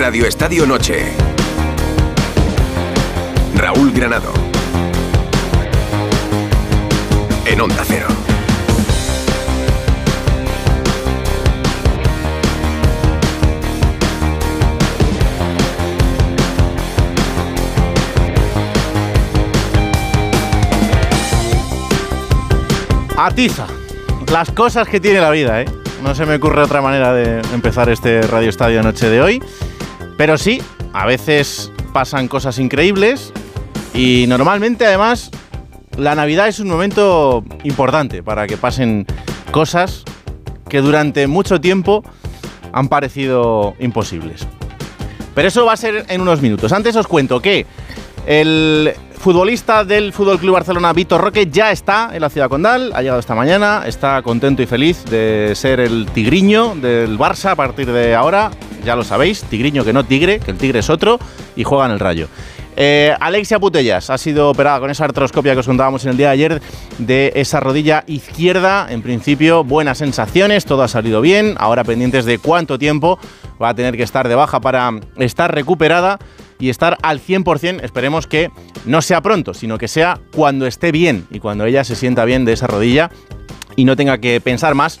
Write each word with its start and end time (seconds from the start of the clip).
Radio 0.00 0.24
Estadio 0.24 0.66
Noche. 0.66 1.12
Raúl 3.54 3.92
Granado. 3.92 4.32
En 7.44 7.60
Onda 7.60 7.84
Cero. 7.86 8.06
Atiza. 23.18 23.66
Las 24.32 24.50
cosas 24.52 24.88
que 24.88 24.98
tiene 24.98 25.20
la 25.20 25.30
vida, 25.30 25.60
¿eh? 25.60 25.66
No 26.02 26.14
se 26.14 26.24
me 26.24 26.36
ocurre 26.36 26.62
otra 26.62 26.80
manera 26.80 27.12
de 27.12 27.42
empezar 27.52 27.90
este 27.90 28.22
Radio 28.22 28.48
Estadio 28.48 28.82
Noche 28.82 29.10
de 29.10 29.20
hoy. 29.20 29.42
Pero 30.20 30.36
sí, 30.36 30.60
a 30.92 31.06
veces 31.06 31.72
pasan 31.94 32.28
cosas 32.28 32.58
increíbles 32.58 33.32
y 33.94 34.26
normalmente 34.28 34.84
además 34.84 35.30
la 35.96 36.14
Navidad 36.14 36.46
es 36.46 36.60
un 36.60 36.68
momento 36.68 37.42
importante 37.64 38.22
para 38.22 38.46
que 38.46 38.58
pasen 38.58 39.06
cosas 39.50 40.04
que 40.68 40.82
durante 40.82 41.26
mucho 41.26 41.58
tiempo 41.58 42.04
han 42.70 42.88
parecido 42.88 43.74
imposibles. 43.80 44.46
Pero 45.34 45.48
eso 45.48 45.64
va 45.64 45.72
a 45.72 45.78
ser 45.78 46.04
en 46.10 46.20
unos 46.20 46.42
minutos. 46.42 46.70
Antes 46.74 46.94
os 46.96 47.06
cuento 47.06 47.40
que 47.40 47.64
el 48.26 48.92
futbolista 49.14 49.86
del 49.86 50.12
Fútbol 50.12 50.38
Club 50.38 50.52
Barcelona, 50.52 50.92
Vitor 50.92 51.22
Roque, 51.22 51.48
ya 51.50 51.72
está 51.72 52.10
en 52.12 52.20
la 52.20 52.28
ciudad 52.28 52.50
condal, 52.50 52.92
ha 52.94 53.00
llegado 53.00 53.20
esta 53.20 53.34
mañana, 53.34 53.84
está 53.86 54.20
contento 54.20 54.60
y 54.60 54.66
feliz 54.66 55.02
de 55.06 55.52
ser 55.54 55.80
el 55.80 56.04
tigriño 56.12 56.74
del 56.74 57.18
Barça 57.18 57.52
a 57.52 57.56
partir 57.56 57.90
de 57.90 58.14
ahora. 58.14 58.50
Ya 58.84 58.96
lo 58.96 59.04
sabéis, 59.04 59.42
tigriño 59.44 59.84
que 59.84 59.92
no 59.92 60.04
tigre, 60.04 60.40
que 60.40 60.50
el 60.50 60.58
tigre 60.58 60.80
es 60.80 60.90
otro, 60.90 61.18
y 61.56 61.64
juega 61.64 61.86
en 61.86 61.92
el 61.92 62.00
rayo. 62.00 62.28
Eh, 62.76 63.14
Alexia 63.20 63.58
Putellas 63.58 64.10
ha 64.10 64.16
sido 64.16 64.48
operada 64.48 64.80
con 64.80 64.90
esa 64.90 65.04
artroscopia 65.04 65.52
que 65.52 65.60
os 65.60 65.66
contábamos 65.66 66.04
en 66.04 66.12
el 66.12 66.16
día 66.16 66.28
de 66.28 66.32
ayer 66.32 66.62
de 66.98 67.32
esa 67.34 67.60
rodilla 67.60 68.04
izquierda. 68.06 68.86
En 68.90 69.02
principio, 69.02 69.64
buenas 69.64 69.98
sensaciones, 69.98 70.64
todo 70.64 70.82
ha 70.82 70.88
salido 70.88 71.20
bien. 71.20 71.56
Ahora 71.58 71.84
pendientes 71.84 72.24
de 72.24 72.38
cuánto 72.38 72.78
tiempo 72.78 73.18
va 73.60 73.70
a 73.70 73.74
tener 73.74 73.96
que 73.96 74.02
estar 74.02 74.28
de 74.28 74.34
baja 74.34 74.60
para 74.60 74.90
estar 75.18 75.54
recuperada 75.54 76.18
y 76.58 76.70
estar 76.70 76.96
al 77.02 77.20
100%. 77.20 77.82
Esperemos 77.82 78.26
que 78.26 78.50
no 78.86 79.02
sea 79.02 79.20
pronto, 79.20 79.52
sino 79.52 79.76
que 79.76 79.88
sea 79.88 80.20
cuando 80.34 80.66
esté 80.66 80.92
bien 80.92 81.26
y 81.30 81.40
cuando 81.40 81.64
ella 81.64 81.84
se 81.84 81.96
sienta 81.96 82.24
bien 82.24 82.44
de 82.44 82.52
esa 82.52 82.66
rodilla 82.66 83.10
y 83.76 83.84
no 83.84 83.96
tenga 83.96 84.18
que 84.18 84.40
pensar 84.40 84.74
más 84.74 85.00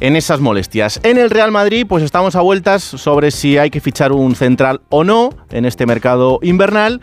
en 0.00 0.16
esas 0.16 0.40
molestias. 0.40 0.98
En 1.02 1.18
el 1.18 1.30
Real 1.30 1.52
Madrid, 1.52 1.86
pues 1.88 2.02
estamos 2.02 2.34
a 2.34 2.40
vueltas 2.40 2.82
sobre 2.82 3.30
si 3.30 3.58
hay 3.58 3.70
que 3.70 3.80
fichar 3.80 4.12
un 4.12 4.34
central 4.34 4.80
o 4.88 5.04
no 5.04 5.30
en 5.50 5.66
este 5.66 5.86
mercado 5.86 6.40
invernal. 6.42 7.00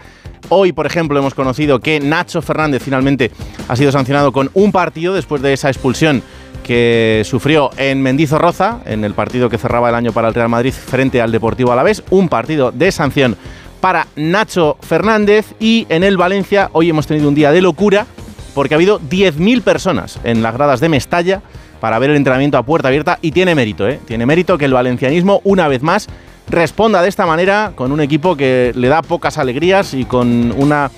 Hoy, 0.50 0.72
por 0.72 0.86
ejemplo, 0.86 1.18
hemos 1.20 1.34
conocido 1.34 1.80
que 1.80 2.00
Nacho 2.00 2.42
Fernández 2.42 2.82
finalmente 2.84 3.32
ha 3.68 3.76
sido 3.76 3.92
sancionado 3.92 4.32
con 4.32 4.50
un 4.54 4.72
partido 4.72 5.14
después 5.14 5.42
de 5.42 5.54
esa 5.54 5.70
expulsión 5.70 6.24
que 6.64 7.22
sufrió 7.24 7.70
en 7.78 8.02
Mendizorroza, 8.02 8.80
en 8.86 9.04
el 9.04 9.14
partido 9.14 9.50
que 9.50 9.58
cerraba 9.58 9.90
el 9.90 9.96
año 9.96 10.12
para 10.12 10.28
el 10.28 10.34
Real 10.34 10.50
Madrid 10.50 10.74
frente 10.74 11.22
al 11.22 11.32
Deportivo 11.32 11.72
Alavés, 11.72 12.04
un 12.10 12.28
partido 12.28 12.72
de 12.72 12.92
sanción 12.92 13.38
para 13.80 14.08
Nacho 14.16 14.78
Fernández 14.82 15.54
y 15.60 15.86
en 15.90 16.04
el 16.04 16.18
Valencia 16.18 16.70
hoy 16.74 16.90
hemos 16.90 17.08
tenido 17.08 17.30
un 17.30 17.36
día 17.36 17.52
de 17.52 17.62
locura 17.62 18.08
porque 18.54 18.74
ha 18.74 18.78
habido 18.78 19.00
10.000 19.00 19.62
personas 19.62 20.20
en 20.24 20.42
las 20.42 20.54
gradas 20.56 20.80
de 20.80 20.90
Mestalla 20.90 21.42
para 21.80 22.00
ver 22.00 22.10
el 22.10 22.16
entrenamiento 22.16 22.58
a 22.58 22.64
puerta 22.64 22.88
abierta 22.88 23.20
y 23.22 23.32
tiene 23.32 23.56
mérito, 23.56 23.88
¿eh? 23.88 24.00
tiene 24.06 24.26
mérito 24.26 24.58
que 24.58 24.66
el 24.66 24.74
valencianismo 24.74 25.42
una 25.44 25.68
vez 25.68 25.82
más 25.82 26.08
responda 26.50 27.02
de 27.02 27.10
esta 27.10 27.26
manera 27.26 27.74
con 27.76 27.92
un 27.92 28.02
equipo 28.02 28.36
que 28.36 28.72
le 28.76 28.88
da 28.88 29.02
pocas 29.02 29.38
alegrías 29.38 29.94
y 29.94 30.06
con 30.06 30.54
una 30.56 30.92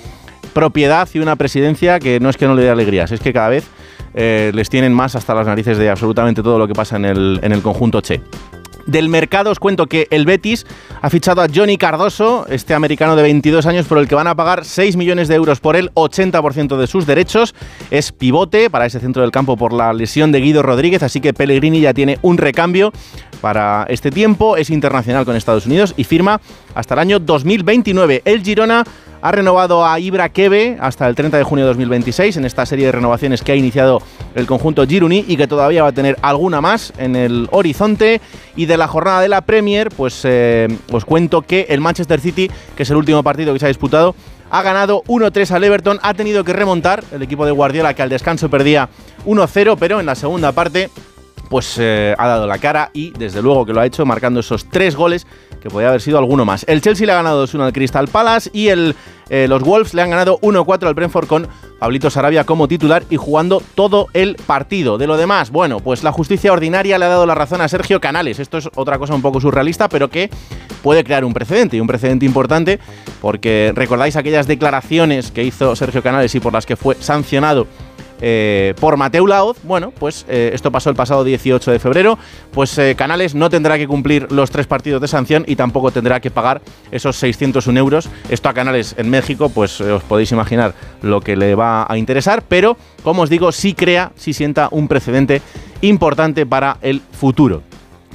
propiedad 0.52 1.08
y 1.12 1.18
una 1.18 1.36
presidencia 1.36 1.98
que 1.98 2.20
no 2.20 2.28
es 2.28 2.36
que 2.36 2.46
no 2.46 2.54
le 2.54 2.62
dé 2.62 2.70
alegrías, 2.70 3.12
es 3.12 3.20
que 3.20 3.32
cada 3.32 3.48
vez 3.48 3.66
eh, 4.14 4.50
les 4.54 4.68
tienen 4.68 4.92
más 4.92 5.14
hasta 5.14 5.34
las 5.34 5.46
narices 5.46 5.78
de 5.78 5.90
absolutamente 5.90 6.42
todo 6.42 6.58
lo 6.58 6.66
que 6.66 6.74
pasa 6.74 6.96
en 6.96 7.04
el, 7.04 7.40
en 7.42 7.52
el 7.52 7.62
conjunto 7.62 8.00
Che. 8.00 8.20
Del 8.86 9.08
mercado 9.08 9.50
os 9.50 9.58
cuento 9.58 9.86
que 9.86 10.06
el 10.10 10.24
Betis 10.24 10.66
ha 11.02 11.10
fichado 11.10 11.42
a 11.42 11.46
Johnny 11.52 11.76
Cardoso, 11.76 12.46
este 12.48 12.74
americano 12.74 13.16
de 13.16 13.22
22 13.22 13.66
años, 13.66 13.86
por 13.86 13.98
el 13.98 14.08
que 14.08 14.14
van 14.14 14.26
a 14.26 14.34
pagar 14.34 14.64
6 14.64 14.96
millones 14.96 15.28
de 15.28 15.34
euros 15.34 15.60
por 15.60 15.76
él, 15.76 15.90
80% 15.94 16.76
de 16.76 16.86
sus 16.86 17.06
derechos. 17.06 17.54
Es 17.90 18.12
pivote 18.12 18.70
para 18.70 18.86
ese 18.86 19.00
centro 19.00 19.22
del 19.22 19.30
campo 19.30 19.56
por 19.56 19.72
la 19.72 19.92
lesión 19.92 20.32
de 20.32 20.40
Guido 20.40 20.62
Rodríguez, 20.62 21.02
así 21.02 21.20
que 21.20 21.32
Pellegrini 21.34 21.80
ya 21.80 21.94
tiene 21.94 22.18
un 22.22 22.38
recambio 22.38 22.92
para 23.40 23.86
este 23.88 24.10
tiempo. 24.10 24.56
Es 24.56 24.70
internacional 24.70 25.24
con 25.24 25.36
Estados 25.36 25.66
Unidos 25.66 25.94
y 25.96 26.04
firma 26.04 26.40
hasta 26.74 26.94
el 26.94 27.00
año 27.00 27.18
2029. 27.18 28.22
El 28.24 28.42
Girona 28.42 28.84
ha 29.22 29.32
renovado 29.32 29.86
a 29.86 29.98
Ibra 29.98 30.28
Kebe 30.28 30.78
hasta 30.80 31.06
el 31.06 31.14
30 31.14 31.36
de 31.38 31.44
junio 31.44 31.64
de 31.64 31.70
2026 31.70 32.36
en 32.36 32.44
esta 32.44 32.64
serie 32.66 32.86
de 32.86 32.92
renovaciones 32.92 33.42
que 33.42 33.52
ha 33.52 33.56
iniciado 33.56 34.02
el 34.34 34.46
conjunto 34.46 34.86
Giruni 34.86 35.24
y 35.28 35.36
que 35.36 35.46
todavía 35.46 35.82
va 35.82 35.90
a 35.90 35.92
tener 35.92 36.16
alguna 36.22 36.60
más 36.60 36.92
en 36.98 37.16
el 37.16 37.48
horizonte. 37.50 38.20
Y 38.56 38.66
de 38.66 38.76
la 38.76 38.88
jornada 38.88 39.20
de 39.20 39.28
la 39.28 39.42
Premier, 39.42 39.90
pues 39.90 40.22
eh, 40.24 40.68
os 40.90 41.04
cuento 41.04 41.42
que 41.42 41.66
el 41.68 41.80
Manchester 41.80 42.20
City, 42.20 42.50
que 42.76 42.82
es 42.82 42.90
el 42.90 42.96
último 42.96 43.22
partido 43.22 43.52
que 43.52 43.58
se 43.58 43.66
ha 43.66 43.68
disputado, 43.68 44.14
ha 44.50 44.62
ganado 44.62 45.02
1-3 45.04 45.50
al 45.52 45.64
Everton, 45.64 46.00
ha 46.02 46.14
tenido 46.14 46.42
que 46.42 46.52
remontar 46.52 47.04
el 47.12 47.22
equipo 47.22 47.46
de 47.46 47.52
Guardiola 47.52 47.94
que 47.94 48.02
al 48.02 48.08
descanso 48.08 48.50
perdía 48.50 48.88
1-0, 49.26 49.76
pero 49.78 50.00
en 50.00 50.06
la 50.06 50.14
segunda 50.14 50.52
parte 50.52 50.90
pues 51.50 51.76
eh, 51.78 52.14
ha 52.16 52.28
dado 52.28 52.46
la 52.46 52.58
cara 52.58 52.90
y 52.94 53.10
desde 53.10 53.42
luego 53.42 53.66
que 53.66 53.72
lo 53.72 53.80
ha 53.80 53.86
hecho 53.86 54.06
marcando 54.06 54.38
esos 54.38 54.68
tres 54.70 54.94
goles 54.94 55.26
que 55.60 55.68
podía 55.68 55.88
haber 55.88 56.00
sido 56.00 56.16
alguno 56.16 56.44
más. 56.44 56.64
El 56.68 56.80
Chelsea 56.80 57.04
le 57.04 57.12
ha 57.12 57.16
ganado 57.16 57.44
2-1 57.44 57.64
al 57.64 57.72
Crystal 57.72 58.06
Palace 58.06 58.50
y 58.52 58.68
el, 58.68 58.94
eh, 59.28 59.46
los 59.48 59.62
Wolves 59.62 59.92
le 59.92 60.00
han 60.00 60.10
ganado 60.10 60.38
1-4 60.40 60.86
al 60.86 60.94
Brentford 60.94 61.26
con 61.26 61.48
Pablito 61.80 62.08
Sarabia 62.08 62.44
como 62.44 62.68
titular 62.68 63.02
y 63.10 63.16
jugando 63.16 63.60
todo 63.74 64.06
el 64.14 64.36
partido. 64.46 64.96
De 64.96 65.08
lo 65.08 65.16
demás, 65.16 65.50
bueno, 65.50 65.80
pues 65.80 66.04
la 66.04 66.12
justicia 66.12 66.52
ordinaria 66.52 66.98
le 66.98 67.06
ha 67.06 67.08
dado 67.08 67.26
la 67.26 67.34
razón 67.34 67.60
a 67.60 67.68
Sergio 67.68 68.00
Canales. 68.00 68.38
Esto 68.38 68.58
es 68.58 68.70
otra 68.76 68.98
cosa 68.98 69.16
un 69.16 69.22
poco 69.22 69.40
surrealista, 69.40 69.88
pero 69.88 70.08
que 70.08 70.30
puede 70.82 71.02
crear 71.02 71.24
un 71.24 71.34
precedente 71.34 71.76
y 71.76 71.80
un 71.80 71.88
precedente 71.88 72.24
importante 72.24 72.78
porque 73.20 73.72
recordáis 73.74 74.16
aquellas 74.16 74.46
declaraciones 74.46 75.30
que 75.32 75.44
hizo 75.44 75.74
Sergio 75.74 76.02
Canales 76.02 76.34
y 76.34 76.40
por 76.40 76.52
las 76.52 76.64
que 76.64 76.76
fue 76.76 76.94
sancionado 76.94 77.66
eh, 78.20 78.74
por 78.80 78.96
Mateu 78.96 79.26
Laoz. 79.26 79.58
Bueno, 79.62 79.92
pues 79.92 80.26
eh, 80.28 80.50
esto 80.52 80.70
pasó 80.70 80.90
el 80.90 80.96
pasado 80.96 81.24
18 81.24 81.70
de 81.70 81.78
febrero. 81.78 82.18
Pues 82.52 82.76
eh, 82.78 82.94
Canales 82.96 83.34
no 83.34 83.50
tendrá 83.50 83.78
que 83.78 83.86
cumplir 83.86 84.30
los 84.30 84.50
tres 84.50 84.66
partidos 84.66 85.00
de 85.00 85.08
sanción 85.08 85.44
y 85.46 85.56
tampoco 85.56 85.90
tendrá 85.90 86.20
que 86.20 86.30
pagar 86.30 86.62
esos 86.90 87.16
601 87.16 87.78
euros. 87.78 88.08
Esto 88.28 88.48
a 88.48 88.54
Canales 88.54 88.94
en 88.98 89.10
México, 89.10 89.48
pues 89.48 89.80
os 89.80 90.02
podéis 90.02 90.32
imaginar 90.32 90.74
lo 91.02 91.20
que 91.20 91.36
le 91.36 91.54
va 91.54 91.86
a 91.88 91.96
interesar, 91.96 92.42
pero 92.48 92.76
como 93.02 93.22
os 93.22 93.30
digo, 93.30 93.52
sí 93.52 93.74
crea, 93.74 94.12
sí 94.16 94.32
sienta 94.32 94.68
un 94.70 94.88
precedente 94.88 95.42
importante 95.80 96.46
para 96.46 96.76
el 96.82 97.00
futuro, 97.00 97.62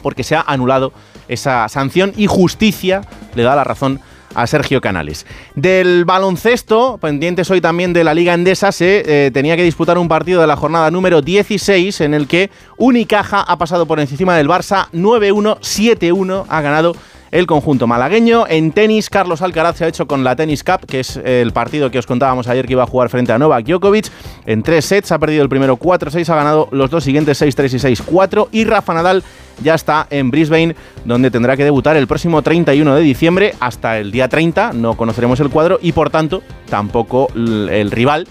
porque 0.04 0.24
se 0.24 0.36
ha 0.36 0.42
anulado 0.42 0.94
esa 1.28 1.68
sanción 1.70 2.14
y 2.16 2.28
justicia 2.28 3.02
le 3.34 3.44
da 3.44 3.56
la 3.56 3.64
razón 3.64 4.00
Sergio 4.46 4.82
Canales. 4.82 5.26
Del 5.56 6.06
baloncesto, 6.06 6.98
pendientes 7.02 7.50
hoy 7.50 7.62
también 7.62 7.94
de 7.94 8.04
la 8.04 8.14
Liga 8.14 8.34
Endesa, 8.34 8.72
se 8.72 9.04
eh, 9.06 9.32
tenía 9.32 9.56
que 9.56 9.64
disputar 9.64 9.98
un 9.98 10.08
partido 10.08 10.42
de 10.42 10.48
la 10.48 10.56
jornada 10.56 10.92
número 10.92 11.22
16 11.22 12.02
en 12.02 12.14
el 12.14 12.28
que 12.28 12.50
Unicaja 12.78 13.42
ha 13.42 13.58
pasado 13.58 13.86
por 13.86 14.00
encima 14.00 14.36
del 14.38 14.48
Barça 14.48 14.90
9-1, 14.92 15.60
7-1, 15.60 16.46
ha 16.48 16.62
ganado 16.62 16.96
el 17.32 17.48
conjunto 17.48 17.86
malagueño. 17.86 18.46
En 18.48 18.72
tenis, 18.72 19.10
Carlos 19.10 19.42
Alcaraz 19.42 19.78
se 19.78 19.86
ha 19.86 19.88
hecho 19.88 20.08
con 20.08 20.24
la 20.24 20.36
Tennis 20.36 20.64
Cup, 20.64 20.86
que 20.88 21.02
es 21.02 21.18
el 21.18 21.52
partido 21.52 21.92
que 21.92 22.00
os 22.00 22.06
contábamos 22.06 22.48
ayer 22.48 22.66
que 22.66 22.74
iba 22.74 22.84
a 22.84 22.88
jugar 22.88 23.10
frente 23.10 23.34
a 23.34 23.38
Novak 23.38 23.66
Djokovic. 23.66 24.08
En 24.46 24.64
tres 24.64 24.86
sets 24.86 25.12
ha 25.12 25.20
perdido 25.20 25.44
el 25.44 25.50
primero 25.50 25.78
4-6, 25.78 26.30
ha 26.30 26.36
ganado 26.36 26.70
los 26.72 26.90
dos 26.90 27.04
siguientes 27.04 27.42
6-3 27.42 27.74
y 27.74 27.96
6-4. 27.96 28.48
Y 28.52 28.64
Rafa 28.64 28.94
Nadal 28.94 29.24
ya 29.64 29.76
está 29.76 30.08
en 30.10 30.32
Brisbane, 30.32 30.76
donde 31.06 31.32
tendrá 31.32 31.56
que 31.58 31.64
debutar 31.64 31.96
el 31.98 32.08
próximo 32.08 32.42
31 32.42 32.96
de 32.96 33.02
diciembre. 33.02 33.54
Hasta 33.60 34.00
el 34.00 34.12
día 34.12 34.28
30 34.28 34.74
no 34.74 34.96
conoceremos 34.96 35.40
el 35.40 35.50
cuadro 35.50 35.80
y 35.82 35.92
por 35.92 36.10
tanto 36.10 36.44
tampoco 36.70 37.28
el 37.36 37.92
rival 37.92 38.28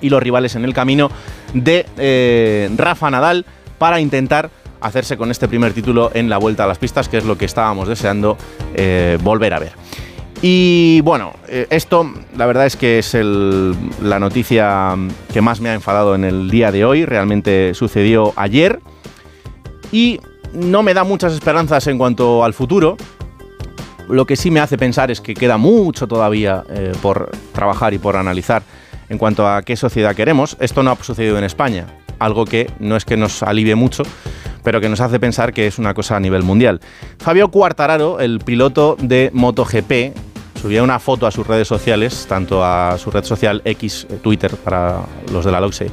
y 0.00 0.08
los 0.08 0.22
rivales 0.22 0.54
en 0.54 0.64
el 0.64 0.74
camino 0.74 1.10
de 1.54 1.86
eh, 1.98 2.70
Rafa 2.76 3.10
Nadal 3.10 3.44
para 3.78 4.00
intentar 4.00 4.50
hacerse 4.80 5.16
con 5.16 5.30
este 5.30 5.46
primer 5.48 5.72
título 5.72 6.10
en 6.14 6.28
la 6.28 6.38
vuelta 6.38 6.64
a 6.64 6.66
las 6.66 6.78
pistas, 6.78 7.08
que 7.08 7.18
es 7.18 7.24
lo 7.24 7.36
que 7.36 7.44
estábamos 7.44 7.88
deseando 7.88 8.36
eh, 8.74 9.18
volver 9.22 9.54
a 9.54 9.58
ver. 9.58 9.72
Y 10.42 11.02
bueno, 11.02 11.34
eh, 11.48 11.66
esto 11.68 12.10
la 12.36 12.46
verdad 12.46 12.64
es 12.64 12.76
que 12.76 12.98
es 12.98 13.14
la 13.14 14.18
noticia 14.18 14.96
que 15.32 15.42
más 15.42 15.60
me 15.60 15.68
ha 15.68 15.74
enfadado 15.74 16.14
en 16.14 16.24
el 16.24 16.50
día 16.50 16.72
de 16.72 16.84
hoy. 16.84 17.04
Realmente 17.04 17.74
sucedió 17.74 18.32
ayer 18.36 18.80
y 19.92 20.20
no 20.52 20.82
me 20.82 20.94
da 20.94 21.04
muchas 21.04 21.32
esperanzas 21.32 21.86
en 21.86 21.98
cuanto 21.98 22.44
al 22.44 22.54
futuro. 22.54 22.96
Lo 24.08 24.26
que 24.26 24.36
sí 24.36 24.50
me 24.50 24.60
hace 24.60 24.76
pensar 24.76 25.10
es 25.10 25.20
que 25.20 25.34
queda 25.34 25.56
mucho 25.56 26.08
todavía 26.08 26.64
eh, 26.70 26.92
por 27.00 27.30
trabajar 27.52 27.94
y 27.94 27.98
por 27.98 28.16
analizar 28.16 28.62
en 29.08 29.18
cuanto 29.18 29.48
a 29.48 29.62
qué 29.62 29.76
sociedad 29.76 30.14
queremos. 30.14 30.56
Esto 30.60 30.82
no 30.82 30.90
ha 30.90 30.96
sucedido 30.96 31.38
en 31.38 31.44
España, 31.44 31.86
algo 32.18 32.44
que 32.44 32.70
no 32.80 32.96
es 32.96 33.04
que 33.04 33.16
nos 33.16 33.42
alivie 33.42 33.74
mucho, 33.76 34.02
pero 34.64 34.80
que 34.80 34.88
nos 34.88 35.00
hace 35.00 35.20
pensar 35.20 35.52
que 35.52 35.66
es 35.66 35.78
una 35.78 35.94
cosa 35.94 36.16
a 36.16 36.20
nivel 36.20 36.42
mundial. 36.42 36.80
Fabio 37.18 37.48
Quartararo, 37.50 38.18
el 38.18 38.40
piloto 38.40 38.96
de 39.00 39.30
MotoGP, 39.32 40.16
subía 40.60 40.82
una 40.82 40.98
foto 40.98 41.26
a 41.26 41.30
sus 41.30 41.46
redes 41.46 41.68
sociales, 41.68 42.26
tanto 42.28 42.64
a 42.64 42.98
su 42.98 43.10
red 43.10 43.24
social 43.24 43.62
X, 43.64 44.06
eh, 44.10 44.18
Twitter 44.22 44.54
para 44.56 45.02
los 45.32 45.44
de 45.44 45.52
la 45.52 45.60
LOXE, 45.60 45.90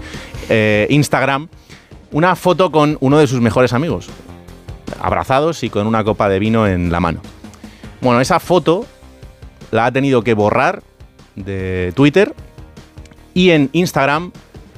eh, 0.49 0.87
Instagram, 0.89 1.47
una 2.11 2.35
foto 2.35 2.71
con 2.71 2.97
uno 2.99 3.17
de 3.19 3.27
sus 3.27 3.41
mejores 3.41 3.73
amigos, 3.73 4.09
abrazados 5.01 5.63
y 5.63 5.69
con 5.69 5.87
una 5.87 6.03
copa 6.03 6.29
de 6.29 6.39
vino 6.39 6.67
en 6.67 6.91
la 6.91 6.99
mano. 6.99 7.21
Bueno, 8.01 8.21
esa 8.21 8.39
foto 8.39 8.85
la 9.71 9.85
ha 9.85 9.91
tenido 9.91 10.23
que 10.23 10.33
borrar 10.33 10.83
de 11.35 11.93
Twitter 11.95 12.33
y 13.33 13.51
en 13.51 13.69
Instagram 13.73 14.31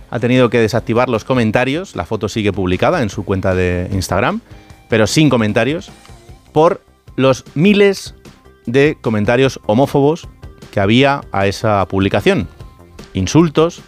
ha 0.10 0.20
tenido 0.20 0.50
que 0.50 0.60
desactivar 0.60 1.10
los 1.10 1.24
comentarios. 1.24 1.96
La 1.96 2.06
foto 2.06 2.30
sigue 2.30 2.52
publicada 2.52 3.02
en 3.02 3.10
su 3.10 3.24
cuenta 3.24 3.54
de 3.54 3.90
Instagram, 3.92 4.42
pero 4.90 5.08
sin 5.08 5.30
comentarios, 5.30 5.92
por 6.52 6.82
los 7.16 7.46
miles 7.56 8.16
de 8.66 8.98
comentarios 9.02 9.60
homófobos 9.66 10.28
que 10.72 10.80
había 10.80 11.22
a 11.32 11.48
esa 11.48 11.86
publicación. 11.88 12.48
Insultos, 13.14 13.82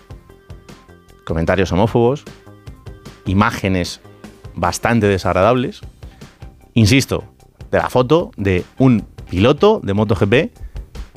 comentarios 1.26 1.72
homófobos, 1.72 2.24
imágenes 3.26 4.02
bastante 4.56 5.08
desagradables. 5.08 5.82
Insisto, 6.74 7.24
de 7.70 7.78
la 7.78 7.90
foto 7.90 8.32
de 8.38 8.64
un 8.78 9.06
piloto 9.30 9.80
de 9.84 9.94
MotoGP 9.94 10.34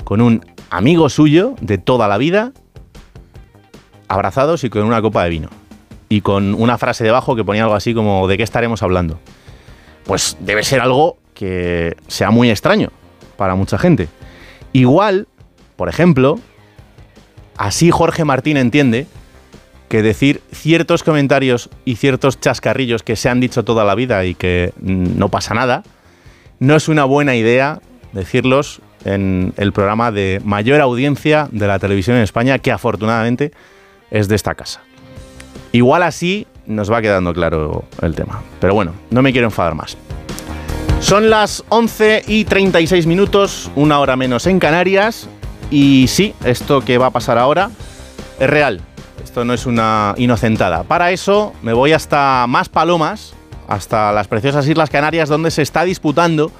con 0.03 0.21
un 0.21 0.45
amigo 0.69 1.09
suyo 1.09 1.55
de 1.61 1.77
toda 1.77 2.07
la 2.07 2.17
vida, 2.17 2.51
abrazados 4.07 4.63
y 4.63 4.69
con 4.69 4.83
una 4.83 5.01
copa 5.01 5.23
de 5.23 5.29
vino. 5.29 5.49
Y 6.07 6.21
con 6.21 6.53
una 6.53 6.77
frase 6.77 7.03
debajo 7.03 7.35
que 7.35 7.43
ponía 7.43 7.63
algo 7.63 7.75
así 7.75 7.93
como 7.93 8.27
¿de 8.27 8.37
qué 8.37 8.43
estaremos 8.43 8.83
hablando? 8.83 9.19
Pues 10.05 10.37
debe 10.39 10.63
ser 10.63 10.81
algo 10.81 11.17
que 11.33 11.97
sea 12.07 12.31
muy 12.31 12.49
extraño 12.49 12.91
para 13.37 13.55
mucha 13.55 13.77
gente. 13.77 14.07
Igual, 14.71 15.27
por 15.75 15.89
ejemplo, 15.89 16.39
así 17.57 17.91
Jorge 17.91 18.23
Martín 18.23 18.57
entiende 18.57 19.07
que 19.95 20.01
decir 20.01 20.41
ciertos 20.51 21.03
comentarios 21.03 21.69
y 21.85 21.95
ciertos 21.95 22.41
chascarrillos 22.41 23.01
que 23.01 23.15
se 23.15 23.29
han 23.29 23.39
dicho 23.39 23.63
toda 23.63 23.85
la 23.85 23.95
vida 23.95 24.25
y 24.25 24.35
que 24.35 24.73
no 24.81 25.29
pasa 25.29 25.53
nada, 25.53 25.83
no 26.59 26.75
es 26.75 26.89
una 26.89 27.05
buena 27.05 27.37
idea 27.37 27.79
decirlos 28.11 28.81
en 29.05 29.53
el 29.55 29.71
programa 29.71 30.11
de 30.11 30.41
mayor 30.43 30.81
audiencia 30.81 31.47
de 31.49 31.65
la 31.67 31.79
televisión 31.79 32.17
en 32.17 32.23
España, 32.23 32.59
que 32.59 32.73
afortunadamente 32.73 33.53
es 34.11 34.27
de 34.27 34.35
esta 34.35 34.53
casa. 34.53 34.81
Igual 35.71 36.03
así 36.03 36.45
nos 36.65 36.91
va 36.91 37.01
quedando 37.01 37.33
claro 37.33 37.85
el 38.01 38.15
tema. 38.15 38.41
Pero 38.59 38.73
bueno, 38.73 38.91
no 39.11 39.21
me 39.21 39.31
quiero 39.31 39.47
enfadar 39.47 39.75
más. 39.75 39.95
Son 40.99 41.29
las 41.29 41.63
11 41.69 42.23
y 42.27 42.43
36 42.43 43.07
minutos, 43.07 43.71
una 43.77 44.01
hora 44.01 44.17
menos 44.17 44.45
en 44.45 44.59
Canarias. 44.59 45.29
Y 45.71 46.07
sí, 46.09 46.33
esto 46.43 46.81
que 46.81 46.97
va 46.97 47.05
a 47.05 47.11
pasar 47.11 47.37
ahora 47.37 47.69
es 48.41 48.49
real. 48.49 48.81
Esto 49.25 49.43
no 49.43 49.55
es 49.55 49.65
una 49.65 50.13
inocentada. 50.17 50.83
Para 50.83 51.09
eso 51.09 51.51
me 51.63 51.73
voy 51.73 51.93
hasta 51.93 52.45
Más 52.47 52.69
Palomas, 52.69 53.33
hasta 53.67 54.11
las 54.11 54.27
preciosas 54.27 54.67
Islas 54.67 54.91
Canarias, 54.91 55.29
donde 55.29 55.49
se 55.49 55.63
está 55.63 55.83
disputando 55.83 56.51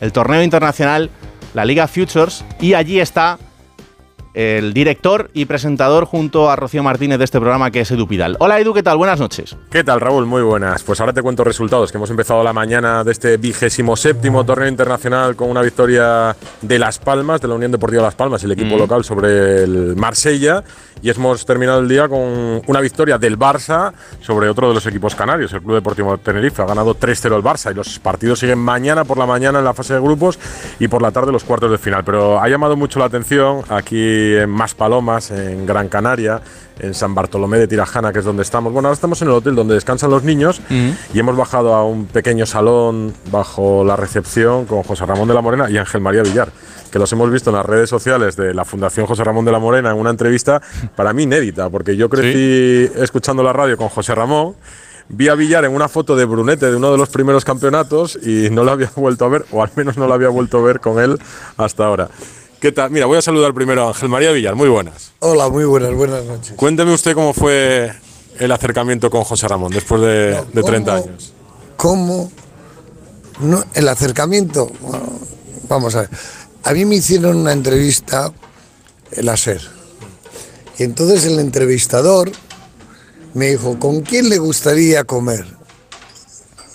el 0.00 0.12
torneo 0.12 0.40
internacional, 0.40 1.10
la 1.52 1.64
Liga 1.64 1.88
Futures, 1.88 2.44
y 2.60 2.74
allí 2.74 3.00
está 3.00 3.38
el 4.34 4.72
director 4.72 5.30
y 5.34 5.44
presentador 5.44 6.06
junto 6.06 6.50
a 6.50 6.56
Rocío 6.56 6.82
Martínez 6.82 7.18
de 7.18 7.24
este 7.24 7.38
programa 7.38 7.70
que 7.70 7.80
es 7.80 7.90
Edu 7.90 8.06
Pidal. 8.06 8.36
Hola 8.40 8.58
Edu, 8.60 8.72
¿qué 8.72 8.82
tal? 8.82 8.96
Buenas 8.96 9.20
noches. 9.20 9.56
¿Qué 9.70 9.84
tal 9.84 10.00
Raúl? 10.00 10.26
Muy 10.26 10.42
buenas. 10.42 10.82
Pues 10.82 11.00
ahora 11.00 11.12
te 11.12 11.22
cuento 11.22 11.44
resultados, 11.44 11.92
que 11.92 11.98
hemos 11.98 12.10
empezado 12.10 12.42
la 12.42 12.52
mañana 12.52 13.04
de 13.04 13.12
este 13.12 13.36
vigésimo 13.36 13.96
séptimo 13.96 14.44
torneo 14.44 14.68
internacional 14.68 15.36
con 15.36 15.50
una 15.50 15.60
victoria 15.62 16.34
de 16.62 16.78
Las 16.78 16.98
Palmas, 16.98 17.40
de 17.40 17.48
la 17.48 17.54
Unión 17.54 17.72
Deportiva 17.72 18.02
Las 18.02 18.14
Palmas, 18.14 18.42
el 18.44 18.52
equipo 18.52 18.76
Mm. 18.76 18.78
local 18.78 19.04
sobre 19.04 19.64
el 19.64 19.96
Marsella, 19.96 20.64
y 21.02 21.10
hemos 21.10 21.44
terminado 21.44 21.80
el 21.80 21.88
día 21.88 22.08
con 22.08 22.62
una 22.66 22.80
victoria 22.80 23.18
del 23.18 23.38
Barça 23.38 23.92
sobre 24.20 24.48
otro 24.48 24.68
de 24.68 24.74
los 24.74 24.86
equipos 24.86 25.14
canarios, 25.14 25.52
el 25.52 25.60
Club 25.60 25.74
Deportivo 25.74 26.16
Tenerife. 26.18 26.62
Ha 26.62 26.66
ganado 26.66 26.94
3-0 26.94 27.36
el 27.36 27.42
Barça 27.42 27.70
y 27.70 27.74
los 27.74 27.98
partidos 27.98 28.38
siguen 28.38 28.60
mañana 28.60 29.04
por 29.04 29.18
la 29.18 29.26
mañana 29.26 29.58
en 29.58 29.64
la 29.64 29.74
fase 29.74 29.94
de 29.94 30.00
grupos 30.00 30.38
y 30.78 30.88
por 30.88 31.02
la 31.02 31.10
tarde 31.10 31.32
los 31.32 31.44
cuartos 31.44 31.70
de 31.70 31.78
final. 31.78 32.04
Pero 32.04 32.40
ha 32.40 32.48
llamado 32.48 32.76
mucho 32.76 32.98
la 32.98 33.06
atención 33.06 33.62
aquí 33.68 34.21
en 34.22 34.50
Más 34.50 34.74
Palomas, 34.74 35.30
en 35.30 35.66
Gran 35.66 35.88
Canaria, 35.88 36.40
en 36.78 36.94
San 36.94 37.14
Bartolomé 37.14 37.58
de 37.58 37.68
Tirajana, 37.68 38.12
que 38.12 38.20
es 38.20 38.24
donde 38.24 38.42
estamos. 38.42 38.72
Bueno, 38.72 38.88
ahora 38.88 38.94
estamos 38.94 39.20
en 39.22 39.28
el 39.28 39.34
hotel 39.34 39.54
donde 39.54 39.74
descansan 39.74 40.10
los 40.10 40.24
niños 40.24 40.60
y 41.14 41.18
hemos 41.18 41.36
bajado 41.36 41.74
a 41.74 41.84
un 41.84 42.06
pequeño 42.06 42.46
salón 42.46 43.14
bajo 43.30 43.84
la 43.84 43.96
recepción 43.96 44.66
con 44.66 44.82
José 44.82 45.06
Ramón 45.06 45.28
de 45.28 45.34
la 45.34 45.40
Morena 45.40 45.70
y 45.70 45.78
Ángel 45.78 46.00
María 46.00 46.22
Villar, 46.22 46.50
que 46.90 46.98
los 46.98 47.12
hemos 47.12 47.30
visto 47.30 47.50
en 47.50 47.56
las 47.56 47.66
redes 47.66 47.88
sociales 47.88 48.36
de 48.36 48.54
la 48.54 48.64
Fundación 48.64 49.06
José 49.06 49.24
Ramón 49.24 49.44
de 49.44 49.52
la 49.52 49.58
Morena 49.58 49.90
en 49.90 49.96
una 49.96 50.10
entrevista 50.10 50.60
para 50.96 51.12
mí 51.12 51.24
inédita, 51.24 51.70
porque 51.70 51.96
yo 51.96 52.08
crecí 52.08 52.90
escuchando 52.96 53.42
la 53.42 53.52
radio 53.52 53.76
con 53.76 53.88
José 53.88 54.14
Ramón. 54.14 54.54
Vi 55.08 55.28
a 55.28 55.34
Villar 55.34 55.64
en 55.64 55.74
una 55.74 55.88
foto 55.88 56.16
de 56.16 56.24
Brunete 56.24 56.70
de 56.70 56.76
uno 56.76 56.90
de 56.90 56.96
los 56.96 57.10
primeros 57.10 57.44
campeonatos 57.44 58.18
y 58.22 58.48
no 58.50 58.64
lo 58.64 58.72
había 58.72 58.90
vuelto 58.96 59.24
a 59.24 59.28
ver, 59.28 59.44
o 59.50 59.62
al 59.62 59.70
menos 59.76 59.96
no 59.96 60.06
lo 60.06 60.14
había 60.14 60.28
vuelto 60.28 60.58
a 60.58 60.62
ver 60.62 60.80
con 60.80 60.98
él 60.98 61.18
hasta 61.56 61.84
ahora. 61.84 62.08
¿Qué 62.62 62.70
tal? 62.70 62.92
Mira, 62.92 63.06
voy 63.06 63.18
a 63.18 63.22
saludar 63.22 63.52
primero 63.54 63.82
a 63.84 63.88
Ángel 63.88 64.08
María 64.08 64.30
Villar, 64.30 64.54
muy 64.54 64.68
buenas. 64.68 65.10
Hola, 65.18 65.48
muy 65.48 65.64
buenas, 65.64 65.92
buenas 65.94 66.24
noches. 66.24 66.52
Cuénteme 66.54 66.94
usted 66.94 67.12
cómo 67.12 67.34
fue 67.34 67.92
el 68.38 68.52
acercamiento 68.52 69.10
con 69.10 69.24
José 69.24 69.48
Ramón 69.48 69.72
después 69.72 70.00
de, 70.00 70.40
de 70.52 70.62
30 70.62 70.92
¿Cómo- 70.92 71.04
años. 71.04 71.32
¿Cómo? 71.76 72.32
No, 73.40 73.64
el 73.74 73.88
acercamiento, 73.88 74.70
bueno, 74.80 75.06
vamos 75.68 75.96
a 75.96 76.02
ver. 76.02 76.10
A 76.62 76.72
mí 76.72 76.84
me 76.84 76.94
hicieron 76.94 77.38
una 77.38 77.50
entrevista 77.52 78.32
el 79.10 79.28
ASER. 79.28 79.60
Y 80.78 80.84
entonces 80.84 81.24
el 81.24 81.40
entrevistador 81.40 82.30
me 83.34 83.50
dijo, 83.50 83.76
¿con 83.80 84.02
quién 84.02 84.28
le 84.28 84.38
gustaría 84.38 85.02
comer? 85.02 85.44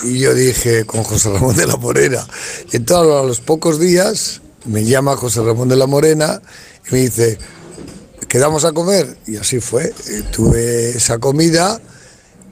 Y 0.04 0.19
yo 0.19 0.34
dije, 0.34 0.84
con 0.86 1.04
José 1.06 1.31
Ramón 1.31 1.56
de 1.56 1.66
la 1.66 1.78
Morena. 1.78 2.28
Y 2.74 2.75
entonces 2.75 3.13
a 3.16 3.24
los 3.24 3.39
pocos 3.39 3.80
días 3.80 4.42
me 4.67 4.83
llama 4.83 5.15
José 5.15 5.41
Ramón 5.41 5.69
de 5.69 5.75
la 5.75 5.87
Morena 5.87 6.41
y 6.89 6.93
me 6.93 7.01
dice, 7.01 7.37
quedamos 8.27 8.65
a 8.65 8.73
comer. 8.73 9.17
Y 9.25 9.37
así 9.37 9.59
fue. 9.59 9.85
Eh, 9.85 10.23
tuve 10.31 10.91
esa 10.91 11.19
comida, 11.19 11.79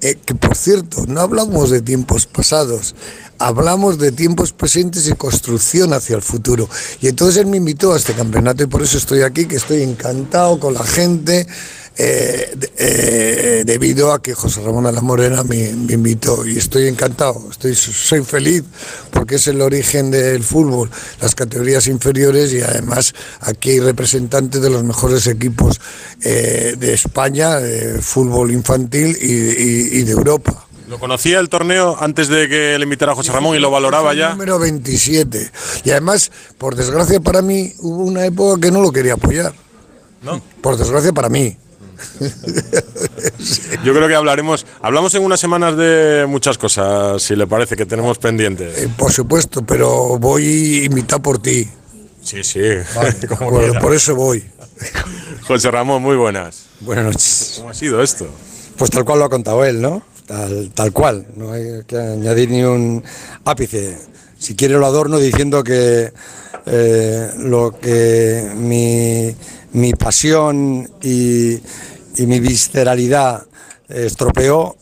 eh, 0.01 0.17
que 0.25 0.35
por 0.35 0.56
cierto, 0.56 1.06
no 1.07 1.21
hablamos 1.21 1.69
de 1.69 1.81
tiempos 1.81 2.25
pasados, 2.25 2.95
hablamos 3.38 3.97
de 3.97 4.12
tiempos 4.12 4.51
presentes 4.51 5.07
y 5.07 5.13
construcción 5.13 5.93
hacia 5.93 6.15
el 6.15 6.22
futuro. 6.22 6.69
Y 7.01 7.07
entonces 7.07 7.38
él 7.38 7.48
me 7.48 7.57
invitó 7.57 7.93
a 7.93 7.98
este 7.98 8.13
campeonato 8.13 8.63
y 8.63 8.67
por 8.67 8.81
eso 8.81 8.98
estoy 8.98 9.22
aquí, 9.22 9.45
que 9.45 9.55
estoy 9.55 9.81
encantado 9.81 10.60
con 10.60 10.74
la 10.74 10.84
gente. 10.84 11.48
Eh, 11.98 12.54
eh, 12.78 13.64
debido 13.66 14.12
a 14.12 14.22
que 14.22 14.34
José 14.34 14.62
Ramón 14.62 14.84
la 14.94 15.02
Morena 15.02 15.44
me, 15.44 15.72
me 15.74 15.94
invitó 15.94 16.46
y 16.46 16.58
estoy 16.58 16.88
encantado, 16.88 17.48
estoy, 17.50 17.74
soy 17.75 18.22
feliz 18.24 18.64
porque 19.12 19.36
es 19.36 19.48
el 19.48 19.62
origen 19.62 20.12
del 20.12 20.44
fútbol, 20.44 20.90
las 21.22 21.36
categorías 21.36 21.88
inferiores 21.88 22.52
y 22.54 22.62
además 22.62 23.14
aquí 23.40 23.72
hay 23.72 23.80
representantes 23.80 24.62
de 24.62 24.70
los 24.70 24.84
mejores 24.84 25.25
equipos 25.28 25.80
eh, 26.22 26.75
de 26.78 26.94
España, 26.94 27.56
de 27.60 28.02
fútbol 28.02 28.52
infantil 28.52 29.18
y, 29.22 29.32
y- 29.32 30.00
y 30.00 30.04
de 30.04 30.12
Europa. 30.12 30.62
¿Lo 30.90 31.00
conocía 31.00 31.40
el 31.40 31.50
torneo 31.50 31.98
antes 32.00 32.28
de 32.28 32.48
que 32.48 32.78
le 32.78 32.84
invitara 32.84 33.14
a 33.14 33.16
José 33.16 33.32
Ramón 33.32 33.56
y 33.56 33.60
lo 33.60 33.72
valoraba 33.72 34.14
ya? 34.14 34.30
Número 34.30 34.60
27. 34.60 35.50
Y 35.84 35.90
además, 35.90 36.32
por 36.60 36.75
desgracia 36.75 37.20
para 37.20 37.42
mí, 37.42 37.74
hubo 37.80 38.04
una 38.04 38.24
época 38.25 38.62
que 38.62 38.72
no 38.72 38.82
lo 38.82 38.92
quería 38.92 39.14
apoyar. 39.14 39.52
¿No? 40.22 40.42
Por 40.62 40.78
desgracia 40.78 41.12
para 41.12 41.28
mí. 41.30 41.58
Yo 43.84 43.94
creo 43.94 44.08
que 44.08 44.16
hablaremos, 44.16 44.66
hablamos 44.82 45.14
en 45.16 45.24
unas 45.24 45.40
semanas 45.40 45.78
de 45.78 46.25
muchas 46.28 46.58
cosas, 46.58 47.22
si 47.22 47.36
le 47.36 47.48
parece 47.48 47.75
que 47.75 47.86
tenemos 47.86 48.18
pendientes. 48.18 48.78
Eh, 48.78 48.90
por 48.98 49.12
supuesto, 49.12 49.64
pero 49.66 50.18
voy 50.18 50.86
invitado 50.86 51.22
por 51.22 51.42
ti. 51.42 51.68
Sí, 52.22 52.44
sí, 52.44 52.62
Vale, 52.96 53.14
por, 53.82 53.94
eso 53.94 54.16
voy. 54.16 54.44
José 55.48 55.70
Ramón, 55.70 56.02
muy 56.02 56.16
buenas. 56.16 56.66
Buenas 56.80 57.06
noches. 57.06 57.54
¿Cómo 57.58 57.70
ha 57.70 57.74
sido 57.74 58.02
esto? 58.02 58.28
Pues 58.78 58.90
tal 58.90 59.06
cual 59.06 59.20
lo 59.20 59.25
ha 59.25 59.30
contado 59.30 59.64
él, 59.64 59.82
¿no? 59.82 60.02
Tal, 60.25 60.72
tal 60.74 60.92
cual, 60.92 61.28
no 61.36 61.54
hay 61.54 61.84
que 61.86 61.98
añadir 61.98 62.50
ni 62.50 62.64
un 62.64 63.04
ápice. 63.44 63.98
Si 64.40 64.56
quiere 64.56 64.74
lo 64.75 64.86
adorno 64.86 65.20
diciendo 65.20 65.64
que 65.64 66.12
eh, 66.66 67.30
lo 67.38 67.78
que 67.80 68.52
mi, 68.56 69.36
mi 69.75 69.94
pasión 69.94 70.89
y, 71.01 71.53
y 71.53 72.25
mi 72.27 72.39
visceralidad 72.39 73.44
estropeó, 73.89 74.75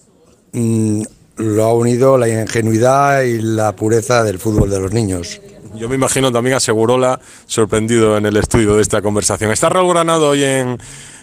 mm, 0.54 1.02
lo 1.38 1.64
ha 1.64 1.74
unido 1.74 2.18
la 2.18 2.30
ingenuidad 2.30 3.22
y 3.24 3.42
la 3.42 3.76
pureza 3.76 4.24
del 4.24 4.40
fútbol 4.40 4.70
de 4.70 4.80
los 4.80 4.92
niños. 4.94 5.42
Yo 5.76 5.90
me 5.90 5.96
imagino 5.96 6.32
también 6.32 6.56
a 6.56 6.60
Segurola 6.60 7.20
sorprendido 7.48 8.18
en 8.18 8.28
el 8.28 8.38
estudio 8.38 8.76
de 8.76 8.84
esta 8.84 9.02
conversación. 9.02 9.52
Está 9.52 9.70
Raúl 9.70 9.92
Granado 9.92 10.30
hoy 10.30 10.44
en, 10.44 10.78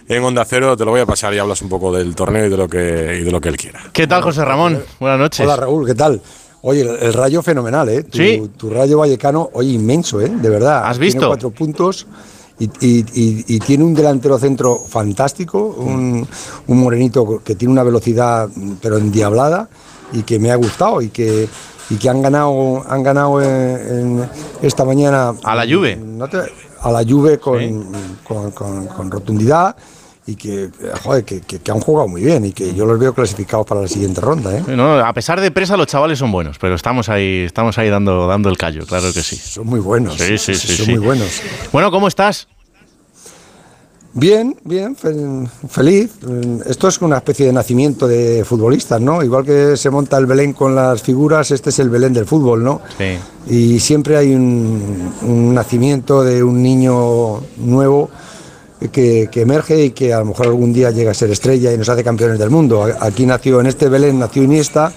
en 0.09 0.25
Onda 0.25 0.45
Cero, 0.45 0.77
te 0.77 0.85
lo 0.85 0.91
voy 0.91 1.01
a 1.01 1.07
pasar 1.07 1.33
y 1.35 1.39
hablas 1.39 1.63
un 1.63 1.69
poco 1.69 1.93
del 1.97 2.17
torneo 2.17 2.47
y 2.47 2.51
de 2.51 2.57
lo 2.57 2.69
que, 2.69 3.19
y 3.21 3.25
de 3.25 3.31
lo 3.31 3.41
que 3.41 3.49
él 3.51 3.57
quiera. 3.57 3.81
¿Qué 3.93 4.09
tal, 4.09 4.23
José 4.23 4.45
Ramón? 4.45 4.83
Buenas 4.99 5.21
noches. 5.21 5.47
Hola 5.47 5.55
Raúl, 5.57 5.87
¿qué 5.87 5.95
tal? 5.95 6.21
Oye, 6.63 6.81
el, 6.83 6.89
el 6.89 7.13
rayo 7.15 7.41
fenomenal, 7.41 7.89
¿eh? 7.89 8.03
Tu, 8.03 8.19
Sí. 8.19 8.51
tu 8.57 8.69
rayo 8.69 8.99
vallecano, 8.99 9.49
oye, 9.53 9.71
inmenso, 9.71 10.21
¿eh? 10.21 10.29
De 10.29 10.49
verdad. 10.51 10.83
¿Has 10.85 10.99
Tiene 10.99 11.07
visto? 11.07 11.29
cuatro 11.29 11.51
puntos 11.51 12.07
y, 12.65 13.45
y- 13.55 13.59
tiene 13.61 13.85
un 13.85 13.95
delantero 13.95 14.39
centro 14.39 14.79
fantástico, 14.87 15.75
un, 15.79 16.27
un 16.67 16.79
morenito 16.81 17.41
que 17.43 17.55
tiene 17.55 17.73
una 17.73 17.83
velocidad, 17.83 18.49
pero 18.83 18.99
endiablada, 18.99 19.69
y 20.13 20.23
que 20.23 20.39
me 20.39 20.51
ha 20.51 20.57
gustado 20.57 21.01
y 21.01 21.09
que, 21.09 21.49
y 21.89 21.95
que 21.97 22.09
han 22.09 22.21
ganado, 22.23 22.85
han 22.89 23.03
ganado 23.03 23.41
en- 23.43 23.49
en 24.21 24.31
esta 24.63 24.85
mañana. 24.85 25.33
A 25.43 25.55
la 25.57 25.67
Juve. 25.67 25.97
No 25.97 26.29
te- 26.29 26.53
a 26.83 26.91
la 26.93 27.03
Juve 27.05 27.39
con, 27.39 27.59
con- 28.27 28.51
con- 28.53 28.87
con 28.87 29.11
rotundidad. 29.11 29.75
Y 30.31 30.37
que, 30.37 30.71
joder, 31.03 31.25
que, 31.25 31.41
que- 31.41 31.59
que 31.59 31.71
han 31.73 31.81
jugado 31.81 32.07
muy 32.07 32.23
bien 32.23 32.45
y 32.45 32.53
que 32.53 32.73
yo 32.73 32.87
los 32.87 32.99
veo 33.01 33.13
clasificados 33.13 33.67
para 33.67 33.81
la 33.83 33.89
siguiente 33.89 34.21
ronda. 34.21 34.57
¿eh? 34.57 34.63
No, 34.77 34.99
a 35.01 35.13
pesar 35.13 35.41
de 35.41 35.51
presa, 35.51 35.77
los 35.77 35.89
chavales 35.89 36.19
son 36.21 36.31
buenos, 36.31 36.57
pero 36.59 36.75
estamos 36.77 37.09
ahí, 37.09 37.41
estamos 37.45 37.77
ahí 37.79 37.89
dando, 37.91 38.27
dando 38.29 38.49
el 38.49 38.57
callo, 38.57 38.87
claro 38.87 39.13
que 39.13 39.23
sí. 39.23 39.35
Son 39.37 39.67
muy 39.67 39.81
buenos. 39.81 40.15
Sí, 40.17 40.39
sí, 40.39 40.55
sí, 40.55 40.77
Son 40.77 40.87
sí. 40.87 40.93
muy 40.93 41.01
buenos. 41.05 41.29
Bueno, 41.73 41.91
¿cómo 41.91 42.07
estás? 42.07 42.47
Bien, 44.13 44.57
bien, 44.65 44.97
fe- 44.97 45.15
feliz. 45.69 46.11
Esto 46.67 46.89
es 46.89 47.01
una 47.01 47.19
especie 47.19 47.47
de 47.47 47.53
nacimiento 47.53 48.09
de 48.09 48.45
futbolistas, 48.45 49.01
¿no? 49.01 49.23
Igual 49.23 49.45
que 49.45 49.77
se 49.77 49.89
monta 49.89 50.19
el 50.19 50.27
Belén 50.27 50.53
con 50.53 50.75
las 50.75 51.01
figuras, 51.01 51.53
este 51.53 51.71
es 51.71 51.79
el 51.79 51.91
Belén 51.91 52.13
del 52.13 52.27
fútbol, 52.27 52.65
¿no? 52.65 52.81
Sí. 52.99 53.19
Y 53.55 53.79
siempre 53.79 54.17
hay 54.17 54.35
un, 54.35 55.13
un 55.23 55.55
nacimiento 55.55 56.25
de 56.25 56.43
un 56.43 56.61
niño 56.61 57.41
nuevo 57.59 58.11
que, 58.89 59.29
que 59.31 59.43
emerge 59.43 59.85
y 59.85 59.91
que 59.91 60.15
a 60.15 60.21
lo 60.21 60.27
mejor 60.27 60.47
algún 60.47 60.73
día 60.73 60.91
llega 60.91 61.11
a 61.11 61.15
ser 61.15 61.31
estrella 61.31 61.73
y 61.73 61.79
nos 61.79 61.89
hace 61.89 62.03
campeones 62.03 62.39
del 62.39 62.51
mundo. 62.51 62.87
Aquí 63.01 63.27
nació, 63.27 63.61
en 63.61 63.67
este 63.67 63.89
Belén 63.89 64.19
nació 64.19 64.43
Iniesta 64.43 64.93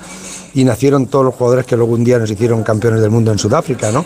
y 0.53 0.63
nacieron 0.63 1.07
todos 1.07 1.25
los 1.25 1.35
jugadores 1.35 1.65
que 1.65 1.75
luego 1.75 1.93
un 1.93 2.03
día 2.03 2.19
nos 2.19 2.29
hicieron 2.29 2.63
campeones 2.63 3.01
del 3.01 3.09
mundo 3.09 3.31
en 3.31 3.39
Sudáfrica, 3.39 3.91
¿no? 3.91 4.05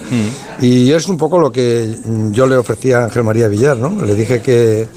Y 0.61 0.91
es 0.91 1.07
un 1.07 1.17
poco 1.17 1.39
lo 1.39 1.51
que 1.51 1.95
yo 2.31 2.47
le 2.47 2.57
ofrecía 2.57 2.99
a 2.99 3.03
Ángel 3.05 3.23
María 3.23 3.47
Villar, 3.47 3.77
¿no? 3.77 4.01
Le 4.03 4.15
dije 4.15 4.41
que, 4.41 4.87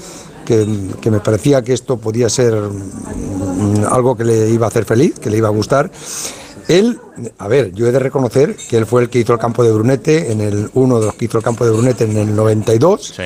que, 0.45 0.67
que 1.01 1.11
me 1.11 1.19
parecía 1.19 1.61
que 1.61 1.73
esto 1.73 1.97
podía 1.97 2.29
ser 2.29 2.53
mm, 2.53 3.85
algo 3.91 4.15
que 4.15 4.23
le 4.23 4.49
iba 4.49 4.65
a 4.65 4.69
hacer 4.69 4.85
feliz, 4.85 5.19
que 5.19 5.29
le 5.29 5.37
iba 5.37 5.49
a 5.49 5.51
gustar. 5.51 5.91
Él, 6.67 6.99
a 7.37 7.49
ver, 7.49 7.73
yo 7.73 7.87
he 7.87 7.91
de 7.91 7.99
reconocer 7.99 8.55
que 8.55 8.77
él 8.77 8.85
fue 8.85 9.01
el 9.01 9.09
que 9.09 9.19
hizo 9.19 9.33
el 9.33 9.39
campo 9.39 9.61
de 9.63 9.73
Brunete, 9.73 10.31
en 10.31 10.39
el 10.39 10.69
uno 10.73 10.99
de 11.01 11.07
los 11.07 11.15
que 11.15 11.25
hizo 11.25 11.37
el 11.37 11.43
campo 11.43 11.65
de 11.65 11.71
Brunete 11.71 12.05
en 12.05 12.15
el 12.15 12.33
92. 12.33 13.13
Sí. 13.15 13.23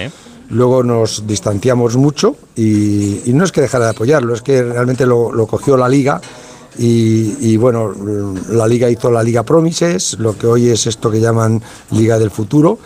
Luego 0.49 0.83
nos 0.83 1.25
distanciamos 1.25 1.95
mucho 1.97 2.35
y, 2.55 3.21
y 3.29 3.33
no 3.33 3.43
es 3.43 3.51
que 3.51 3.61
dejara 3.61 3.85
de 3.85 3.91
apoyarlo, 3.91 4.33
es 4.33 4.41
que 4.41 4.61
realmente 4.63 5.05
lo, 5.05 5.31
lo 5.31 5.47
cogió 5.47 5.75
la 5.77 5.89
liga 5.89 6.21
y, 6.77 7.35
y, 7.39 7.55
bueno, 7.57 7.93
la 8.49 8.67
liga 8.67 8.89
hizo 8.89 9.09
la 9.09 9.23
Liga 9.23 9.43
Promises, 9.43 10.17
lo 10.19 10.37
que 10.37 10.45
hoy 10.45 10.67
es 10.67 10.85
esto 10.87 11.09
que 11.09 11.21
llaman 11.21 11.61
Liga 11.91 12.19
del 12.19 12.29
Futuro. 12.31 12.79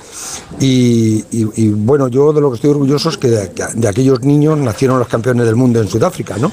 Y, 0.60 1.24
bueno, 1.70 2.08
yo 2.08 2.32
de 2.34 2.42
lo 2.42 2.50
que 2.52 2.56
estoy 2.56 2.70
orgulloso 2.72 3.10
es 3.10 3.18
que 3.18 3.30
de, 3.30 3.52
de 3.74 3.88
aquellos 3.88 4.22
niños 4.22 4.58
nacieron 4.60 5.00
los 5.00 5.08
campeones 5.08 5.46
del 5.46 5.56
mundo 5.56 5.82
en 5.82 5.88
Sudáfrica, 5.88 6.38
¿no? 6.38 6.52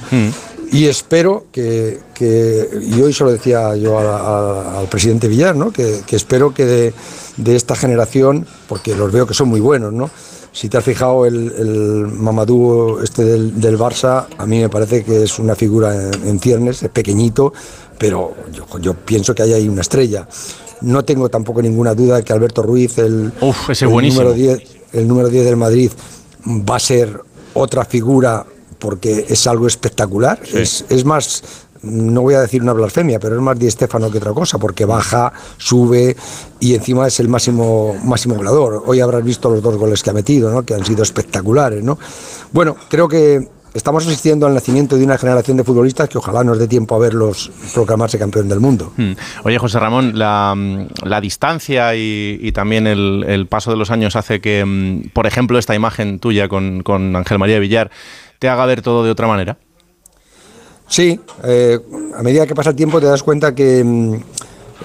Y 0.72 0.86
espero 0.86 1.44
que, 1.52 2.00
que- 2.14 2.68
y 2.90 3.00
hoy 3.00 3.12
se 3.12 3.22
lo 3.22 3.30
decía 3.30 3.76
yo 3.76 3.98
a- 3.98 4.16
a- 4.18 4.78
al 4.80 4.88
presidente 4.88 5.28
Villar, 5.28 5.54
¿no? 5.54 5.70
que, 5.70 6.00
que 6.06 6.16
espero 6.16 6.52
que 6.54 6.64
de, 6.64 6.94
de 7.36 7.54
esta 7.54 7.76
generación, 7.76 8.46
porque 8.68 8.96
los 8.96 9.12
veo 9.12 9.26
que 9.26 9.34
son 9.34 9.48
muy 9.48 9.60
buenos, 9.60 9.92
¿no? 9.92 10.10
Si 10.56 10.70
te 10.70 10.78
has 10.78 10.84
fijado, 10.84 11.26
el, 11.26 11.52
el 11.58 12.06
Mamadou 12.06 13.00
este 13.02 13.22
del, 13.25 13.60
del 13.60 13.76
Barça, 13.78 14.25
a 14.38 14.46
mí 14.46 14.58
me 14.58 14.70
parece 14.70 15.04
que 15.04 15.25
es 15.25 15.38
una 15.38 15.54
figura 15.54 15.94
en, 15.94 16.26
en 16.26 16.40
ciernes, 16.40 16.82
es 16.82 16.88
pequeñito, 16.88 17.52
pero 17.98 18.34
yo, 18.54 18.64
yo 18.80 18.94
pienso 18.94 19.34
que 19.34 19.42
hay 19.42 19.52
ahí 19.52 19.68
una 19.68 19.82
estrella. 19.82 20.26
No 20.80 21.04
tengo 21.04 21.28
tampoco 21.28 21.60
ninguna 21.60 21.94
duda 21.94 22.16
de 22.16 22.22
que 22.22 22.32
Alberto 22.32 22.62
Ruiz, 22.62 22.96
el, 22.96 23.34
Uf, 23.38 23.68
ese 23.68 23.84
el 23.84 23.90
buenísimo. 23.90 24.22
número 24.22 24.34
10, 24.34 24.62
el 24.94 25.06
número 25.06 25.28
10 25.28 25.44
del 25.44 25.56
Madrid, 25.56 25.90
va 26.46 26.76
a 26.76 26.80
ser 26.80 27.20
otra 27.52 27.84
figura 27.84 28.46
porque 28.78 29.26
es 29.28 29.46
algo 29.46 29.66
espectacular. 29.66 30.40
Es, 30.54 30.86
es 30.88 31.04
más, 31.04 31.42
no 31.86 32.22
voy 32.22 32.34
a 32.34 32.40
decir 32.40 32.62
una 32.62 32.72
blasfemia, 32.72 33.18
pero 33.18 33.36
es 33.36 33.40
más 33.40 33.58
Di 33.58 33.70
Stéfano 33.70 34.10
que 34.10 34.18
otra 34.18 34.32
cosa, 34.32 34.58
porque 34.58 34.84
baja, 34.84 35.32
sube 35.56 36.16
y 36.60 36.74
encima 36.74 37.06
es 37.06 37.20
el 37.20 37.28
máximo, 37.28 37.96
máximo 38.04 38.34
goleador. 38.34 38.82
Hoy 38.86 39.00
habrás 39.00 39.24
visto 39.24 39.50
los 39.50 39.62
dos 39.62 39.76
goles 39.76 40.02
que 40.02 40.10
ha 40.10 40.12
metido, 40.12 40.50
¿no? 40.50 40.64
que 40.64 40.74
han 40.74 40.84
sido 40.84 41.02
espectaculares. 41.02 41.82
¿no? 41.82 41.98
Bueno, 42.52 42.76
creo 42.88 43.08
que 43.08 43.48
estamos 43.76 44.06
asistiendo 44.06 44.46
al 44.46 44.54
nacimiento 44.54 44.96
de 44.96 45.04
una 45.04 45.18
generación 45.18 45.56
de 45.58 45.64
futbolistas 45.64 46.08
que 46.08 46.18
ojalá 46.18 46.42
nos 46.42 46.58
dé 46.58 46.66
tiempo 46.66 46.94
a 46.94 46.98
verlos 46.98 47.50
proclamarse 47.74 48.18
campeón 48.18 48.48
del 48.48 48.60
mundo. 48.60 48.92
Hmm. 48.96 49.12
Oye, 49.44 49.58
José 49.58 49.78
Ramón, 49.78 50.18
la, 50.18 50.54
la 51.02 51.20
distancia 51.20 51.94
y, 51.94 52.38
y 52.40 52.52
también 52.52 52.86
el, 52.86 53.24
el 53.28 53.46
paso 53.46 53.70
de 53.70 53.76
los 53.76 53.90
años 53.90 54.16
hace 54.16 54.40
que, 54.40 54.64
mm, 54.64 55.10
por 55.12 55.26
ejemplo, 55.26 55.58
esta 55.58 55.74
imagen 55.74 56.18
tuya 56.18 56.48
con, 56.48 56.82
con 56.82 57.14
Ángel 57.14 57.38
María 57.38 57.58
Villar 57.58 57.90
te 58.38 58.48
haga 58.48 58.66
ver 58.66 58.82
todo 58.82 59.04
de 59.04 59.10
otra 59.10 59.26
manera. 59.26 59.58
Sí, 60.88 61.18
eh, 61.44 61.78
a 62.16 62.22
medida 62.22 62.46
que 62.46 62.54
pasa 62.54 62.70
el 62.70 62.76
tiempo 62.76 63.00
te 63.00 63.06
das 63.06 63.22
cuenta 63.22 63.54
que, 63.54 63.82
mm, 63.84 64.14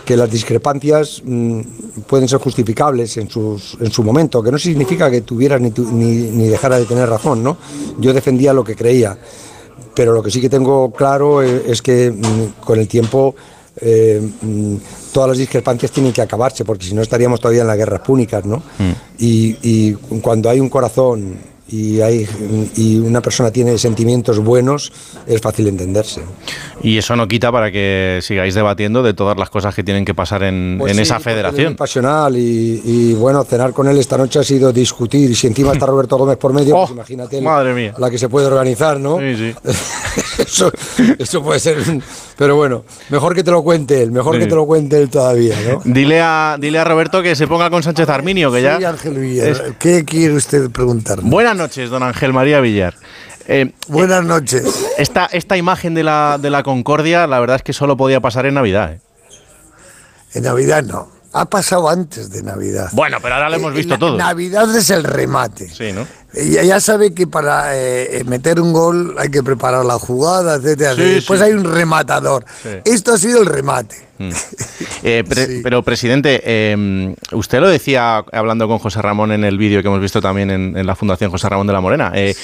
que 0.06 0.18
las 0.18 0.30
discrepancias 0.32 1.22
mm, 1.24 1.60
pueden 2.08 2.28
ser 2.28 2.40
justificables 2.40 3.18
en, 3.18 3.30
sus, 3.30 3.78
en 3.80 3.92
su 3.92 4.04
momento, 4.04 4.42
que 4.42 4.52
no 4.52 4.58
significa 4.58 5.12
que 5.12 5.22
tuvieras 5.22 5.62
ni, 5.62 5.72
tu- 5.72 5.92
ni, 5.92 6.06
ni 6.32 6.48
dejara 6.48 6.80
de 6.80 6.86
tener 6.86 7.08
razón, 7.08 7.44
¿no? 7.44 7.58
Yo 8.00 8.14
defendía 8.14 8.52
lo 8.54 8.64
que 8.64 8.76
creía, 8.76 9.16
pero 9.96 10.14
lo 10.14 10.24
que 10.24 10.32
sí 10.32 10.42
que 10.42 10.50
tengo 10.50 10.92
claro 10.92 11.44
eh, 11.44 11.64
es 11.68 11.82
que 11.82 12.10
mm, 12.12 12.64
con 12.66 12.80
el 12.80 12.88
tiempo 12.88 13.36
eh, 13.80 14.22
todas 15.14 15.30
las 15.30 15.38
discrepancias 15.38 15.92
tienen 15.92 16.12
que 16.14 16.22
acabarse, 16.22 16.66
porque 16.66 16.86
si 16.86 16.94
no 16.96 17.02
estaríamos 17.02 17.40
todavía 17.40 17.62
en 17.62 17.68
las 17.68 17.78
guerras 17.78 18.02
púnicas, 18.02 18.44
¿no? 18.44 18.64
Y, 19.20 19.56
y 19.62 19.94
cuando 20.22 20.50
hay 20.50 20.60
un 20.60 20.70
corazón 20.70 21.36
y, 21.72 22.02
hay, 22.02 22.28
y 22.76 22.98
una 22.98 23.22
persona 23.22 23.52
tiene 23.52 23.78
sentimientos 23.78 24.40
buenos, 24.40 24.92
es 25.26 25.40
fácil 25.42 25.68
entenderse. 25.68 26.22
Y 26.84 26.98
eso 26.98 27.16
no 27.16 27.28
quita 27.28 27.52
para 27.52 27.72
que 27.72 28.20
sigáis 28.22 28.56
debatiendo 28.56 29.04
de 29.04 29.14
todas 29.14 29.38
las 29.38 29.50
cosas 29.50 29.74
que 29.76 29.84
tienen 29.84 30.04
que 30.04 30.14
pasar 30.14 30.44
en, 30.44 30.78
Pues 30.80 30.92
en 30.92 30.98
sí, 30.98 31.02
esa 31.04 31.18
es 31.18 31.24
federación. 31.24 31.68
muy 31.68 31.76
pasional 31.76 32.36
y, 32.38 32.82
y, 32.84 33.14
bueno, 33.14 33.44
cenar 33.44 33.72
con 33.74 33.88
él 33.88 33.98
esta 33.98 34.18
noche 34.18 34.40
ha 34.40 34.44
sido 34.44 34.72
discutir 34.74 35.30
y 35.32 35.36
si 35.36 35.48
encima 35.48 35.74
está 35.74 35.86
Roberto 35.88 36.18
Gómez 36.18 36.38
por 36.38 36.54
medio, 36.54 36.76
Oh, 36.76 36.82
pues 36.88 36.92
imagínate 36.92 37.40
madre 37.42 37.74
mía. 37.74 37.94
la 37.98 38.10
que 38.10 38.18
se 38.18 38.28
puede 38.30 38.48
organizar, 38.48 39.00
¿no? 39.00 39.20
Sí, 39.20 39.36
sí. 39.36 39.56
eso, 40.40 40.72
eso 41.20 41.44
puede 41.44 41.60
ser, 41.60 41.78
pero 42.38 42.56
bueno, 42.56 42.84
mejor 43.10 43.36
que 43.36 43.44
te 43.44 43.52
lo 43.52 43.62
cuente 43.64 44.02
él, 44.02 44.12
mejor 44.12 44.36
Sí. 44.36 44.42
que 44.42 44.48
te 44.48 44.56
lo 44.56 44.66
cuente 44.66 44.98
él 45.02 45.10
todavía, 45.10 45.56
¿no? 45.70 45.82
Dile 45.86 46.20
a, 46.22 46.58
dile 46.60 46.80
a 46.80 46.84
Roberto 46.84 47.22
que 47.22 47.36
se 47.36 47.48
ponga 47.48 47.70
con 47.70 47.84
Sánchez 47.84 48.10
Arminio, 48.10 48.52
que 48.52 48.62
ya... 48.62 48.76
Ángel 48.90 49.14
Villar. 49.20 49.48
es- 49.50 49.62
¿Qué 49.80 50.04
quiere 50.04 50.34
usted 50.34 50.70
preguntarme? 50.72 51.30
Buenas 51.30 51.56
noches, 51.62 51.90
don 51.90 52.04
Ángel 52.04 52.34
María 52.34 52.60
Villar. 52.60 52.96
Eh, 53.48 53.74
Buenas 53.88 54.24
noches. 54.24 54.64
esta, 54.98 55.26
esta 55.32 55.58
imagen 55.58 55.94
de 55.94 56.04
la, 56.04 56.38
de 56.42 56.50
la 56.50 56.64
Concordia, 56.64 57.28
la 57.28 57.40
verdad 57.40 57.58
es 57.58 57.64
que 57.64 57.74
solo 57.74 57.96
podía 57.98 58.20
pasar 58.20 58.46
en 58.46 58.54
Navidad. 58.56 58.94
¿eh? 58.94 59.00
En 60.34 60.44
Navidad 60.44 60.84
no. 60.84 61.10
Ha 61.34 61.46
pasado 61.46 61.88
antes 61.90 62.30
de 62.30 62.44
Navidad. 62.44 62.90
Bueno, 62.92 63.18
pero 63.22 63.36
ahora 63.36 63.50
lo 63.50 63.56
hemos 63.56 63.74
Eh, 63.74 63.78
visto 63.78 63.98
todo. 63.98 64.18
Navidad 64.18 64.76
es 64.76 64.90
el 64.90 65.04
remate. 65.04 65.70
Sí, 65.70 65.92
¿no? 65.94 66.06
Ella 66.34 66.64
ya 66.64 66.80
sabe 66.80 67.14
que 67.14 67.28
para 67.28 67.78
eh, 67.78 68.24
meter 68.26 68.60
un 68.62 68.72
gol 68.74 69.16
hay 69.18 69.30
que 69.30 69.44
preparar 69.44 69.84
la 69.86 69.96
jugada, 70.00 70.56
etcétera. 70.56 70.96
Sí, 70.96 71.02
Después 71.02 71.40
sí. 71.40 71.46
hay 71.46 71.52
un 71.54 71.64
rematador. 71.66 72.46
Sí. 72.64 72.70
Esto 72.86 73.14
ha 73.14 73.18
sido 73.18 73.42
el 73.42 73.48
remate. 73.48 73.96
Eh, 75.04 75.24
pre- 75.28 75.48
Sí. 75.48 75.60
Pero, 75.64 75.82
presidente, 75.82 76.42
eh, 76.46 77.16
usted 77.32 77.60
lo 77.60 77.68
decía 77.68 78.24
hablando 78.32 78.68
con 78.68 78.78
José 78.78 79.02
Ramón 79.02 79.32
en 79.32 79.44
el 79.44 79.58
vídeo 79.58 79.82
que 79.82 79.88
hemos 79.88 80.00
visto 80.00 80.22
también 80.22 80.52
en, 80.52 80.78
en 80.78 80.86
la 80.86 80.96
Fundación 80.96 81.32
José 81.32 81.50
Ramón 81.50 81.66
de 81.66 81.74
la 81.74 81.82
Morena. 81.82 82.12
eh, 82.14 82.36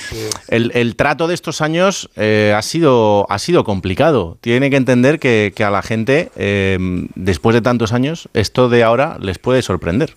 el, 0.48 0.72
el 0.74 0.96
trato 0.96 1.28
de 1.28 1.36
estos 1.36 1.62
años 1.62 2.10
eh, 2.16 2.52
ha, 2.58 2.62
sido, 2.64 3.28
ha 3.30 3.38
sido 3.38 3.64
complicado. 3.64 4.40
Tiene 4.42 4.72
que 4.72 4.76
entender 4.78 5.20
que, 5.20 5.54
que 5.56 5.64
a 5.64 5.70
la 5.70 5.84
gente, 5.84 6.32
eh, 6.36 6.80
después 7.14 7.54
de 7.54 7.62
tantos 7.62 7.94
años, 7.94 8.28
esto 8.34 8.70
de 8.70 8.84
ahora 8.84 9.18
les 9.22 9.38
puede 9.38 9.62
sorprender. 9.62 10.16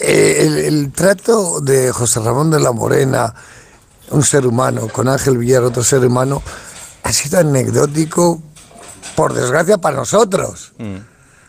Eh, 0.00 0.36
el, 0.40 0.58
el 0.58 0.92
trato 0.92 1.60
de 1.60 1.92
José 1.92 2.20
Ramón 2.20 2.50
de 2.50 2.60
la 2.60 2.72
Morena, 2.72 3.34
un 4.10 4.22
ser 4.22 4.46
humano, 4.46 4.88
con 4.88 5.08
Ángel 5.08 5.38
Villar, 5.38 5.62
otro 5.62 5.84
ser 5.84 6.04
humano, 6.04 6.42
ha 7.02 7.12
sido 7.12 7.38
anecdótico, 7.38 8.42
por 9.14 9.34
desgracia, 9.34 9.78
para 9.78 9.96
nosotros. 9.96 10.72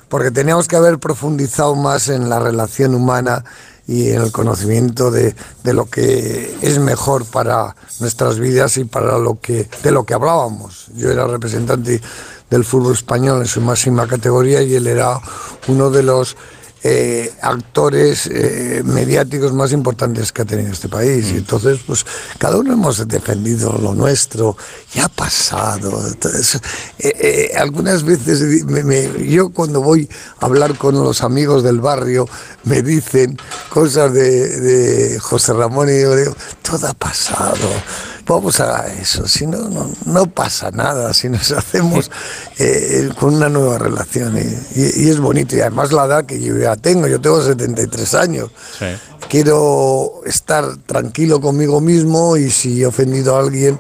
Porque 0.09 0.31
teníamos 0.31 0.67
que 0.67 0.75
haber 0.75 0.99
profundizado 0.99 1.75
más 1.75 2.09
en 2.09 2.29
la 2.29 2.39
relación 2.39 2.93
humana 2.93 3.43
y 3.87 4.09
en 4.11 4.21
el 4.21 4.31
conocimiento 4.31 5.11
de, 5.11 5.35
de 5.63 5.73
lo 5.73 5.85
que 5.85 6.57
es 6.61 6.79
mejor 6.79 7.25
para 7.25 7.75
nuestras 7.99 8.39
vidas 8.39 8.77
y 8.77 8.85
para 8.85 9.17
lo 9.17 9.39
que 9.39 9.69
de 9.83 9.91
lo 9.91 10.05
que 10.05 10.13
hablábamos. 10.13 10.87
Yo 10.95 11.11
era 11.11 11.27
representante 11.27 12.01
del 12.49 12.65
fútbol 12.65 12.93
español 12.93 13.41
en 13.41 13.47
su 13.47 13.61
máxima 13.61 14.07
categoría 14.07 14.61
y 14.61 14.75
él 14.75 14.87
era 14.87 15.19
uno 15.67 15.89
de 15.89 16.03
los 16.03 16.35
eh, 16.84 17.34
actores 17.41 18.27
eh, 18.27 18.82
mediáticos 18.86 19.53
más 19.53 19.72
importantes 19.72 20.32
que 20.32 20.44
ha 20.44 20.46
tenido 20.46 20.72
este 20.72 20.88
país. 20.89 21.32
Y 21.32 21.38
entonces, 21.38 21.79
pues 21.86 22.05
cada 22.38 22.58
uno 22.58 22.74
hemos 22.74 23.08
defendido 23.08 23.77
lo 23.82 23.96
nuestro, 23.96 24.55
ya 24.94 25.05
ha 25.05 25.10
pasado. 25.10 26.08
Entonces, 26.08 26.55
eh, 27.00 27.13
eh, 27.20 27.51
algunas 27.58 28.03
veces 28.03 28.65
me- 28.65 28.84
me- 28.84 29.27
yo 29.27 29.50
cuando 29.50 29.82
voy 29.82 30.08
a 30.39 30.46
hablar 30.46 30.77
con 30.77 30.96
los 30.96 31.22
amigos 31.24 31.63
del 31.63 31.79
barrio 31.79 32.27
me 32.65 32.82
dicen 32.82 33.38
cosas 33.70 34.13
de, 34.13 34.60
de 34.60 35.20
José 35.20 35.53
Ramón 35.53 35.89
y 35.89 36.01
yo 36.01 36.15
digo, 36.15 36.36
todo 36.62 36.88
ha 36.88 36.94
pasado. 36.94 37.67
Vamos 38.27 38.60
a 38.60 38.88
eso, 38.88 39.27
si 39.27 39.46
no, 39.46 39.70
no, 39.70 39.91
no 40.05 40.25
pasa 40.25 40.72
nada, 40.72 41.13
si 41.13 41.29
nos 41.29 41.51
hacemos 41.51 42.10
eh, 42.58 43.10
con 43.20 43.36
una 43.36 43.50
nueva 43.50 43.77
relación. 43.77 44.36
Y, 44.38 44.41
y- 44.82 45.05
y 45.05 45.10
es 45.10 45.20
bonito, 45.20 45.55
y 45.55 45.62
además 45.62 45.91
la 45.91 46.05
edad 46.05 46.25
que 46.25 46.41
yo 46.41 46.58
ya 46.58 46.75
tengo, 46.75 47.08
yo 47.08 47.22
tengo 47.22 47.41
73 47.44 48.13
años. 48.15 48.50
Sí. 48.79 48.86
Quiero 49.29 50.22
estar 50.25 50.75
tranquilo 50.86 51.39
conmigo 51.39 51.82
mismo 51.82 52.36
y 52.38 52.50
si 52.50 52.82
he 52.82 52.86
ofendido 52.88 53.36
a 53.36 53.41
alguien, 53.41 53.79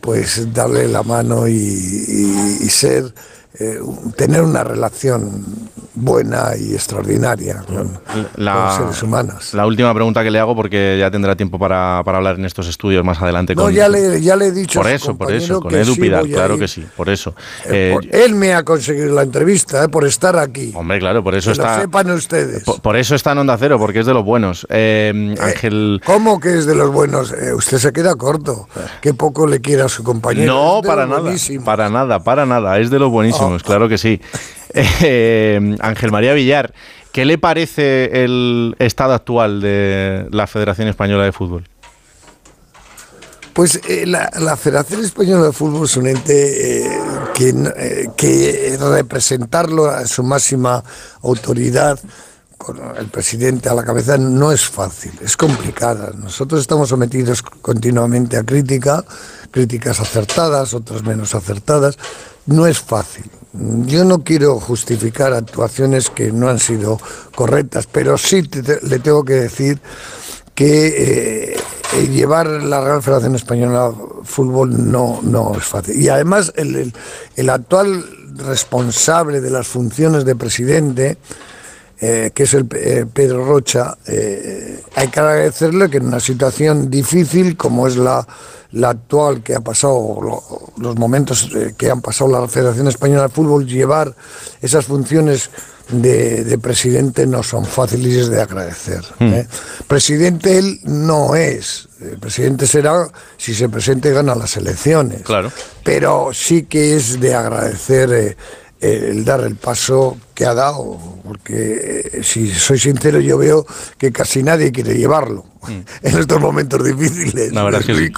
pues 0.00 0.52
darle 0.52 0.86
la 0.88 1.02
mano 1.02 1.48
y, 1.48 1.52
y- 1.54 2.58
y 2.60 2.68
ser, 2.70 3.12
eh, 3.60 3.78
tener 4.16 4.42
una 4.42 4.64
relación 4.64 5.44
buena 5.92 6.52
y 6.58 6.72
extraordinaria 6.72 7.62
con, 7.66 7.88
con 7.88 8.28
los 8.36 8.74
seres 8.76 9.02
humanos. 9.02 9.52
la 9.54 9.66
última 9.66 9.92
pregunta 9.92 10.22
que 10.22 10.30
le 10.30 10.38
hago, 10.38 10.54
porque 10.56 10.96
ya 10.98 11.10
tendrá 11.10 11.36
tiempo 11.36 11.58
para, 11.58 12.00
para 12.04 12.18
hablar 12.18 12.36
en 12.38 12.44
estos 12.46 12.68
estudios 12.68 13.04
más 13.04 13.20
adelante. 13.20 13.54
No, 13.54 13.62
con- 13.64 13.74
ya 13.74 13.88
le, 13.88 14.20
ya 14.22 14.36
le 14.36 14.46
he 14.46 14.52
dicho 14.52 14.78
Por 14.80 14.86
a 14.88 14.92
eso, 14.92 15.16
por 15.18 15.32
eso, 15.32 15.60
con 15.60 15.74
Edu 15.74 15.94
sí 15.94 16.00
Pidal, 16.00 16.28
claro 16.28 16.54
ir. 16.54 16.60
que 16.60 16.68
sí, 16.68 16.86
por 16.96 17.08
eso. 17.10 17.34
Eh, 17.66 17.90
Eh, 17.90 17.92
por- 17.92 18.06
él 18.14 18.34
me 18.34 18.54
ha 18.54 18.62
conseguido 18.62 19.14
la 19.14 19.22
entrevista, 19.22 19.84
eh, 19.84 19.88
por 19.88 20.06
estar 20.06 20.38
aquí. 20.38 20.72
hombre, 20.74 20.98
claro, 21.00 21.22
por 21.24 21.34
eso 21.34 21.50
que 21.52 21.58
lo 21.58 21.64
está. 21.64 21.80
sepan 21.82 22.10
ustedes. 22.12 22.62
Por, 22.64 22.80
por 22.80 22.96
eso 22.96 23.14
está 23.14 23.32
en 23.32 23.38
Onda 23.38 23.56
Cero, 23.58 23.76
porque 23.78 24.00
es 24.00 24.06
de 24.06 24.14
los 24.14 24.24
buenos. 24.24 24.66
Eh, 24.70 25.34
Ángel. 25.40 26.00
¿Cómo 26.06 26.38
que 26.40 26.56
es 26.56 26.66
de 26.66 26.76
los 26.76 26.90
buenos? 26.92 27.34
Usted 27.56 27.78
se 27.78 27.92
queda 27.92 28.14
corto. 28.14 28.68
Qué 29.02 29.12
poco 29.12 29.46
le 29.46 29.60
quiere 29.60 29.82
a 29.82 29.88
su 29.88 30.02
compañero. 30.04 30.54
No, 30.54 30.82
para 30.86 31.04
nada, 31.06 31.32
para 31.64 31.90
nada, 31.90 32.20
para 32.20 32.46
nada. 32.46 32.78
Es 32.78 32.90
de 32.90 32.98
los 32.98 33.10
buenísimos, 33.10 33.49
Claro 33.58 33.88
que 33.88 33.98
sí. 33.98 34.20
Eh, 35.02 35.76
Ángel 35.80 36.12
María 36.12 36.32
Villar, 36.32 36.72
¿qué 37.10 37.24
le 37.24 37.38
parece 37.38 38.22
el 38.22 38.76
estado 38.78 39.14
actual 39.14 39.60
de 39.60 40.28
la 40.30 40.46
Federación 40.46 40.86
Española 40.86 41.24
de 41.24 41.32
Fútbol? 41.32 41.64
Pues 43.52 43.80
eh, 43.88 44.06
la, 44.06 44.56
Federación 44.56 45.04
Española 45.04 45.46
de 45.46 45.52
Fútbol 45.52 45.84
es 45.84 45.96
un 45.96 46.06
ente 46.06 46.86
eh, 46.86 48.08
que, 48.16 48.72
eh, 48.72 48.78
representarlo 48.78 49.90
a 49.90 50.06
su 50.06 50.22
máxima 50.22 50.82
autoridad, 51.22 51.98
con 52.56 52.78
el 52.96 53.08
presidente 53.08 53.68
a 53.68 53.74
la 53.74 53.84
cabeza, 53.84 54.18
no 54.18 54.52
es 54.52 54.68
fácil, 54.68 55.12
es 55.22 55.36
complicada. 55.36 56.12
Nosotros 56.14 56.60
estamos 56.60 56.90
sometidos 56.90 57.42
continuamente 57.42 58.36
a 58.36 58.44
crítica, 58.44 59.04
críticas 59.50 59.98
acertadas, 59.98 60.72
otras 60.74 61.02
menos 61.02 61.34
acertadas. 61.34 61.98
No 62.46 62.66
es 62.66 62.78
fácil. 62.80 63.24
Yo 63.86 64.04
no 64.04 64.22
quiero 64.22 64.60
justificar 64.60 65.32
actuaciones 65.32 66.08
que 66.10 66.30
no 66.32 66.48
han 66.48 66.58
sido 66.58 66.98
correctas, 67.34 67.86
pero 67.90 68.16
sí 68.16 68.42
te- 68.44 68.80
le 68.82 68.98
tengo 69.00 69.24
que 69.24 69.34
decir 69.34 69.80
que 70.54 71.54
eh, 71.54 72.06
llevar 72.12 72.46
la 72.46 72.80
Real 72.80 73.02
Federación 73.02 73.34
Española 73.34 73.92
Fútbol 74.24 74.90
no, 74.90 75.20
no 75.22 75.54
es 75.56 75.64
fácil. 75.64 76.00
Y 76.00 76.08
además 76.08 76.52
el- 76.56 76.92
el 77.36 77.50
actual 77.50 78.04
responsable 78.36 79.40
de 79.40 79.50
las 79.50 79.66
funciones 79.66 80.24
de 80.24 80.36
presidente, 80.36 81.18
eh, 82.00 82.30
que 82.34 82.44
es 82.44 82.54
el 82.54 82.66
eh, 82.74 83.04
Pedro 83.12 83.44
Rocha, 83.44 83.96
eh, 84.06 84.80
hay 84.96 85.08
que 85.08 85.20
agradecerle 85.20 85.90
que 85.90 85.98
en 85.98 86.06
una 86.06 86.20
situación 86.20 86.88
difícil 86.90 87.56
como 87.56 87.86
es 87.86 87.96
la, 87.96 88.26
la 88.72 88.90
actual 88.90 89.42
que 89.42 89.54
ha 89.54 89.60
pasado, 89.60 90.18
lo- 90.22 90.72
los 90.78 90.96
momentos 90.96 91.50
eh, 91.54 91.74
que 91.76 91.90
han 91.90 92.00
pasado 92.00 92.30
la 92.30 92.48
Federación 92.48 92.88
Española 92.88 93.24
de 93.24 93.28
Fútbol, 93.28 93.66
llevar 93.66 94.14
esas 94.62 94.86
funciones 94.86 95.50
de, 95.90 96.44
de 96.44 96.56
presidente 96.56 97.26
no 97.26 97.42
son 97.42 97.64
fáciles 97.66 98.28
de 98.30 98.40
agradecer. 98.40 99.04
¿eh? 99.18 99.46
Presidente 99.88 100.56
él 100.56 100.78
no 100.84 101.34
es. 101.34 101.88
El 102.00 102.18
presidente 102.18 102.66
será 102.66 103.08
si 103.36 103.54
se 103.54 103.68
presenta 103.68 104.08
y 104.08 104.12
gana 104.12 104.34
las 104.36 104.56
elecciones. 104.56 105.22
Claro. 105.22 105.50
Pero 105.82 106.30
sí 106.32 106.62
que 106.62 106.94
es 106.96 107.18
de 107.20 107.34
agradecer 107.34 108.12
eh, 108.12 108.36
el 108.80 109.24
dar 109.24 109.40
el 109.42 109.56
paso 109.56 110.16
que 110.34 110.46
ha 110.46 110.54
dado, 110.54 110.98
porque 111.24 112.10
eh, 112.14 112.20
si 112.22 112.50
soy 112.50 112.78
sincero 112.78 113.20
yo 113.20 113.36
veo 113.38 113.66
que 113.98 114.10
casi 114.12 114.42
nadie 114.42 114.72
quiere 114.72 114.94
llevarlo 114.94 115.44
en 115.68 116.18
estos 116.18 116.40
momentos 116.40 116.82
difíciles. 116.84 117.52
Mm. 117.52 117.54
La 117.54 117.64
verdad 117.64 117.80
es 117.80 117.86
que 117.86 117.94
sí. 117.94 118.12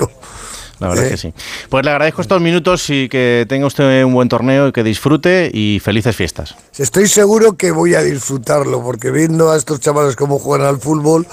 La 0.79 0.89
verdad 0.89 1.05
Eh. 1.05 1.09
es 1.15 1.21
que 1.23 1.29
sí. 1.29 1.35
Pues 1.69 1.85
le 1.85 1.91
agradezco 1.93 2.23
estos 2.23 2.41
minutos 2.41 2.91
y 2.91 3.09
que 3.09 3.47
tenga 3.49 3.67
usted 3.67 4.03
un 4.05 4.15
buen 4.15 4.29
torneo 4.29 4.69
y 4.69 4.73
que 4.73 4.83
disfrute 4.83 5.49
y 5.53 5.81
felices 5.81 6.17
fiestas. 6.17 6.57
Estoy 6.77 7.07
seguro 7.07 7.57
que 7.57 7.71
voy 7.71 7.95
a 7.95 8.03
disfrutarlo, 8.03 8.83
porque 8.83 9.11
viendo 9.13 9.53
a 9.53 9.57
estos 9.57 9.79
chavales 9.79 10.17
cómo 10.17 10.41
juegan 10.41 10.67
al 10.67 10.81
fútbol, 10.81 11.27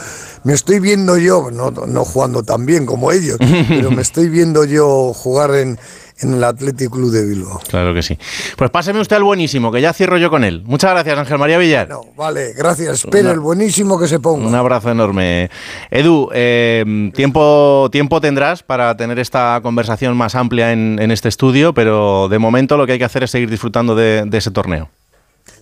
me 0.43 0.53
estoy 0.53 0.79
viendo 0.79 1.17
yo, 1.17 1.49
no, 1.51 1.71
no 1.71 2.05
jugando 2.05 2.43
tan 2.43 2.65
bien 2.67 2.85
como 2.85 3.11
ellos, 3.11 3.37
pero 3.67 3.89
me 3.89 4.03
estoy 4.03 4.29
viendo 4.29 4.65
yo 4.65 5.13
jugar 5.15 5.55
en, 5.55 5.79
en 6.21 6.33
el 6.33 6.43
Athletic 6.43 6.89
Club 6.89 7.11
de 7.11 7.25
Bilbao. 7.25 7.59
Claro 7.67 7.93
que 7.93 8.01
sí. 8.01 8.17
Pues 8.57 8.69
páseme 8.69 8.99
usted 8.99 9.15
al 9.15 9.23
buenísimo, 9.23 9.71
que 9.71 9.81
ya 9.81 9.93
cierro 9.93 10.17
yo 10.17 10.29
con 10.29 10.43
él. 10.43 10.63
Muchas 10.65 10.91
gracias, 10.91 11.17
Ángel 11.17 11.37
María 11.37 11.57
Villar. 11.57 11.87
No, 11.89 12.01
vale, 12.17 12.53
gracias. 12.57 13.05
Espero 13.05 13.25
Una- 13.25 13.33
el 13.33 13.39
buenísimo 13.39 13.99
que 13.99 14.07
se 14.07 14.19
ponga. 14.19 14.47
Un 14.47 14.55
abrazo 14.55 14.91
enorme. 14.91 15.49
Edu, 15.91 16.29
eh, 16.33 17.11
tiempo, 17.15 17.89
tiempo 17.91 18.19
tendrás 18.21 18.63
para 18.63 18.95
tener 18.97 19.19
esta 19.19 19.59
conversación 19.63 20.15
más 20.17 20.35
amplia 20.35 20.71
en, 20.73 20.97
en 21.01 21.11
este 21.11 21.29
estudio, 21.29 21.73
pero 21.73 22.27
de 22.29 22.39
momento 22.39 22.77
lo 22.77 22.85
que 22.85 22.93
hay 22.93 22.99
que 22.99 23.05
hacer 23.05 23.23
es 23.23 23.31
seguir 23.31 23.49
disfrutando 23.49 23.95
de, 23.95 24.23
de 24.25 24.37
ese 24.37 24.51
torneo. 24.51 24.89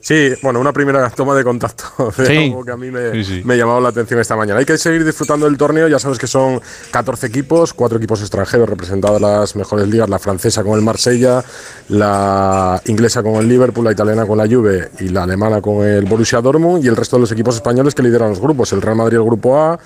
Sí, 0.07 0.31
bueno, 0.41 0.61
una 0.61 0.71
primera 0.71 1.09
toma 1.09 1.35
de 1.35 1.43
contacto 1.43 2.13
de 2.17 2.25
Sí. 2.25 2.37
algo 2.45 2.63
que 2.63 2.71
a 2.71 2.77
mí 2.77 2.89
me, 2.89 3.11
Sí, 3.11 3.23
sí. 3.25 3.41
me 3.43 3.55
ha 3.55 3.57
llamado 3.57 3.81
la 3.81 3.89
atención 3.89 4.21
esta 4.21 4.37
mañana. 4.37 4.57
Hay 4.57 4.65
que 4.65 4.77
seguir 4.77 5.03
disfrutando 5.03 5.47
del 5.47 5.57
torneo, 5.57 5.85
ya 5.89 5.99
sabes 5.99 6.17
que 6.17 6.27
son 6.27 6.61
14 6.91 7.27
equipos, 7.27 7.73
cuatro 7.73 7.97
equipos 7.97 8.21
extranjeros 8.21 8.69
representados 8.69 9.17
en 9.21 9.27
las 9.27 9.55
mejores 9.57 9.85
ligas, 9.89 10.07
la 10.07 10.17
francesa 10.17 10.63
con 10.63 10.75
el 10.79 10.81
Marsella, 10.81 11.43
la 11.89 12.81
inglesa 12.85 13.21
con 13.21 13.35
el 13.35 13.49
Liverpool, 13.49 13.83
la 13.83 13.91
italiana 13.91 14.25
con 14.25 14.37
la 14.37 14.47
Juve 14.47 14.91
y 15.01 15.09
la 15.09 15.23
alemana 15.23 15.59
con 15.61 15.85
el 15.85 16.05
Borussia 16.05 16.39
Dortmund 16.39 16.85
y 16.85 16.87
el 16.87 16.95
resto 16.95 17.17
de 17.17 17.21
los 17.21 17.31
equipos 17.33 17.55
españoles 17.55 17.93
que 17.93 18.01
lideran 18.01 18.29
los 18.29 18.39
grupos, 18.39 18.71
el 18.71 18.81
Real 18.81 18.95
Madrid 18.95 19.17
el 19.17 19.23
grupo 19.25 19.59
A, 19.59 19.77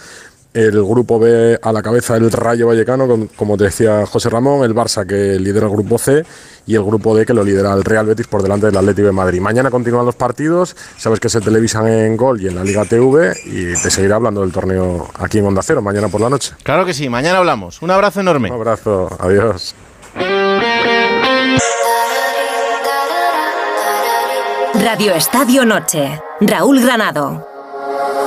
el 0.53 0.71
grupo 0.83 1.17
B 1.17 1.57
a 1.61 1.71
la 1.71 1.81
cabeza 1.81 2.17
el 2.17 2.31
Rayo 2.31 2.67
Vallecano, 2.67 3.07
con- 3.07 3.27
como 3.27 3.55
te 3.57 3.65
decía 3.65 4.05
José 4.05 4.29
Ramón, 4.29 4.63
el 4.63 4.75
Barça 4.75 5.05
que 5.07 5.39
lidera 5.39 5.67
el 5.67 5.71
grupo 5.71 5.97
C 5.97 6.25
y 6.67 6.75
el 6.75 6.83
grupo 6.83 7.15
D 7.15 7.25
que 7.25 7.33
lo 7.33 7.43
lidera 7.43 7.73
el 7.73 7.83
Real 7.83 8.05
Betis 8.05 8.27
por 8.27 8.43
delante 8.43 8.65
del 8.65 8.75
Atlético 8.77 9.05
de 9.07 9.11
Madrid. 9.13 9.39
Mañana 9.39 9.71
continúan 9.71 10.05
los 10.05 10.15
partidos, 10.15 10.75
sabes 10.97 11.19
que 11.19 11.29
se 11.29 11.39
televisan 11.41 11.87
en 11.87 12.17
Gol 12.17 12.41
y 12.41 12.47
en 12.47 12.55
la 12.55 12.63
Liga 12.63 12.83
TV 12.85 13.33
y 13.45 13.73
te 13.81 13.89
seguiré 13.89 14.13
hablando 14.13 14.41
del 14.41 14.51
torneo 14.51 15.07
aquí 15.19 15.37
en 15.39 15.45
Onda 15.45 15.61
Cero 15.63 15.81
mañana 15.81 16.09
por 16.09 16.19
la 16.21 16.29
noche. 16.29 16.53
Claro 16.63 16.85
que 16.85 16.93
sí, 16.93 17.07
mañana 17.09 17.37
hablamos. 17.39 17.81
Un 17.81 17.91
abrazo 17.91 18.19
enorme. 18.19 18.49
Un 18.49 18.55
abrazo, 18.55 19.09
adiós. 19.19 19.73
Radio 24.73 25.13
Estadio 25.13 25.65
Noche. 25.65 26.19
Raúl 26.41 26.81
Granado. 26.81 27.50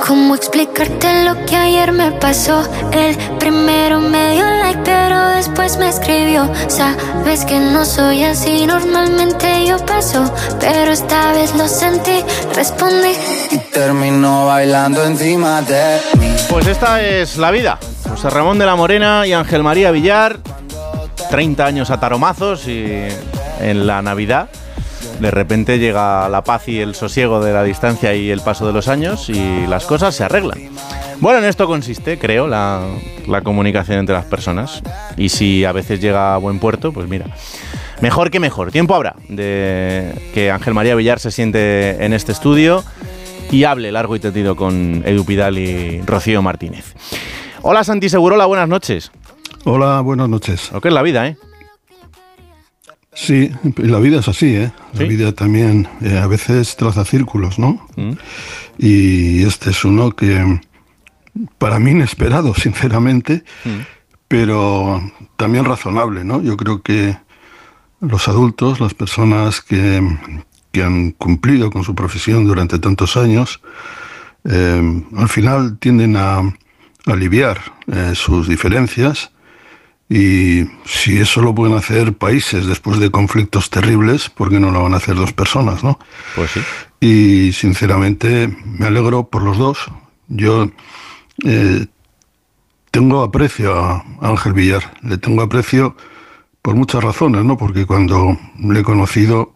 ¿Cómo 0.03 0.35
explicarte 0.35 1.23
lo 1.23 1.45
que 1.45 1.55
ayer 1.55 1.91
me 1.91 2.11
pasó? 2.11 2.63
El 2.91 3.15
primero 3.37 3.99
me 3.99 4.33
dio 4.33 4.45
like, 4.45 4.81
pero 4.83 5.29
después 5.29 5.77
me 5.77 5.89
escribió. 5.89 6.51
Sabes 6.67 7.45
que 7.45 7.59
no 7.59 7.85
soy 7.85 8.23
así, 8.23 8.65
normalmente 8.65 9.65
yo 9.65 9.77
paso, 9.85 10.31
pero 10.59 10.91
esta 10.91 11.33
vez 11.33 11.55
lo 11.55 11.67
sentí, 11.67 12.23
respondí. 12.53 13.13
y 13.51 13.57
terminó 13.71 14.45
bailando 14.45 15.03
encima 15.03 15.61
de 15.61 15.99
mí. 16.19 16.35
Pues 16.49 16.67
esta 16.67 17.01
es 17.01 17.37
la 17.37 17.51
vida. 17.51 17.79
José 18.09 18.29
Ramón 18.29 18.59
de 18.59 18.65
la 18.65 18.75
Morena 18.75 19.25
y 19.25 19.33
Ángel 19.33 19.63
María 19.63 19.91
Villar, 19.91 20.39
30 21.29 21.65
años 21.65 21.89
a 21.89 21.99
taromazos 21.99 22.67
y 22.67 23.07
en 23.59 23.87
la 23.87 24.01
Navidad 24.01 24.49
de 25.19 25.31
repente 25.31 25.79
llega 25.79 26.27
la 26.29 26.43
paz 26.43 26.67
y 26.67 26.79
el 26.79 26.95
sosiego 26.95 27.43
de 27.43 27.53
la 27.53 27.63
distancia 27.63 28.13
y 28.15 28.29
el 28.29 28.41
paso 28.41 28.67
de 28.67 28.73
los 28.73 28.87
años 28.87 29.29
y 29.29 29.65
las 29.67 29.85
cosas 29.85 30.15
se 30.15 30.23
arreglan. 30.23 30.59
Bueno, 31.19 31.39
en 31.39 31.45
esto 31.45 31.67
consiste, 31.67 32.19
creo, 32.19 32.47
la, 32.47 32.81
la 33.27 33.41
comunicación 33.41 33.99
entre 33.99 34.15
las 34.15 34.25
personas. 34.25 34.83
Y 35.17 35.29
si 35.29 35.63
a 35.65 35.71
veces 35.71 36.01
llega 36.01 36.35
a 36.35 36.37
buen 36.37 36.59
puerto, 36.59 36.91
pues 36.91 37.07
mira, 37.07 37.25
mejor 38.01 38.31
que 38.31 38.39
mejor. 38.39 38.71
Tiempo 38.71 38.95
habrá 38.95 39.15
de 39.29 40.29
que 40.33 40.51
Ángel 40.51 40.73
María 40.73 40.95
Villar 40.95 41.19
se 41.19 41.31
siente 41.31 42.03
en 42.03 42.13
este 42.13 42.31
estudio 42.31 42.83
y 43.51 43.63
hable 43.63 43.91
largo 43.91 44.15
y 44.15 44.19
tendido 44.19 44.55
con 44.55 45.03
Edu 45.05 45.25
Pidal 45.25 45.57
y 45.57 46.01
Rocío 46.01 46.41
Martínez. 46.41 46.93
Hola 47.61 47.83
Santi 47.83 48.09
Segurola, 48.09 48.45
buenas 48.45 48.67
noches. 48.67 49.11
Hola, 49.63 50.01
buenas 50.01 50.29
noches. 50.29 50.71
Lo 50.71 50.81
que 50.81 50.89
es 50.89 50.93
la 50.93 51.01
vida, 51.01 51.27
¿eh? 51.27 51.37
Sí, 53.15 53.49
la 53.77 53.99
vida 53.99 54.19
es 54.19 54.27
así, 54.27 54.55
¿eh? 54.55 54.71
La 54.93 55.05
vida 55.05 55.31
también 55.31 55.87
eh, 56.01 56.17
a 56.17 56.27
veces 56.27 56.75
traza 56.75 57.05
círculos, 57.05 57.57
¿no? 57.57 57.87
Mm. 57.95 58.11
Y 58.77 59.43
este 59.43 59.69
es 59.69 59.85
uno 59.85 60.11
que 60.11 60.59
para 61.57 61.79
mí 61.79 61.91
inesperado, 61.91 62.53
sinceramente, 62.55 63.43
Mm. 63.63 63.69
pero 64.27 65.01
también 65.37 65.65
razonable, 65.65 66.23
¿no? 66.25 66.41
Yo 66.41 66.57
creo 66.57 66.81
que 66.81 67.17
los 68.01 68.27
adultos, 68.27 68.79
las 68.81 68.93
personas 68.93 69.61
que, 69.61 70.01
que 70.73 70.83
han 70.83 71.11
cumplido 71.11 71.71
con 71.71 71.83
su 71.83 71.95
profesión 71.95 72.45
durante 72.45 72.79
tantos 72.79 73.15
años, 73.15 73.61
eh, 74.43 75.03
al 75.15 75.29
final 75.29 75.77
tienden 75.79 76.17
a 76.17 76.41
aliviar 77.05 77.59
eh, 77.87 78.11
sus 78.13 78.47
diferencias 78.47 79.31
y 80.07 80.65
si 80.85 81.17
eso 81.17 81.41
lo 81.41 81.55
pueden 81.55 81.75
hacer 81.75 82.13
países 82.13 82.67
después 82.67 82.99
de 82.99 83.09
conflictos 83.09 83.69
terribles, 83.69 84.29
¿por 84.29 84.49
qué 84.49 84.59
no 84.59 84.71
lo 84.71 84.83
van 84.83 84.93
a 84.93 84.97
hacer 84.97 85.15
dos 85.15 85.33
personas, 85.33 85.83
no? 85.83 85.97
Pues 86.35 86.51
sí. 86.51 86.59
Y 86.99 87.53
sinceramente 87.53 88.55
me 88.65 88.85
alegro 88.85 89.27
por 89.27 89.41
los 89.41 89.57
dos. 89.57 89.79
Yo 90.27 90.69
eh, 91.43 91.85
tengo 92.91 93.23
aprecio 93.23 93.73
a 93.73 94.05
Ángel 94.21 94.53
Villar, 94.53 94.93
le 95.01 95.17
tengo 95.17 95.41
aprecio 95.41 95.97
por 96.61 96.75
muchas 96.75 97.03
razones, 97.03 97.43
¿no? 97.43 97.57
Porque 97.57 97.85
cuando 97.85 98.37
le 98.59 98.79
he 98.79 98.83
conocido, 98.83 99.53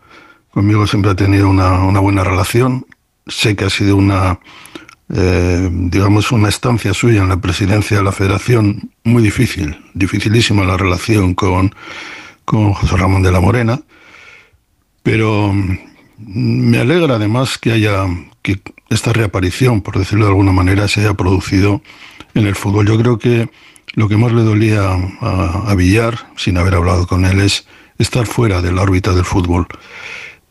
conmigo 0.51 0.87
siempre 0.87 1.11
ha 1.11 1.15
tenido 1.15 1.47
una, 1.49 1.79
una 1.83 1.99
buena 1.99 2.23
relación. 2.23 2.85
Sé 3.27 3.55
que 3.55 3.65
ha 3.65 3.69
sido 3.69 3.95
una, 3.95 4.39
eh, 5.11 5.69
digamos, 5.71 6.31
una 6.31 6.49
estancia 6.49 6.93
suya 6.93 7.21
en 7.21 7.29
la 7.29 7.41
presidencia 7.41 7.97
de 7.97 8.03
la 8.03 8.11
Federación 8.11 8.91
muy 9.03 9.23
difícil, 9.23 9.77
dificilísima 9.93 10.63
la 10.63 10.77
relación 10.77 11.33
con, 11.33 11.73
con 12.45 12.73
José 12.73 12.95
Ramón 12.95 13.23
de 13.23 13.31
la 13.31 13.39
Morena. 13.39 13.81
Pero 15.01 15.51
mm, 15.51 15.77
me 16.17 16.79
alegra 16.79 17.15
además 17.15 17.57
que 17.57 17.71
haya 17.71 18.05
que 18.43 18.59
esta 18.89 19.11
reaparición, 19.11 19.81
por 19.81 19.97
decirlo 19.97 20.25
de 20.25 20.31
alguna 20.31 20.51
manera, 20.51 20.87
se 20.87 21.01
haya 21.01 21.15
producido 21.15 21.81
en 22.35 22.45
el 22.45 22.55
fútbol. 22.55 22.87
Yo 22.87 22.97
creo 22.97 23.17
que 23.17 23.49
lo 23.95 24.07
que 24.07 24.17
más 24.17 24.31
le 24.31 24.43
dolía 24.43 24.91
a, 25.21 25.71
a 25.71 25.75
Villar, 25.75 26.27
sin 26.35 26.57
haber 26.57 26.75
hablado 26.75 27.07
con 27.07 27.25
él, 27.25 27.41
es 27.41 27.65
estar 27.97 28.27
fuera 28.27 28.61
de 28.61 28.71
la 28.71 28.83
órbita 28.83 29.13
del 29.13 29.25
fútbol. 29.25 29.67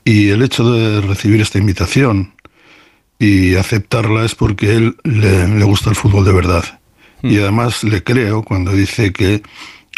Y 0.04 0.30
el 0.30 0.42
hecho 0.42 0.70
de 0.72 1.00
recibir 1.00 1.40
esta 1.40 1.58
invitación 1.58 2.32
y 3.18 3.56
aceptarla 3.56 4.24
es 4.24 4.34
porque 4.34 4.76
él 4.76 4.96
le, 5.04 5.48
le 5.48 5.64
gusta 5.64 5.90
el 5.90 5.96
fútbol 5.96 6.24
de 6.24 6.32
verdad. 6.32 6.64
Y 7.22 7.38
además 7.38 7.82
le 7.82 8.04
creo 8.04 8.42
cuando 8.42 8.72
dice 8.72 9.12
que 9.12 9.42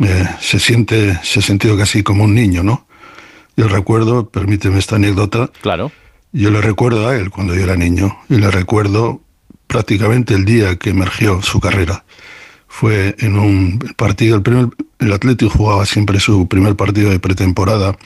eh, 0.02 0.28
se 0.40 0.58
siente, 0.58 1.18
se 1.22 1.40
ha 1.40 1.42
sentido 1.42 1.76
casi 1.76 2.02
como 2.02 2.24
un 2.24 2.34
niño, 2.34 2.62
¿no? 2.62 2.86
Yo 3.56 3.68
recuerdo, 3.68 4.30
permíteme 4.30 4.78
esta 4.78 4.96
anécdota. 4.96 5.50
Claro. 5.60 5.92
Yo 6.32 6.50
le 6.50 6.60
recuerdo 6.60 7.08
a 7.08 7.16
él 7.16 7.30
cuando 7.30 7.54
yo 7.54 7.62
era 7.62 7.76
niño 7.76 8.16
y 8.28 8.36
le 8.36 8.50
recuerdo 8.50 9.20
prácticamente 9.66 10.34
el 10.34 10.44
día 10.44 10.76
que 10.76 10.90
emergió 10.90 11.42
su 11.42 11.60
carrera. 11.60 12.04
Fue 12.68 13.16
en 13.18 13.38
un 13.38 13.78
partido, 13.96 14.36
el, 14.36 14.42
primer, 14.42 14.68
el 15.00 15.12
Atlético 15.12 15.50
jugaba 15.50 15.84
siempre 15.84 16.20
su 16.20 16.48
primer 16.48 16.76
partido 16.76 17.10
de 17.10 17.18
pretemporada 17.18 17.96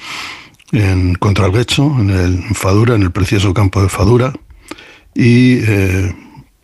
en, 0.73 1.15
contra 1.15 1.47
el 1.47 1.53
Guecho, 1.53 1.85
en 2.01 2.11
el 2.11 2.35
en 2.49 2.55
Fadura, 2.55 2.95
en 2.95 3.03
el 3.03 3.13
precioso 3.13 3.55
campo 3.55 3.83
de 3.83 3.89
Fadura. 3.89 4.33
Y 5.15 5.59
eh, 5.63 6.15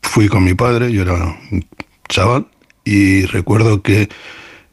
fui 0.02 0.28
con 0.28 0.44
mi 0.44 0.54
padre, 0.54 0.90
yo 0.92 1.02
era 1.02 1.14
un 1.50 1.64
chaval, 2.08 2.46
y 2.84 3.26
recuerdo 3.26 3.82
que 3.82 4.08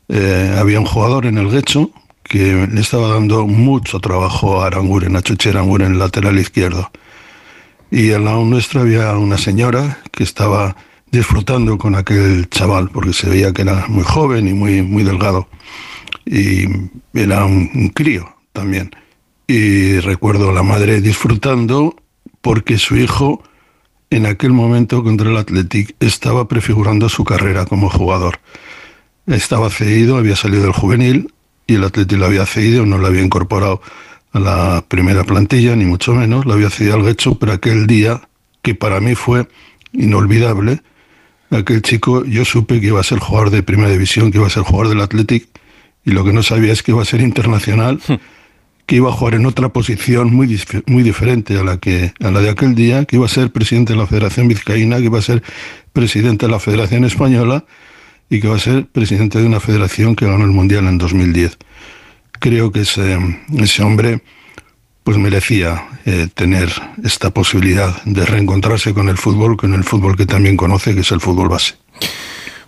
eh, 0.10 0.56
había 0.58 0.80
un 0.80 0.86
jugador 0.86 1.26
en 1.26 1.38
el 1.38 1.50
Guecho 1.52 1.92
que 2.24 2.68
le 2.72 2.82
estaba 2.82 3.10
dando 3.10 3.48
mucho 3.48 4.00
trabajo 4.00 4.62
a 4.62 4.68
Aranguren, 4.68 5.16
a 5.16 5.22
Chuchi 5.22 5.50
Aranguren, 5.50 6.00
lateral 6.00 6.40
izquierdo. 6.40 6.92
Y 7.90 8.12
al 8.12 8.26
lado 8.26 8.44
nuestro 8.44 8.82
había 8.82 9.16
una 9.18 9.38
señora 9.38 10.00
que 10.12 10.24
estaba 10.24 10.76
disfrutando 11.10 11.78
con 11.78 11.96
aquel 11.96 12.50
chaval, 12.50 12.90
porque 12.90 13.14
se 13.14 13.30
veía 13.30 13.54
que 13.54 13.62
era 13.62 13.86
muy 13.88 14.04
joven 14.04 14.48
y 14.48 14.54
muy, 14.54 14.82
muy 14.82 15.04
delgado. 15.04 15.48
Y 16.26 16.66
era 17.14 17.46
un, 17.46 17.70
un 17.74 17.90
crío 17.90 18.36
también. 18.52 18.92
Y 19.48 20.00
recuerdo 20.00 20.50
a 20.50 20.54
la 20.54 20.64
madre 20.64 21.00
disfrutando 21.00 21.96
porque 22.42 22.78
su 22.78 22.98
hijo 22.98 23.42
en 24.10 24.26
aquel 24.26 24.54
momento 24.54 25.04
contra 25.04 25.30
el 25.30 25.38
Athletic 25.38 25.96
estaba 26.00 26.48
prefigurando 26.48 27.10
su 27.10 27.24
carrera 27.24 27.66
como 27.66 27.90
jugador. 27.90 28.40
Estaba 29.26 29.70
cedido, 29.70 30.18
había 30.18 30.36
salido 30.36 30.64
del 30.64 30.72
juvenil 30.72 31.34
y 31.66 31.76
el 31.76 31.84
Athletic 31.84 32.18
lo 32.18 32.26
había 32.26 32.46
cedido, 32.46 32.86
no 32.86 32.98
lo 32.98 33.08
había 33.08 33.22
incorporado 33.22 33.82
a 34.32 34.40
la 34.40 34.86
primera 34.88 35.24
plantilla, 35.24 35.76
ni 35.76 35.86
mucho 35.86 36.14
menos, 36.14 36.46
lo 36.46 36.54
había 36.54 36.70
cedido 36.70 36.96
al 36.96 37.04
Guecho, 37.04 37.36
pero 37.36 37.54
aquel 37.54 37.88
día, 37.88 38.28
que 38.62 38.76
para 38.76 39.00
mí 39.00 39.16
fue 39.16 39.48
inolvidable, 39.94 40.82
aquel 41.50 41.82
chico, 41.82 42.24
yo 42.26 42.46
supe 42.46 42.80
que 42.80 42.88
iba 42.88 43.00
a 43.00 43.04
ser 43.04 43.20
jugador 43.20 43.50
de 43.50 43.64
primera 43.64 43.90
división, 43.90 44.32
que 44.32 44.38
iba 44.38 44.48
a 44.48 44.52
ser 44.52 44.64
jugador 44.64 44.90
del 44.90 45.02
Athletic, 45.02 45.48
y 46.06 46.12
lo 46.12 46.24
que 46.24 46.34
no 46.34 46.44
sabía 46.44 46.72
es 46.72 46.84
que 46.84 46.92
iba 46.92 47.02
a 47.02 47.06
ser 47.06 47.22
internacional, 47.22 48.00
que 48.88 48.96
iba 48.96 49.10
a 49.10 49.12
jugar 49.12 49.36
en 49.36 49.46
otra 49.46 49.70
posición 49.70 50.34
muy, 50.34 50.60
muy 50.88 51.04
diferente 51.04 51.60
a 51.60 51.64
la, 51.64 51.78
que, 51.78 52.14
a 52.22 52.32
la 52.32 52.40
de 52.40 52.50
aquel 52.50 52.74
día, 52.74 53.04
que 53.04 53.18
iba 53.18 53.26
a 53.26 53.30
ser 53.30 53.52
presidente 53.52 53.94
de 53.94 54.00
la 54.00 54.08
Federación 54.08 54.48
Vizcaína, 54.48 54.98
que 54.98 55.04
iba 55.04 55.20
a 55.20 55.22
ser 55.22 55.44
presidente 55.92 56.46
de 56.46 56.52
la 56.54 56.60
Federación 56.60 57.04
Española 57.04 57.66
y 58.30 58.40
que 58.40 58.48
va 58.48 58.56
a 58.56 58.60
ser 58.60 58.86
presidente 58.88 59.40
de 59.40 59.46
una 59.46 59.60
federación 59.60 60.16
que 60.16 60.26
ganó 60.26 60.46
el 60.46 60.52
Mundial 60.52 60.88
en 60.88 60.98
2010. 60.98 61.58
Creo 62.40 62.72
que 62.72 62.82
ese, 62.82 63.18
ese 63.58 63.84
hombre 63.84 64.22
pues 65.04 65.18
merecía 65.18 65.88
eh, 66.06 66.28
tener 66.34 66.70
esta 67.04 67.32
posibilidad 67.32 68.02
de 68.04 68.26
reencontrarse 68.26 68.94
con 68.94 69.10
el 69.10 69.18
fútbol, 69.18 69.58
con 69.58 69.74
el 69.74 69.84
fútbol 69.84 70.16
que 70.16 70.26
también 70.26 70.56
conoce, 70.56 70.96
que 70.96 71.02
es 71.02 71.12
el 71.12 71.20
fútbol 71.20 71.50
base. 71.50 71.76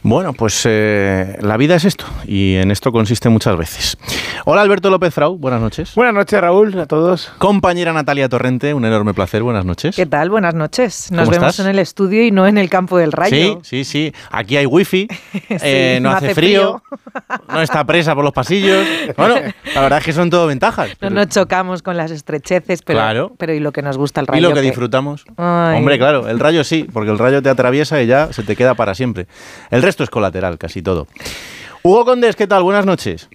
Bueno, 0.01 0.31
pues 0.31 0.63
eh, 0.65 1.37
la 1.41 1.57
vida 1.57 1.75
es 1.75 1.83
esto 1.83 2.05
y 2.25 2.55
en 2.55 2.71
esto 2.71 2.91
consiste 2.93 3.27
muchas 3.27 3.57
veces. 3.57 3.97
Hola 4.45 4.61
Alberto 4.61 4.89
López 4.89 5.13
Frau, 5.13 5.37
buenas 5.37 5.59
noches. 5.59 5.93
Buenas 5.93 6.13
noches 6.15 6.39
Raúl, 6.39 6.79
a 6.79 6.85
todos. 6.85 7.29
Compañera 7.37 7.91
Natalia 7.91 8.29
Torrente, 8.29 8.73
un 8.73 8.85
enorme 8.85 9.13
placer, 9.13 9.43
buenas 9.43 9.65
noches. 9.65 9.97
¿Qué 9.97 10.05
tal? 10.05 10.29
Buenas 10.29 10.53
noches. 10.55 11.11
Nos 11.11 11.25
¿Cómo 11.25 11.31
vemos 11.31 11.49
estás? 11.49 11.65
en 11.65 11.71
el 11.71 11.79
estudio 11.79 12.23
y 12.23 12.31
no 12.31 12.47
en 12.47 12.57
el 12.57 12.69
campo 12.69 12.97
del 12.97 13.09
Sí, 13.11 13.15
rayo. 13.17 13.59
sí, 13.63 13.83
sí. 13.83 14.13
Aquí 14.31 14.55
hay 14.55 14.65
wifi, 14.65 15.07
eh, 15.49 15.99
no, 16.01 16.11
hace 16.11 16.33
frío, 16.33 16.81
no 17.51 17.61
está 17.61 17.83
presa 17.83 18.15
por 18.15 18.23
los 18.23 18.33
pasillos. 18.33 18.87
Bueno, 19.17 19.35
la 19.75 19.81
verdad 19.81 19.99
es 19.99 20.05
que 20.05 20.13
son 20.13 20.29
todo 20.29 20.47
ventajas. 20.47 20.91
No 21.01 21.09
nos 21.09 21.27
chocamos 21.27 21.83
con 21.83 21.97
las 21.97 22.09
estrecheces, 22.11 22.83
pero, 22.83 22.99
Claro. 22.99 23.33
pero 23.37 23.53
y 23.53 23.59
lo 23.59 23.73
que 23.73 23.81
nos 23.81 23.97
gusta 23.97 24.21
el 24.21 24.27
rayo. 24.27 24.39
Y 24.39 24.49
lo 24.49 24.53
que 24.55 24.61
disfrutamos. 24.61 25.25
Ay. 25.35 25.77
Hombre, 25.77 25.97
claro, 25.97 26.29
el 26.29 26.39
rayo 26.39 26.63
sí, 26.63 26.87
porque 26.91 27.11
el 27.11 27.19
rayo 27.19 27.41
te 27.41 27.49
atraviesa 27.49 28.01
y 28.01 28.07
ya 28.07 28.31
se 28.31 28.43
te 28.43 28.55
queda 28.55 28.75
para 28.75 28.95
siempre. 28.95 29.27
El 29.71 29.88
resto 29.89 30.03
es 30.03 30.09
colateral, 30.11 30.59
casi 30.59 30.83
todo. 30.83 31.07
Hugo 31.81 32.05
Condés, 32.05 32.35
¿qué 32.35 32.45
tal? 32.45 32.61
Buenas 32.61 32.85
noches. 32.85 33.27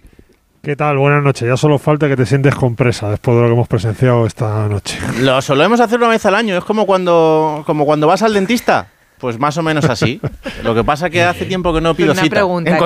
¿Qué 0.63 0.75
tal? 0.77 0.97
Buenas 0.97 1.21
noches. 1.21 1.47
Ya 1.47 1.57
solo 1.57 1.77
falta 1.77 2.07
que 2.07 2.15
te 2.15 2.25
sientes 2.25 2.55
con 2.55 2.75
presa 2.77 3.09
después 3.09 3.35
de 3.35 3.41
lo 3.41 3.47
que 3.49 3.53
hemos 3.55 3.67
presenciado 3.67 4.25
esta 4.25 4.67
noche. 4.69 4.97
Lo 5.19 5.41
solemos 5.41 5.79
hacer 5.81 5.99
una 5.99 6.07
vez 6.07 6.25
al 6.25 6.33
año, 6.33 6.57
es 6.57 6.63
como 6.63 6.85
cuando, 6.85 7.63
como 7.67 7.85
cuando 7.85 8.07
vas 8.07 8.21
al 8.23 8.33
dentista. 8.33 8.87
Pues 9.19 9.37
más 9.37 9.57
o 9.57 9.63
menos 9.63 9.85
así. 9.85 10.19
Lo 10.63 10.73
que 10.73 10.83
pasa 10.83 11.09
que 11.09 11.23
hace 11.23 11.45
tiempo 11.45 11.73
que 11.73 11.81
no 11.81 11.93
pido 11.93 12.13
Una 12.13 12.21
cita. 12.21 12.35
pregunta. 12.35 12.77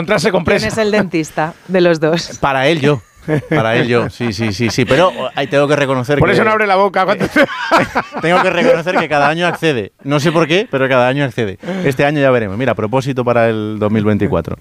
¿Quién 0.45 0.63
es 0.63 0.77
el 0.77 0.91
dentista 0.91 1.53
de 1.67 1.81
los 1.81 1.99
dos? 1.99 2.37
Para 2.41 2.67
él 2.67 2.81
yo. 2.81 3.01
Para 3.49 3.75
él 3.75 3.87
yo, 3.87 4.09
sí, 4.09 4.33
sí, 4.33 4.53
sí, 4.53 4.69
sí. 4.69 4.85
Pero 4.85 5.11
ahí 5.35 5.47
tengo 5.47 5.67
que 5.67 5.75
reconocer 5.75 6.19
Por 6.19 6.29
que. 6.29 6.33
eso 6.33 6.43
no 6.43 6.51
abre 6.51 6.67
la 6.67 6.75
boca. 6.75 7.05
Tengo 8.21 8.41
que 8.41 8.49
reconocer 8.49 8.95
que 8.97 9.07
cada 9.09 9.29
año 9.29 9.47
accede. 9.47 9.91
No 10.03 10.19
sé 10.19 10.31
por 10.31 10.47
qué, 10.47 10.67
pero 10.69 10.87
cada 10.89 11.07
año 11.07 11.23
accede. 11.23 11.57
Este 11.83 12.05
año 12.05 12.19
ya 12.19 12.31
veremos. 12.31 12.57
Mira, 12.57 12.73
a 12.73 12.75
propósito 12.75 13.23
para 13.23 13.49
el 13.49 13.77
2024. 13.79 14.57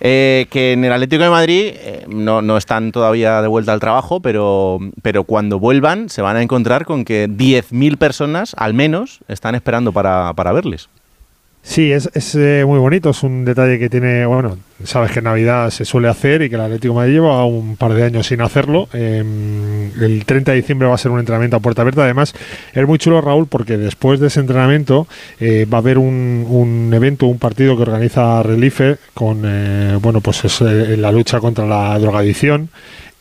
Eh, 0.00 0.46
que 0.50 0.72
en 0.72 0.84
el 0.84 0.92
Atlético 0.92 1.22
de 1.24 1.30
Madrid 1.30 1.72
eh, 1.74 2.04
no, 2.08 2.42
no 2.42 2.56
están 2.56 2.92
todavía 2.92 3.42
de 3.42 3.48
vuelta 3.48 3.72
al 3.72 3.80
trabajo, 3.80 4.20
pero, 4.20 4.78
pero 5.02 5.24
cuando 5.24 5.58
vuelvan 5.58 6.08
se 6.08 6.22
van 6.22 6.36
a 6.36 6.42
encontrar 6.42 6.84
con 6.84 7.04
que 7.04 7.28
10.000 7.28 7.98
personas, 7.98 8.54
al 8.56 8.74
menos, 8.74 9.20
están 9.28 9.54
esperando 9.54 9.92
para, 9.92 10.32
para 10.34 10.52
verles. 10.52 10.88
Sí, 11.64 11.92
es, 11.92 12.10
es, 12.14 12.34
eh, 12.34 12.64
muy 12.66 12.78
bonito. 12.78 13.10
Es 13.10 13.22
un 13.22 13.44
detalle 13.44 13.78
que 13.78 13.88
tiene, 13.88 14.26
bueno, 14.26 14.58
sabes 14.84 15.12
que 15.12 15.20
en 15.20 15.26
Navidad 15.26 15.70
se 15.70 15.84
suele 15.84 16.08
hacer 16.08 16.42
y 16.42 16.48
que 16.48 16.56
el 16.56 16.60
Atlético 16.60 16.94
Madrid 16.94 17.14
lleva 17.14 17.44
un 17.44 17.76
par 17.76 17.94
de 17.94 18.02
años 18.02 18.26
sin 18.26 18.40
hacerlo. 18.40 18.88
Eh, 18.92 19.22
el 20.00 20.24
30 20.24 20.50
de 20.50 20.56
diciembre 20.56 20.88
va 20.88 20.94
a 20.94 20.98
ser 20.98 21.12
un 21.12 21.20
entrenamiento 21.20 21.56
a 21.56 21.60
puerta 21.60 21.82
abierta. 21.82 22.02
Además, 22.02 22.34
es 22.74 22.86
muy 22.86 22.98
chulo, 22.98 23.20
Raúl, 23.20 23.46
porque 23.46 23.78
después 23.78 24.18
de 24.18 24.26
ese 24.26 24.40
entrenamiento 24.40 25.06
eh, 25.38 25.66
va 25.72 25.78
a 25.78 25.80
haber 25.80 25.98
un, 25.98 26.44
un 26.48 26.92
evento, 26.92 27.26
un 27.26 27.38
partido 27.38 27.76
que 27.76 27.82
organiza 27.82 28.42
Relife 28.42 28.96
con, 29.14 29.42
eh, 29.44 29.98
bueno, 30.02 30.20
pues 30.20 30.44
es 30.44 30.60
la 30.60 31.12
lucha 31.12 31.38
contra 31.38 31.64
la 31.64 31.96
drogadicción 31.98 32.70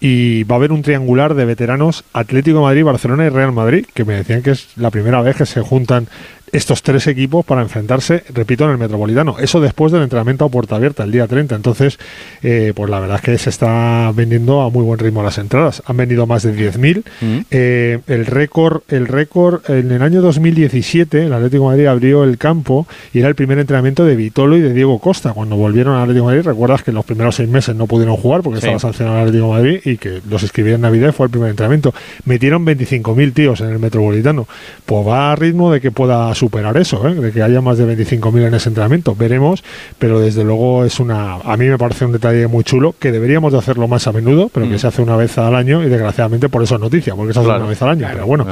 y 0.04 0.44
va 0.46 0.56
a 0.56 0.58
haber 0.58 0.72
un 0.72 0.82
triangular 0.82 1.36
de 1.36 1.46
veteranos 1.46 2.04
Atlético 2.12 2.64
Madrid, 2.64 2.84
Barcelona 2.84 3.28
y 3.28 3.30
Real 3.30 3.52
Madrid, 3.52 3.86
que 3.94 4.04
me 4.04 4.16
decían 4.16 4.42
que 4.42 4.50
es 4.50 4.70
la 4.76 4.90
primera 4.90 5.22
vez 5.22 5.36
que 5.36 5.46
se 5.46 5.62
juntan 5.62 6.08
estos 6.52 6.84
tres 6.84 7.08
equipos 7.08 7.46
para 7.46 7.62
enfrentarse, 7.62 8.24
repito, 8.34 8.66
en 8.66 8.72
el 8.72 8.78
Metropolitano. 8.78 9.38
Eso 9.40 9.60
después 9.62 9.92
del 9.92 10.04
entrenamiento 10.04 10.46
a 10.46 10.50
puerta 10.50 10.76
abierta, 10.76 11.04
el 11.04 11.12
día 11.12 11.28
30. 11.28 11.56
Entonces, 11.56 11.98
eh, 12.44 12.74
pues 12.76 12.90
la 12.90 13.00
verdad 13.00 13.18
es 13.18 13.22
que 13.22 13.38
se 13.38 13.50
está 13.50 14.12
vendiendo 14.14 14.62
a 14.62 14.70
muy 14.70 14.84
buen 14.84 15.00
ritmo 15.00 15.24
las 15.24 15.38
entradas. 15.38 15.82
Han 15.86 15.98
vendido 15.98 16.28
más 16.28 16.44
de 16.44 16.54
10.000. 16.54 17.04
Eh, 17.52 18.00
el 18.08 18.26
récord, 18.26 18.82
el 18.90 19.08
récord 19.08 19.62
en 19.70 19.92
el 19.92 20.02
año 20.02 20.22
2017, 20.22 21.26
el 21.26 21.34
Atlético 21.34 21.64
de 21.64 21.70
Madrid 21.70 21.86
abrió 21.88 22.24
el 22.24 22.38
campo 22.38 22.88
y 23.14 23.20
era 23.20 23.28
el 23.30 23.36
primer 23.36 23.58
entrenamiento 23.60 24.04
de 24.06 24.16
Vitolo 24.16 24.58
y 24.58 24.62
de 24.62 24.74
Diego 24.74 25.00
Costa. 25.00 25.34
Cuando 25.34 25.56
volvieron 25.56 25.96
al 25.96 26.02
Atlético 26.04 26.28
de 26.30 26.36
Madrid, 26.36 26.48
recuerdas 26.50 26.84
que 26.84 26.92
los 26.92 27.06
primeros 27.06 27.36
seis 27.36 27.50
meses 27.50 27.76
no 27.76 27.88
pudieron 27.88 28.16
jugar 28.18 28.42
porque 28.42 28.60
Sí. 28.60 28.66
estaba 28.68 28.80
sancionado 28.80 29.18
el 29.18 29.24
Atlético 29.28 29.48
de 29.56 29.62
Madrid 29.62 29.80
y 29.86 29.98
que 29.98 30.22
los 30.30 30.44
escribí 30.44 30.72
en 30.72 30.82
Navidad 30.82 31.10
y 31.10 31.12
fue 31.14 31.26
el 31.28 31.32
primer 31.32 31.50
entrenamiento. 31.50 31.94
Metieron 32.26 32.66
25.000 32.66 33.34
tíos 33.34 33.62
en 33.62 33.70
el 33.70 33.80
Metropolitano. 33.80 34.48
Pues 34.86 35.08
va 35.08 35.32
a 35.32 35.36
ritmo 35.36 35.72
de 35.72 35.82
que 35.82 35.92
pueda 35.92 36.34
superar 36.42 36.76
eso, 36.78 37.08
¿eh? 37.08 37.14
de 37.14 37.32
que 37.32 37.44
haya 37.44 37.62
más 37.62 37.78
de 37.78 37.86
25.000 37.86 38.48
en 38.48 38.54
ese 38.56 38.70
entrenamiento. 38.70 39.16
Veremos, 39.16 39.64
pero 40.00 40.20
desde 40.20 40.44
luego 40.44 40.84
es 40.86 41.00
una. 41.00 41.36
A 41.36 41.56
mí 41.56 41.66
me 41.68 41.78
parece 41.78 42.06
un 42.06 42.12
detalle 42.14 42.48
muy 42.48 42.64
chulo 42.64 42.96
que 43.00 43.12
deberíamos 43.12 43.54
de 43.54 43.60
hacerlo 43.60 43.88
más 43.88 44.08
a 44.08 44.12
menudo, 44.12 44.50
pero 44.54 44.68
que 44.68 44.76
Mm. 44.76 44.80
se 44.80 44.88
hace 44.88 45.02
una 45.04 45.16
vez 45.16 45.38
al 45.38 45.54
año 45.56 45.84
y 45.84 45.90
desgraciadamente 45.90 46.50
por 46.50 46.64
eso 46.64 46.76
es 46.76 46.82
noticia, 46.82 47.16
porque 47.16 47.34
se 47.34 47.40
hace 47.40 47.46
Claro. 47.48 47.62
una 47.62 47.70
vez 47.70 47.82
al 47.82 47.90
año. 47.90 48.08
pero 48.12 48.26
bueno, 48.26 48.46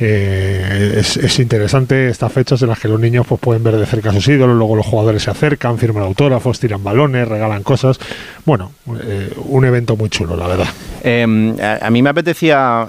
eh, 0.00 0.94
es, 0.98 1.16
es 1.16 1.38
interesante 1.38 2.08
estas 2.08 2.32
fechas 2.32 2.60
en 2.62 2.68
las 2.68 2.78
que 2.80 2.88
los 2.88 2.98
niños 3.00 3.26
pues, 3.28 3.40
pueden 3.40 3.62
ver 3.62 3.76
de 3.76 3.86
cerca 3.86 4.10
a 4.10 4.12
sus 4.12 4.26
ídolos, 4.28 4.56
luego 4.56 4.76
los 4.76 4.86
jugadores 4.86 5.22
se 5.22 5.30
acercan, 5.30 5.78
firman 5.78 6.02
autógrafos, 6.02 6.58
tiran 6.60 6.82
balones, 6.82 7.28
regalan 7.28 7.62
cosas. 7.62 7.98
Bueno, 8.44 8.72
eh, 9.04 9.32
un 9.46 9.64
evento 9.64 9.96
muy 9.96 10.08
chulo, 10.08 10.36
la 10.36 10.46
verdad. 10.48 10.66
Eh, 11.02 11.78
a, 11.80 11.90
mí 11.90 12.02
me 12.02 12.10
apetecía 12.10 12.82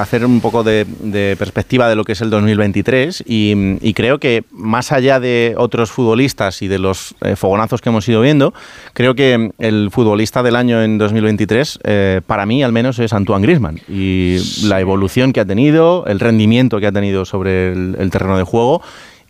hacer 0.00 0.24
un 0.24 0.40
poco 0.40 0.62
de, 0.62 0.86
de 1.02 1.34
perspectiva 1.38 1.88
de 1.88 1.96
lo 1.96 2.04
que 2.04 2.12
es 2.12 2.20
el 2.20 2.30
2023 2.30 3.24
y, 3.26 3.76
y 3.80 3.87
creo 3.94 4.18
que 4.18 4.44
más 4.50 4.92
allá 4.92 5.20
de 5.20 5.54
otros 5.56 5.90
futbolistas 5.90 6.62
y 6.62 6.68
de 6.68 6.78
los 6.78 7.14
eh, 7.20 7.36
fogonazos 7.36 7.80
que 7.80 7.88
hemos 7.88 8.08
ido 8.08 8.20
viendo, 8.20 8.54
creo 8.92 9.14
que 9.14 9.52
el 9.58 9.90
futbolista 9.90 10.42
del 10.42 10.56
año 10.56 10.82
en 10.82 10.98
2023, 10.98 11.80
eh, 11.84 12.20
para 12.26 12.46
mí 12.46 12.62
al 12.62 12.72
menos, 12.72 12.98
es 12.98 13.12
Antoine 13.12 13.42
Griezmann 13.42 13.80
y 13.88 14.38
la 14.64 14.80
evolución 14.80 15.32
que 15.32 15.40
ha 15.40 15.44
tenido, 15.44 16.04
el 16.06 16.20
rendimiento 16.20 16.80
que 16.80 16.86
ha 16.86 16.92
tenido 16.92 17.24
sobre 17.24 17.72
el, 17.72 17.96
el 17.98 18.10
terreno 18.10 18.36
de 18.36 18.44
juego 18.44 18.82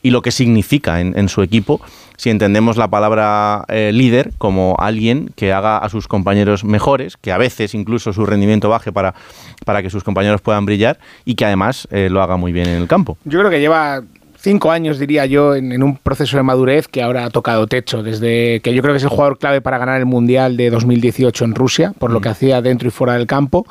y 0.03 0.11
lo 0.11 0.23
que 0.23 0.31
significa 0.31 1.01
en, 1.01 1.19
en 1.19 1.29
su 1.29 1.43
equipo 1.43 1.81
si 2.19 2.31
entendemos 2.31 2.77
la 2.77 2.89
palabra 2.89 3.65
eh, 3.69 3.93
líder 3.95 4.33
como 4.39 4.77
alguien 4.79 5.31
que 5.37 5.53
haga 5.53 5.79
a 5.79 5.89
sus 5.89 6.09
compañeros 6.09 6.65
mejores, 6.65 7.17
que 7.17 7.31
a 7.31 7.39
veces 7.39 7.75
incluso 7.75 8.13
su 8.13 8.27
rendimiento 8.27 8.69
baje 8.69 8.93
para, 8.93 9.15
para 9.65 9.83
que 9.83 9.89
sus 9.89 10.03
compañeros 10.03 10.41
puedan 10.41 10.67
brillar 10.67 10.99
y 11.25 11.37
que 11.37 11.47
además 11.47 11.87
eh, 11.93 12.09
lo 12.11 12.21
haga 12.21 12.37
muy 12.37 12.53
bien 12.53 12.69
en 12.69 12.77
el 12.77 12.89
campo. 12.89 13.17
Yo 13.25 13.39
creo 13.39 13.51
que 13.51 13.61
lleva 13.61 14.03
cinco 14.39 14.71
años, 14.71 14.99
diría 14.99 15.27
yo, 15.27 15.55
en, 15.55 15.73
en 15.73 15.83
un 15.83 15.97
proceso 15.97 16.37
de 16.37 16.43
madurez 16.43 16.89
que 16.89 17.03
ahora 17.03 17.25
ha 17.25 17.31
tocado 17.31 17.67
techo, 17.67 18.03
desde 18.03 18.61
que 18.61 18.73
yo 18.73 18.83
creo 18.83 18.95
que 18.95 18.99
es 18.99 19.03
el 19.05 19.11
jugador 19.11 19.39
clave 19.39 19.61
para 19.61 19.79
ganar 19.79 19.99
el 19.99 20.07
Mundial 20.07 20.57
de 20.57 20.71
2018 20.71 21.45
en 21.45 21.55
Rusia, 21.55 21.93
por 21.99 22.11
lo 22.11 22.21
que 22.21 22.29
hacía 22.29 22.63
dentro 22.63 22.89
y 22.89 22.91
fuera 22.91 23.15
del 23.15 23.27
campo. 23.27 23.67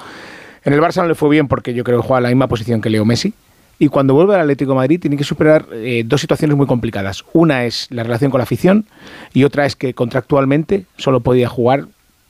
En 0.64 0.74
el 0.74 0.82
Barça 0.82 0.98
no 0.98 1.08
le 1.08 1.16
fue 1.16 1.30
bien 1.30 1.48
porque 1.48 1.74
yo 1.74 1.84
creo 1.84 2.02
que 2.02 2.08
juega 2.08 2.22
la 2.22 2.30
misma 2.30 2.48
posición 2.48 2.82
que 2.82 2.90
Leo 2.90 3.06
Messi. 3.06 3.34
Y 3.80 3.90
cuando 3.90 4.14
vuelve 4.14 4.36
al 4.36 4.42
Atlético 4.42 4.72
de 4.72 4.76
Madrid 4.76 5.00
tiene 5.00 5.16
que 5.16 5.24
superar 5.24 5.66
eh, 5.72 6.04
dos 6.06 6.20
situaciones 6.20 6.58
muy 6.58 6.66
complicadas. 6.66 7.24
Una 7.32 7.66
es 7.66 7.88
la 7.92 8.04
relación 8.04 8.32
con 8.32 8.40
la 8.40 8.44
afición 8.44 8.86
y 9.34 9.44
otra 9.44 9.66
es 9.66 9.76
que 9.76 9.94
contractualmente 9.94 10.86
solo 10.98 11.20
podía 11.20 11.48
jugar 11.48 11.86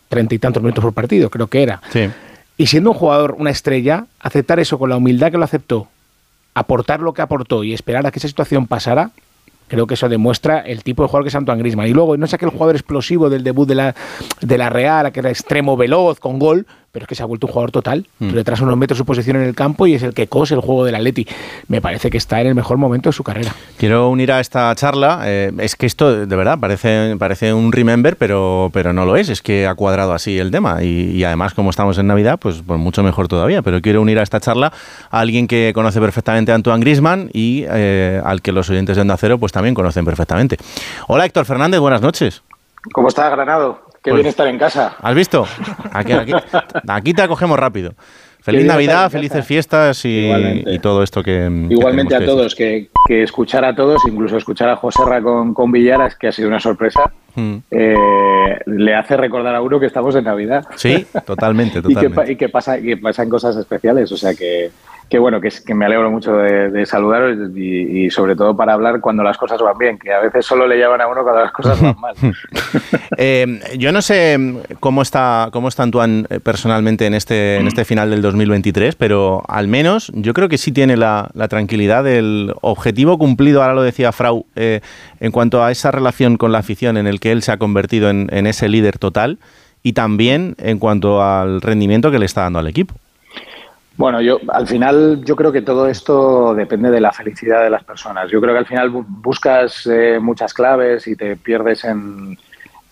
treinta 0.09 0.35
y 0.35 0.39
tantos 0.39 0.61
minutos 0.61 0.83
por 0.83 0.93
partido, 0.93 1.29
creo 1.29 1.47
que 1.47 1.63
era. 1.63 1.81
Sí. 1.89 2.09
Y 2.57 2.67
siendo 2.67 2.91
un 2.91 2.97
jugador, 2.97 3.35
una 3.37 3.49
estrella, 3.49 4.05
aceptar 4.19 4.59
eso 4.59 4.77
con 4.77 4.89
la 4.89 4.97
humildad 4.97 5.31
que 5.31 5.37
lo 5.37 5.43
aceptó, 5.43 5.87
aportar 6.59 7.01
lo 7.01 7.13
que 7.13 7.21
aportó 7.21 7.63
y 7.63 7.73
esperar 7.73 8.05
a 8.05 8.11
que 8.11 8.19
esa 8.19 8.27
situación 8.27 8.67
pasara, 8.67 9.11
creo 9.67 9.85
que 9.85 9.93
eso 9.93 10.09
demuestra 10.09 10.59
el 10.59 10.83
tipo 10.83 11.03
de 11.03 11.07
jugador 11.07 11.25
que 11.25 11.29
es 11.29 11.35
Antoine 11.35 11.59
Griezmann. 11.59 11.87
Y 11.87 11.93
luego, 11.93 12.17
no 12.17 12.25
es 12.25 12.33
aquel 12.33 12.49
jugador 12.49 12.75
explosivo 12.75 13.29
del 13.29 13.43
debut 13.43 13.67
de 13.67 13.75
la, 13.75 13.95
de 14.41 14.57
la 14.57 14.69
Real, 14.69 15.11
que 15.11 15.19
era 15.19 15.29
extremo 15.29 15.77
veloz, 15.77 16.19
con 16.19 16.39
gol, 16.39 16.65
pero 16.91 17.03
es 17.03 17.07
que 17.07 17.15
se 17.15 17.23
ha 17.23 17.25
vuelto 17.25 17.47
un 17.47 17.53
jugador 17.53 17.71
total. 17.71 18.07
Mm. 18.19 18.29
Tú 18.29 18.35
le 18.35 18.43
traes 18.43 18.61
unos 18.61 18.77
metros 18.77 18.97
su 18.97 19.05
posición 19.05 19.37
en 19.37 19.43
el 19.43 19.55
campo 19.55 19.87
y 19.87 19.93
es 19.93 20.03
el 20.03 20.13
que 20.13 20.27
cose 20.27 20.53
el 20.53 20.61
juego 20.61 20.85
del 20.85 20.95
Atleti. 20.95 21.27
Me 21.67 21.81
parece 21.81 22.09
que 22.09 22.17
está 22.17 22.41
en 22.41 22.47
el 22.47 22.55
mejor 22.55 22.77
momento 22.77 23.09
de 23.09 23.13
su 23.13 23.23
carrera. 23.23 23.53
Quiero 23.77 24.09
unir 24.09 24.31
a 24.31 24.39
esta 24.39 24.73
charla, 24.75 25.21
eh, 25.25 25.51
es 25.59 25.75
que 25.75 25.85
esto 25.85 26.25
de 26.25 26.35
verdad 26.35 26.57
parece, 26.59 27.15
parece 27.19 27.53
un 27.53 27.71
remember, 27.71 28.17
pero, 28.17 28.69
pero 28.73 28.93
no 28.93 29.05
lo 29.05 29.15
es, 29.15 29.29
es 29.29 29.41
que 29.41 29.67
ha 29.67 29.75
cuadrado 29.75 30.13
así 30.13 30.37
el 30.39 30.51
tema 30.51 30.83
y, 30.83 31.11
y 31.11 31.23
además 31.23 31.53
como 31.53 31.69
estamos 31.69 31.97
en 31.97 32.07
Navidad, 32.07 32.39
pues, 32.39 32.63
pues 32.65 32.79
mucho 32.79 33.03
mejor 33.03 33.27
todavía, 33.27 33.61
pero 33.61 33.81
quiero 33.81 34.01
unir 34.01 34.19
a 34.19 34.23
esta 34.23 34.39
charla 34.39 34.71
a 35.09 35.19
alguien 35.19 35.47
que 35.47 35.71
conoce 35.73 35.99
perfectamente 35.99 36.51
a 36.51 36.55
Antoine 36.55 36.79
Griezmann 36.81 37.29
y 37.33 37.65
eh, 37.67 38.21
al 38.23 38.41
que 38.41 38.51
los 38.51 38.69
oyentes 38.69 38.95
de 38.95 39.01
Onda 39.01 39.17
Cero 39.17 39.37
pues 39.37 39.51
también 39.51 39.75
conocen 39.75 40.05
perfectamente. 40.05 40.57
Hola 41.07 41.25
Héctor 41.25 41.45
Fernández, 41.45 41.79
buenas 41.79 42.01
noches. 42.01 42.43
¿Cómo 42.93 43.09
estás, 43.09 43.29
Granado? 43.31 43.86
Qué 44.03 44.11
Pues- 44.11 44.15
bien 44.15 44.27
estar 44.27 44.47
en 44.47 44.57
casa. 44.57 44.95
¿Has 45.01 45.15
visto? 45.15 45.45
Aquí, 45.91 46.11
aquí- 46.13 46.33
aquí 46.87 47.13
te 47.13 47.21
acogemos 47.21 47.57
rápido. 47.59 47.93
Feliz 48.39 48.65
Navidad, 48.65 49.09
felices 49.11 49.45
fiestas 49.45 50.05
y, 50.05 50.31
y 50.65 50.79
todo 50.79 51.03
esto 51.03 51.21
que... 51.21 51.65
que 51.67 51.73
Igualmente 51.73 52.15
a 52.15 52.23
todos, 52.25 52.55
que, 52.55 52.87
que 53.05 53.23
escuchar 53.23 53.65
a 53.65 53.75
todos, 53.75 54.01
incluso 54.07 54.37
escuchar 54.37 54.69
a 54.69 54.77
José 54.77 55.03
Ra 55.05 55.21
con, 55.21 55.53
con 55.53 55.69
Villaras, 55.69 56.15
que 56.15 56.27
ha 56.27 56.31
sido 56.31 56.47
una 56.47 56.61
sorpresa, 56.61 57.11
decir. 57.35 57.43
Mm. 57.43 57.63
eh, 57.71 58.59
le 58.67 58.95
hace 58.95 59.17
recordar 59.17 59.53
a 59.53 59.61
uno 59.61 59.81
que 59.81 59.87
estamos 59.87 60.15
en 60.15 60.23
Navidad. 60.23 60.63
Sí, 60.75 61.05
totalmente, 61.25 61.79
y, 61.79 61.81
que, 61.81 61.93
totalmente. 61.93 62.31
y 62.31 62.35
que 62.37 62.47
pasa, 62.47 62.79
que 62.81 62.95
pasan 62.95 63.27
cosas 63.29 63.57
especiales. 63.57 64.09
O 64.13 64.17
sea 64.17 64.33
que, 64.33 64.71
que 65.09 65.19
bueno, 65.19 65.39
que, 65.39 65.47
es- 65.47 65.61
que 65.61 65.73
me 65.73 65.85
alegro 65.85 66.11
mucho 66.11 66.33
de, 66.37 66.85
saludaros 66.85 67.37
y, 67.55 68.09
sobre 68.09 68.35
todo 68.35 68.55
para 68.55 68.73
hablar 68.73 68.99
cuando 68.99 69.23
las 69.23 69.37
cosas 69.37 69.61
van 69.61 69.77
bien, 69.77 69.97
que 69.97 70.13
a 70.13 70.19
veces 70.19 70.45
solo 70.45 70.67
le 70.67 70.77
llaman 70.77 71.01
a 71.01 71.07
uno 71.07 71.23
cuando 71.23 71.41
las 71.41 71.51
cosas 71.51 71.81
van 71.81 71.99
mal. 71.99 72.15
Eh, 73.19 73.59
yo 73.77 73.91
no 73.91 74.01
sé 74.01 74.37
cómo 74.79 75.01
está, 75.01 75.49
cómo 75.51 75.69
está 75.69 75.83
Antoine 75.83 76.25
personalmente 76.43 77.05
en 77.05 77.13
este, 77.15 77.55
en 77.55 77.65
este 77.65 77.83
final 77.85 78.11
del 78.11 78.21
2023, 78.21 78.95
pero 78.95 79.43
al 79.47 79.67
menos 79.67 80.11
yo 80.13 80.33
creo 80.33 80.49
que 80.49 80.57
sí 80.57 80.71
tiene 80.71 80.97
la, 80.97 81.31
tranquilidad 81.49 82.03
del 82.03 82.53
objetivo 82.61 83.17
cumplido, 83.17 83.63
ahora 83.63 83.73
lo 83.73 83.81
decía 83.81 84.11
Frau, 84.11 84.45
eh, 84.55 84.81
en 85.19 85.31
cuanto 85.31 85.63
a 85.63 85.71
esa 85.71 85.89
relación 85.89 86.37
con 86.37 86.51
la 86.51 86.59
afición 86.59 86.97
en 86.97 87.07
el 87.07 87.19
que 87.19 87.31
él 87.31 87.41
se 87.41 87.51
ha 87.51 87.57
convertido 87.57 88.09
en 88.09 88.47
ese 88.47 88.69
líder 88.69 88.99
total 88.99 89.39
y 89.81 89.93
también 89.93 90.55
en 90.59 90.79
cuanto 90.79 91.23
al 91.23 91.61
rendimiento 91.61 92.11
que 92.11 92.19
le 92.19 92.25
está 92.25 92.41
dando 92.41 92.59
al 92.59 92.67
equipo. 92.67 92.93
Bueno, 93.97 94.21
yo 94.21 94.39
al 94.49 94.67
final 94.67 95.23
yo 95.25 95.35
creo 95.35 95.51
que 95.51 95.63
todo 95.63 95.87
esto 95.87 96.53
depende 96.53 96.91
de 96.91 97.01
la 97.01 97.11
felicidad 97.11 97.63
de 97.63 97.71
las 97.71 97.83
personas. 97.83 98.29
Yo 98.29 98.39
creo 98.39 98.53
que 98.53 98.59
al 98.59 98.65
final 98.67 98.91
bu- 98.91 99.05
buscas 99.07 99.87
eh, 99.87 100.19
muchas 100.21 100.53
claves 100.53 101.07
y 101.07 101.15
te 101.15 101.35
pierdes 101.35 101.83
en 101.83 102.37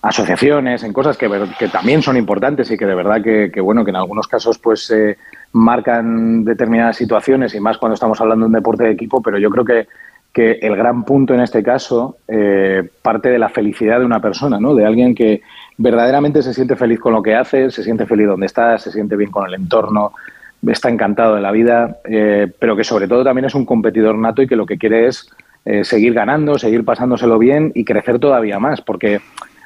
asociaciones, 0.02 0.84
en 0.84 0.94
cosas 0.94 1.18
que, 1.18 1.30
también 1.72 2.02
son 2.02 2.18
importantes 2.18 2.70
y 2.72 2.78
que 2.78 2.86
de 2.86 2.96
verdad 2.96 3.22
que, 3.24 3.52
que, 3.52 3.62
bueno 3.62 3.84
que 3.84 3.89
en 3.91 3.96
algunos 3.98 4.28
casos 4.28 4.58
pues 4.60 4.89
eh, 4.91 5.18
marcan 5.54 6.44
determinadas 6.44 6.98
situaciones 6.98 7.54
y 7.56 7.60
más 7.60 7.78
cuando 7.78 7.94
estamos 7.94 8.20
hablando 8.22 8.46
de 8.46 8.48
un 8.48 8.54
deporte 8.54 8.84
de 8.84 8.91
equipo. 8.91 9.22
Pero 9.22 9.38
yo 9.38 9.50
creo 9.50 9.65
que 9.65 9.88
que 10.34 10.60
el 10.62 10.76
gran 10.76 11.06
punto 11.06 11.34
en 11.34 11.39
este 11.39 11.63
caso 11.63 12.18
eh, 12.28 12.84
parte 13.02 13.30
de 13.30 13.39
la 13.39 13.48
felicidad 13.48 14.00
de 14.00 14.06
una 14.06 14.20
persona, 14.20 14.60
¿no? 14.60 14.76
De 14.76 14.86
alguien 14.86 15.15
que 15.15 15.41
verdaderamente 15.78 16.41
se 16.41 16.54
siente 16.54 16.76
feliz 16.76 17.00
con 17.00 17.13
lo 17.13 17.22
que 17.22 17.34
hace, 17.36 17.72
se 17.72 17.84
siente 17.84 18.06
feliz 18.06 18.28
donde 18.28 18.48
está, 18.48 18.78
se 18.78 18.91
siente 18.91 19.15
bien 19.15 19.32
con 19.32 19.48
el 19.48 19.54
entorno, 19.54 20.12
está 20.71 20.89
encantado 20.89 21.36
de 21.36 21.41
la 21.41 21.51
vida, 21.51 21.97
eh, 22.06 22.51
pero 22.60 22.75
que 22.75 22.84
sobre 22.84 23.08
todo 23.08 23.23
también 23.23 23.45
es 23.45 23.56
un 23.56 23.65
competidor 23.65 24.17
nato 24.17 24.41
y 24.41 24.47
que 24.47 24.56
lo 24.56 24.65
que 24.65 24.78
quiere 24.78 25.08
es 25.08 25.30
eh, 25.65 25.84
seguir 25.84 26.13
ganando, 26.13 26.58
seguir 26.58 26.84
pasándoselo 26.86 27.38
bien 27.39 27.71
y 27.75 27.86
crecer 27.86 28.19
todavía 28.19 28.60
más, 28.60 28.82
porque 28.82 29.19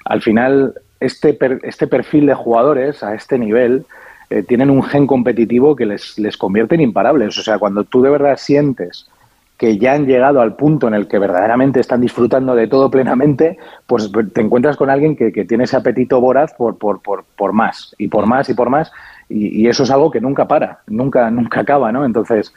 al 0.05 0.21
final 0.21 0.73
este, 0.99 1.33
per- 1.33 1.59
este 1.63 1.87
perfil 1.87 2.25
de 2.25 2.33
jugadores 2.33 3.03
a 3.03 3.15
este 3.15 3.37
nivel 3.37 3.85
eh, 4.29 4.43
tienen 4.43 4.69
un 4.69 4.83
gen 4.83 5.07
competitivo 5.07 5.75
que 5.75 5.85
les, 5.85 6.17
les 6.19 6.37
convierte 6.37 6.75
en 6.75 6.81
imparables. 6.81 7.37
O 7.37 7.41
sea, 7.41 7.57
cuando 7.57 7.83
tú 7.83 8.01
de 8.01 8.09
verdad 8.09 8.37
sientes 8.37 9.09
que 9.57 9.77
ya 9.77 9.91
han 9.93 10.05
llegado 10.05 10.39
al 10.39 10.55
punto 10.55 10.87
en 10.87 10.93
el 10.93 11.07
que 11.09 11.19
verdaderamente 11.19 11.81
están 11.81 11.99
disfrutando 11.99 12.55
de 12.55 12.67
todo 12.67 12.89
plenamente, 12.89 13.57
pues 13.87 14.09
te 14.33 14.39
encuentras 14.39 14.77
con 14.77 14.89
alguien 14.89 15.17
que, 15.17 15.33
que 15.33 15.43
tiene 15.43 15.65
ese 15.65 15.75
apetito 15.75 16.21
voraz 16.21 16.53
por, 16.53 16.77
por, 16.77 17.01
por, 17.01 17.25
por 17.35 17.51
más 17.51 17.93
y 17.97 18.07
por 18.07 18.25
más 18.25 18.47
y 18.49 18.53
por 18.53 18.69
más, 18.69 18.89
y, 19.29 19.61
y 19.63 19.67
eso 19.67 19.83
es 19.83 19.91
algo 19.91 20.09
que 20.11 20.19
nunca 20.19 20.47
para, 20.47 20.79
nunca, 20.87 21.29
nunca 21.31 21.61
acaba, 21.61 21.91
¿no? 21.91 22.03
Entonces, 22.05 22.51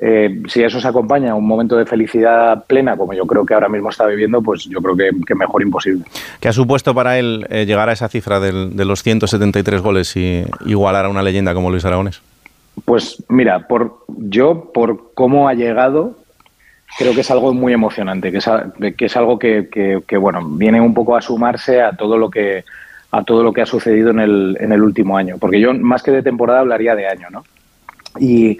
eh, 0.00 0.42
si 0.46 0.62
eso 0.62 0.80
se 0.80 0.86
acompaña 0.86 1.32
a 1.32 1.34
un 1.34 1.46
momento 1.46 1.76
de 1.76 1.84
felicidad 1.86 2.64
plena, 2.66 2.96
como 2.96 3.14
yo 3.14 3.26
creo 3.26 3.44
que 3.44 3.54
ahora 3.54 3.68
mismo 3.68 3.88
está 3.90 4.06
viviendo, 4.06 4.40
pues 4.42 4.64
yo 4.66 4.80
creo 4.80 4.96
que, 4.96 5.10
que 5.26 5.34
mejor 5.34 5.62
imposible. 5.62 6.04
¿Qué 6.40 6.48
ha 6.48 6.52
supuesto 6.52 6.94
para 6.94 7.18
él 7.18 7.46
eh, 7.50 7.66
llegar 7.66 7.88
a 7.88 7.92
esa 7.92 8.08
cifra 8.08 8.38
del- 8.38 8.76
de 8.76 8.84
los 8.84 9.02
173 9.02 9.80
goles 9.82 10.14
y 10.16 10.44
igualar 10.66 11.06
a 11.06 11.08
una 11.08 11.22
leyenda 11.22 11.52
como 11.54 11.70
Luis 11.70 11.84
Aragonés? 11.84 12.22
Pues 12.84 13.24
mira, 13.28 13.66
por 13.66 14.04
yo 14.06 14.70
por 14.72 15.12
cómo 15.14 15.48
ha 15.48 15.54
llegado, 15.54 16.16
creo 16.96 17.12
que 17.12 17.22
es 17.22 17.30
algo 17.32 17.52
muy 17.52 17.72
emocionante, 17.72 18.30
que 18.30 18.38
es, 18.38 18.48
que 18.96 19.04
es 19.06 19.16
algo 19.16 19.36
que, 19.36 19.68
que- 19.68 20.00
que, 20.06 20.16
bueno 20.16 20.40
viene 20.48 20.80
un 20.80 20.94
poco 20.94 21.16
a 21.16 21.20
sumarse 21.22 21.82
a 21.82 21.90
todo 21.96 22.16
lo 22.16 22.30
que 22.30 22.64
a 23.10 23.24
todo 23.24 23.42
lo 23.42 23.52
que 23.52 23.62
ha 23.62 23.66
sucedido 23.66 24.10
en 24.10 24.20
el, 24.20 24.56
en 24.60 24.72
el 24.72 24.82
último 24.82 25.16
año, 25.16 25.36
porque 25.38 25.60
yo 25.60 25.72
más 25.74 26.02
que 26.02 26.10
de 26.10 26.22
temporada 26.22 26.60
hablaría 26.60 26.94
de 26.94 27.06
año, 27.06 27.28
¿no? 27.30 27.44
Y, 28.18 28.58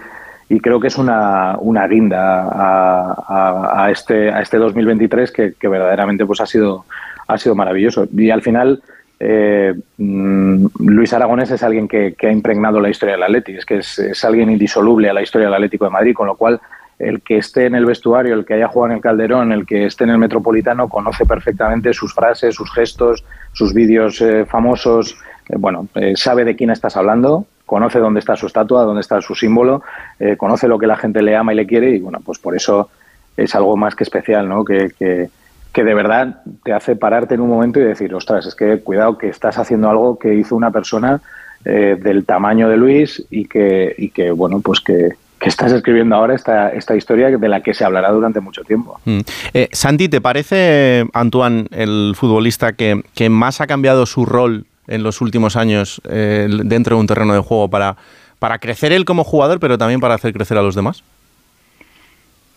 y 0.49 0.59
creo 0.59 0.79
que 0.79 0.87
es 0.87 0.97
una, 0.97 1.55
una 1.59 1.87
guinda 1.87 2.41
a, 2.43 3.83
a, 3.85 3.91
este, 3.91 4.31
a 4.31 4.41
este 4.41 4.57
2023 4.57 5.31
que, 5.31 5.53
que, 5.53 5.67
verdaderamente 5.67 6.25
pues 6.25 6.41
ha 6.41 6.47
sido, 6.47 6.85
ha 7.27 7.37
sido 7.37 7.53
maravilloso. 7.53 8.07
Y 8.11 8.31
al 8.31 8.41
final, 8.41 8.81
eh, 9.19 9.75
mm, 9.97 10.65
Luis 10.79 11.13
Aragonés 11.13 11.51
es 11.51 11.61
alguien 11.61 11.87
que, 11.87 12.15
que, 12.17 12.27
ha 12.27 12.31
impregnado 12.31 12.79
la 12.79 12.89
historia 12.89 13.13
del 13.13 13.23
Atleti, 13.23 13.57
es 13.57 13.65
que 13.65 13.77
es, 13.77 13.99
es, 13.99 14.25
alguien 14.25 14.49
indisoluble 14.49 15.09
a 15.09 15.13
la 15.13 15.21
historia 15.21 15.47
del 15.47 15.53
Atlético 15.53 15.85
de 15.85 15.91
Madrid, 15.91 16.15
con 16.15 16.25
lo 16.25 16.35
cual 16.35 16.59
el 16.99 17.21
que 17.21 17.37
esté 17.37 17.65
en 17.65 17.75
el 17.75 17.85
vestuario, 17.85 18.33
el 18.33 18.45
que 18.45 18.55
haya 18.55 18.67
jugado 18.67 18.91
en 18.91 18.97
el 18.97 19.01
Calderón, 19.01 19.51
el 19.53 19.65
que 19.65 19.85
esté 19.85 20.03
en 20.03 20.11
el 20.11 20.17
Metropolitano, 20.17 20.89
conoce 20.89 21.25
perfectamente 21.25 21.93
sus 21.93 22.13
frases, 22.13 22.53
sus 22.53 22.71
gestos, 22.73 23.23
sus 23.53 23.73
vídeos 23.73 24.21
eh, 24.21 24.45
famosos, 24.45 25.17
eh, 25.49 25.55
bueno, 25.57 25.87
eh, 25.95 26.13
sabe 26.15 26.45
de 26.45 26.55
quién 26.55 26.69
estás 26.69 26.95
hablando, 26.95 27.45
conoce 27.65 27.99
dónde 27.99 28.19
está 28.19 28.35
su 28.35 28.47
estatua, 28.47 28.83
dónde 28.83 29.01
está 29.01 29.19
su 29.21 29.35
símbolo, 29.35 29.81
eh, 30.19 30.37
conoce 30.37 30.67
lo 30.67 30.77
que 30.77 30.87
la 30.87 30.95
gente 30.95 31.21
le 31.21 31.35
ama 31.35 31.53
y 31.53 31.57
le 31.57 31.67
quiere 31.67 31.91
y 31.91 31.99
bueno, 31.99 32.19
pues 32.23 32.37
por 32.37 32.55
eso 32.55 32.89
es 33.35 33.53
algo 33.55 33.75
más 33.75 33.95
que 33.95 34.03
especial, 34.03 34.47
¿no? 34.47 34.63
Que, 34.63 34.91
que, 34.97 35.29
que, 35.73 35.83
de 35.83 35.93
verdad 35.93 36.43
te 36.63 36.73
hace 36.73 36.95
pararte 36.95 37.35
en 37.35 37.41
un 37.41 37.49
momento 37.49 37.79
y 37.79 37.83
decir, 37.83 38.13
ostras, 38.13 38.45
es 38.45 38.55
que 38.55 38.79
cuidado 38.79 39.17
que 39.17 39.29
estás 39.29 39.57
haciendo 39.57 39.89
algo 39.89 40.19
que 40.19 40.35
hizo 40.35 40.55
una 40.55 40.71
persona 40.71 41.21
del 41.61 42.23
tamaño 42.23 42.69
de 42.69 42.77
Luis 42.77 43.25
y 43.29 43.45
que, 43.45 43.93
y 43.97 44.11
que 44.11 44.31
bueno, 44.31 44.61
pues 44.61 44.79
que, 44.79 45.09
que 45.39 45.49
estás 45.49 45.71
escribiendo 45.71 46.15
ahora 46.15 46.35
esta, 46.35 46.69
esta 46.69 46.95
historia 46.95 47.29
de 47.29 47.47
la 47.47 47.61
que 47.61 47.73
se 47.73 47.83
hablará 47.85 48.11
durante 48.11 48.39
mucho 48.39 48.63
tiempo. 48.63 48.99
Mm. 49.05 49.19
Eh, 49.53 49.69
Santi, 49.71 50.09
¿te 50.09 50.21
parece, 50.21 51.05
Antoine, 51.13 51.67
el 51.71 52.13
futbolista 52.15 52.73
que, 52.73 53.03
que 53.15 53.29
más 53.29 53.61
ha 53.61 53.67
cambiado 53.67 54.05
su 54.05 54.25
rol 54.25 54.65
en 54.87 55.03
los 55.03 55.21
últimos 55.21 55.55
años 55.55 56.01
eh, 56.09 56.47
dentro 56.65 56.95
de 56.95 57.01
un 57.01 57.07
terreno 57.07 57.33
de 57.33 57.39
juego 57.39 57.69
para, 57.69 57.95
para 58.39 58.59
crecer 58.59 58.91
él 58.91 59.05
como 59.05 59.23
jugador, 59.23 59.59
pero 59.59 59.77
también 59.77 59.99
para 59.99 60.15
hacer 60.15 60.33
crecer 60.33 60.57
a 60.57 60.61
los 60.61 60.75
demás? 60.75 61.03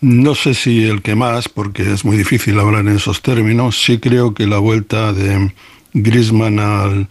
No 0.00 0.34
sé 0.34 0.54
si 0.54 0.88
el 0.88 1.00
que 1.00 1.14
más, 1.14 1.48
porque 1.48 1.92
es 1.92 2.04
muy 2.04 2.16
difícil 2.16 2.58
hablar 2.58 2.80
en 2.80 2.96
esos 2.96 3.22
términos. 3.22 3.80
Sí 3.80 4.00
creo 4.00 4.34
que 4.34 4.48
la 4.48 4.58
vuelta 4.58 5.12
de 5.12 5.52
Griezmann 5.92 6.58
al, 6.58 7.08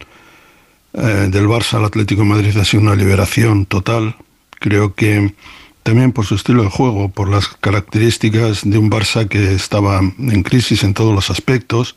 eh, 0.94 1.30
del 1.30 1.48
Barça 1.48 1.78
al 1.78 1.86
Atlético 1.86 2.24
de 2.24 2.28
Madrid 2.28 2.58
ha 2.58 2.66
sido 2.66 2.84
una 2.84 2.96
liberación 2.96 3.66
total. 3.66 4.16
Creo 4.60 4.94
que 4.94 5.34
también 5.84 6.12
por 6.12 6.26
su 6.26 6.36
estilo 6.36 6.64
de 6.64 6.70
juego, 6.70 7.10
por 7.10 7.30
las 7.30 7.48
características 7.48 8.62
de 8.64 8.78
un 8.78 8.90
Barça 8.90 9.28
que 9.28 9.54
estaba 9.54 10.00
en 10.00 10.44
crisis 10.44 10.84
en 10.84 10.94
todos 10.94 11.14
los 11.14 11.30
aspectos. 11.30 11.96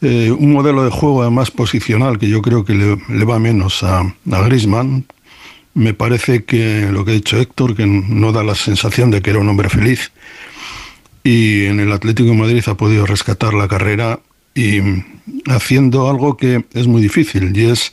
Eh, 0.00 0.30
un 0.30 0.52
modelo 0.52 0.84
de 0.84 0.90
juego 0.90 1.22
además 1.22 1.50
posicional 1.50 2.18
que 2.18 2.28
yo 2.28 2.40
creo 2.40 2.64
que 2.64 2.74
le, 2.74 2.98
le 3.08 3.24
va 3.24 3.38
menos 3.38 3.82
a, 3.82 4.00
a 4.00 4.42
Griezmann. 4.42 5.04
Me 5.74 5.94
parece 5.94 6.44
que 6.44 6.88
lo 6.90 7.04
que 7.04 7.12
ha 7.12 7.14
dicho 7.14 7.38
Héctor, 7.38 7.76
que 7.76 7.86
no 7.86 8.32
da 8.32 8.42
la 8.42 8.54
sensación 8.54 9.10
de 9.10 9.22
que 9.22 9.30
era 9.30 9.38
un 9.38 9.48
hombre 9.48 9.68
feliz. 9.68 10.12
Y 11.24 11.66
en 11.66 11.80
el 11.80 11.92
Atlético 11.92 12.30
de 12.30 12.36
Madrid 12.36 12.64
ha 12.66 12.76
podido 12.76 13.06
rescatar 13.06 13.54
la 13.54 13.68
carrera 13.68 14.20
y 14.54 14.80
haciendo 15.46 16.08
algo 16.08 16.36
que 16.36 16.64
es 16.74 16.86
muy 16.86 17.02
difícil 17.02 17.56
y 17.56 17.66
es 17.66 17.92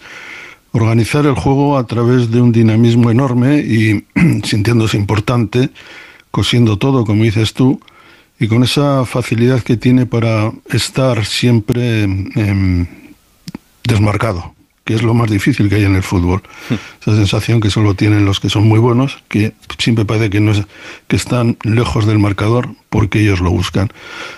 organizar 0.75 1.25
el 1.25 1.35
juego 1.35 1.77
a 1.77 1.88
través 1.88 2.31
de 2.31 2.41
un 2.41 2.51
dinamismo 2.51 3.09
enorme 3.09 3.59
y 3.59 4.05
sintiéndose 4.43 4.97
importante, 4.97 5.69
cosiendo 6.31 6.77
todo, 6.77 7.05
como 7.05 7.23
dices 7.23 7.53
tú, 7.53 7.79
y 8.39 8.47
con 8.47 8.63
esa 8.63 9.05
facilidad 9.05 9.61
que 9.61 9.77
tiene 9.77 10.05
para 10.05 10.51
estar 10.69 11.25
siempre 11.25 12.03
eh, 12.03 12.88
desmarcado, 13.85 14.53
que 14.85 14.93
es 14.93 15.01
lo 15.01 15.15
más 15.15 15.29
difícil 15.29 15.67
que 15.67 15.75
hay 15.75 15.83
en 15.83 15.95
el 15.95 16.03
fútbol. 16.03 16.43
Esa 17.01 17.15
sensación 17.15 17.59
que 17.59 17.71
solo 17.71 17.95
tienen 17.95 18.23
los 18.23 18.39
que 18.39 18.49
son 18.49 18.67
muy 18.67 18.79
buenos, 18.79 19.23
que 19.27 19.53
siempre 19.79 20.05
parece 20.05 20.29
que, 20.29 20.39
no 20.39 20.51
es, 20.51 20.61
que 21.07 21.15
están 21.15 21.57
lejos 21.63 22.05
del 22.05 22.19
marcador 22.19 22.69
porque 22.89 23.19
ellos 23.19 23.41
lo 23.41 23.49
buscan. 23.49 23.89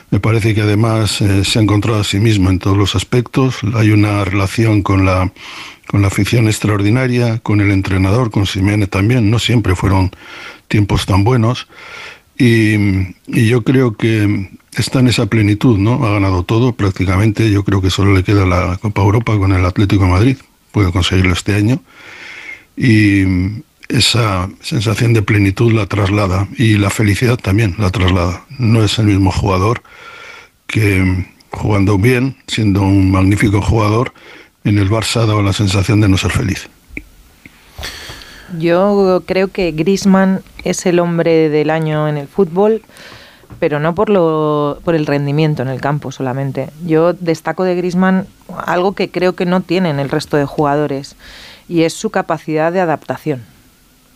Me 0.10 0.21
parece 0.21 0.55
que 0.55 0.62
además 0.62 1.19
eh, 1.21 1.43
se 1.43 1.60
ha 1.60 1.62
encontrado 1.62 1.99
a 1.99 2.05
sí 2.05 2.19
mismo 2.19 2.49
en 2.49 2.60
todos 2.60 2.77
los 2.77 2.95
aspectos. 2.95 3.57
Hay 3.75 3.91
una 3.91 4.23
relación 4.23 4.81
con 4.81 5.05
la 5.05 5.31
con 5.88 6.01
la 6.01 6.10
afición 6.10 6.47
extraordinaria, 6.47 7.39
con 7.39 7.62
el 7.62 7.71
entrenador, 7.71 8.29
con 8.29 8.45
Simeone 8.45 8.88
también. 8.88 9.31
No 9.31 9.39
siempre 9.39 9.73
fueron 9.75 10.12
tiempos 10.67 11.05
tan 11.05 11.23
buenos. 11.23 11.67
Y, 12.38 12.75
y, 13.25 13.47
yo 13.47 13.63
creo 13.63 13.95
que 13.95 14.49
está 14.82 15.00
en 15.00 15.08
esa 15.08 15.26
plenitud, 15.26 15.78
¿no? 15.78 16.06
Ha 16.06 16.13
ganado 16.13 16.44
todo 16.44 16.74
prácticamente. 16.74 17.50
Yo 17.52 17.63
creo 17.63 17.82
que 17.82 17.90
solo 17.90 18.13
le 18.13 18.24
queda 18.24 18.46
la 18.46 18.78
Copa 18.78 19.02
Europa 19.02 19.38
con 19.38 19.52
el 19.54 19.66
Atlético 19.66 20.04
de 20.06 20.12
Madrid. 20.12 20.38
Puede 20.72 20.92
conseguirlo 20.92 21.34
este 21.34 21.56
año. 21.56 21.82
Y 22.76 23.63
esa 23.90 24.50
sensación 24.62 25.13
de 25.13 25.22
plenitud 25.22 25.72
la 25.72 25.86
traslada. 25.86 26.48
Y 26.58 26.78
la 26.78 26.90
felicidad 26.90 27.38
también 27.38 27.76
la 27.78 27.90
traslada. 27.90 28.46
No 28.60 28.84
es 28.84 29.00
el 29.00 29.08
mismo 29.08 29.32
jugador 29.32 29.82
que 30.68 31.26
jugando 31.52 31.98
bien, 31.98 32.36
siendo 32.48 32.82
un 32.82 33.12
magnífico 33.12 33.62
jugador, 33.62 34.13
en 34.63 34.78
el 34.78 34.90
Barça 34.90 35.26
dado 35.26 35.42
la 35.42 35.54
sensación 35.54 36.02
de 36.02 36.10
no 36.10 36.18
ser 36.18 36.32
feliz. 36.32 36.70
Yo 38.60 39.24
creo 39.26 39.50
que 39.50 39.72
Griezmann 39.72 40.42
es 40.63 40.86
el 40.86 41.00
hombre 41.00 41.50
del 41.50 41.70
año 41.70 42.08
en 42.08 42.18
el 42.18 42.28
fútbol, 42.28 42.82
pero 43.60 43.79
no 43.79 43.95
por 43.95 44.10
lo 44.10 44.79
por 44.83 44.95
el 44.95 45.05
rendimiento 45.05 45.62
en 45.62 45.69
el 45.69 45.81
campo 45.81 46.12
solamente. 46.12 46.69
Yo 46.86 47.13
destaco 47.13 47.63
de 47.63 47.75
Griezmann 47.75 48.27
algo 48.65 48.93
que 48.93 49.10
creo 49.10 49.33
que 49.33 49.45
no 49.45 49.62
tienen 49.62 49.99
el 49.99 50.10
resto 50.10 50.38
de 50.38 50.45
jugadores 50.45 51.15
y 51.67 51.83
es 51.83 51.93
su 51.93 52.10
capacidad 52.10 52.71
de 52.71 52.81
adaptación. 52.81 53.43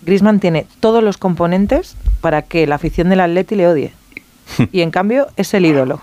Griezmann 0.04 0.40
tiene 0.40 0.66
todos 0.80 1.04
los 1.04 1.18
componentes 1.18 1.96
para 2.22 2.42
que 2.42 2.66
la 2.68 2.76
afición 2.76 3.10
del 3.10 3.20
Atleti 3.22 3.56
le 3.56 3.68
odie. 3.68 3.94
Y 4.72 4.82
en 4.82 4.92
cambio 4.92 5.28
es 5.38 5.54
el 5.54 5.66
ídolo. 5.66 6.02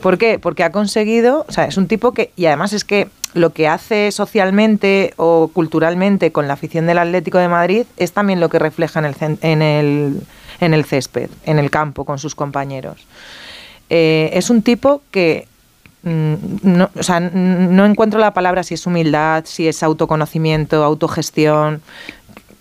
¿Por 0.00 0.18
qué? 0.18 0.38
Porque 0.38 0.64
ha 0.64 0.72
conseguido, 0.72 1.44
o 1.48 1.52
sea, 1.52 1.64
es 1.66 1.76
un 1.76 1.86
tipo 1.86 2.12
que, 2.12 2.32
y 2.36 2.46
además 2.46 2.72
es 2.72 2.84
que 2.84 3.08
lo 3.34 3.50
que 3.50 3.68
hace 3.68 4.10
socialmente 4.12 5.14
o 5.16 5.50
culturalmente 5.52 6.32
con 6.32 6.48
la 6.48 6.54
afición 6.54 6.86
del 6.86 6.98
Atlético 6.98 7.38
de 7.38 7.48
Madrid 7.48 7.86
es 7.96 8.12
también 8.12 8.40
lo 8.40 8.48
que 8.48 8.58
refleja 8.58 9.00
en 9.00 9.06
el, 9.06 9.16
en 9.40 9.62
el, 9.62 10.20
en 10.62 10.74
el 10.74 10.84
césped, 10.84 11.28
en 11.44 11.58
el 11.58 11.70
campo, 11.70 12.04
con 12.04 12.18
sus 12.18 12.34
compañeros. 12.34 13.06
Eh, 13.90 14.30
es 14.32 14.48
un 14.48 14.62
tipo 14.62 15.02
que 15.10 15.48
mm, 16.04 16.34
no, 16.62 16.88
o 16.98 17.02
sea, 17.02 17.20
no 17.20 17.84
encuentro 17.84 18.20
la 18.20 18.32
palabra 18.32 18.62
si 18.62 18.74
es 18.74 18.86
humildad, 18.86 19.44
si 19.44 19.68
es 19.68 19.82
autoconocimiento, 19.82 20.84
autogestión, 20.84 21.82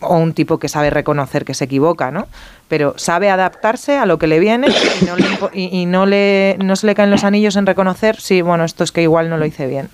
o 0.01 0.17
un 0.17 0.33
tipo 0.33 0.57
que 0.57 0.67
sabe 0.67 0.89
reconocer 0.89 1.45
que 1.45 1.53
se 1.53 1.65
equivoca, 1.65 2.11
¿no? 2.11 2.27
Pero 2.67 2.95
sabe 2.97 3.29
adaptarse 3.29 3.97
a 3.97 4.05
lo 4.05 4.17
que 4.17 4.27
le 4.27 4.39
viene 4.39 4.67
y 5.01 5.05
no, 5.05 5.15
le, 5.15 5.25
y, 5.53 5.85
no, 5.85 6.05
le, 6.05 6.57
no 6.59 6.75
se 6.75 6.87
le 6.87 6.95
caen 6.95 7.11
los 7.11 7.23
anillos 7.23 7.55
en 7.55 7.67
reconocer, 7.67 8.19
sí, 8.19 8.41
bueno, 8.41 8.65
esto 8.65 8.83
es 8.83 8.91
que 8.91 9.03
igual 9.03 9.29
no 9.29 9.37
lo 9.37 9.45
hice 9.45 9.67
bien. 9.67 9.89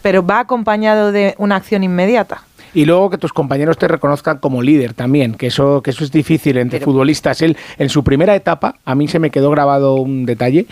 Pero 0.00 0.24
va 0.24 0.40
acompañado 0.40 1.10
de 1.10 1.34
una 1.38 1.56
acción 1.56 1.82
inmediata. 1.82 2.42
Y 2.74 2.84
luego 2.84 3.10
que 3.10 3.18
tus 3.18 3.32
compañeros 3.32 3.78
te 3.78 3.88
reconozcan 3.88 4.38
como 4.38 4.62
líder 4.62 4.94
también, 4.94 5.34
que 5.34 5.48
eso, 5.48 5.82
que 5.82 5.90
eso 5.90 6.04
es 6.04 6.12
difícil 6.12 6.58
entre 6.58 6.78
Pero, 6.78 6.90
futbolistas. 6.90 7.42
Él, 7.42 7.56
en 7.78 7.88
su 7.88 8.04
primera 8.04 8.34
etapa, 8.34 8.76
a 8.84 8.94
mí 8.94 9.08
se 9.08 9.18
me 9.18 9.30
quedó 9.30 9.50
grabado 9.50 9.94
un 9.94 10.26
detalle, 10.26 10.66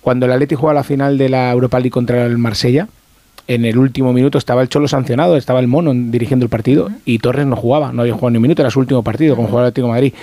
cuando 0.00 0.26
el 0.26 0.32
Atleti 0.32 0.54
juega 0.54 0.74
la 0.74 0.84
final 0.84 1.18
de 1.18 1.28
la 1.28 1.50
Europa 1.52 1.78
League 1.78 1.90
contra 1.90 2.26
el 2.26 2.38
Marsella, 2.38 2.88
en 3.48 3.64
el 3.64 3.76
último 3.76 4.12
minuto 4.12 4.38
estaba 4.38 4.62
el 4.62 4.68
Cholo 4.68 4.88
sancionado, 4.88 5.36
estaba 5.36 5.60
el 5.60 5.66
Mono 5.66 5.92
dirigiendo 5.94 6.44
el 6.44 6.50
partido 6.50 6.90
y 7.04 7.18
Torres 7.18 7.46
no 7.46 7.56
jugaba, 7.56 7.92
no 7.92 8.02
había 8.02 8.14
jugado 8.14 8.30
ni 8.30 8.36
un 8.36 8.42
minuto, 8.42 8.62
era 8.62 8.70
su 8.70 8.78
último 8.78 9.02
partido 9.02 9.34
con 9.36 9.46
jugador 9.46 9.68
Atlético 9.68 9.88
de 9.88 9.92
Madrid. 9.92 10.14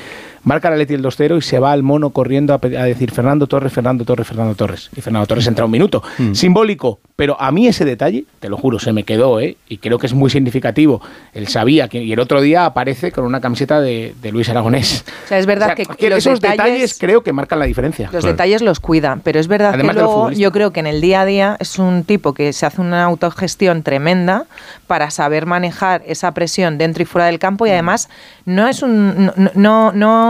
Marca 0.44 0.68
el 0.70 0.76
Atleti 0.76 0.94
el 0.94 1.04
2-0 1.04 1.38
y 1.38 1.42
se 1.42 1.60
va 1.60 1.72
al 1.72 1.84
Mono 1.84 2.12
corriendo 2.12 2.54
a, 2.54 2.58
a, 2.58 2.84
decir 2.86 3.12
Fernando 3.12 3.48
Torres, 3.48 3.72
Fernando 3.72 4.06
Torres, 4.06 4.28
Fernando 4.28 4.56
Torres. 4.56 4.90
Y 4.96 5.02
Fernando 5.02 5.28
Torres 5.28 5.48
entra 5.48 5.66
un 5.66 5.72
minuto. 5.72 6.04
Mm. 6.18 6.34
Simbólico, 6.34 7.00
pero 7.16 7.40
a 7.40 7.52
mí 7.52 7.68
ese 7.68 7.86
detalle, 7.86 8.26
te 8.40 8.50
lo 8.50 8.58
juro, 8.58 8.80
se 8.80 8.94
me 8.94 9.04
quedó, 9.04 9.40
¿eh? 9.40 9.58
Y 9.68 9.78
creo 9.78 10.00
que 10.00 10.08
es 10.08 10.14
muy 10.14 10.30
significativo. 10.30 11.02
Él 11.34 11.48
sabía 11.48 11.88
que 11.88 12.04
y 12.04 12.14
el 12.14 12.20
otro 12.20 12.42
día 12.42 12.66
aparece 12.66 13.12
con 13.12 13.26
una 13.26 13.42
camiseta 13.42 13.82
de, 13.82 14.16
de 14.22 14.32
Luis 14.32 14.50
Aragonés. 14.50 15.04
O 15.26 15.28
sea, 15.28 15.38
es 15.38 15.46
verdad 15.46 15.74
o 15.74 15.76
sea, 15.76 15.86
que, 15.86 15.96
que 15.96 16.08
esos 16.08 16.40
detalles, 16.40 16.66
detalles, 16.66 16.98
creo 16.98 17.22
que 17.22 17.34
marcan 17.34 17.60
la 17.60 17.66
diferencia. 17.66 18.06
Los 18.06 18.22
claro. 18.22 18.28
detalles 18.28 18.62
los 18.62 18.80
cuidan, 18.80 19.22
pero 19.22 19.40
es 19.40 19.48
verdad 19.48 19.74
Además 19.74 19.96
que 19.96 20.02
luego 20.02 20.32
yo 20.32 20.52
creo 20.52 20.72
que 20.72 20.80
en 20.80 20.88
el 20.88 21.02
día 21.02 21.22
a 21.22 21.26
día 21.26 21.58
es 21.60 21.78
un 21.78 22.04
tipo 22.04 22.34
que 22.34 22.54
se 22.54 22.66
hace 22.66 22.82
una 22.82 23.04
autogestión 23.04 23.84
tremenda 23.84 24.46
para 24.88 25.12
saber 25.12 25.46
manejar 25.46 26.02
esa 26.06 26.34
presión 26.34 26.78
dentro 26.78 27.04
y 27.04 27.06
fuera 27.06 27.26
del 27.28 27.40
campo 27.40 27.68
y 27.68 27.72
además 27.72 28.10
no 28.46 28.68
es 28.68 28.82
un 28.82 29.32
no, 29.36 29.52
no, 29.56 29.92
no 29.92 30.29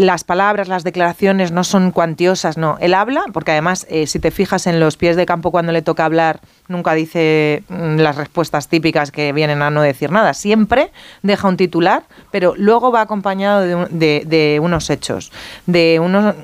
las 0.00 0.24
palabras, 0.24 0.68
las 0.68 0.84
declaraciones 0.84 1.52
no 1.52 1.64
son 1.64 1.90
cuantiosas, 1.90 2.56
no. 2.56 2.76
Él 2.80 2.94
habla, 2.94 3.24
porque 3.32 3.52
además, 3.52 3.86
eh, 3.88 4.06
si 4.06 4.18
te 4.18 4.30
fijas 4.30 4.66
en 4.66 4.80
los 4.80 4.96
pies 4.96 5.16
de 5.16 5.26
campo 5.26 5.50
cuando 5.50 5.72
le 5.72 5.82
toca 5.82 6.04
hablar, 6.04 6.40
nunca 6.68 6.94
dice 6.94 7.62
mm, 7.68 7.96
las 7.96 8.16
respuestas 8.16 8.68
típicas 8.68 9.10
que 9.10 9.32
vienen 9.32 9.62
a 9.62 9.70
no 9.70 9.82
decir 9.82 10.10
nada. 10.10 10.34
Siempre 10.34 10.90
deja 11.22 11.48
un 11.48 11.56
titular, 11.56 12.04
pero 12.30 12.54
luego 12.56 12.92
va 12.92 13.02
acompañado 13.02 13.60
de, 13.60 13.74
un, 13.74 13.98
de, 13.98 14.22
de 14.26 14.60
unos 14.60 14.90
hechos, 14.90 15.32
de, 15.66 16.00
unos, 16.00 16.34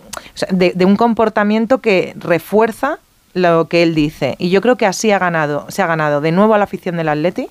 de 0.50 0.84
un 0.84 0.96
comportamiento 0.96 1.78
que 1.78 2.14
refuerza 2.16 2.98
lo 3.34 3.68
que 3.68 3.82
él 3.82 3.94
dice. 3.94 4.36
Y 4.38 4.50
yo 4.50 4.60
creo 4.60 4.76
que 4.76 4.86
así 4.86 5.10
ha 5.10 5.18
ganado, 5.18 5.66
se 5.68 5.82
ha 5.82 5.86
ganado 5.86 6.20
de 6.20 6.32
nuevo 6.32 6.54
a 6.54 6.58
la 6.58 6.64
afición 6.64 6.96
del 6.96 7.08
Atleti 7.08 7.48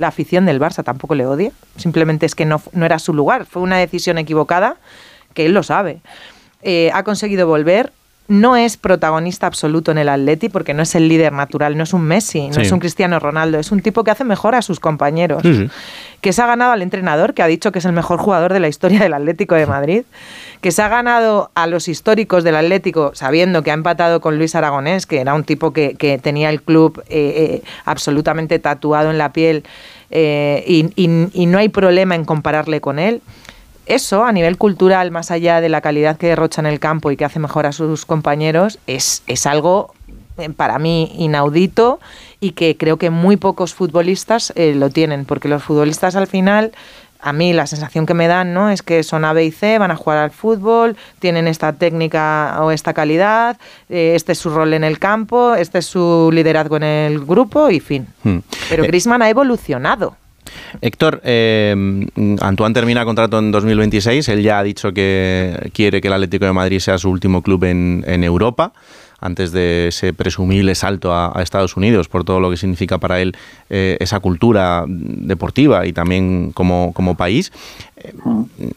la 0.00 0.08
afición 0.08 0.46
del 0.46 0.58
Barça 0.58 0.82
tampoco 0.82 1.14
le 1.14 1.26
odia, 1.26 1.52
simplemente 1.76 2.24
es 2.24 2.34
que 2.34 2.46
no, 2.46 2.62
no 2.72 2.86
era 2.86 2.98
su 2.98 3.12
lugar, 3.12 3.44
fue 3.44 3.60
una 3.60 3.76
decisión 3.76 4.16
equivocada 4.16 4.76
que 5.34 5.44
él 5.44 5.52
lo 5.52 5.62
sabe. 5.62 6.00
Eh, 6.62 6.90
ha 6.94 7.04
conseguido 7.04 7.46
volver, 7.46 7.92
no 8.30 8.54
es 8.54 8.76
protagonista 8.76 9.48
absoluto 9.48 9.90
en 9.90 9.98
el 9.98 10.08
Atleti 10.08 10.48
porque 10.48 10.72
no 10.72 10.82
es 10.84 10.94
el 10.94 11.08
líder 11.08 11.32
natural, 11.32 11.76
no 11.76 11.82
es 11.82 11.92
un 11.92 12.02
Messi, 12.02 12.46
no 12.46 12.54
Sí. 12.54 12.60
es 12.62 12.70
un 12.70 12.78
Cristiano 12.78 13.18
Ronaldo, 13.18 13.58
es 13.58 13.72
un 13.72 13.82
tipo 13.82 14.04
que 14.04 14.12
hace 14.12 14.22
mejor 14.22 14.54
a 14.54 14.62
sus 14.62 14.78
compañeros, 14.78 15.42
Sí, 15.42 15.52
sí. 15.54 15.68
que 16.20 16.32
se 16.32 16.40
ha 16.40 16.46
ganado 16.46 16.70
al 16.70 16.80
entrenador, 16.82 17.34
que 17.34 17.42
ha 17.42 17.48
dicho 17.48 17.72
que 17.72 17.80
es 17.80 17.84
el 17.84 17.92
mejor 17.92 18.20
jugador 18.20 18.52
de 18.52 18.60
la 18.60 18.68
historia 18.68 19.00
del 19.00 19.14
Atlético 19.14 19.56
de 19.56 19.66
Madrid, 19.66 20.02
que 20.60 20.70
se 20.70 20.80
ha 20.80 20.88
ganado 20.88 21.50
a 21.56 21.66
los 21.66 21.88
históricos 21.88 22.44
del 22.44 22.54
Atlético 22.54 23.10
sabiendo 23.14 23.64
que 23.64 23.72
ha 23.72 23.74
empatado 23.74 24.20
con 24.20 24.38
Luis 24.38 24.54
Aragonés, 24.54 25.06
que 25.06 25.20
era 25.20 25.34
un 25.34 25.42
tipo 25.42 25.72
que, 25.72 25.94
que 25.96 26.18
tenía 26.18 26.50
el 26.50 26.62
club 26.62 27.02
eh, 27.08 27.60
eh, 27.60 27.62
absolutamente 27.84 28.60
tatuado 28.60 29.10
en 29.10 29.18
la 29.18 29.32
piel 29.32 29.64
eh, 30.12 30.62
y, 30.66 30.86
y- 30.96 31.28
y 31.32 31.46
no 31.46 31.58
hay 31.58 31.68
problema 31.68 32.14
en 32.14 32.24
compararle 32.24 32.80
con 32.80 32.98
él. 32.98 33.22
Eso, 33.90 34.24
a 34.24 34.30
nivel 34.30 34.56
cultural, 34.56 35.10
más 35.10 35.32
allá 35.32 35.60
de 35.60 35.68
la 35.68 35.80
calidad 35.80 36.16
que 36.16 36.28
derrocha 36.28 36.60
en 36.60 36.66
el 36.66 36.78
campo 36.78 37.10
y 37.10 37.16
que 37.16 37.24
hace 37.24 37.40
mejor 37.40 37.66
a 37.66 37.72
sus 37.72 38.06
compañeros, 38.06 38.78
es, 38.86 39.24
es 39.26 39.46
algo 39.46 39.92
eh, 40.38 40.48
para 40.50 40.78
mí 40.78 41.12
inaudito 41.18 41.98
y 42.38 42.52
que 42.52 42.76
creo 42.76 42.98
que 42.98 43.10
muy 43.10 43.36
pocos 43.36 43.74
futbolistas 43.74 44.52
eh, 44.54 44.74
lo 44.76 44.90
tienen, 44.90 45.24
porque 45.24 45.48
los 45.48 45.64
futbolistas 45.64 46.14
al 46.14 46.28
final, 46.28 46.70
a 47.20 47.32
mí 47.32 47.52
la 47.52 47.66
sensación 47.66 48.06
que 48.06 48.14
me 48.14 48.28
dan 48.28 48.54
¿no? 48.54 48.70
es 48.70 48.82
que 48.82 49.02
son 49.02 49.24
A, 49.24 49.32
B 49.32 49.44
y 49.44 49.50
C, 49.50 49.78
van 49.80 49.90
a 49.90 49.96
jugar 49.96 50.18
al 50.18 50.30
fútbol, 50.30 50.96
tienen 51.18 51.48
esta 51.48 51.72
técnica 51.72 52.58
o 52.60 52.70
esta 52.70 52.94
calidad, 52.94 53.58
eh, 53.88 54.12
este 54.14 54.32
es 54.32 54.38
su 54.38 54.50
rol 54.50 54.72
en 54.72 54.84
el 54.84 55.00
campo, 55.00 55.56
este 55.56 55.78
es 55.78 55.86
su 55.86 56.30
liderazgo 56.32 56.76
en 56.76 56.84
el 56.84 57.26
grupo 57.26 57.70
y 57.70 57.80
fin. 57.80 58.06
Hmm. 58.22 58.38
Pero 58.68 58.84
Eh, 58.84 58.86
Griezmann 58.86 59.22
ha 59.22 59.28
evolucionado. 59.28 60.14
Héctor, 60.80 61.20
eh, 61.24 61.74
Antoine 62.40 62.74
termina 62.74 63.04
contrato 63.04 63.38
en 63.38 63.50
2026. 63.52 64.28
Él 64.28 64.42
ya 64.42 64.58
ha 64.58 64.62
dicho 64.62 64.92
que 64.92 65.70
quiere 65.72 66.00
que 66.00 66.08
el 66.08 66.14
Atlético 66.14 66.46
de 66.46 66.52
Madrid 66.52 66.78
sea 66.78 66.98
su 66.98 67.10
último 67.10 67.42
club 67.42 67.64
en, 67.64 68.04
en 68.06 68.24
Europa, 68.24 68.72
antes 69.22 69.52
de 69.52 69.88
ese 69.88 70.14
presumible 70.14 70.74
salto 70.74 71.12
a, 71.12 71.38
a 71.38 71.42
Estados 71.42 71.76
Unidos, 71.76 72.08
por 72.08 72.24
todo 72.24 72.40
lo 72.40 72.50
que 72.50 72.56
significa 72.56 72.96
para 72.96 73.20
él 73.20 73.36
eh, 73.68 73.98
esa 74.00 74.18
cultura 74.20 74.84
deportiva 74.86 75.86
y 75.86 75.92
también 75.92 76.52
como, 76.52 76.92
como 76.94 77.16
país. 77.16 77.52
Eh, 77.96 78.14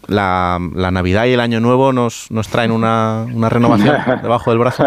La, 0.07 0.59
la 0.75 0.91
Navidad 0.91 1.25
y 1.27 1.31
el 1.31 1.39
Año 1.39 1.61
Nuevo 1.61 1.93
nos, 1.93 2.29
nos 2.29 2.49
traen 2.49 2.71
una, 2.71 3.25
una 3.33 3.47
renovación 3.47 3.95
debajo 4.21 4.49
del 4.51 4.59
brazo. 4.59 4.83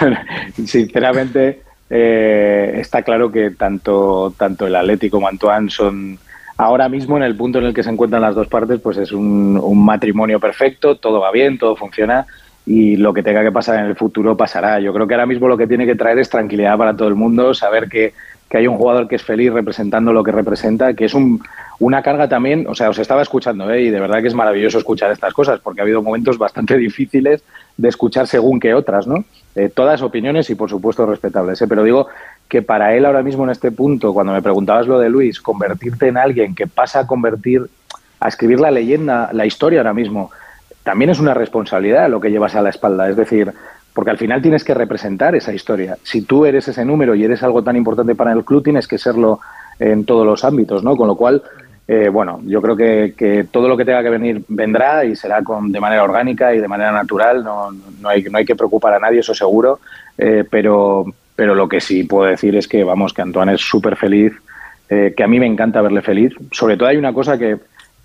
Bueno, 0.00 0.18
sinceramente, 0.66 1.62
eh, 1.90 2.76
está 2.76 3.02
claro 3.02 3.30
que 3.30 3.50
tanto, 3.50 4.34
tanto 4.36 4.66
el 4.66 4.76
Atlético 4.76 5.18
como 5.18 5.28
Antoine 5.28 5.70
son 5.70 6.18
ahora 6.56 6.88
mismo 6.88 7.16
en 7.16 7.22
el 7.22 7.36
punto 7.36 7.58
en 7.58 7.66
el 7.66 7.74
que 7.74 7.82
se 7.82 7.90
encuentran 7.90 8.22
las 8.22 8.34
dos 8.34 8.48
partes, 8.48 8.80
pues 8.80 8.96
es 8.96 9.12
un, 9.12 9.60
un 9.62 9.84
matrimonio 9.84 10.40
perfecto, 10.40 10.96
todo 10.96 11.20
va 11.20 11.30
bien, 11.30 11.58
todo 11.58 11.76
funciona 11.76 12.26
y 12.64 12.96
lo 12.96 13.14
que 13.14 13.22
tenga 13.22 13.44
que 13.44 13.52
pasar 13.52 13.78
en 13.78 13.86
el 13.86 13.94
futuro 13.94 14.36
pasará. 14.36 14.80
Yo 14.80 14.92
creo 14.92 15.06
que 15.06 15.14
ahora 15.14 15.26
mismo 15.26 15.46
lo 15.46 15.56
que 15.56 15.68
tiene 15.68 15.86
que 15.86 15.94
traer 15.94 16.18
es 16.18 16.28
tranquilidad 16.28 16.76
para 16.76 16.96
todo 16.96 17.08
el 17.08 17.14
mundo, 17.14 17.54
saber 17.54 17.88
que, 17.88 18.12
que 18.48 18.58
hay 18.58 18.66
un 18.66 18.76
jugador 18.76 19.08
que 19.08 19.16
es 19.16 19.22
feliz 19.22 19.52
representando 19.52 20.12
lo 20.12 20.22
que 20.22 20.30
representa, 20.30 20.94
que 20.94 21.04
es 21.04 21.14
un, 21.14 21.42
una 21.78 22.02
carga 22.02 22.28
también, 22.28 22.66
o 22.68 22.74
sea, 22.74 22.90
os 22.90 22.98
estaba 22.98 23.22
escuchando 23.22 23.70
¿eh? 23.70 23.82
y 23.82 23.90
de 23.90 24.00
verdad 24.00 24.20
que 24.22 24.28
es 24.28 24.34
maravilloso 24.34 24.78
escuchar 24.78 25.10
estas 25.10 25.34
cosas 25.34 25.60
porque 25.60 25.80
ha 25.80 25.84
habido 25.84 26.02
momentos 26.02 26.38
bastante 26.38 26.76
difíciles 26.78 27.42
de 27.76 27.88
escuchar 27.88 28.26
según 28.26 28.60
que 28.60 28.74
otras, 28.74 29.06
¿no? 29.06 29.24
Eh, 29.54 29.70
todas 29.74 30.02
opiniones 30.02 30.48
y 30.50 30.54
por 30.54 30.70
supuesto 30.70 31.04
respetables, 31.06 31.60
¿eh? 31.60 31.66
pero 31.68 31.82
digo 31.82 32.08
que 32.48 32.62
para 32.62 32.94
él 32.94 33.04
ahora 33.04 33.22
mismo 33.22 33.44
en 33.44 33.50
este 33.50 33.72
punto, 33.72 34.14
cuando 34.14 34.32
me 34.32 34.42
preguntabas 34.42 34.86
lo 34.86 34.98
de 34.98 35.10
Luis, 35.10 35.40
convertirte 35.40 36.08
en 36.08 36.16
alguien 36.16 36.54
que 36.54 36.66
pasa 36.66 37.00
a 37.00 37.06
convertir, 37.06 37.66
a 38.20 38.28
escribir 38.28 38.60
la 38.60 38.70
leyenda, 38.70 39.30
la 39.32 39.44
historia 39.44 39.80
ahora 39.80 39.94
mismo, 39.94 40.30
también 40.84 41.10
es 41.10 41.18
una 41.18 41.34
responsabilidad 41.34 42.08
lo 42.08 42.20
que 42.20 42.30
llevas 42.30 42.54
a 42.54 42.62
la 42.62 42.70
espalda, 42.70 43.10
es 43.10 43.16
decir, 43.16 43.52
porque 43.96 44.10
al 44.10 44.18
final 44.18 44.42
tienes 44.42 44.62
que 44.62 44.74
representar 44.74 45.34
esa 45.34 45.54
historia. 45.54 45.96
Si 46.02 46.20
tú 46.20 46.44
eres 46.44 46.68
ese 46.68 46.84
número 46.84 47.14
y 47.14 47.24
eres 47.24 47.42
algo 47.42 47.64
tan 47.64 47.76
importante 47.76 48.14
para 48.14 48.30
el 48.30 48.44
club, 48.44 48.62
tienes 48.62 48.86
que 48.86 48.98
serlo 48.98 49.40
en 49.78 50.04
todos 50.04 50.26
los 50.26 50.44
ámbitos, 50.44 50.84
¿no? 50.84 50.98
Con 50.98 51.08
lo 51.08 51.16
cual, 51.16 51.42
eh, 51.88 52.10
bueno, 52.10 52.42
yo 52.44 52.60
creo 52.60 52.76
que, 52.76 53.46
todo 53.50 53.68
lo 53.68 53.74
que 53.74 53.86
tenga 53.86 54.02
que 54.02 54.10
venir 54.10 54.44
vendrá 54.48 55.02
y 55.06 55.16
será 55.16 55.42
con, 55.42 55.72
de 55.72 55.80
manera 55.80 56.04
orgánica 56.04 56.54
y 56.54 56.60
de 56.60 56.68
manera 56.68 56.92
natural. 56.92 57.42
No, 57.42 57.72
no, 57.72 58.08
hay, 58.10 58.22
no 58.24 58.36
hay 58.36 58.44
que 58.44 58.54
preocupar 58.54 58.92
a 58.92 58.98
nadie, 58.98 59.20
eso 59.20 59.34
seguro. 59.34 59.80
Eh, 60.18 60.44
pero, 60.50 61.06
pero 61.34 61.54
lo 61.54 61.66
que 61.66 61.80
sí 61.80 62.04
puedo 62.04 62.28
decir 62.28 62.54
es 62.54 62.68
que, 62.68 62.84
vamos, 62.84 63.14
que 63.14 63.22
Antoine 63.22 63.54
es 63.54 63.62
súper 63.62 63.96
feliz, 63.96 64.34
eh, 64.90 65.14
que 65.16 65.24
a 65.24 65.26
mí 65.26 65.40
me 65.40 65.46
encanta 65.46 65.80
verle 65.80 66.02
feliz. 66.02 66.34
Sobre 66.52 66.76
todo 66.76 66.90
hay 66.90 66.98
una 66.98 67.14
cosa 67.14 67.38
que, 67.38 67.56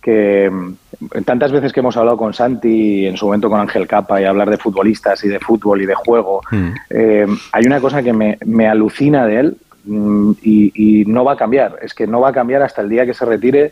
que 0.02 0.49
mm, 0.49 1.24
tantas 1.26 1.52
veces 1.52 1.72
que 1.72 1.80
hemos 1.80 1.95
hablado 1.97 2.18
con 2.18 2.34
Santi, 2.34 3.06
en 3.06 3.18
su 3.18 3.26
momento 3.26 3.49
con 3.49 3.60
Ángel 3.60 3.88
Capa, 3.88 4.22
y 4.22 4.26
hablar 4.26 4.49
de 4.49 4.58
futbolistas 4.58 5.24
y 5.24 5.30
de 5.30 5.39
fútbol 5.39 5.82
y 5.82 5.86
de 5.86 5.95
juego, 5.95 6.41
eh, 6.89 7.28
hay 7.52 7.66
una 7.66 7.80
cosa 7.80 8.02
que 8.02 8.14
me, 8.14 8.38
me 8.45 8.68
alucina 8.68 9.26
de 9.26 9.39
él 9.39 9.58
mm, 9.86 10.32
y, 10.41 11.02
y 11.02 11.06
no 11.06 11.24
va 11.24 11.34
a 11.34 11.38
cambiar. 11.38 11.80
Es 11.82 11.93
que 11.93 12.08
no 12.08 12.20
va 12.20 12.30
a 12.30 12.34
cambiar 12.34 12.62
hasta 12.64 12.82
el 12.82 12.89
día 12.89 13.06
que 13.06 13.14
se 13.14 13.26
retire, 13.26 13.72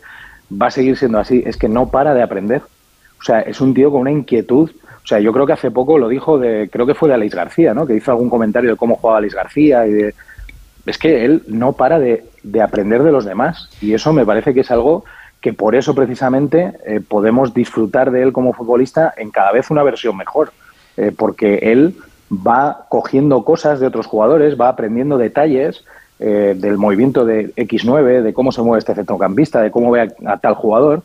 va 0.50 0.66
a 0.66 0.70
seguir 0.70 0.96
siendo 0.96 1.18
así. 1.18 1.42
Es 1.44 1.56
que 1.56 1.68
no 1.68 1.90
para 1.90 2.14
de 2.14 2.22
aprender. 2.22 2.62
O 3.20 3.22
sea, 3.22 3.40
es 3.40 3.60
un 3.60 3.74
tío 3.74 3.90
con 3.90 4.02
una 4.02 4.12
inquietud. 4.12 4.70
O 5.02 5.06
sea, 5.06 5.18
yo 5.18 5.32
creo 5.32 5.46
que 5.46 5.54
hace 5.54 5.70
poco 5.70 5.98
lo 5.98 6.08
dijo 6.08 6.38
de, 6.38 6.68
creo 6.70 6.86
que 6.86 6.94
fue 6.94 7.08
de 7.08 7.14
Alex 7.14 7.34
García, 7.34 7.74
¿no? 7.74 7.86
Que 7.86 7.96
hizo 7.96 8.12
algún 8.12 8.30
comentario 8.30 8.70
de 8.70 8.76
cómo 8.76 8.96
jugaba 8.96 9.18
Alex 9.18 9.34
García 9.34 9.86
y 9.86 9.92
de, 9.92 10.14
es 10.86 10.98
que 10.98 11.24
él 11.24 11.42
no 11.48 11.72
para 11.72 11.98
de, 11.98 12.24
de 12.42 12.62
aprender 12.62 13.02
de 13.02 13.12
los 13.12 13.24
demás 13.24 13.68
y 13.80 13.92
eso 13.92 14.12
me 14.12 14.24
parece 14.24 14.54
que 14.54 14.60
es 14.60 14.70
algo 14.70 15.04
que 15.40 15.52
por 15.52 15.74
eso 15.74 15.94
precisamente 15.94 16.72
eh, 16.84 17.00
podemos 17.00 17.54
disfrutar 17.54 18.10
de 18.10 18.22
él 18.22 18.32
como 18.32 18.52
futbolista 18.52 19.12
en 19.16 19.30
cada 19.30 19.52
vez 19.52 19.70
una 19.70 19.82
versión 19.82 20.16
mejor, 20.16 20.52
eh, 20.96 21.12
porque 21.16 21.60
él 21.62 21.96
va 22.30 22.86
cogiendo 22.88 23.44
cosas 23.44 23.80
de 23.80 23.86
otros 23.86 24.06
jugadores, 24.06 24.60
va 24.60 24.68
aprendiendo 24.68 25.18
detalles 25.18 25.84
eh, 26.18 26.54
del 26.56 26.76
movimiento 26.76 27.24
de 27.24 27.54
X9, 27.54 28.22
de 28.22 28.34
cómo 28.34 28.52
se 28.52 28.62
mueve 28.62 28.80
este 28.80 28.94
centrocampista, 28.94 29.62
de 29.62 29.70
cómo 29.70 29.90
ve 29.90 30.02
a, 30.02 30.32
a, 30.32 30.36
tal 30.38 30.54
jugador, 30.54 31.02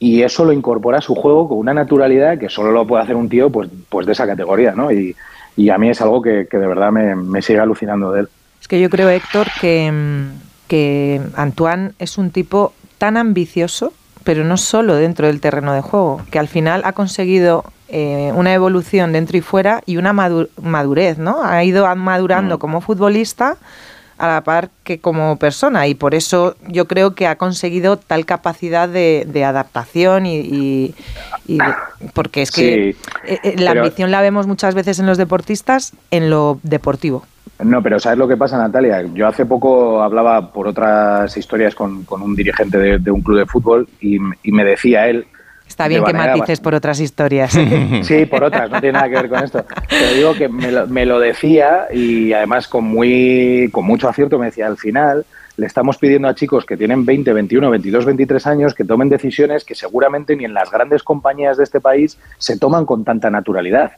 y 0.00 0.22
eso 0.22 0.44
lo 0.44 0.52
incorpora 0.52 0.98
a 0.98 1.02
su 1.02 1.14
juego 1.14 1.48
con 1.48 1.58
una 1.58 1.74
naturalidad 1.74 2.38
que 2.38 2.48
solo 2.48 2.72
lo 2.72 2.86
puede 2.86 3.04
hacer 3.04 3.16
un 3.16 3.28
tío 3.28 3.50
pues, 3.50 3.68
pues 3.88 4.06
de 4.06 4.12
esa 4.12 4.26
categoría, 4.26 4.72
¿no? 4.72 4.90
Y, 4.90 5.14
y 5.56 5.70
a 5.70 5.78
mí 5.78 5.90
es 5.90 6.00
algo 6.00 6.20
que, 6.22 6.48
que 6.50 6.58
de 6.58 6.66
verdad 6.66 6.90
me, 6.90 7.14
me 7.14 7.42
sigue 7.42 7.60
alucinando 7.60 8.10
de 8.12 8.20
él. 8.20 8.28
Es 8.60 8.66
que 8.66 8.80
yo 8.80 8.90
creo, 8.90 9.08
Héctor, 9.08 9.46
que, 9.60 9.92
que 10.66 11.20
Antoine 11.36 11.92
es 11.98 12.18
un 12.18 12.30
tipo 12.30 12.72
tan 13.00 13.16
ambicioso, 13.16 13.94
pero 14.24 14.44
no 14.44 14.58
solo 14.58 14.94
dentro 14.94 15.26
del 15.26 15.40
terreno 15.40 15.72
de 15.72 15.80
juego, 15.80 16.20
que 16.30 16.38
al 16.38 16.48
final 16.48 16.82
ha 16.84 16.92
conseguido 16.92 17.64
eh, 17.88 18.30
una 18.34 18.52
evolución 18.52 19.12
dentro 19.12 19.38
y 19.38 19.40
fuera 19.40 19.80
y 19.86 19.96
una 19.96 20.12
madurez, 20.12 21.16
¿no? 21.16 21.42
Ha 21.42 21.64
ido 21.64 21.92
madurando 21.96 22.56
mm. 22.56 22.58
como 22.60 22.82
futbolista 22.82 23.56
a 24.18 24.28
la 24.28 24.44
par 24.44 24.68
que 24.84 25.00
como 25.00 25.38
persona 25.38 25.86
y 25.86 25.94
por 25.94 26.14
eso 26.14 26.56
yo 26.68 26.86
creo 26.86 27.14
que 27.14 27.26
ha 27.26 27.36
conseguido 27.36 27.96
tal 27.96 28.26
capacidad 28.26 28.86
de, 28.86 29.24
de 29.26 29.44
adaptación 29.46 30.26
y, 30.26 30.36
y, 30.40 30.94
y 31.46 31.56
de, 31.56 31.74
porque 32.12 32.42
es 32.42 32.50
que 32.50 32.96
sí, 33.24 33.38
eh, 33.42 33.54
la 33.56 33.70
ambición 33.70 34.10
la 34.10 34.20
vemos 34.20 34.46
muchas 34.46 34.74
veces 34.74 34.98
en 34.98 35.06
los 35.06 35.16
deportistas 35.16 35.94
en 36.10 36.28
lo 36.28 36.60
deportivo. 36.62 37.24
No, 37.64 37.82
pero 37.82 37.98
¿sabes 37.98 38.18
lo 38.18 38.28
que 38.28 38.36
pasa, 38.36 38.58
Natalia? 38.58 39.02
Yo 39.14 39.26
hace 39.26 39.46
poco 39.46 40.02
hablaba 40.02 40.52
por 40.52 40.68
otras 40.68 41.36
historias 41.36 41.74
con, 41.74 42.04
con 42.04 42.22
un 42.22 42.34
dirigente 42.34 42.78
de, 42.78 42.98
de, 42.98 43.10
un 43.10 43.22
club 43.22 43.38
de 43.38 43.46
fútbol 43.46 43.88
y, 44.00 44.18
y 44.42 44.52
me 44.52 44.64
decía 44.64 45.08
él... 45.08 45.26
Está 45.66 45.86
bien 45.86 46.02
que 46.02 46.12
matices 46.12 46.38
bastante... 46.38 46.62
por 46.62 46.74
otras 46.74 47.00
historias. 47.00 47.52
sí, 48.02 48.26
por 48.26 48.42
otras, 48.42 48.70
no 48.70 48.80
tiene 48.80 48.94
nada 48.94 49.08
que 49.08 49.14
ver 49.14 49.28
con 49.28 49.44
esto. 49.44 49.64
Pero 49.88 50.14
digo 50.14 50.34
que 50.34 50.48
me 50.48 50.72
lo, 50.72 50.86
me 50.88 51.06
lo 51.06 51.20
decía 51.20 51.86
y 51.92 52.32
además 52.32 52.66
con, 52.66 52.84
muy, 52.84 53.68
con 53.70 53.84
mucho 53.84 54.08
acierto 54.08 54.38
me 54.38 54.46
decía, 54.46 54.66
al 54.66 54.76
final 54.76 55.24
le 55.56 55.66
estamos 55.66 55.98
pidiendo 55.98 56.26
a 56.26 56.34
chicos 56.34 56.64
que 56.64 56.76
tienen 56.76 57.04
20, 57.04 57.32
21, 57.32 57.70
22, 57.70 58.04
23 58.04 58.46
años 58.46 58.74
que 58.74 58.84
tomen 58.84 59.08
decisiones 59.08 59.64
que 59.64 59.74
seguramente 59.74 60.34
ni 60.34 60.44
en 60.44 60.54
las 60.54 60.70
grandes 60.70 61.02
compañías 61.02 61.58
de 61.58 61.64
este 61.64 61.80
país 61.80 62.18
se 62.38 62.58
toman 62.58 62.86
con 62.86 63.04
tanta 63.04 63.30
naturalidad. 63.30 63.92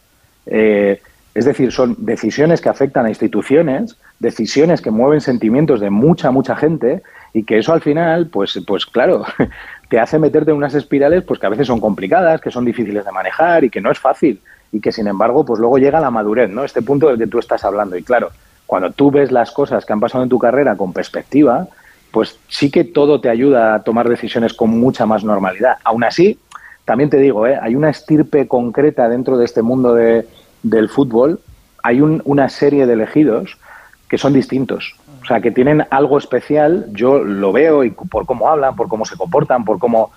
Eh, 0.46 1.00
es 1.34 1.44
decir, 1.44 1.72
son 1.72 1.96
decisiones 1.98 2.60
que 2.60 2.68
afectan 2.68 3.06
a 3.06 3.08
instituciones, 3.08 3.96
decisiones 4.18 4.82
que 4.82 4.90
mueven 4.90 5.20
sentimientos 5.20 5.80
de 5.80 5.90
mucha, 5.90 6.30
mucha 6.30 6.56
gente 6.56 7.02
y 7.32 7.44
que 7.44 7.58
eso 7.58 7.72
al 7.72 7.80
final, 7.80 8.26
pues, 8.26 8.60
pues 8.66 8.84
claro, 8.84 9.24
te 9.88 9.98
hace 9.98 10.18
meterte 10.18 10.50
en 10.50 10.58
unas 10.58 10.74
espirales 10.74 11.24
pues 11.24 11.40
que 11.40 11.46
a 11.46 11.50
veces 11.50 11.66
son 11.66 11.80
complicadas, 11.80 12.40
que 12.40 12.50
son 12.50 12.64
difíciles 12.64 13.04
de 13.04 13.12
manejar 13.12 13.64
y 13.64 13.70
que 13.70 13.80
no 13.80 13.90
es 13.90 13.98
fácil 13.98 14.40
y 14.72 14.80
que 14.80 14.92
sin 14.92 15.06
embargo 15.06 15.44
pues 15.44 15.58
luego 15.58 15.78
llega 15.78 16.00
la 16.00 16.10
madurez, 16.10 16.50
¿no? 16.50 16.64
Este 16.64 16.82
punto 16.82 17.08
del 17.08 17.18
que 17.18 17.26
tú 17.26 17.38
estás 17.38 17.64
hablando 17.64 17.96
y 17.96 18.02
claro, 18.02 18.30
cuando 18.66 18.90
tú 18.90 19.10
ves 19.10 19.32
las 19.32 19.50
cosas 19.50 19.84
que 19.84 19.92
han 19.92 20.00
pasado 20.00 20.24
en 20.24 20.30
tu 20.30 20.38
carrera 20.38 20.76
con 20.76 20.92
perspectiva, 20.92 21.68
pues 22.10 22.38
sí 22.48 22.70
que 22.70 22.84
todo 22.84 23.20
te 23.20 23.30
ayuda 23.30 23.74
a 23.74 23.82
tomar 23.82 24.08
decisiones 24.08 24.52
con 24.52 24.70
mucha 24.70 25.06
más 25.06 25.24
normalidad. 25.24 25.78
Aún 25.82 26.04
así, 26.04 26.38
también 26.84 27.08
te 27.10 27.16
digo, 27.16 27.46
¿eh? 27.46 27.58
hay 27.60 27.74
una 27.74 27.90
estirpe 27.90 28.46
concreta 28.48 29.08
dentro 29.08 29.38
de 29.38 29.44
este 29.46 29.62
mundo 29.62 29.94
de, 29.94 30.26
del 30.62 30.88
fútbol, 30.88 31.40
hay 31.82 32.00
un, 32.00 32.22
una 32.24 32.48
serie 32.48 32.86
de 32.86 32.92
elegidos 32.92 33.58
que 34.08 34.18
son 34.18 34.32
distintos. 34.32 34.94
O 35.22 35.24
sea, 35.24 35.40
que 35.40 35.50
tienen 35.50 35.84
algo 35.90 36.18
especial, 36.18 36.86
yo 36.90 37.22
lo 37.22 37.52
veo 37.52 37.84
y 37.84 37.90
por 37.90 38.26
cómo 38.26 38.48
hablan, 38.48 38.76
por 38.76 38.88
cómo 38.88 39.04
se 39.04 39.16
comportan, 39.16 39.64
por 39.64 39.78
cómo... 39.78 40.10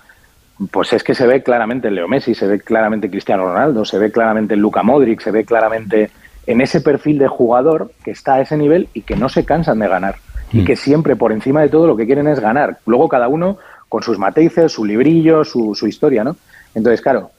Pues 0.70 0.92
es 0.94 1.04
que 1.04 1.14
se 1.14 1.26
ve 1.26 1.42
claramente 1.42 1.90
Leo 1.90 2.08
Messi, 2.08 2.34
se 2.34 2.46
ve 2.46 2.60
claramente 2.60 3.10
Cristiano 3.10 3.44
Ronaldo, 3.44 3.84
se 3.84 3.98
ve 3.98 4.10
claramente 4.10 4.56
Luca 4.56 4.82
Modric, 4.82 5.20
se 5.20 5.30
ve 5.30 5.44
claramente 5.44 6.10
en 6.46 6.60
ese 6.60 6.80
perfil 6.80 7.18
de 7.18 7.28
jugador 7.28 7.90
que 8.04 8.10
está 8.10 8.34
a 8.34 8.40
ese 8.40 8.56
nivel 8.56 8.88
y 8.94 9.02
que 9.02 9.16
no 9.16 9.28
se 9.28 9.44
cansan 9.44 9.78
de 9.78 9.88
ganar. 9.88 10.16
Y 10.52 10.64
que 10.64 10.76
siempre, 10.76 11.16
por 11.16 11.32
encima 11.32 11.60
de 11.60 11.68
todo, 11.68 11.86
lo 11.86 11.96
que 11.96 12.06
quieren 12.06 12.28
es 12.28 12.40
ganar. 12.40 12.78
Luego 12.86 13.08
cada 13.08 13.28
uno 13.28 13.58
con 13.88 14.02
sus 14.02 14.18
matices, 14.18 14.72
su 14.72 14.84
librillo, 14.84 15.44
su, 15.44 15.74
su 15.74 15.86
historia, 15.86 16.24
¿no? 16.24 16.36
Entonces, 16.74 17.00
claro, 17.00 17.30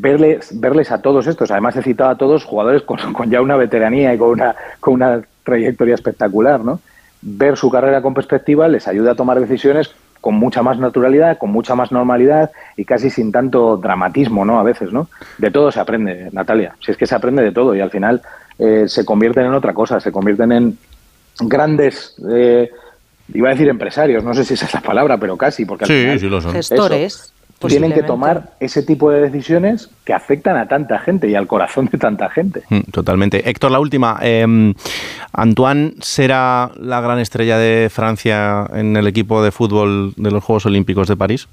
verles, 0.00 0.58
verles 0.60 0.90
a 0.90 1.00
todos 1.02 1.26
estos, 1.26 1.50
además 1.50 1.76
he 1.76 1.82
citado 1.82 2.10
a 2.10 2.16
todos 2.18 2.44
jugadores 2.44 2.82
con, 2.82 2.98
con 3.12 3.30
ya 3.30 3.40
una 3.40 3.56
veteranía 3.56 4.14
y 4.14 4.18
con 4.18 4.30
una, 4.30 4.54
con 4.80 4.94
una 4.94 5.22
trayectoria 5.44 5.94
espectacular, 5.94 6.60
¿no? 6.64 6.80
Ver 7.20 7.56
su 7.56 7.70
carrera 7.70 8.02
con 8.02 8.14
perspectiva 8.14 8.66
les 8.68 8.88
ayuda 8.88 9.12
a 9.12 9.14
tomar 9.14 9.38
decisiones 9.40 9.90
con 10.20 10.34
mucha 10.34 10.62
más 10.62 10.78
naturalidad, 10.78 11.36
con 11.38 11.50
mucha 11.50 11.74
más 11.74 11.90
normalidad 11.90 12.50
y 12.76 12.84
casi 12.84 13.10
sin 13.10 13.32
tanto 13.32 13.76
dramatismo, 13.76 14.44
¿no? 14.44 14.58
A 14.60 14.62
veces, 14.62 14.92
¿no? 14.92 15.08
De 15.38 15.50
todo 15.50 15.72
se 15.72 15.80
aprende, 15.80 16.28
Natalia. 16.32 16.76
Si 16.84 16.92
es 16.92 16.96
que 16.96 17.06
se 17.06 17.14
aprende 17.14 17.42
de 17.42 17.50
todo 17.52 17.74
y 17.74 17.80
al 17.80 17.90
final 17.90 18.22
eh, 18.58 18.84
se 18.86 19.04
convierten 19.04 19.46
en 19.46 19.54
otra 19.54 19.74
cosa, 19.74 19.98
se 19.98 20.12
convierten 20.12 20.52
en 20.52 20.78
grandes, 21.40 22.14
eh, 22.30 22.70
iba 23.34 23.48
a 23.48 23.52
decir 23.52 23.68
empresarios, 23.68 24.22
no 24.22 24.32
sé 24.34 24.44
si 24.44 24.54
esa 24.54 24.66
es 24.66 24.74
la 24.74 24.80
palabra, 24.80 25.16
pero 25.18 25.36
casi, 25.36 25.64
porque 25.64 25.84
al 25.84 25.88
Sí, 25.88 26.00
final 26.02 26.20
sí 26.20 26.28
lo 26.28 26.40
son. 26.40 26.52
Gestores. 26.52 27.32
Tienen 27.68 27.92
que 27.92 28.02
tomar 28.02 28.50
ese 28.60 28.82
tipo 28.82 29.10
de 29.10 29.20
decisiones 29.20 29.90
que 30.04 30.12
afectan 30.12 30.56
a 30.56 30.68
tanta 30.68 30.98
gente 30.98 31.28
y 31.28 31.34
al 31.34 31.46
corazón 31.46 31.88
de 31.90 31.98
tanta 31.98 32.28
gente. 32.30 32.62
Mm, 32.68 32.90
Totalmente. 32.90 33.48
Héctor, 33.48 33.70
la 33.70 33.80
última. 33.80 34.18
Eh, 34.22 34.74
¿Antoine 35.32 35.94
será 36.00 36.70
la 36.76 37.00
gran 37.00 37.18
estrella 37.18 37.58
de 37.58 37.88
Francia 37.90 38.66
en 38.74 38.96
el 38.96 39.06
equipo 39.06 39.42
de 39.42 39.50
fútbol 39.50 40.12
de 40.16 40.30
los 40.30 40.44
Juegos 40.44 40.66
Olímpicos 40.66 41.08
de 41.08 41.16
París? 41.16 41.48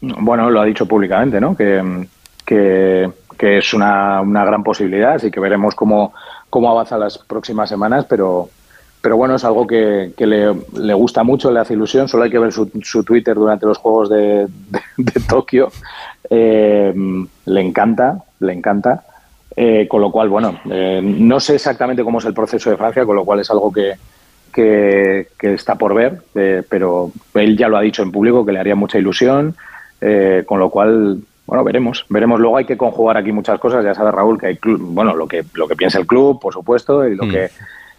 Bueno, 0.00 0.50
lo 0.50 0.60
ha 0.60 0.64
dicho 0.64 0.86
públicamente, 0.86 1.40
¿no? 1.40 1.56
Que, 1.56 2.06
que, 2.44 3.10
que 3.38 3.58
es 3.58 3.74
una, 3.74 4.20
una 4.20 4.44
gran 4.44 4.62
posibilidad, 4.62 5.14
así 5.14 5.30
que 5.30 5.40
veremos 5.40 5.74
cómo, 5.74 6.12
cómo 6.50 6.70
avanza 6.70 6.98
las 6.98 7.18
próximas 7.18 7.68
semanas, 7.68 8.06
pero, 8.08 8.48
pero 9.00 9.16
bueno, 9.16 9.36
es 9.36 9.44
algo 9.44 9.66
que, 9.66 10.12
que 10.16 10.26
le, 10.26 10.52
le 10.78 10.94
gusta 10.94 11.22
mucho, 11.22 11.50
le 11.50 11.60
hace 11.60 11.74
ilusión, 11.74 12.08
solo 12.08 12.24
hay 12.24 12.30
que 12.30 12.38
ver 12.38 12.52
su, 12.52 12.70
su 12.82 13.04
Twitter 13.04 13.34
durante 13.36 13.66
los 13.66 13.78
Juegos 13.78 14.08
de, 14.10 14.46
de- 14.46 14.80
de 14.96 15.20
Tokio, 15.28 15.68
Eh, 16.28 16.92
le 17.46 17.60
encanta, 17.60 18.18
le 18.40 18.52
encanta, 18.52 19.04
Eh, 19.58 19.86
con 19.88 20.02
lo 20.02 20.10
cual, 20.10 20.28
bueno, 20.28 20.58
eh, 20.70 21.00
no 21.02 21.40
sé 21.40 21.54
exactamente 21.54 22.02
cómo 22.04 22.18
es 22.18 22.24
el 22.26 22.34
proceso 22.34 22.68
de 22.68 22.76
Francia, 22.76 23.06
con 23.06 23.16
lo 23.16 23.24
cual 23.24 23.40
es 23.40 23.50
algo 23.50 23.72
que, 23.72 23.94
que, 24.52 25.28
que 25.38 25.54
está 25.54 25.76
por 25.76 25.94
ver, 25.94 26.20
eh, 26.34 26.62
pero 26.68 27.10
él 27.34 27.56
ya 27.56 27.68
lo 27.68 27.76
ha 27.78 27.80
dicho 27.80 28.02
en 28.02 28.12
público 28.12 28.44
que 28.44 28.52
le 28.52 28.58
haría 28.58 28.74
mucha 28.74 28.98
ilusión, 28.98 29.54
eh, 30.02 30.42
con 30.46 30.58
lo 30.58 30.68
cual, 30.68 31.20
bueno, 31.46 31.64
veremos, 31.64 32.04
veremos. 32.10 32.38
Luego 32.38 32.56
hay 32.58 32.64
que 32.66 32.76
conjugar 32.76 33.16
aquí 33.16 33.32
muchas 33.32 33.58
cosas, 33.58 33.82
ya 33.84 33.94
sabe 33.94 34.10
Raúl 34.12 34.38
que 34.38 34.46
hay, 34.48 34.56
club- 34.56 34.80
bueno, 34.92 35.14
lo 35.14 35.26
que 35.26 35.42
lo 35.54 35.66
que 35.66 35.76
piensa 35.76 35.98
el 35.98 36.06
club, 36.06 36.38
por 36.40 36.52
supuesto, 36.52 37.06
y 37.08 37.14
lo 37.16 37.24
Mm. 37.24 37.30
que 37.30 37.48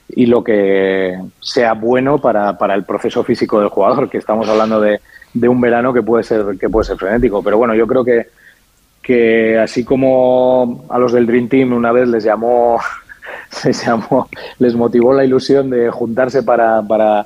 y 0.09 0.25
lo 0.25 0.43
que 0.43 1.19
sea 1.41 1.73
bueno 1.73 2.19
para, 2.19 2.57
para 2.57 2.75
el 2.75 2.83
proceso 2.83 3.23
físico 3.23 3.59
del 3.59 3.69
jugador, 3.69 4.09
que 4.09 4.17
estamos 4.17 4.47
hablando 4.47 4.79
de, 4.79 5.01
de 5.33 5.49
un 5.49 5.59
verano 5.59 5.93
que 5.93 6.01
puede 6.01 6.23
ser 6.23 6.57
que 6.59 6.69
puede 6.69 6.85
ser 6.85 6.97
frenético, 6.97 7.43
pero 7.43 7.57
bueno, 7.57 7.75
yo 7.75 7.87
creo 7.87 8.03
que 8.03 8.27
que 9.07 9.57
así 9.57 9.85
como 9.85 10.85
a 10.89 10.99
los 10.99 11.13
del 11.13 11.25
Dream 11.25 11.47
Team 11.47 11.71
una 11.71 11.93
vez 11.93 12.09
les 12.09 12.25
llamó, 12.25 12.77
les 13.63 13.85
llamó, 13.85 14.27
les 14.59 14.75
motivó 14.75 15.13
la 15.13 15.23
ilusión 15.23 15.69
de 15.69 15.89
juntarse 15.89 16.43
para, 16.43 16.81
para, 16.81 17.25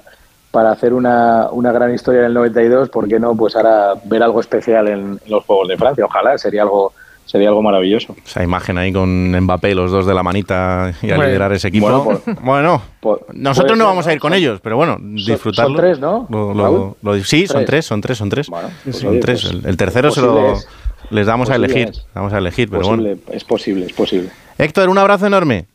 para 0.51 0.71
hacer 0.73 0.93
una, 0.93 1.49
una 1.51 1.71
gran 1.71 1.91
historia 1.91 2.19
en 2.19 2.27
el 2.27 2.33
92, 2.35 2.89
¿por 2.89 3.07
qué 3.07 3.19
no? 3.19 3.35
Pues 3.35 3.55
ahora 3.55 3.95
ver 4.05 4.21
algo 4.21 4.41
especial 4.41 4.89
en, 4.89 5.19
en 5.25 5.31
los 5.31 5.43
Juegos 5.43 5.69
de 5.69 5.77
Francia. 5.77 6.05
Ojalá, 6.05 6.37
sería 6.37 6.61
algo, 6.61 6.93
sería 7.25 7.49
algo 7.49 7.61
maravilloso. 7.61 8.15
Esa 8.25 8.43
imagen 8.43 8.77
ahí 8.77 8.91
con 8.91 9.31
Mbappé, 9.31 9.73
los 9.75 9.91
dos 9.91 10.05
de 10.05 10.13
la 10.13 10.23
manita 10.23 10.93
y 11.01 11.11
a 11.11 11.15
Bueno, 11.15 11.27
liderar 11.29 11.53
ese 11.53 11.69
equipo. 11.69 11.89
bueno, 12.03 12.21
Bueno, 12.41 12.81
por- 12.99 13.25
nosotros 13.33 13.77
no 13.77 13.83
ser, 13.85 13.89
vamos 13.89 14.07
a 14.07 14.13
ir 14.13 14.19
con 14.19 14.31
Son- 14.31 14.37
ellos, 14.37 14.59
pero 14.61 14.75
bueno, 14.77 14.97
disfrutarlo. 14.99 15.75
son 15.75 15.77
tres, 15.85 15.99
¿no, 15.99 16.27
Lo- 16.29 16.53
lo- 16.53 16.63
Raúl? 16.63 16.93
lo- 17.01 17.23
sí, 17.23 17.47
son 17.47 17.63
Tres. 17.65 17.85
son 17.85 18.01
tres, 18.01 18.17
son 18.17 18.29
tres. 18.29 18.47
pues 18.83 18.95
son 18.97 19.09
oye, 19.11 19.19
tres. 19.19 19.41
pues 19.43 19.53
el, 19.53 19.65
el 19.69 19.77
tercero 19.77 20.11
se 20.11 20.21
lo 20.21 20.53
es. 20.53 20.67
les 21.09 21.25
damos 21.27 21.49
a 21.49 21.53
Posible 21.53 21.73
elegir. 21.73 21.89
es. 21.89 22.05
Vamos 22.13 22.33
a 22.33 22.37
elegir, 22.37 22.69
pero 22.69 22.81
Posible, 22.81 23.15
bueno. 23.15 23.31
Es 23.37 23.43
posible, 23.43 23.85
es 23.85 23.93
posible. 23.93 24.29
Héctor, 24.57 24.89
un 24.89 24.97
abrazo 24.97 25.25
enorme. 25.27 25.65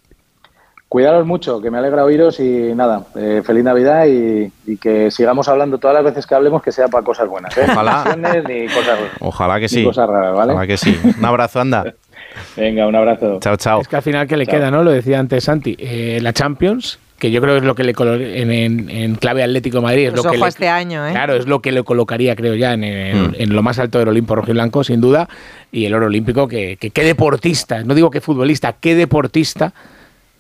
Cuidaros 0.88 1.26
mucho, 1.26 1.60
que 1.60 1.68
me 1.70 1.78
alegra 1.78 2.04
oíros 2.04 2.38
y 2.38 2.72
nada, 2.74 3.06
eh, 3.16 3.42
feliz 3.44 3.64
Navidad 3.64 4.06
y, 4.06 4.50
y 4.66 4.76
que 4.76 5.10
sigamos 5.10 5.48
hablando 5.48 5.78
todas 5.78 5.94
las 5.94 6.04
veces 6.04 6.26
que 6.26 6.34
hablemos 6.36 6.62
que 6.62 6.70
sea 6.70 6.86
para 6.86 7.04
cosas 7.04 7.28
buenas. 7.28 7.56
¿eh? 7.58 7.62
Ojalá. 7.68 8.16
Ni 8.16 8.54
ni 8.62 8.66
cosas, 8.68 8.98
Ojalá 9.18 9.54
que 9.56 9.62
ni 9.62 9.68
sí. 9.68 9.84
cosas 9.84 10.08
raras, 10.08 10.34
¿vale? 10.36 10.52
Ojalá 10.52 10.66
que 10.68 10.76
sí. 10.76 10.96
Un 11.18 11.24
abrazo, 11.24 11.60
anda. 11.60 11.92
Venga, 12.56 12.86
un 12.86 12.94
abrazo. 12.94 13.38
Chao, 13.40 13.56
chao. 13.56 13.80
Es 13.80 13.88
que 13.88 13.96
al 13.96 14.02
final, 14.02 14.28
¿qué 14.28 14.36
le 14.36 14.46
Chao. 14.46 14.54
queda, 14.56 14.70
no? 14.70 14.84
Lo 14.84 14.92
decía 14.92 15.18
antes 15.18 15.42
Santi. 15.44 15.74
eh, 15.78 16.20
la 16.22 16.32
Champions, 16.32 17.00
que 17.18 17.32
yo 17.32 17.40
creo 17.40 17.54
que 17.54 17.58
es 17.58 17.64
lo 17.64 17.74
que 17.74 17.82
le 17.82 17.92
en, 18.40 18.50
en- 18.52 18.88
en 18.90 19.14
clave 19.16 19.42
Atlético 19.42 19.78
de 19.78 19.82
Madrid. 19.82 20.04
Es 20.06 20.10
Pues 20.12 20.24
lo 20.24 20.30
que 20.30 20.36
ojo 20.36 20.44
le- 20.44 20.48
este 20.50 20.68
año, 20.68 21.04
¿eh? 21.06 21.10
Claro, 21.10 21.34
es 21.34 21.46
lo 21.48 21.60
que 21.60 21.72
le 21.72 21.82
colocaría, 21.82 22.36
creo 22.36 22.54
ya, 22.54 22.74
en, 22.74 22.84
en- 22.84 23.22
Mm. 23.30 23.34
en 23.38 23.54
lo 23.56 23.62
más 23.62 23.78
alto 23.80 23.98
del 23.98 24.06
Olimpo 24.08 24.36
rojiblanco, 24.36 24.84
sin 24.84 25.00
duda. 25.00 25.28
Y 25.72 25.84
el 25.86 25.94
oro 25.94 26.06
olímpico, 26.06 26.46
que, 26.46 26.76
que 26.76 26.90
qué 26.90 27.02
deportista, 27.02 27.82
no 27.82 27.94
digo 27.94 28.10
que 28.10 28.20
futbolista, 28.20 28.74
qué 28.74 28.94
deportista 28.94 29.72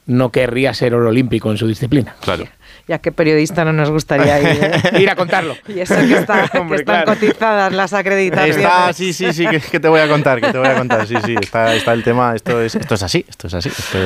no 0.06 0.30
querría 0.30 0.72
ser 0.74 0.94
oro 0.94 1.08
olímpico 1.08 1.50
en 1.50 1.56
su 1.58 1.66
disciplina. 1.66 2.14
Claro. 2.20 2.44
Ya 2.88 2.98
que 3.00 3.10
periodista 3.10 3.64
no 3.64 3.72
nos 3.72 3.90
gustaría 3.90 4.40
ir. 4.40 4.58
¿eh? 4.62 4.80
Ir 5.00 5.10
a 5.10 5.16
contarlo. 5.16 5.56
Y 5.68 5.80
eso 5.80 5.96
que, 5.96 6.12
está, 6.16 6.48
que 6.52 6.58
Hombre, 6.58 6.78
están 6.78 7.02
claro. 7.04 7.18
cotizadas 7.20 7.72
las 7.72 7.92
acreditaciones. 7.92 8.56
Está, 8.58 8.92
sí, 8.92 9.12
sí, 9.12 9.32
sí, 9.32 9.46
que, 9.48 9.58
que 9.60 9.80
te 9.80 9.88
voy 9.88 9.98
a 10.00 10.08
contar, 10.08 10.40
que 10.40 10.52
te 10.52 10.58
voy 10.58 10.68
a 10.68 10.76
contar, 10.76 11.04
sí, 11.06 11.16
sí, 11.24 11.34
está, 11.40 11.74
está 11.74 11.92
el 11.92 12.04
tema, 12.04 12.34
esto 12.36 12.60
es, 12.60 12.76
esto 12.76 12.94
es 12.94 13.02
así, 13.02 13.24
esto 13.28 13.48
es 13.48 13.54
así. 13.54 13.68
esto- 13.68 13.98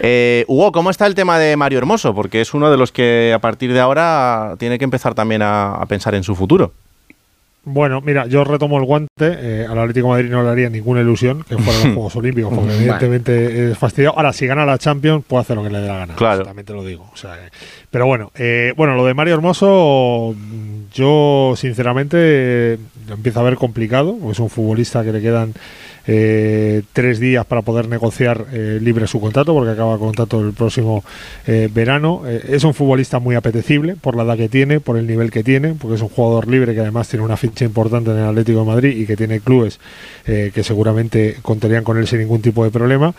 Eh, 0.00 0.44
Hugo, 0.48 0.72
¿cómo 0.72 0.90
está 0.90 1.06
el 1.06 1.14
tema 1.14 1.38
de 1.38 1.56
Mario 1.56 1.78
Hermoso? 1.78 2.14
Porque 2.14 2.40
es 2.42 2.52
uno 2.52 2.70
de 2.70 2.76
los 2.76 2.92
que 2.92 3.32
a 3.34 3.38
partir 3.38 3.72
de 3.72 3.80
ahora 3.80 4.54
tiene 4.58 4.78
que 4.78 4.84
empezar 4.84 5.14
también 5.14 5.40
a, 5.40 5.72
a 5.72 5.86
pensar 5.86 6.14
en 6.14 6.22
su 6.22 6.34
futuro. 6.36 6.72
Bueno, 7.64 8.00
mira, 8.00 8.26
yo 8.26 8.44
retomo 8.44 8.78
el 8.78 8.84
guante. 8.84 9.08
eh, 9.20 9.66
al 9.68 9.78
Atlético 9.78 10.06
de 10.08 10.12
Madrid 10.22 10.30
no 10.30 10.42
le 10.42 10.48
haría 10.48 10.70
ninguna 10.70 11.00
ilusión 11.02 11.42
que 11.46 11.56
fuera 11.58 11.78
los 11.84 11.88
Juegos 11.94 12.16
Olímpicos, 12.16 12.54
porque 12.54 12.74
evidentemente 12.74 13.70
es 13.70 13.76
fastidiado. 13.78 14.16
Ahora, 14.16 14.32
si 14.32 14.46
gana 14.46 14.64
la 14.64 14.78
Champions, 14.78 15.22
puede 15.26 15.42
hacer 15.42 15.56
lo 15.56 15.62
que 15.64 15.70
le 15.70 15.80
dé 15.80 15.88
la 15.88 15.98
gana. 15.98 16.14
Claro. 16.14 16.44
También 16.44 16.64
te 16.64 16.72
lo 16.72 16.84
digo. 16.84 17.10
o 17.12 17.16
sea, 17.16 17.34
eh, 17.36 17.50
pero 17.90 18.06
bueno, 18.06 18.30
eh, 18.36 18.72
bueno, 18.76 18.94
lo 18.94 19.04
de 19.04 19.12
Mario 19.12 19.34
Hermoso, 19.34 20.34
yo 20.94 21.54
sinceramente 21.56 22.16
eh, 22.20 22.78
lo 23.06 23.14
empiezo 23.14 23.40
a 23.40 23.42
ver 23.42 23.56
complicado. 23.56 24.16
porque 24.18 24.32
Es 24.32 24.38
un 24.40 24.48
futbolista 24.50 25.04
que 25.04 25.12
le 25.12 25.20
quedan 25.20 25.52
eh, 26.10 26.84
tres 26.94 27.20
días 27.20 27.44
para 27.44 27.60
poder 27.60 27.86
negociar 27.86 28.46
eh, 28.50 28.78
libre 28.80 29.06
su 29.06 29.20
contrato, 29.20 29.52
porque 29.52 29.72
acaba 29.72 29.98
contrato 29.98 30.40
el 30.40 30.54
próximo 30.54 31.04
eh, 31.46 31.68
verano. 31.70 32.22
Es 32.26 32.64
un 32.64 32.72
futbolista 32.72 33.18
muy 33.18 33.34
apetecible 33.34 33.94
por 33.94 34.16
la 34.16 34.22
edad 34.22 34.38
que 34.38 34.48
tiene, 34.48 34.80
por 34.80 34.96
el 34.96 35.06
nivel 35.06 35.30
que 35.30 35.44
tiene, 35.44 35.74
porque 35.74 35.96
es 35.96 36.00
un 36.00 36.08
jugador 36.08 36.48
libre 36.48 36.72
que 36.72 36.80
además 36.80 37.08
tiene 37.08 37.26
una 37.26 37.36
ficha 37.36 37.66
importante 37.66 38.10
en 38.10 38.16
el 38.16 38.24
Atlético 38.24 38.60
de 38.60 38.64
Madrid 38.64 38.96
y 38.96 39.04
que 39.04 39.16
tiene 39.16 39.40
clubes 39.40 39.80
que 40.24 40.62
seguramente 40.62 41.36
contarían 41.42 41.84
con 41.84 41.98
él 41.98 42.06
sin 42.06 42.20
ningún 42.20 42.40
tipo 42.40 42.64
de 42.64 42.70
problema. 42.70 43.14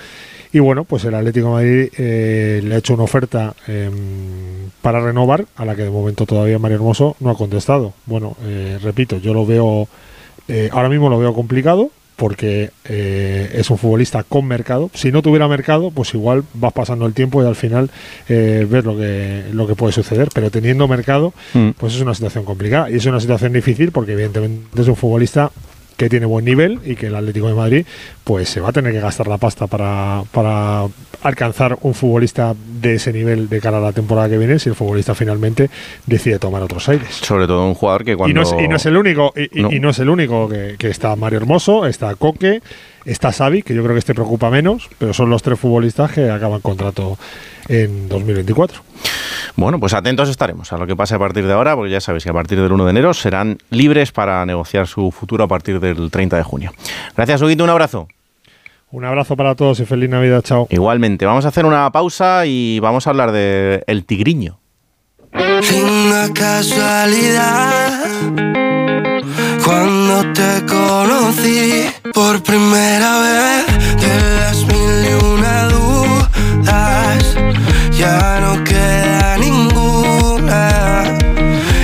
Y 0.51 0.59
bueno, 0.59 0.83
pues 0.83 1.05
el 1.05 1.13
Atlético 1.13 1.47
de 1.47 1.53
Madrid 1.53 2.63
le 2.67 2.75
ha 2.75 2.77
hecho 2.77 2.95
una 2.95 3.03
oferta 3.03 3.53
em, 3.67 3.91
para 4.81 4.99
renovar, 4.99 5.45
a 5.55 5.65
la 5.65 5.75
que 5.75 5.83
de 5.83 5.89
momento 5.89 6.25
todavía 6.25 6.57
Mario 6.59 6.77
Hermoso 6.77 7.15
no 7.19 7.29
ha 7.29 7.37
contestado. 7.37 7.93
Bueno, 8.05 8.35
repito, 8.81 9.17
yo 9.17 9.33
lo 9.33 9.45
veo, 9.45 9.87
ahora 10.71 10.89
mismo 10.89 11.09
lo 11.09 11.19
veo 11.19 11.33
complicado 11.33 11.91
porque 12.19 12.69
eh, 12.83 13.49
es 13.55 13.69
un 13.69 13.77
futbolista 13.77 14.23
con 14.23 14.45
mercado. 14.45 14.91
Si 14.93 15.09
no 15.11 15.21
tuviera 15.21 15.47
mercado, 15.47 15.89
pues 15.89 16.13
igual 16.13 16.43
vas 16.53 16.73
pasando 16.73 17.05
el 17.05 17.13
tiempo 17.13 17.41
y 17.41 17.47
al 17.47 17.55
final 17.55 17.89
eh, 18.27 18.67
ves 18.69 18.83
lo 18.83 18.97
que, 18.97 19.45
lo 19.53 19.65
que 19.65 19.75
puede 19.75 19.93
suceder. 19.93 20.27
Pero 20.33 20.51
teniendo 20.51 20.87
mercado, 20.87 21.33
Mm. 21.53 21.69
pues 21.77 21.95
es 21.95 22.01
una 22.01 22.13
situación 22.13 22.43
complicada 22.43 22.89
y 22.91 22.95
es 22.95 23.05
una 23.05 23.19
situación 23.21 23.53
difícil 23.53 23.91
porque 23.91 24.11
evidentemente 24.11 24.81
es 24.81 24.87
un 24.87 24.95
futbolista 24.97 25.49
que 25.99 26.09
tiene 26.09 26.25
buen 26.25 26.45
nivel 26.45 26.79
y 26.85 26.95
que 26.95 27.07
el 27.07 27.15
Atlético 27.15 27.49
de 27.49 27.55
Madrid 27.55 27.85
pues 28.23 28.47
se 28.47 28.61
va 28.61 28.69
a 28.69 28.71
tener 28.71 28.93
que 28.93 29.01
gastar 29.01 29.27
la 29.27 29.37
pasta 29.37 29.67
para, 29.67 30.23
para 30.31 30.85
alcanzar 31.23 31.77
un 31.81 31.93
futbolista 31.93 32.55
de 32.81 32.95
ese 32.95 33.11
nivel 33.11 33.49
de 33.49 33.59
cara 33.59 33.79
a 33.79 33.81
la 33.81 33.91
temporada 33.91 34.29
que 34.29 34.37
viene 34.37 34.59
si 34.59 34.69
el 34.69 34.75
futbolista 34.75 35.13
finalmente 35.13 35.69
decide 36.05 36.39
tomar 36.39 36.63
otros 36.63 36.87
aires. 36.87 37.09
Sobre 37.15 37.47
todo 37.47 37.67
un 37.67 37.73
jugador 37.73 38.05
que 38.05 38.15
cuando... 38.15 38.31
Y 38.31 38.33
no, 38.33 38.41
es, 38.43 38.63
y 38.63 38.67
no 38.69 38.77
es 38.77 38.85
el 38.85 38.95
único, 38.95 39.33
y, 39.35 39.61
No. 39.61 39.71
y 39.73 39.81
no 39.81 39.89
es 39.89 39.99
el 39.99 40.09
único 40.09 40.47
que, 40.47 40.75
que 40.79 40.87
está 40.87 41.17
Mario 41.17 41.39
Hermoso, 41.39 41.85
está 41.85 42.15
Coque, 42.15 42.61
está 43.03 43.33
Xavi, 43.33 43.61
que 43.63 43.73
yo 43.75 43.83
creo 43.83 43.93
que 43.93 43.99
este 43.99 44.13
preocupa 44.15 44.49
menos, 44.49 44.87
pero 44.99 45.13
son 45.13 45.29
los 45.29 45.43
tres 45.43 45.59
futbolistas 45.59 46.13
que 46.13 46.29
acaban 46.29 46.61
contrato 46.61 47.17
en 47.69 48.09
2024. 48.09 48.81
Bueno, 49.55 49.79
pues 49.79 49.93
atentos 49.93 50.29
estaremos 50.29 50.71
a 50.73 50.77
lo 50.77 50.87
que 50.87 50.95
pase 50.95 51.15
a 51.15 51.19
partir 51.19 51.45
de 51.45 51.53
ahora, 51.53 51.75
porque 51.75 51.91
ya 51.91 52.01
sabéis 52.01 52.23
que 52.23 52.29
a 52.29 52.33
partir 52.33 52.61
del 52.61 52.71
1 52.71 52.85
de 52.85 52.91
enero 52.91 53.13
serán 53.13 53.57
libres 53.69 54.11
para 54.11 54.45
negociar 54.45 54.87
su 54.87 55.11
futuro 55.11 55.43
a 55.43 55.47
partir 55.47 55.79
del 55.79 56.09
30 56.11 56.37
de 56.37 56.43
junio. 56.43 56.71
Gracias, 57.15 57.41
Huguito, 57.41 57.63
un 57.63 57.69
abrazo. 57.69 58.07
Un 58.91 59.05
abrazo 59.05 59.35
para 59.35 59.53
todos 59.55 59.79
y 59.79 59.85
feliz 59.85 60.09
Navidad, 60.09 60.41
chao. 60.41 60.67
Igualmente, 60.71 61.25
vamos 61.25 61.45
a 61.45 61.49
hacer 61.49 61.65
una 61.65 61.91
pausa 61.91 62.45
y 62.45 62.79
vamos 62.79 63.05
a 63.05 63.11
hablar 63.11 63.31
de 63.31 63.83
El 63.85 64.03
Tigriño. 64.05 64.59
Linda 65.33 66.29
casualidad. 66.33 68.03
Cuando 69.63 70.33
te 70.33 70.65
conocí 70.65 71.85
por 72.13 72.41
primera 72.41 73.19
vez, 73.19 73.65
de 74.01 74.39
las 74.39 74.65
mil 74.65 75.05
y 75.05 75.23
una 75.23 75.68
ya 77.99 78.39
no 78.39 78.63
queda 78.63 79.37
ninguna. 79.37 81.17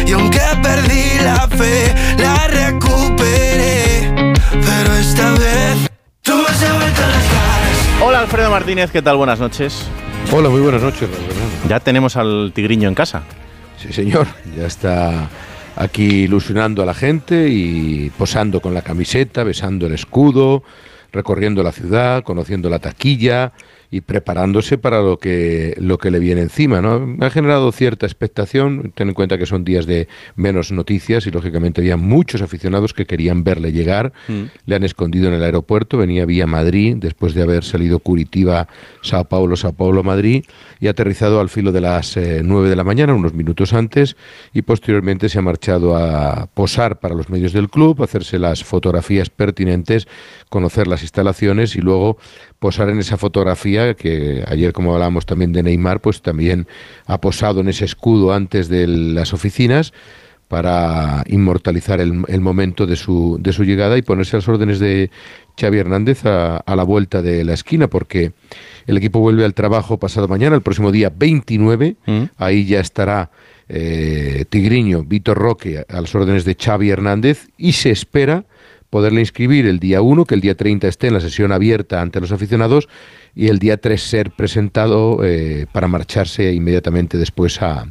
Y 0.07 0.11
aunque 0.13 0.39
perdí 0.63 1.19
la 1.21 1.47
fe, 1.49 1.93
la 2.17 2.47
recuperé. 2.47 4.13
Pero 4.51 4.95
esta 4.95 5.31
vez 5.31 5.89
tú 6.21 6.35
me 6.37 6.47
has 6.47 6.59
devuelto 6.61 7.01
las 7.01 7.31
ganas. 7.33 8.01
Hola 8.01 8.19
Alfredo 8.19 8.49
Martínez, 8.49 8.91
¿qué 8.91 9.01
tal? 9.01 9.17
Buenas 9.17 9.39
noches. 9.39 9.87
Hola, 10.31 10.49
muy 10.49 10.61
buenas 10.61 10.81
noches. 10.81 11.09
Ya 11.67 11.81
tenemos 11.81 12.15
al 12.15 12.53
tigriño 12.55 12.87
en 12.87 12.95
casa. 12.95 13.23
Sí, 13.77 13.91
señor, 13.91 14.25
ya 14.57 14.67
está 14.67 15.29
aquí 15.75 16.23
ilusionando 16.23 16.81
a 16.81 16.85
la 16.85 16.93
gente 16.93 17.49
y 17.49 18.09
posando 18.17 18.61
con 18.61 18.73
la 18.73 18.81
camiseta, 18.81 19.43
besando 19.43 19.85
el 19.85 19.93
escudo, 19.93 20.63
recorriendo 21.11 21.61
la 21.61 21.73
ciudad, 21.73 22.23
conociendo 22.23 22.69
la 22.69 22.79
taquilla 22.79 23.51
y 23.95 24.01
preparándose 24.01 24.77
para 24.77 25.01
lo 25.01 25.19
que, 25.19 25.73
lo 25.79 25.97
que 25.97 26.11
le 26.11 26.19
viene 26.19 26.41
encima. 26.41 26.81
¿no? 26.81 27.15
Ha 27.25 27.29
generado 27.29 27.71
cierta 27.71 28.05
expectación, 28.05 28.91
ten 28.93 29.07
en 29.07 29.13
cuenta 29.13 29.37
que 29.37 29.45
son 29.45 29.63
días 29.63 29.85
de 29.85 30.09
menos 30.35 30.73
noticias 30.73 31.25
y 31.27 31.31
lógicamente 31.31 31.79
había 31.79 31.95
muchos 31.95 32.41
aficionados 32.41 32.93
que 32.93 33.05
querían 33.05 33.45
verle 33.45 33.71
llegar, 33.71 34.11
le 34.65 34.75
han 34.75 34.83
escondido 34.83 35.29
en 35.29 35.35
el 35.35 35.43
aeropuerto, 35.43 35.97
venía 35.97 36.25
vía 36.25 36.45
Madrid 36.45 36.97
después 36.99 37.33
de 37.33 37.43
haber 37.43 37.63
salido 37.63 37.99
Curitiba, 37.99 38.67
Sao 39.01 39.23
Paulo, 39.23 39.55
Sao 39.55 39.71
Paulo, 39.71 40.03
Madrid 40.03 40.43
y 40.81 40.87
ha 40.87 40.91
aterrizado 40.91 41.39
al 41.39 41.47
filo 41.47 41.71
de 41.71 41.79
las 41.79 42.17
eh, 42.17 42.41
9 42.43 42.67
de 42.67 42.75
la 42.75 42.83
mañana, 42.83 43.13
unos 43.13 43.33
minutos 43.33 43.71
antes, 43.71 44.17
y 44.53 44.63
posteriormente 44.63 45.29
se 45.29 45.39
ha 45.39 45.41
marchado 45.41 45.95
a 45.95 46.47
posar 46.53 46.99
para 46.99 47.15
los 47.15 47.29
medios 47.29 47.53
del 47.53 47.69
club, 47.69 48.03
hacerse 48.03 48.39
las 48.39 48.65
fotografías 48.65 49.29
pertinentes, 49.29 50.05
conocer 50.49 50.87
las 50.87 51.01
instalaciones 51.01 51.77
y 51.77 51.81
luego 51.81 52.17
posar 52.65 52.89
en 52.89 52.97
esa 52.97 53.15
fotografía 53.15 53.93
que 53.93 54.43
ayer 54.47 54.73
como 54.73 54.95
hablábamos 54.95 55.27
también 55.27 55.53
de 55.53 55.61
Neymar, 55.61 56.01
pues 56.01 56.23
también 56.23 56.65
ha 57.05 57.21
posado 57.21 57.61
en 57.61 57.69
ese 57.69 57.85
escudo 57.85 58.33
antes 58.33 58.69
de 58.69 58.87
las 58.87 59.35
oficinas 59.35 59.93
para 60.47 61.23
inmortalizar 61.27 62.01
el, 62.01 62.23
el 62.27 62.41
momento 62.41 62.87
de 62.87 62.95
su, 62.95 63.37
de 63.39 63.53
su 63.53 63.65
llegada 63.65 63.99
y 63.99 64.01
ponerse 64.01 64.35
a 64.35 64.39
las 64.39 64.47
órdenes 64.47 64.79
de 64.79 65.11
Xavi 65.61 65.77
Hernández 65.77 66.25
a, 66.25 66.57
a 66.57 66.75
la 66.75 66.81
vuelta 66.81 67.21
de 67.21 67.43
la 67.43 67.53
esquina, 67.53 67.87
porque 67.87 68.31
el 68.87 68.97
equipo 68.97 69.19
vuelve 69.19 69.45
al 69.45 69.53
trabajo 69.53 69.99
pasado 69.99 70.27
mañana, 70.27 70.55
el 70.55 70.63
próximo 70.63 70.91
día 70.91 71.13
29, 71.15 71.97
ahí 72.37 72.65
ya 72.65 72.79
estará 72.79 73.29
eh, 73.69 74.45
Tigriño, 74.49 75.03
Víctor 75.03 75.37
Roque 75.37 75.85
a 75.87 76.01
las 76.01 76.15
órdenes 76.15 76.45
de 76.45 76.57
Xavi 76.59 76.89
Hernández 76.89 77.47
y 77.57 77.73
se 77.73 77.91
espera 77.91 78.45
poderle 78.95 79.19
inscribir 79.19 79.65
el 79.65 79.79
día 79.79 80.01
1, 80.01 80.23
que 80.23 80.35
el 80.35 80.39
día 80.39 80.55
30 80.55 80.87
esté 80.87 81.07
en 81.07 81.15
la 81.15 81.19
sesión 81.19 81.51
abierta 81.51 81.99
ante 81.99 82.21
los 82.21 82.31
aficionados 82.31 82.87
y 83.35 83.49
el 83.49 83.59
día 83.59 83.75
3 83.75 84.01
ser 84.01 84.31
presentado 84.31 85.19
eh, 85.21 85.65
para 85.73 85.89
marcharse 85.89 86.53
inmediatamente 86.53 87.17
después 87.17 87.61
a, 87.61 87.87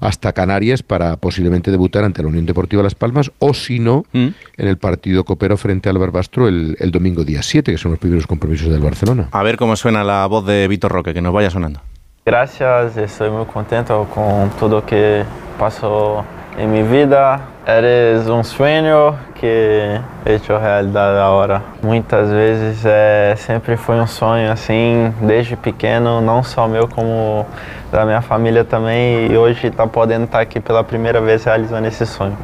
hasta 0.00 0.34
Canarias 0.34 0.82
para 0.82 1.16
posiblemente 1.16 1.70
debutar 1.70 2.04
ante 2.04 2.20
la 2.20 2.28
Unión 2.28 2.44
Deportiva 2.44 2.82
Las 2.82 2.94
Palmas 2.94 3.32
o 3.38 3.54
si 3.54 3.78
no 3.78 4.04
en 4.12 4.34
el 4.58 4.76
partido 4.76 5.24
copero 5.24 5.56
frente 5.56 5.88
al 5.88 5.96
Barbastro 5.96 6.46
el, 6.46 6.76
el 6.78 6.90
domingo 6.90 7.24
día 7.24 7.42
7, 7.42 7.72
que 7.72 7.78
son 7.78 7.92
los 7.92 7.98
primeros 7.98 8.26
compromisos 8.26 8.68
del 8.68 8.80
Barcelona. 8.80 9.30
A 9.32 9.42
ver 9.42 9.56
cómo 9.56 9.76
suena 9.76 10.04
la 10.04 10.26
voz 10.26 10.44
de 10.44 10.68
Víctor 10.68 10.92
Roque, 10.92 11.14
que 11.14 11.22
nos 11.22 11.32
vaya 11.32 11.48
sonando. 11.48 11.80
Gracias, 12.26 12.98
estoy 12.98 13.30
muy 13.30 13.46
contento 13.46 14.06
con 14.14 14.50
todo 14.60 14.84
que 14.84 15.24
pasó 15.58 16.22
en 16.58 16.72
mi 16.72 16.82
vida. 16.82 17.40
Eres 17.66 18.26
un 18.28 18.44
sueño 18.44 19.16
que 19.40 19.98
he 20.26 20.34
hecho 20.34 20.58
realidad 20.58 21.18
ahora. 21.20 21.62
Muitas 21.82 22.28
vezes 22.28 22.82
é, 22.84 23.34
sempre 23.38 23.76
foi 23.78 23.96
um 24.00 24.06
sonho 24.06 24.50
assim, 24.52 25.12
desde 25.22 25.56
pequeno, 25.56 26.20
não 26.20 26.42
só 26.42 26.68
meu, 26.68 26.86
como 26.88 27.46
da 27.90 28.04
minha 28.04 28.20
família 28.20 28.64
também. 28.64 29.32
E 29.32 29.36
hoje 29.36 29.68
está 29.68 29.86
podendo 29.86 30.24
estar 30.24 30.40
aqui 30.40 30.60
pela 30.60 30.84
primeira 30.84 31.20
vez 31.22 31.44
realizando 31.44 31.88
esse 31.88 32.04
sonho. 32.04 32.36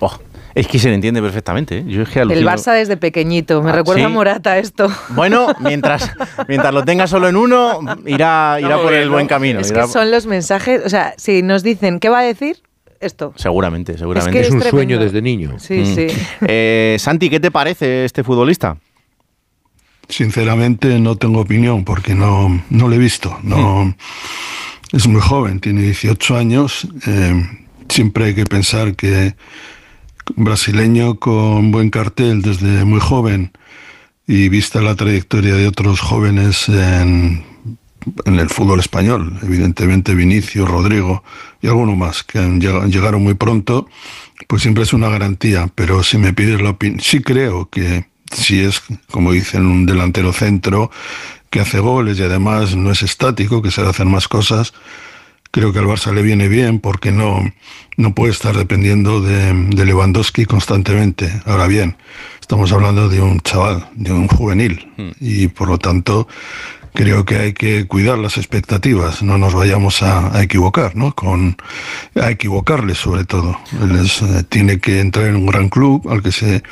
Oh, 0.00 0.10
es 0.56 0.66
que 0.66 0.76
se 0.80 0.88
le 0.88 0.96
entiende 0.96 1.22
perfectamente. 1.22 1.78
¿eh? 1.78 1.84
Yo 1.86 2.02
es 2.02 2.08
que 2.08 2.18
El. 2.20 2.44
Barça 2.44 2.72
desde 2.72 2.96
pequeñito, 2.96 3.62
me 3.62 3.70
Ah, 3.70 3.74
recuerda 3.76 4.00
¿sí? 4.00 4.06
a 4.06 4.08
Morata 4.08 4.58
esto. 4.58 4.88
Bueno, 5.10 5.46
mientras, 5.60 6.10
mientras 6.48 6.74
lo 6.74 6.84
tenga 6.84 7.06
solo 7.06 7.28
en 7.28 7.36
uno, 7.36 7.78
irá, 8.06 8.56
irá 8.60 8.76
por 8.78 8.92
el 8.92 9.08
buen 9.08 9.28
camino. 9.28 9.60
Es 9.60 9.70
irá- 9.70 9.82
que 9.82 9.86
son 9.88 10.10
los 10.10 10.26
mensajes, 10.26 10.82
o 10.84 10.88
sea, 10.88 11.14
si 11.16 11.42
nos 11.44 11.62
dicen, 11.62 12.00
¿qué 12.00 12.08
va 12.08 12.18
a 12.18 12.22
decir? 12.22 12.56
Esto. 13.04 13.34
Seguramente, 13.36 13.98
seguramente. 13.98 14.40
Es 14.40 14.48
que 14.48 14.56
Es 14.56 14.64
un 14.64 14.70
sueño 14.70 14.98
desde 14.98 15.20
niño. 15.20 15.58
Sí, 15.58 15.84
sí. 15.84 16.06
Eh, 16.46 16.96
Santi, 16.98 17.28
¿qué 17.28 17.38
te 17.38 17.50
parece 17.50 18.04
este 18.04 18.24
futbolista? 18.24 18.78
Sinceramente 20.08 20.98
no 20.98 21.16
tengo 21.16 21.40
opinión 21.40 21.84
porque 21.84 22.14
no, 22.14 22.62
no 22.70 22.88
lo 22.88 22.94
he 22.94 22.98
visto. 22.98 23.38
No, 23.42 23.94
Es 24.92 25.06
muy 25.06 25.20
joven, 25.20 25.60
tiene 25.60 25.82
18 25.82 26.36
años. 26.36 26.88
eh, 27.06 27.46
siempre 27.88 28.26
hay 28.26 28.34
que 28.34 28.44
pensar 28.44 28.94
que 28.94 29.34
un 30.36 30.44
brasileño 30.44 31.18
con 31.18 31.70
buen 31.70 31.90
cartel 31.90 32.40
desde 32.40 32.84
muy 32.84 33.00
joven 33.00 33.52
y 34.26 34.48
vista 34.48 34.80
la 34.80 34.94
trayectoria 34.94 35.54
de 35.54 35.66
otros 35.68 36.00
jóvenes 36.00 36.68
en, 36.68 37.44
en 38.24 38.38
el 38.38 38.48
fútbol 38.48 38.80
español, 38.80 39.38
evidentemente 39.42 40.14
Vinicio, 40.14 40.66
Rodrigo 40.66 41.22
y 41.60 41.66
alguno 41.66 41.96
más 41.96 42.22
que 42.22 42.40
llegaron 42.40 43.22
muy 43.22 43.34
pronto, 43.34 43.88
pues 44.46 44.62
siempre 44.62 44.82
es 44.82 44.92
una 44.92 45.08
garantía. 45.08 45.70
Pero 45.74 46.02
si 46.02 46.18
me 46.18 46.32
pides 46.32 46.60
la 46.60 46.70
opinión, 46.70 47.00
sí 47.00 47.20
creo 47.20 47.68
que 47.70 48.06
si 48.32 48.60
es, 48.60 48.82
como 49.10 49.32
dicen, 49.32 49.66
un 49.66 49.86
delantero 49.86 50.32
centro 50.32 50.90
que 51.50 51.60
hace 51.60 51.78
goles 51.78 52.18
y 52.18 52.22
además 52.22 52.74
no 52.74 52.90
es 52.90 53.02
estático, 53.02 53.62
que 53.62 53.70
sabe 53.70 53.88
hacer 53.88 54.06
más 54.06 54.26
cosas, 54.26 54.74
creo 55.50 55.72
que 55.72 55.78
al 55.78 55.86
Barça 55.86 56.12
le 56.12 56.22
viene 56.22 56.48
bien 56.48 56.80
porque 56.80 57.12
no, 57.12 57.40
no 57.96 58.12
puede 58.12 58.32
estar 58.32 58.56
dependiendo 58.56 59.20
de, 59.20 59.52
de 59.52 59.84
Lewandowski 59.84 60.46
constantemente. 60.46 61.32
Ahora 61.46 61.68
bien, 61.68 61.96
estamos 62.40 62.72
hablando 62.72 63.08
de 63.08 63.20
un 63.20 63.38
chaval, 63.40 63.88
de 63.94 64.12
un 64.12 64.26
juvenil, 64.26 64.90
y 65.20 65.46
por 65.46 65.68
lo 65.68 65.78
tanto 65.78 66.26
creo 66.94 67.24
que 67.24 67.36
hay 67.36 67.52
que 67.52 67.86
cuidar 67.86 68.18
las 68.18 68.38
expectativas, 68.38 69.22
no 69.22 69.36
nos 69.36 69.52
vayamos 69.52 70.02
a, 70.02 70.40
equivocar, 70.42 70.94
¿no? 70.94 71.14
Con, 71.14 71.56
a 72.14 72.30
equivocarle 72.30 72.94
sobre 72.94 73.24
todo. 73.24 73.58
Él 73.82 73.96
es, 73.96 74.22
eh, 74.22 74.44
tiene 74.48 74.78
que 74.78 75.00
entrar 75.00 75.26
en 75.26 75.36
un 75.36 75.46
gran 75.46 75.68
club 75.68 76.08
al 76.08 76.22
que 76.22 76.30
se, 76.32 76.62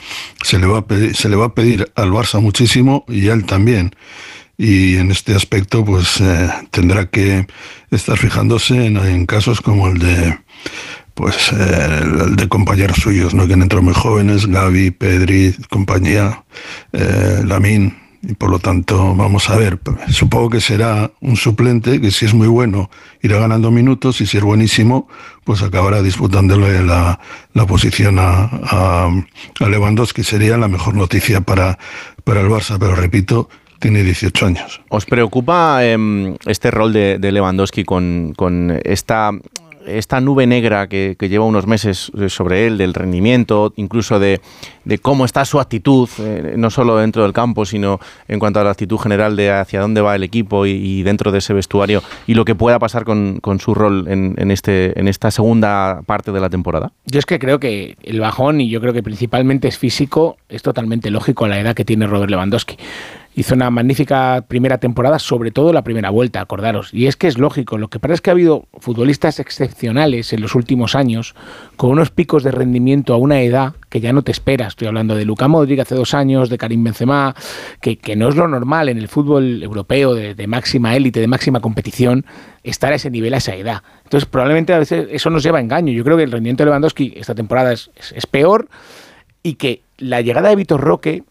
se, 0.42 0.58
le 0.58 0.66
va 0.66 0.78
a 0.78 0.86
pedir, 0.86 1.14
se 1.16 1.28
le 1.28 1.36
va 1.36 1.46
a 1.46 1.54
pedir 1.54 1.90
al 1.96 2.10
Barça 2.10 2.40
muchísimo 2.40 3.04
y 3.08 3.26
él 3.28 3.44
también 3.44 3.94
y 4.56 4.96
en 4.96 5.10
este 5.10 5.34
aspecto 5.34 5.84
pues 5.84 6.20
eh, 6.20 6.48
tendrá 6.70 7.06
que 7.06 7.46
estar 7.90 8.16
fijándose 8.16 8.86
en, 8.86 8.96
en 8.96 9.26
casos 9.26 9.60
como 9.60 9.88
el 9.88 9.98
de 9.98 10.38
pues 11.14 11.52
eh, 11.52 12.00
el, 12.02 12.36
de 12.36 12.48
compañeros 12.48 12.98
suyos 12.98 13.34
no 13.34 13.46
que 13.48 13.54
han 13.54 13.62
entrado 13.62 13.82
muy 13.82 13.94
jóvenes 13.94 14.46
Gaby 14.46 14.92
Pedri 14.92 15.54
compañía 15.68 16.44
eh, 16.92 17.42
Lamin 17.44 18.01
y 18.22 18.34
por 18.34 18.50
lo 18.50 18.58
tanto 18.60 19.14
vamos 19.16 19.50
a 19.50 19.56
ver 19.56 19.78
supongo 20.08 20.50
que 20.50 20.60
será 20.60 21.10
un 21.20 21.36
suplente 21.36 22.00
que 22.00 22.10
si 22.12 22.26
es 22.26 22.34
muy 22.34 22.46
bueno 22.46 22.88
irá 23.20 23.38
ganando 23.38 23.70
minutos 23.70 24.20
y 24.20 24.26
si 24.26 24.38
es 24.38 24.44
buenísimo 24.44 25.08
pues 25.44 25.62
acabará 25.62 26.02
disputándole 26.02 26.82
la, 26.82 27.18
la 27.52 27.66
posición 27.66 28.18
a, 28.20 28.44
a, 28.44 29.10
Lewandowski 29.58 30.22
sería 30.22 30.56
la 30.56 30.68
mejor 30.68 30.94
noticia 30.94 31.40
para, 31.40 31.78
para 32.22 32.40
el 32.40 32.48
Barça 32.48 32.78
pero 32.78 32.94
repito 32.94 33.48
tiene 33.80 34.04
18 34.04 34.46
años. 34.46 34.80
¿Os 34.90 35.04
preocupa 35.06 35.84
em, 35.84 36.36
este 36.46 36.70
rol 36.70 36.92
de, 36.92 37.18
de 37.18 37.32
Lewandowski 37.32 37.82
con, 37.82 38.32
con 38.36 38.80
esta, 38.84 39.32
esta 39.86 40.20
nube 40.20 40.46
negra 40.46 40.86
que, 40.88 41.16
lleva 41.20 41.44
unos 41.44 41.66
meses 41.66 42.12
eh, 42.18 42.28
sobre 42.28 42.66
él, 42.66 42.78
del 42.78 42.94
rendimiento, 42.94 43.72
incluso 43.76 44.18
de, 44.18 44.40
de 44.84 44.98
cómo 44.98 45.24
está 45.24 45.44
su 45.44 45.60
actitud, 45.60 46.08
eh, 46.18 46.54
no 46.56 46.70
solo 46.70 46.96
dentro 46.96 47.22
del 47.22 47.32
campo, 47.32 47.64
sino 47.64 48.00
en 48.28 48.38
cuanto 48.38 48.60
a 48.60 48.64
la 48.64 48.70
actitud 48.70 48.98
general 48.98 49.36
de 49.36 49.50
hacia 49.50 49.80
dónde 49.80 50.00
va 50.00 50.14
el 50.14 50.22
equipo 50.22 50.66
y, 50.66 50.70
y 50.72 51.02
dentro 51.02 51.32
de 51.32 51.38
ese 51.38 51.52
vestuario 51.52 52.02
y 52.26 52.34
lo 52.34 52.44
que 52.44 52.54
pueda 52.54 52.78
pasar 52.78 53.04
con, 53.04 53.38
con 53.40 53.60
su 53.60 53.74
rol 53.74 54.06
en, 54.08 54.34
en 54.38 54.50
este, 54.50 54.98
en 54.98 55.08
esta 55.08 55.30
segunda 55.30 56.02
parte 56.06 56.32
de 56.32 56.40
la 56.40 56.50
temporada? 56.50 56.92
Yo 57.06 57.18
es 57.18 57.26
que 57.26 57.38
creo 57.38 57.58
que 57.58 57.96
el 58.02 58.20
bajón, 58.20 58.60
y 58.60 58.68
yo 58.68 58.80
creo 58.80 58.92
que 58.92 59.02
principalmente 59.02 59.68
es 59.68 59.78
físico, 59.78 60.36
es 60.48 60.62
totalmente 60.62 61.10
lógico 61.10 61.44
a 61.44 61.48
la 61.48 61.58
edad 61.58 61.74
que 61.74 61.84
tiene 61.84 62.06
Robert 62.06 62.30
Lewandowski. 62.30 62.76
Hizo 63.34 63.54
una 63.54 63.70
magnífica 63.70 64.44
primera 64.46 64.76
temporada, 64.76 65.18
sobre 65.18 65.50
todo 65.52 65.72
la 65.72 65.82
primera 65.82 66.10
vuelta, 66.10 66.42
acordaros. 66.42 66.92
Y 66.92 67.06
es 67.06 67.16
que 67.16 67.28
es 67.28 67.38
lógico, 67.38 67.78
lo 67.78 67.88
que 67.88 67.98
pasa 67.98 68.12
es 68.12 68.20
que 68.20 68.28
ha 68.28 68.32
habido 68.32 68.66
futbolistas 68.78 69.40
excepcionales 69.40 70.34
en 70.34 70.42
los 70.42 70.54
últimos 70.54 70.94
años, 70.94 71.34
con 71.76 71.90
unos 71.90 72.10
picos 72.10 72.42
de 72.42 72.50
rendimiento 72.50 73.14
a 73.14 73.16
una 73.16 73.40
edad 73.40 73.72
que 73.88 74.00
ya 74.02 74.12
no 74.12 74.20
te 74.20 74.32
esperas. 74.32 74.68
Estoy 74.68 74.88
hablando 74.88 75.14
de 75.14 75.24
Luka 75.24 75.48
Modric 75.48 75.80
hace 75.80 75.94
dos 75.94 76.12
años, 76.12 76.50
de 76.50 76.58
Karim 76.58 76.84
Benzema, 76.84 77.34
que, 77.80 77.98
no 78.16 78.28
es 78.28 78.36
lo 78.36 78.46
normal 78.48 78.90
en 78.90 78.98
el 78.98 79.08
fútbol 79.08 79.62
europeo 79.62 80.14
de, 80.14 80.46
máxima 80.46 80.94
élite, 80.94 81.20
de 81.20 81.26
máxima 81.26 81.60
competición, 81.60 82.26
estar 82.64 82.92
a 82.92 82.96
ese 82.96 83.10
nivel, 83.10 83.32
a 83.32 83.38
esa 83.38 83.54
edad. 83.54 83.82
Entonces, 84.04 84.28
probablemente 84.28 84.74
a 84.74 84.78
veces 84.78 85.06
eso 85.10 85.30
nos 85.30 85.42
lleva 85.42 85.56
a 85.56 85.62
engaño. 85.62 85.90
Yo 85.92 86.04
creo 86.04 86.18
que 86.18 86.24
el 86.24 86.32
rendimiento 86.32 86.64
de 86.64 86.66
Lewandowski 86.66 87.14
esta 87.16 87.34
temporada 87.34 87.72
es, 87.72 87.90
es- 87.96 88.12
es 88.12 88.26
peor 88.26 88.68
y 89.42 89.54
que 89.54 89.80
la 89.96 90.20
llegada 90.20 90.50
de 90.50 90.56
Vitor 90.56 90.80
Roque 90.82 91.22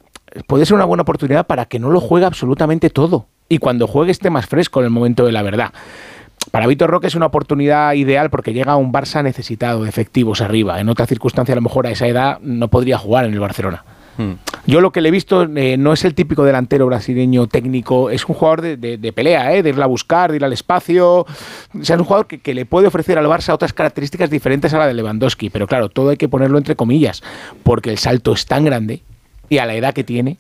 puede 0.47 0.65
ser 0.65 0.75
una 0.75 0.85
buena 0.85 1.03
oportunidad 1.03 1.47
para 1.47 1.65
que 1.65 1.79
no 1.79 1.89
lo 1.89 1.99
juegue 2.01 2.25
absolutamente 2.25 2.89
todo. 2.89 3.27
Y 3.49 3.57
cuando 3.57 3.87
juegue 3.87 4.11
esté 4.11 4.29
más 4.29 4.45
fresco 4.45 4.79
en 4.79 4.85
el 4.85 4.91
momento 4.91 5.25
de 5.25 5.31
la 5.31 5.41
verdad. 5.43 5.71
Para 6.51 6.65
Vitor 6.67 6.89
Roque 6.89 7.07
es 7.07 7.15
una 7.15 7.27
oportunidad 7.27 7.93
ideal 7.93 8.29
porque 8.29 8.53
llega 8.53 8.71
a 8.73 8.77
un 8.77 8.91
Barça 8.91 9.23
necesitado 9.23 9.83
de 9.83 9.89
efectivos 9.89 10.41
arriba. 10.41 10.79
En 10.79 10.89
otra 10.89 11.05
circunstancia, 11.05 11.53
a 11.53 11.55
lo 11.57 11.61
mejor 11.61 11.85
a 11.85 11.91
esa 11.91 12.07
edad 12.07 12.39
no 12.41 12.67
podría 12.69 12.97
jugar 12.97 13.25
en 13.25 13.33
el 13.33 13.39
Barcelona. 13.39 13.83
Yo 14.67 14.81
lo 14.81 14.91
que 14.91 15.01
le 15.01 15.07
he 15.09 15.11
visto 15.11 15.43
eh, 15.55 15.77
no 15.77 15.93
es 15.93 16.05
el 16.05 16.13
típico 16.13 16.43
delantero 16.43 16.85
brasileño 16.85 17.47
técnico, 17.47 18.11
es 18.11 18.23
un 18.27 18.35
jugador 18.35 18.61
de, 18.61 18.77
de- 18.77 18.97
de 18.97 19.13
pelea, 19.13 19.55
¿eh? 19.55 19.63
de 19.63 19.69
irla 19.69 19.85
a 19.85 19.87
buscar, 19.87 20.29
de 20.29 20.37
ir 20.37 20.45
al 20.45 20.53
espacio. 20.53 21.21
O 21.21 21.25
sea, 21.81 21.95
es 21.95 21.99
un 21.99 22.05
jugador 22.05 22.27
que, 22.27 22.39
que 22.39 22.53
le 22.53 22.65
puede 22.67 22.85
ofrecer 22.87 23.17
al 23.17 23.25
Barça 23.25 23.51
otras 23.53 23.73
características 23.73 24.29
diferentes 24.29 24.73
a 24.75 24.77
la 24.77 24.85
de 24.87 24.93
Lewandowski. 24.93 25.49
Pero 25.49 25.65
claro, 25.65 25.89
todo 25.89 26.09
hay 26.09 26.17
que 26.17 26.29
ponerlo 26.29 26.57
entre 26.59 26.75
comillas, 26.75 27.23
porque 27.63 27.89
el 27.89 27.97
salto 27.97 28.33
es 28.33 28.45
tan 28.45 28.63
grande 28.65 29.01
y 29.51 29.57
a 29.57 29.65
la 29.65 29.75
edad 29.75 29.93
que 29.93 30.05
tiene. 30.05 30.37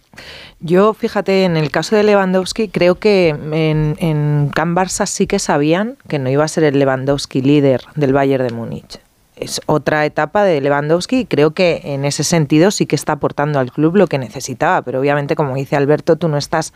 Yo, 0.61 0.93
fíjate, 0.93 1.43
en 1.43 1.57
el 1.57 1.69
caso 1.69 1.97
de 1.97 2.03
Lewandowski, 2.03 2.69
creo 2.69 2.95
que 2.95 3.27
en, 3.27 3.97
en 3.99 4.49
Can 4.55 4.73
Barça 4.73 5.05
sí 5.05 5.27
que 5.27 5.37
sabían 5.37 5.97
que 6.07 6.17
no 6.17 6.29
iba 6.29 6.45
a 6.45 6.47
ser 6.47 6.63
el 6.63 6.79
Lewandowski 6.79 7.41
líder 7.41 7.81
del 7.95 8.13
Bayern 8.13 8.47
de 8.47 8.53
Múnich. 8.53 8.99
Es 9.35 9.59
otra 9.65 10.05
etapa 10.05 10.43
de 10.45 10.61
Lewandowski 10.61 11.19
y 11.21 11.25
creo 11.25 11.51
que 11.51 11.81
en 11.83 12.05
ese 12.05 12.23
sentido 12.23 12.71
sí 12.71 12.85
que 12.85 12.95
está 12.95 13.13
aportando 13.13 13.59
al 13.59 13.73
club 13.73 13.97
lo 13.97 14.07
que 14.07 14.17
necesitaba. 14.17 14.81
Pero 14.83 15.01
obviamente, 15.01 15.35
como 15.35 15.55
dice 15.55 15.75
Alberto, 15.75 16.15
tú 16.15 16.29
no 16.29 16.37
estás 16.37 16.73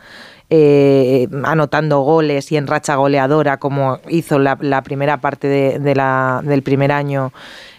eh, 0.50 1.30
anotando 1.46 2.02
goles 2.02 2.52
y 2.52 2.58
en 2.58 2.68
racha 2.68 2.96
goleadora 2.96 3.58
como 3.58 4.00
hizo 4.10 4.40
la, 4.40 4.58
primera 4.84 5.22
parte 5.22 5.48
de 5.80 5.96
la- 5.96 6.42
del 6.44 6.64
primer 6.64 6.92
año 6.92 7.32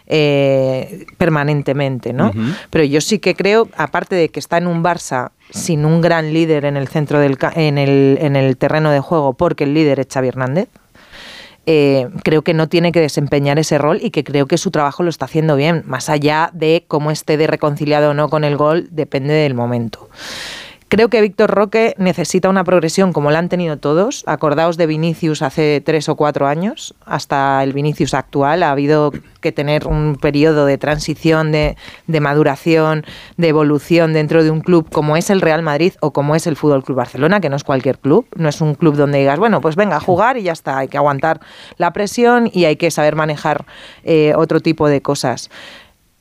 eh, 0.07 1.07
permanentemente, 1.19 2.13
¿no? 2.13 2.33
Pero 2.71 2.85
yo 2.85 3.01
sí 3.01 3.19
que 3.19 3.35
creo, 3.35 3.69
aparte 3.77 4.15
de 4.15 4.29
que 4.29 4.41
está 4.41 4.59
en 4.59 4.67
un 4.67 4.83
Barça 4.83 5.31
sin 5.51 5.85
un 5.85 6.01
gran 6.01 6.33
líder 6.33 6.65
en 6.65 6.77
el 6.77 6.89
centro 6.89 7.21
del 7.21 7.39
en 7.55 7.79
el, 7.79 8.19
en 8.21 8.37
el 8.37 8.57
terreno 8.57 8.91
de 8.91 9.01
juego, 9.01 9.35
porque 9.35 9.65
el 9.65 9.75
líder 9.75 10.01
es 10.01 10.07
Xavi 10.13 10.29
Hernández. 10.29 10.69
eh, 11.67 12.09
creo 12.23 12.43
que 12.43 12.55
no 12.55 12.69
tiene 12.69 12.93
que 12.93 13.01
desempeñar 13.01 13.59
ese 13.59 13.77
rol 13.77 13.99
y 14.01 14.11
que 14.11 14.23
creo 14.23 14.47
que 14.47 14.57
su 14.57 14.71
trabajo 14.71 15.03
lo 15.03 15.11
está 15.11 15.25
haciendo 15.25 15.57
bien. 15.57 15.83
Más 15.85 16.09
allá 16.09 16.51
de 16.53 16.85
cómo 16.87 17.11
esté 17.11 17.37
de 17.37 17.49
reconciliado 17.49 18.11
o 18.11 18.15
no 18.15 18.29
con 18.29 18.45
el 18.45 18.57
gol, 18.57 18.89
depende 18.93 19.35
del 19.35 19.55
momento. 19.55 20.09
Creo 20.89 21.09
que 21.09 21.21
Víctor 21.21 21.51
Roque 21.51 21.97
necesita 21.99 22.49
una 22.49 22.63
progresión 22.63 23.13
como 23.13 23.33
la 23.33 23.41
han 23.41 23.49
tenido 23.49 23.77
todos. 23.77 24.23
Acordaos 24.27 24.77
de 24.77 24.87
Vinicius 24.87 25.43
hace 25.43 25.83
tres 25.85 26.09
o 26.09 26.15
cuatro 26.15 26.47
años, 26.47 26.95
hasta 27.05 27.61
el 27.65 27.73
Vinicius 27.73 28.15
actual. 28.15 28.63
Ha 28.63 28.71
habido 28.71 29.11
que 29.41 29.51
tener 29.51 29.89
un 29.89 30.15
periodo 30.15 30.65
de 30.65 30.79
transición, 30.79 31.51
de, 31.51 31.77
maduración, 32.21 33.05
de 33.37 33.49
evolución 33.49 34.13
dentro 34.13 34.45
de 34.45 34.53
un 34.53 34.61
club 34.61 34.89
como 34.89 35.17
es 35.17 35.29
el 35.29 35.41
Real 35.41 35.63
Madrid 35.63 35.95
o 36.01 36.13
como 36.13 36.37
es 36.37 36.47
el 36.47 36.55
Fútbol 36.55 36.85
Club 36.85 36.99
Barcelona, 36.99 37.41
que 37.41 37.49
no 37.49 37.57
es 37.57 37.65
cualquier 37.65 37.99
club. 37.99 38.29
No 38.37 38.49
es 38.49 38.61
un 38.61 38.77
club 38.77 38.95
donde 38.95 39.19
digas, 39.19 39.41
bueno, 39.41 39.61
pues 39.61 39.75
venga 39.75 39.97
a 39.97 40.01
jugar 40.01 40.37
y 40.37 40.45
ya 40.45 40.53
está. 40.53 40.79
Hay 40.79 40.87
que 40.87 40.99
aguantar 40.99 41.41
la 41.79 41.93
presión 41.93 42.49
y 42.53 42.65
hay 42.67 42.77
que 42.77 42.93
saber 42.93 43.17
manejar 43.17 43.67
eh, 44.05 44.35
otro 44.37 44.61
tipo 44.61 44.89
de 44.89 45.03
cosas 45.03 45.51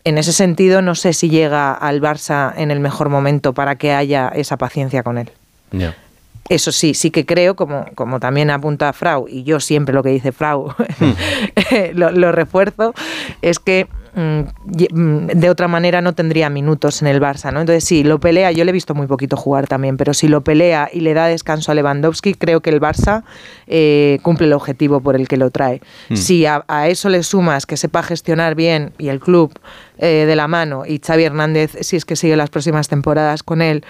en 0.06 0.20
ese 0.20 0.32
sentido, 0.32 0.82
no 0.82 0.96
sé 0.96 1.14
si 1.14 1.30
llega 1.30 1.74
al 1.74 2.00
Barça 2.00 2.54
en 2.56 2.72
el 2.72 2.80
mejor 2.80 3.10
momento 3.10 3.54
para 3.54 3.76
que 3.76 3.92
haya 3.92 4.30
esa 4.30 4.56
paciencia 4.56 5.04
con 5.04 5.18
él. 5.18 5.32
Eso 6.48 6.72
sí, 6.72 6.94
sí 6.94 7.10
que 7.10 7.26
creo, 7.26 7.56
como, 7.56 7.86
como 7.96 8.20
también 8.20 8.52
apunta 8.52 8.94
Frau, 8.94 9.28
y 9.28 9.44
yo 9.44 9.60
siempre 9.60 9.96
lo 9.96 10.04
que 10.04 10.10
dice 10.10 10.32
Frau 10.32 10.74
lo, 11.94 12.12
lo 12.12 12.32
refuerzo, 12.32 12.94
es 13.42 13.58
que 13.58 13.88
de 14.16 15.50
otra 15.50 15.68
manera 15.68 16.02
no 16.02 16.14
tendría 16.14 16.50
minutos 16.50 17.02
en 17.02 17.10
el 17.10 17.22
Barça, 17.22 17.52
¿no? 17.52 17.60
Entonces, 17.60 17.84
si 17.84 18.04
lo 18.04 18.20
pelea, 18.20 18.52
yo 18.52 18.64
le 18.64 18.70
he 18.70 18.74
visto 18.74 18.96
muy 18.96 19.08
poquito 19.08 19.36
jugar 19.36 19.68
también, 19.68 19.98
pero 19.98 20.14
si 20.14 20.30
lo 20.30 20.42
pelea 20.42 20.90
y 20.92 21.02
le 21.02 21.14
da 21.14 21.28
descanso 21.28 21.72
a 21.72 21.76
Lewandowski, 21.76 22.34
creo 22.34 22.62
que 22.62 22.70
el 22.70 22.80
Barça 22.80 23.24
eh, 23.68 24.20
cumple 24.22 24.48
el 24.48 24.54
objetivo 24.54 25.02
por 25.02 25.16
el 25.18 25.28
que 25.28 25.36
lo 25.36 25.52
trae. 25.52 25.82
Mm. 26.10 26.16
Si 26.16 26.46
a, 26.46 26.64
a 26.68 26.88
eso 26.88 27.10
le 27.10 27.24
sumas 27.24 27.66
que 27.66 27.76
sepa 27.76 28.04
gestionar 28.04 28.56
bien 28.56 28.94
y 28.98 29.10
el 29.10 29.20
club 29.20 29.52
eh, 29.98 30.26
de 30.26 30.36
la 30.36 30.48
mano 30.48 30.86
y 30.86 31.00
Xavi 31.00 31.24
Hernández, 31.24 31.76
si 31.82 31.98
es 31.98 32.06
que 32.06 32.16
sigue 32.16 32.38
las 32.38 32.50
próximas 32.50 32.88
temporadas 32.88 33.44
con 33.44 33.62
él, 33.62 33.84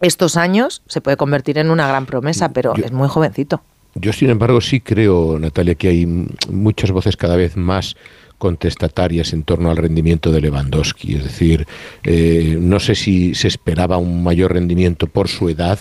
estos 0.00 0.36
años 0.36 0.82
se 0.86 1.00
puede 1.00 1.16
convertir 1.16 1.58
en 1.58 1.70
una 1.70 1.88
gran 1.88 2.06
promesa, 2.06 2.52
pero 2.52 2.74
es 2.76 2.92
muy 2.92 3.08
jovencito. 3.08 3.62
Yo, 3.94 4.12
sin 4.12 4.30
embargo, 4.30 4.60
sí 4.60 4.80
creo, 4.80 5.38
Natalia, 5.38 5.74
que 5.74 5.88
hay 5.88 6.06
muchas 6.48 6.92
voces 6.92 7.16
cada 7.16 7.36
vez 7.36 7.56
más 7.56 7.96
contestatarias 8.40 9.32
en 9.32 9.44
torno 9.44 9.70
al 9.70 9.76
rendimiento 9.76 10.32
de 10.32 10.40
Lewandowski. 10.40 11.14
Es 11.14 11.22
decir, 11.24 11.66
eh, 12.02 12.56
no 12.58 12.80
sé 12.80 12.96
si 12.96 13.34
se 13.36 13.46
esperaba 13.46 13.98
un 13.98 14.24
mayor 14.24 14.52
rendimiento 14.54 15.06
por 15.06 15.28
su 15.28 15.48
edad 15.48 15.78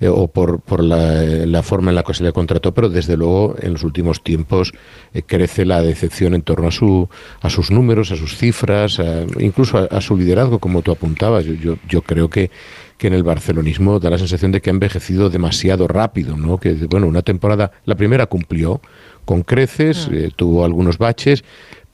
eh, 0.00 0.08
o 0.08 0.26
por, 0.26 0.60
por 0.60 0.82
la, 0.82 1.22
la 1.46 1.62
forma 1.62 1.90
en 1.92 1.94
la 1.94 2.02
que 2.02 2.12
se 2.14 2.24
le 2.24 2.32
contrató, 2.32 2.74
pero 2.74 2.88
desde 2.88 3.16
luego 3.16 3.54
en 3.62 3.72
los 3.74 3.84
últimos 3.84 4.22
tiempos 4.24 4.72
eh, 5.14 5.22
crece 5.22 5.64
la 5.64 5.80
decepción 5.82 6.34
en 6.34 6.42
torno 6.42 6.66
a, 6.68 6.72
su, 6.72 7.08
a 7.40 7.48
sus 7.48 7.70
números, 7.70 8.10
a 8.10 8.16
sus 8.16 8.36
cifras, 8.36 8.98
a- 8.98 9.24
incluso 9.38 9.78
a, 9.78 9.84
a 9.84 10.00
su 10.00 10.16
liderazgo, 10.16 10.58
como 10.58 10.82
tú 10.82 10.90
apuntabas. 10.90 11.44
Yo, 11.44 11.54
yo, 11.54 11.76
yo 11.88 12.02
creo 12.02 12.28
que 12.28 12.50
que 12.96 13.08
en 13.08 13.14
el 13.14 13.24
barcelonismo 13.24 13.98
da 13.98 14.08
la 14.08 14.18
sensación 14.18 14.52
de 14.52 14.60
que 14.60 14.70
ha 14.70 14.72
envejecido 14.72 15.28
demasiado 15.28 15.88
rápido, 15.88 16.36
¿no? 16.36 16.58
Que 16.58 16.74
bueno, 16.88 17.08
una 17.08 17.22
temporada, 17.22 17.72
la 17.86 17.96
primera 17.96 18.26
cumplió 18.26 18.80
con 19.24 19.42
creces, 19.42 20.08
eh, 20.12 20.30
tuvo 20.36 20.64
algunos 20.64 20.96
baches, 20.96 21.42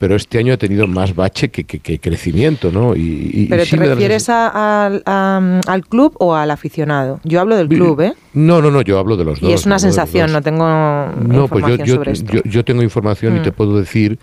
pero 0.01 0.15
este 0.15 0.39
año 0.39 0.51
ha 0.53 0.57
tenido 0.57 0.87
más 0.87 1.13
bache 1.15 1.49
que, 1.49 1.63
que- 1.63 1.77
que 1.77 1.99
crecimiento, 1.99 2.71
¿no? 2.71 2.95
Y, 2.95 3.01
y- 3.01 3.43
y 3.43 3.45
¿Pero 3.45 3.63
sí 3.65 3.77
te 3.77 3.85
refieres 3.85 4.29
a- 4.29 4.85
al- 4.87 5.03
a- 5.05 5.61
al 5.67 5.85
club 5.85 6.15
o 6.17 6.33
al 6.35 6.49
aficionado? 6.49 7.19
Yo 7.23 7.39
hablo 7.39 7.55
del 7.55 7.67
club, 7.67 8.01
¿eh? 8.01 8.13
No, 8.33 8.63
no, 8.63 8.71
no, 8.71 8.81
yo 8.81 8.97
hablo 8.97 9.15
de 9.15 9.25
los 9.25 9.39
dos. 9.39 9.47
Y 9.47 9.53
es 9.53 9.67
una 9.67 9.77
sensación, 9.77 10.31
no 10.31 10.41
tengo 10.41 10.65
No, 10.67 11.47
pues 11.47 11.61
información 11.61 11.77
yo, 11.77 11.85
yo, 11.85 11.95
sobre 11.95 12.11
esto. 12.13 12.33
yo, 12.33 12.41
yo 12.45 12.65
tengo 12.65 12.81
información 12.81 13.37
y 13.37 13.39
Mm. 13.41 13.43
te 13.43 13.51
puedo 13.51 13.77
decir 13.77 14.17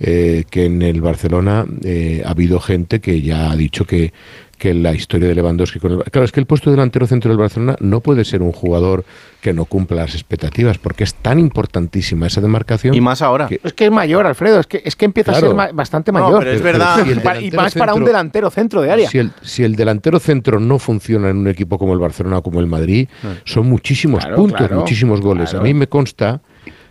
eh, 0.00 0.44
que 0.50 0.64
en 0.64 0.80
el 0.82 1.00
Barcelona 1.02 1.64
eh, 1.84 2.22
ha 2.26 2.30
habido 2.30 2.58
gente 2.58 3.00
que 3.00 3.20
ya 3.22 3.50
ha 3.52 3.56
dicho 3.56 3.84
que, 3.84 4.12
que 4.60 4.74
la 4.74 4.92
historia 4.92 5.26
de 5.26 5.34
Lewandowski 5.34 5.78
con 5.80 5.92
el, 5.92 6.04
claro 6.04 6.24
es 6.26 6.32
que 6.32 6.38
el 6.38 6.44
puesto 6.44 6.68
de 6.68 6.76
delantero 6.76 7.06
centro 7.06 7.30
del 7.30 7.38
Barcelona 7.38 7.76
no 7.80 8.00
puede 8.00 8.26
ser 8.26 8.42
un 8.42 8.52
jugador 8.52 9.06
que 9.40 9.54
no 9.54 9.64
cumpla 9.64 10.02
las 10.02 10.14
expectativas 10.14 10.76
porque 10.76 11.02
es 11.02 11.14
tan 11.14 11.38
importantísima 11.38 12.26
esa 12.26 12.42
demarcación 12.42 12.94
y 12.94 13.00
más 13.00 13.22
ahora 13.22 13.48
Es 13.64 13.72
que 13.72 13.86
es 13.86 13.90
mayor, 13.90 14.26
Alfredo, 14.26 14.60
es 14.60 14.66
que, 14.66 14.82
es 14.84 14.96
que 14.96 15.06
empieza 15.06 15.32
a 15.32 15.40
ser 15.40 15.54
ma- 15.54 15.70
bastante 15.72 16.12
No, 16.12 16.20
mayor. 16.20 16.40
pero 16.40 16.50
es 16.52 16.60
verdad. 16.62 16.96
si 16.96 17.00
y 17.00 17.14
delantero 17.14 17.56
más 17.62 17.74
para 17.74 17.92
un 17.94 18.00
centro- 18.00 18.06
delantero 18.12 18.50
centro 18.50 18.82
de 18.82 18.90
área. 18.92 19.08
Si 19.08 19.16
el, 19.18 19.32
si 19.40 19.64
el 19.64 19.76
delantero 19.76 20.20
centro 20.20 20.60
no 20.60 20.78
funciona 20.78 21.30
en 21.30 21.38
un 21.38 21.48
equipo 21.48 21.78
como 21.78 21.94
el 21.94 21.98
Barcelona 21.98 22.36
o 22.38 22.42
como 22.42 22.60
el 22.60 22.66
Madrid, 22.66 23.08
son 23.44 23.66
muchísimos 23.66 24.20
Claro, 24.24 24.36
puntos, 24.36 24.58
claro, 24.58 24.76
muchísimos 24.80 25.22
goles. 25.22 25.50
claro. 25.50 25.64
A 25.64 25.66
mí 25.66 25.72
me 25.72 25.86
consta 25.88 26.42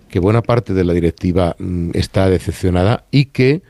que 0.10 0.18
buena 0.20 0.42
parte 0.42 0.74
de 0.74 0.84
la 0.84 0.94
directiva 0.94 1.56
mm, 1.60 1.92
está 1.94 2.28
decepcionada 2.32 3.04
y 3.12 3.26
que, 3.26 3.62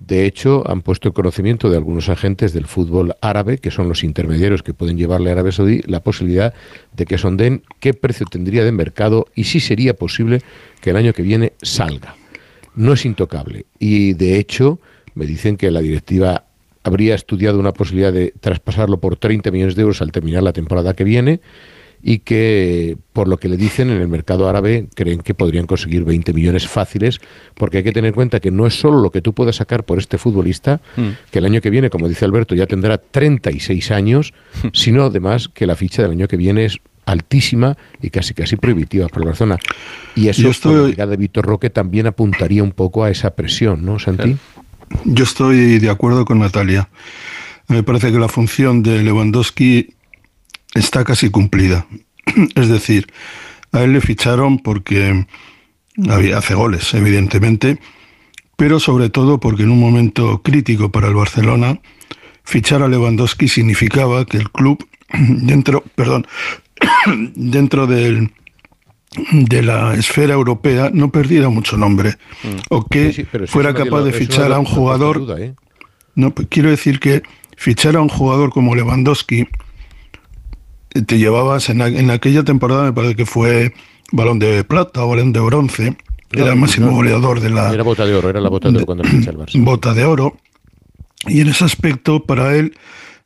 de 0.00 0.26
hecho, 0.26 0.62
han 0.70 0.82
puesto 0.82 1.08
en 1.08 1.12
conocimiento 1.12 1.70
de 1.70 1.76
algunos 1.76 2.08
agentes 2.08 2.52
del 2.52 2.66
fútbol 2.66 3.16
árabe, 3.20 3.58
que 3.58 3.70
son 3.70 3.88
los 3.88 4.04
intermediarios 4.04 4.62
que 4.62 4.72
pueden 4.72 4.96
llevarle 4.96 5.30
a 5.30 5.32
Arabia 5.32 5.52
Saudí, 5.52 5.82
la 5.86 6.00
posibilidad 6.00 6.54
de 6.96 7.04
que 7.04 7.18
sonden 7.18 7.62
qué 7.80 7.94
precio 7.94 8.24
tendría 8.30 8.64
de 8.64 8.70
mercado 8.70 9.26
y 9.34 9.44
si 9.44 9.58
sería 9.58 9.94
posible 9.94 10.40
que 10.80 10.90
el 10.90 10.96
año 10.96 11.12
que 11.12 11.22
viene 11.22 11.52
salga 11.62 12.14
no 12.76 12.92
es 12.92 13.04
intocable. 13.04 13.66
Y 13.80 14.12
de 14.14 14.38
hecho, 14.38 14.78
me 15.14 15.26
dicen 15.26 15.56
que 15.56 15.70
la 15.72 15.80
directiva 15.80 16.44
habría 16.84 17.16
estudiado 17.16 17.58
una 17.58 17.72
posibilidad 17.72 18.12
de 18.12 18.32
traspasarlo 18.40 19.00
por 19.00 19.16
30 19.16 19.50
millones 19.50 19.74
de 19.74 19.82
euros 19.82 20.00
al 20.00 20.12
terminar 20.12 20.44
la 20.44 20.52
temporada 20.52 20.94
que 20.94 21.02
viene 21.02 21.40
y 22.10 22.20
que, 22.20 22.96
por 23.12 23.28
lo 23.28 23.36
que 23.36 23.50
le 23.50 23.58
dicen 23.58 23.90
en 23.90 24.00
el 24.00 24.08
mercado 24.08 24.48
árabe, 24.48 24.88
creen 24.94 25.20
que 25.20 25.34
podrían 25.34 25.66
conseguir 25.66 26.04
20 26.04 26.32
millones 26.32 26.66
fáciles, 26.66 27.20
porque 27.54 27.76
hay 27.78 27.84
que 27.84 27.92
tener 27.92 28.08
en 28.08 28.14
cuenta 28.14 28.40
que 28.40 28.50
no 28.50 28.66
es 28.66 28.80
solo 28.80 29.02
lo 29.02 29.10
que 29.10 29.20
tú 29.20 29.34
puedas 29.34 29.56
sacar 29.56 29.84
por 29.84 29.98
este 29.98 30.16
futbolista, 30.16 30.80
que 31.30 31.38
el 31.38 31.44
año 31.44 31.60
que 31.60 31.68
viene, 31.68 31.90
como 31.90 32.08
dice 32.08 32.24
Alberto, 32.24 32.54
ya 32.54 32.66
tendrá 32.66 32.96
36 32.96 33.90
años, 33.90 34.32
sino 34.72 35.04
además 35.04 35.50
que 35.52 35.66
la 35.66 35.76
ficha 35.76 36.00
del 36.00 36.12
año 36.12 36.28
que 36.28 36.38
viene 36.38 36.64
es 36.64 36.78
altísima 37.04 37.76
y 38.00 38.08
casi 38.08 38.32
casi 38.32 38.56
prohibitiva 38.56 39.08
para 39.08 39.20
el 39.24 39.26
Barcelona. 39.26 39.58
Y 40.14 40.28
eso, 40.28 40.40
Yo 40.40 40.50
estoy- 40.50 40.72
con 40.72 40.82
la 40.84 40.88
llegada 40.88 41.10
de 41.10 41.16
Víctor 41.18 41.44
Roque, 41.44 41.68
también 41.68 42.06
apuntaría 42.06 42.62
un 42.62 42.72
poco 42.72 43.04
a 43.04 43.10
esa 43.10 43.34
presión, 43.34 43.84
¿no, 43.84 43.98
Santi? 43.98 44.34
Yo 45.04 45.24
estoy 45.24 45.78
de 45.78 45.90
acuerdo 45.90 46.24
con 46.24 46.38
Natalia. 46.38 46.88
Me 47.68 47.82
parece 47.82 48.10
que 48.10 48.18
la 48.18 48.28
función 48.28 48.82
de 48.82 49.02
Lewandowski 49.02 49.90
está 50.78 51.04
casi 51.04 51.30
cumplida. 51.30 51.86
es 52.54 52.68
decir, 52.68 53.06
a 53.72 53.82
él 53.82 53.92
le 53.92 54.00
ficharon 54.00 54.58
porque 54.58 55.26
había, 56.08 56.38
hace 56.38 56.54
goles, 56.54 56.94
evidentemente, 56.94 57.78
pero 58.56 58.80
sobre 58.80 59.10
todo 59.10 59.38
porque 59.38 59.64
en 59.64 59.70
un 59.70 59.80
momento 59.80 60.42
crítico 60.42 60.90
para 60.90 61.08
el 61.08 61.14
Barcelona, 61.14 61.80
fichar 62.44 62.82
a 62.82 62.88
Lewandowski 62.88 63.48
significaba 63.48 64.24
que 64.24 64.38
el 64.38 64.50
club 64.50 64.84
dentro, 65.12 65.84
perdón, 65.94 66.26
dentro 67.34 67.86
del 67.86 68.32
de 69.32 69.62
la 69.62 69.94
esfera 69.94 70.34
europea 70.34 70.90
no 70.92 71.10
perdiera 71.10 71.48
mucho 71.48 71.78
nombre 71.78 72.16
o 72.68 72.84
que 72.84 73.12
Sí, 73.12 73.26
sí, 73.32 73.46
fuera 73.46 73.72
capaz 73.72 74.02
de 74.02 74.12
fichar 74.12 74.52
a 74.52 74.58
un 74.58 74.66
jugador 74.66 75.20
duda, 75.20 75.40
¿eh? 75.40 75.54
no, 76.14 76.34
pues 76.34 76.48
quiero 76.50 76.68
decir 76.68 77.00
que 77.00 77.22
fichar 77.56 77.96
a 77.96 78.02
un 78.02 78.10
jugador 78.10 78.50
como 78.50 78.74
Lewandowski 78.74 79.48
te 81.02 81.18
llevabas 81.18 81.68
en, 81.70 81.80
en 81.80 82.10
aquella 82.10 82.44
temporada, 82.44 82.84
me 82.84 82.92
parece 82.92 83.16
que 83.16 83.26
fue 83.26 83.72
balón 84.12 84.38
de 84.38 84.64
plata 84.64 85.04
o 85.04 85.08
balón 85.08 85.32
de 85.32 85.40
bronce, 85.40 85.96
No, 86.32 86.42
era 86.42 86.52
el 86.52 86.58
máximo 86.58 86.88
no, 86.88 86.92
goleador 86.94 87.40
de 87.40 87.50
la 87.50 87.72
Era 87.72 87.82
bota 87.82 88.06
de 88.06 88.14
oro, 88.14 88.30
era 88.30 88.40
la 88.40 88.48
bota 88.48 88.70
de 88.70 88.76
oro 88.76 88.86
cuando 88.86 89.04
ficha 89.04 89.30
el 89.30 89.38
Barça. 89.38 89.52
bota 89.64 89.94
de 89.94 90.04
oro. 90.04 90.36
Y 91.26 91.40
en 91.40 91.48
ese 91.48 91.64
aspecto, 91.64 92.24
para 92.24 92.54
él, 92.54 92.74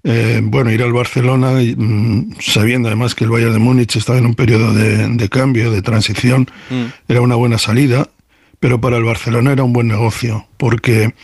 eh, 0.02 0.40
bueno, 0.42 0.70
ir 0.70 0.82
al 0.82 0.92
Barcelona, 0.92 1.62
y, 1.62 1.76
mm, 1.76 2.36
sabiendo 2.40 2.88
además 2.88 3.14
que 3.14 3.24
el 3.24 3.30
Bayern 3.30 3.52
de 3.52 3.58
Múnich 3.58 3.96
estaba 3.96 4.18
en 4.18 4.26
un 4.26 4.34
periodo 4.34 4.72
de, 4.72 5.08
de 5.08 5.28
cambio, 5.28 5.70
de 5.70 5.82
transición, 5.82 6.48
era 7.06 7.20
una 7.20 7.34
buena 7.34 7.58
salida, 7.58 8.08
pero 8.58 8.80
para 8.80 8.96
el 8.96 9.04
Barcelona 9.04 9.52
era 9.52 9.62
un 9.62 9.72
buen 9.72 9.88
negocio, 9.88 10.46
porque 10.56 11.14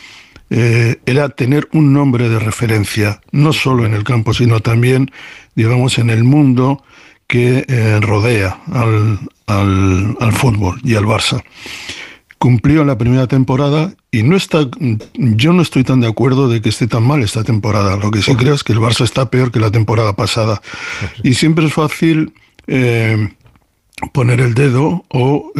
eh, 0.51 0.97
era 1.07 1.29
tener 1.29 1.69
un 1.73 1.93
nombre 1.93 2.29
de 2.29 2.39
referencia, 2.39 3.21
no 3.33 3.53
solo 3.53 3.85
en 3.87 3.95
el 3.95 4.05
campo, 4.05 4.33
sino 4.35 4.61
también, 4.61 5.11
digamos, 5.55 5.99
en 5.99 6.11
el 6.11 6.25
mundo 6.25 6.83
que 7.27 7.65
eh, 7.69 7.99
rodea 8.01 8.59
al, 8.73 9.19
al- 9.47 10.17
al 10.21 10.33
fútbol 10.33 10.81
y 10.83 10.95
al 10.95 11.05
Barça. 11.05 11.43
Cumplió 12.39 12.85
la 12.85 12.97
primera 12.97 13.27
temporada 13.27 13.93
y 14.13 14.23
no 14.23 14.37
está, 14.37 14.61
yo 15.15 15.53
no 15.53 15.61
estoy 15.61 15.83
tan 15.85 16.01
de 16.01 16.07
acuerdo 16.07 16.49
de 16.49 16.63
que 16.63 16.69
esté 16.69 16.87
tan 16.87 17.03
mal 17.05 17.23
esta 17.23 17.43
temporada. 17.43 17.97
Lo 17.97 18.11
que 18.13 18.23
sí 18.23 18.35
creo 18.37 18.55
es 18.55 18.63
que 18.63 18.73
el 18.73 18.79
Barça 18.79 19.03
está 19.05 19.29
peor 19.29 19.51
que 19.51 19.59
la 19.59 19.73
temporada 19.73 20.15
pasada. 20.15 20.63
Y 21.25 21.35
siempre 21.35 21.67
es 21.67 21.75
fácil 21.75 22.33
eh, 22.69 23.29
poner 24.13 24.41
el 24.41 24.55
dedo 24.55 25.05
o 25.09 25.53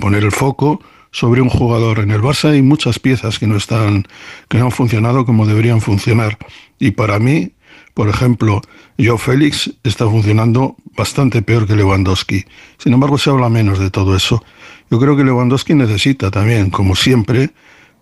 poner 0.00 0.24
el 0.24 0.30
foco 0.32 0.80
sobre 1.16 1.40
un 1.40 1.48
jugador. 1.48 2.00
En 2.00 2.10
el 2.10 2.20
Barça 2.20 2.50
hay 2.50 2.60
muchas 2.60 2.98
piezas 2.98 3.38
que 3.38 3.46
no 3.46 3.56
están, 3.56 4.06
que 4.50 4.58
no 4.58 4.66
han 4.66 4.70
funcionado 4.70 5.24
como 5.24 5.46
deberían 5.46 5.80
funcionar. 5.80 6.36
Y 6.78 6.90
para 6.90 7.18
mí, 7.18 7.52
por 7.94 8.10
ejemplo, 8.10 8.60
Joe 8.98 9.16
Félix 9.16 9.72
está 9.82 10.04
funcionando 10.04 10.76
bastante 10.94 11.40
peor 11.40 11.66
que 11.66 11.74
Lewandowski. 11.74 12.44
Sin 12.76 12.92
embargo, 12.92 13.16
se 13.16 13.30
habla 13.30 13.48
menos 13.48 13.78
de 13.78 13.90
todo 13.90 14.14
eso. 14.14 14.44
Yo 14.90 15.00
creo 15.00 15.16
que 15.16 15.24
Lewandowski 15.24 15.72
necesita 15.72 16.30
también, 16.30 16.68
como 16.68 16.94
siempre, 16.94 17.48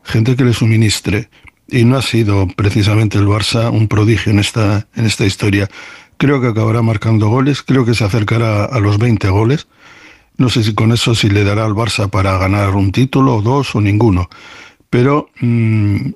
gente 0.02 0.34
que 0.34 0.44
le 0.44 0.52
suministre. 0.52 1.28
Y 1.68 1.84
no 1.84 1.96
ha 1.96 2.02
sido 2.02 2.48
precisamente 2.48 3.16
el 3.16 3.28
Barça 3.28 3.70
un 3.70 3.86
prodigio 3.86 4.32
en 4.32 4.40
esta, 4.40 4.88
en 4.96 5.06
esta 5.06 5.24
historia. 5.24 5.70
Creo 6.16 6.40
que 6.40 6.48
acabará 6.48 6.82
marcando 6.82 7.28
goles, 7.28 7.62
creo 7.62 7.84
que 7.84 7.94
se 7.94 8.02
acercará 8.02 8.64
a 8.64 8.80
los 8.80 8.98
20 8.98 9.28
goles. 9.28 9.68
No 10.36 10.48
sé 10.48 10.64
si 10.64 10.74
con 10.74 10.92
eso 10.92 11.14
si 11.14 11.28
le 11.28 11.44
dará 11.44 11.64
al 11.64 11.74
Barça 11.74 12.10
para 12.10 12.36
ganar 12.38 12.74
un 12.74 12.92
título, 12.92 13.36
o 13.36 13.42
dos 13.42 13.74
o 13.74 13.80
ninguno. 13.80 14.28
Pero 14.90 15.30
mm, 15.40 16.10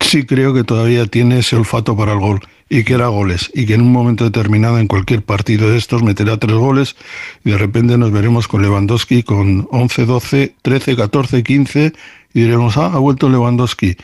sí 0.00 0.24
creo 0.24 0.52
que 0.52 0.64
todavía 0.64 1.06
tiene 1.06 1.38
ese 1.38 1.56
olfato 1.56 1.96
para 1.96 2.12
el 2.12 2.18
gol 2.18 2.40
y 2.68 2.84
que 2.84 2.94
era 2.94 3.08
goles 3.08 3.50
y 3.54 3.66
que 3.66 3.74
en 3.74 3.82
un 3.82 3.92
momento 3.92 4.24
determinado 4.24 4.78
en 4.78 4.86
cualquier 4.86 5.22
partido 5.22 5.70
de 5.70 5.76
estos 5.76 6.02
meterá 6.02 6.36
tres 6.38 6.56
goles 6.56 6.96
y 7.44 7.50
de 7.50 7.58
repente 7.58 7.98
nos 7.98 8.12
veremos 8.12 8.48
con 8.48 8.62
Lewandowski 8.62 9.22
con 9.22 9.68
11, 9.70 10.06
12, 10.06 10.54
13, 10.62 10.96
14, 10.96 11.42
15 11.42 11.92
y 12.32 12.40
diremos, 12.40 12.76
ah, 12.76 12.86
ha 12.86 12.98
vuelto 12.98 13.28
Lewandowski. 13.28 13.96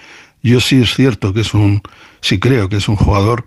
Yo 0.43 0.61
sí 0.61 0.83
es 0.83 0.95
cierto 0.95 1.33
que 1.33 1.41
es 1.41 1.55
un, 1.55 1.83
sí 2.21 2.39
creo 2.39 2.69
que 2.69 2.77
es 2.77 2.89
un 2.89 2.97
jugador 2.97 3.45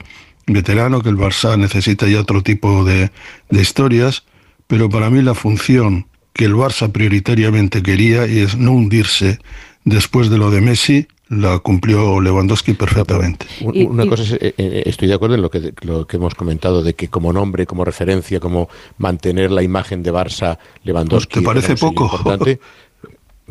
veterano, 0.48 1.02
que 1.02 1.10
el 1.10 1.18
Barça 1.18 1.58
necesita 1.58 2.08
ya 2.08 2.20
otro 2.22 2.42
tipo 2.42 2.84
de, 2.84 3.12
de 3.50 3.62
historias, 3.62 4.24
pero 4.70 4.88
para 4.88 5.10
mí 5.10 5.24
la 5.24 5.34
función 5.34 6.06
que 6.32 6.46
el 6.46 6.54
Barça 6.54 6.92
prioritariamente 6.92 7.82
quería 7.82 8.28
y 8.28 8.38
es 8.38 8.56
no 8.56 8.74
hundirse 8.74 9.40
después 9.84 10.30
de 10.30 10.38
lo 10.38 10.52
de 10.52 10.62
Messi, 10.62 11.08
la 11.28 11.58
cumplió 11.58 12.22
Lewandowski 12.22 12.74
perfectamente. 12.74 13.48
Una 13.62 14.06
cosa 14.06 14.22
es, 14.22 14.34
eh, 14.34 14.54
eh, 14.58 14.84
estoy 14.86 15.08
de 15.08 15.16
acuerdo 15.16 15.36
en 15.36 15.42
lo 15.42 15.50
que, 15.50 15.74
lo 15.82 16.06
que 16.06 16.18
hemos 16.18 16.36
comentado, 16.36 16.84
de 16.84 16.94
que 16.94 17.08
como 17.08 17.34
nombre, 17.34 17.66
como 17.66 17.84
referencia, 17.84 18.40
como 18.40 18.70
mantener 19.00 19.50
la 19.50 19.64
imagen 19.64 20.04
de 20.04 20.14
Barça, 20.14 20.60
Lewandowski. 20.84 21.40
¿Te 21.40 21.46
parece 21.46 21.76
poco? 21.76 22.06
importante. 22.06 22.60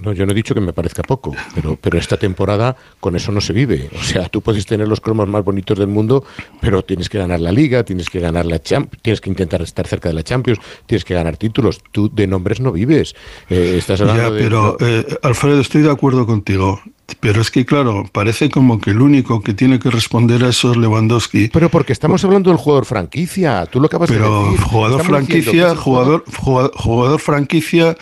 No, 0.02 0.12
yo 0.12 0.24
no 0.26 0.32
he 0.32 0.34
dicho 0.34 0.54
que 0.54 0.60
me 0.60 0.72
parezca 0.72 1.02
poco, 1.02 1.34
pero, 1.54 1.76
pero 1.80 1.98
esta 1.98 2.16
temporada 2.16 2.76
con 3.00 3.16
eso 3.16 3.32
no 3.32 3.40
se 3.40 3.52
vive. 3.52 3.90
O 3.98 4.02
sea, 4.02 4.28
tú 4.28 4.40
puedes 4.40 4.64
tener 4.66 4.86
los 4.88 5.00
cromos 5.00 5.28
más 5.28 5.44
bonitos 5.44 5.78
del 5.78 5.88
mundo, 5.88 6.24
pero 6.60 6.82
tienes 6.82 7.08
que 7.08 7.18
ganar 7.18 7.40
la 7.40 7.52
Liga, 7.52 7.84
tienes 7.84 8.08
que 8.08 8.20
ganar 8.20 8.46
la 8.46 8.60
Champions, 8.62 9.02
tienes 9.02 9.20
que 9.20 9.30
intentar 9.30 9.60
estar 9.62 9.86
cerca 9.86 10.08
de 10.08 10.14
la 10.14 10.22
Champions, 10.22 10.58
tienes 10.86 11.04
que 11.04 11.14
ganar 11.14 11.36
títulos. 11.36 11.80
Tú 11.92 12.08
de 12.12 12.26
nombres 12.26 12.60
no 12.60 12.72
vives. 12.72 13.14
Eh, 13.50 13.74
estás 13.78 14.00
hablando 14.00 14.22
Ya, 14.22 14.30
de- 14.30 14.42
pero 14.42 14.76
eh, 14.80 15.04
Alfredo, 15.22 15.60
estoy 15.60 15.82
de 15.82 15.90
acuerdo 15.90 16.26
contigo. 16.26 16.80
Pero 17.20 17.40
es 17.40 17.50
que, 17.50 17.64
claro, 17.64 18.04
parece 18.12 18.50
como 18.50 18.78
que 18.82 18.90
el 18.90 19.00
único 19.00 19.40
que 19.40 19.54
tiene 19.54 19.78
que 19.78 19.90
responder 19.90 20.44
a 20.44 20.50
eso 20.50 20.72
es 20.72 20.76
Lewandowski. 20.76 21.48
Pero 21.48 21.70
porque 21.70 21.94
estamos 21.94 22.22
hablando 22.22 22.50
del 22.50 22.58
jugador 22.58 22.84
franquicia. 22.84 23.64
Tú 23.64 23.80
lo 23.80 23.86
acabas 23.86 24.10
de 24.10 24.16
Pero 24.16 24.44
decir. 24.44 24.60
jugador 24.60 25.02
franquicia, 25.04 25.74
jugador, 25.74 26.24
jugador, 26.36 26.72
jugador 26.76 27.18
franquicia, 27.20 27.96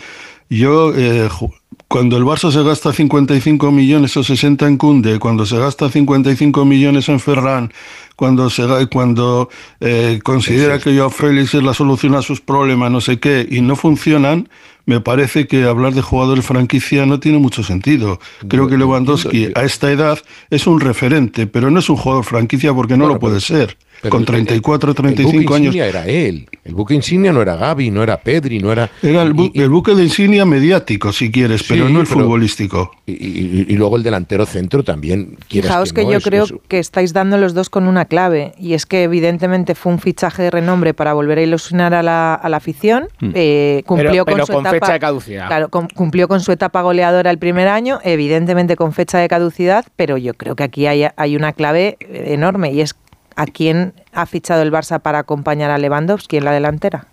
yo 0.49 0.93
eh, 0.93 1.29
ju- 1.29 1.53
cuando 1.87 2.17
el 2.17 2.23
Barça 2.23 2.51
se 2.51 2.63
gasta 2.63 2.91
55 2.91 3.71
millones 3.71 4.17
o 4.17 4.23
60 4.23 4.67
en 4.67 4.77
Cunde, 4.77 5.19
cuando 5.19 5.45
se 5.45 5.57
gasta 5.57 5.89
55 5.89 6.65
millones 6.65 7.07
en 7.07 7.19
Ferran, 7.19 7.71
cuando 8.15 8.49
se 8.49 8.65
cuando 8.91 9.49
eh, 9.79 10.19
considera 10.23 10.79
que 10.79 10.97
Joao 10.97 11.09
Félix 11.09 11.53
es 11.53 11.63
la 11.63 11.73
solución 11.73 12.15
a 12.15 12.21
sus 12.21 12.41
problemas, 12.41 12.91
no 12.91 12.99
sé 12.99 13.19
qué, 13.19 13.47
y 13.49 13.61
no 13.61 13.75
funcionan, 13.75 14.49
me 14.85 14.99
parece 14.99 15.47
que 15.47 15.63
hablar 15.63 15.93
de 15.93 16.01
jugadores 16.01 16.45
franquicia 16.45 17.05
no 17.05 17.19
tiene 17.19 17.39
mucho 17.39 17.63
sentido. 17.63 18.19
Creo 18.47 18.67
que 18.67 18.77
Lewandowski 18.77 19.49
a 19.55 19.63
esta 19.63 19.91
edad 19.91 20.19
es 20.49 20.65
un 20.67 20.79
referente, 20.79 21.47
pero 21.47 21.69
no 21.71 21.79
es 21.79 21.89
un 21.89 21.97
jugador 21.97 22.23
franquicia 22.23 22.73
porque 22.73 22.97
no 22.97 23.07
lo 23.07 23.19
puede 23.19 23.39
ser. 23.39 23.77
Pero 24.01 24.11
Con 24.11 24.21
el- 24.21 24.25
34, 24.27 24.89
el 24.91 24.95
35 24.95 25.31
buque 25.41 25.53
años. 25.55 25.65
insignia 25.75 25.87
era 25.87 26.05
él. 26.07 26.47
El 26.63 26.75
buque 26.75 26.93
insignia 26.93 27.31
no 27.33 27.41
era 27.41 27.55
Gaby, 27.55 27.89
no 27.91 28.03
era 28.03 28.17
Pedri, 28.17 28.59
no 28.59 28.71
era. 28.71 28.89
Era 29.01 29.23
el, 29.23 29.33
bu- 29.33 29.51
el 29.53 29.69
buque 29.69 29.95
de 29.95 30.03
insignia 30.03 30.45
mediático, 30.45 31.11
si 31.11 31.31
quieres, 31.31 31.63
pero 31.63 31.87
Sí, 31.87 31.93
no 31.93 32.01
el 32.01 32.07
pero- 32.07 32.19
futbolístico. 32.21 32.91
Y, 33.05 33.13
y- 33.13 33.65
y 33.69 33.75
luego 33.75 33.97
el 33.97 34.03
delantero 34.03 34.45
centro 34.45 34.83
también. 34.83 35.37
Fijaos 35.49 35.93
que, 35.93 36.03
no, 36.03 36.11
yo 36.11 36.17
es- 36.17 36.23
creo 36.23 36.43
es- 36.43 36.53
que 36.67 36.79
estáis 36.79 37.13
dando 37.13 37.37
los 37.37 37.53
dos 37.53 37.69
con 37.69 37.87
una 37.87 38.05
clave 38.05 38.53
y 38.59 38.73
es 38.73 38.85
que 38.85 39.03
evidentemente 39.03 39.73
fue 39.75 39.93
un 39.93 39.99
fichaje 39.99 40.43
de 40.43 40.51
renombre 40.51 40.93
para 40.93 41.13
volver 41.13 41.37
a 41.39 41.41
ilusionar 41.41 41.93
a 41.93 42.03
la, 42.03 42.33
a 42.35 42.49
la 42.49 42.57
afición. 42.57 43.07
Hmm. 43.19 43.31
eh, 43.33 43.83
cumplió 43.85 44.11
Pero- 44.11 44.25
con 44.25 44.33
pero 44.33 44.45
su 44.45 44.53
con 44.53 44.61
etapa, 44.61 44.75
fecha 44.79 44.93
de 44.93 44.99
caducidad. 44.99 45.47
Claro, 45.47 45.69
cum- 45.69 45.87
cumplió 45.95 46.27
con 46.27 46.39
su 46.41 46.51
etapa 46.51 46.81
goleadora 46.81 47.31
el 47.31 47.37
primer 47.39 47.67
año, 47.67 47.99
evidentemente 48.03 48.75
con 48.75 48.93
fecha 48.93 49.17
de 49.17 49.27
caducidad, 49.27 49.85
pero 49.95 50.17
yo 50.17 50.33
creo 50.35 50.55
que 50.55 50.63
aquí 50.63 50.85
hay, 50.85 51.07
hay 51.15 51.35
una 51.35 51.53
clave 51.53 51.97
eh, 52.01 52.25
enorme 52.33 52.71
y 52.73 52.81
es 52.81 52.95
a 53.37 53.45
quién 53.45 53.93
ha 54.13 54.25
fichado 54.25 54.63
el 54.63 54.71
Barça 54.71 54.99
para 54.99 55.19
acompañar 55.19 55.69
a 55.71 55.77
Lewandowski 55.77 56.37
en 56.37 56.45
la 56.45 56.51
delantera. 56.51 57.07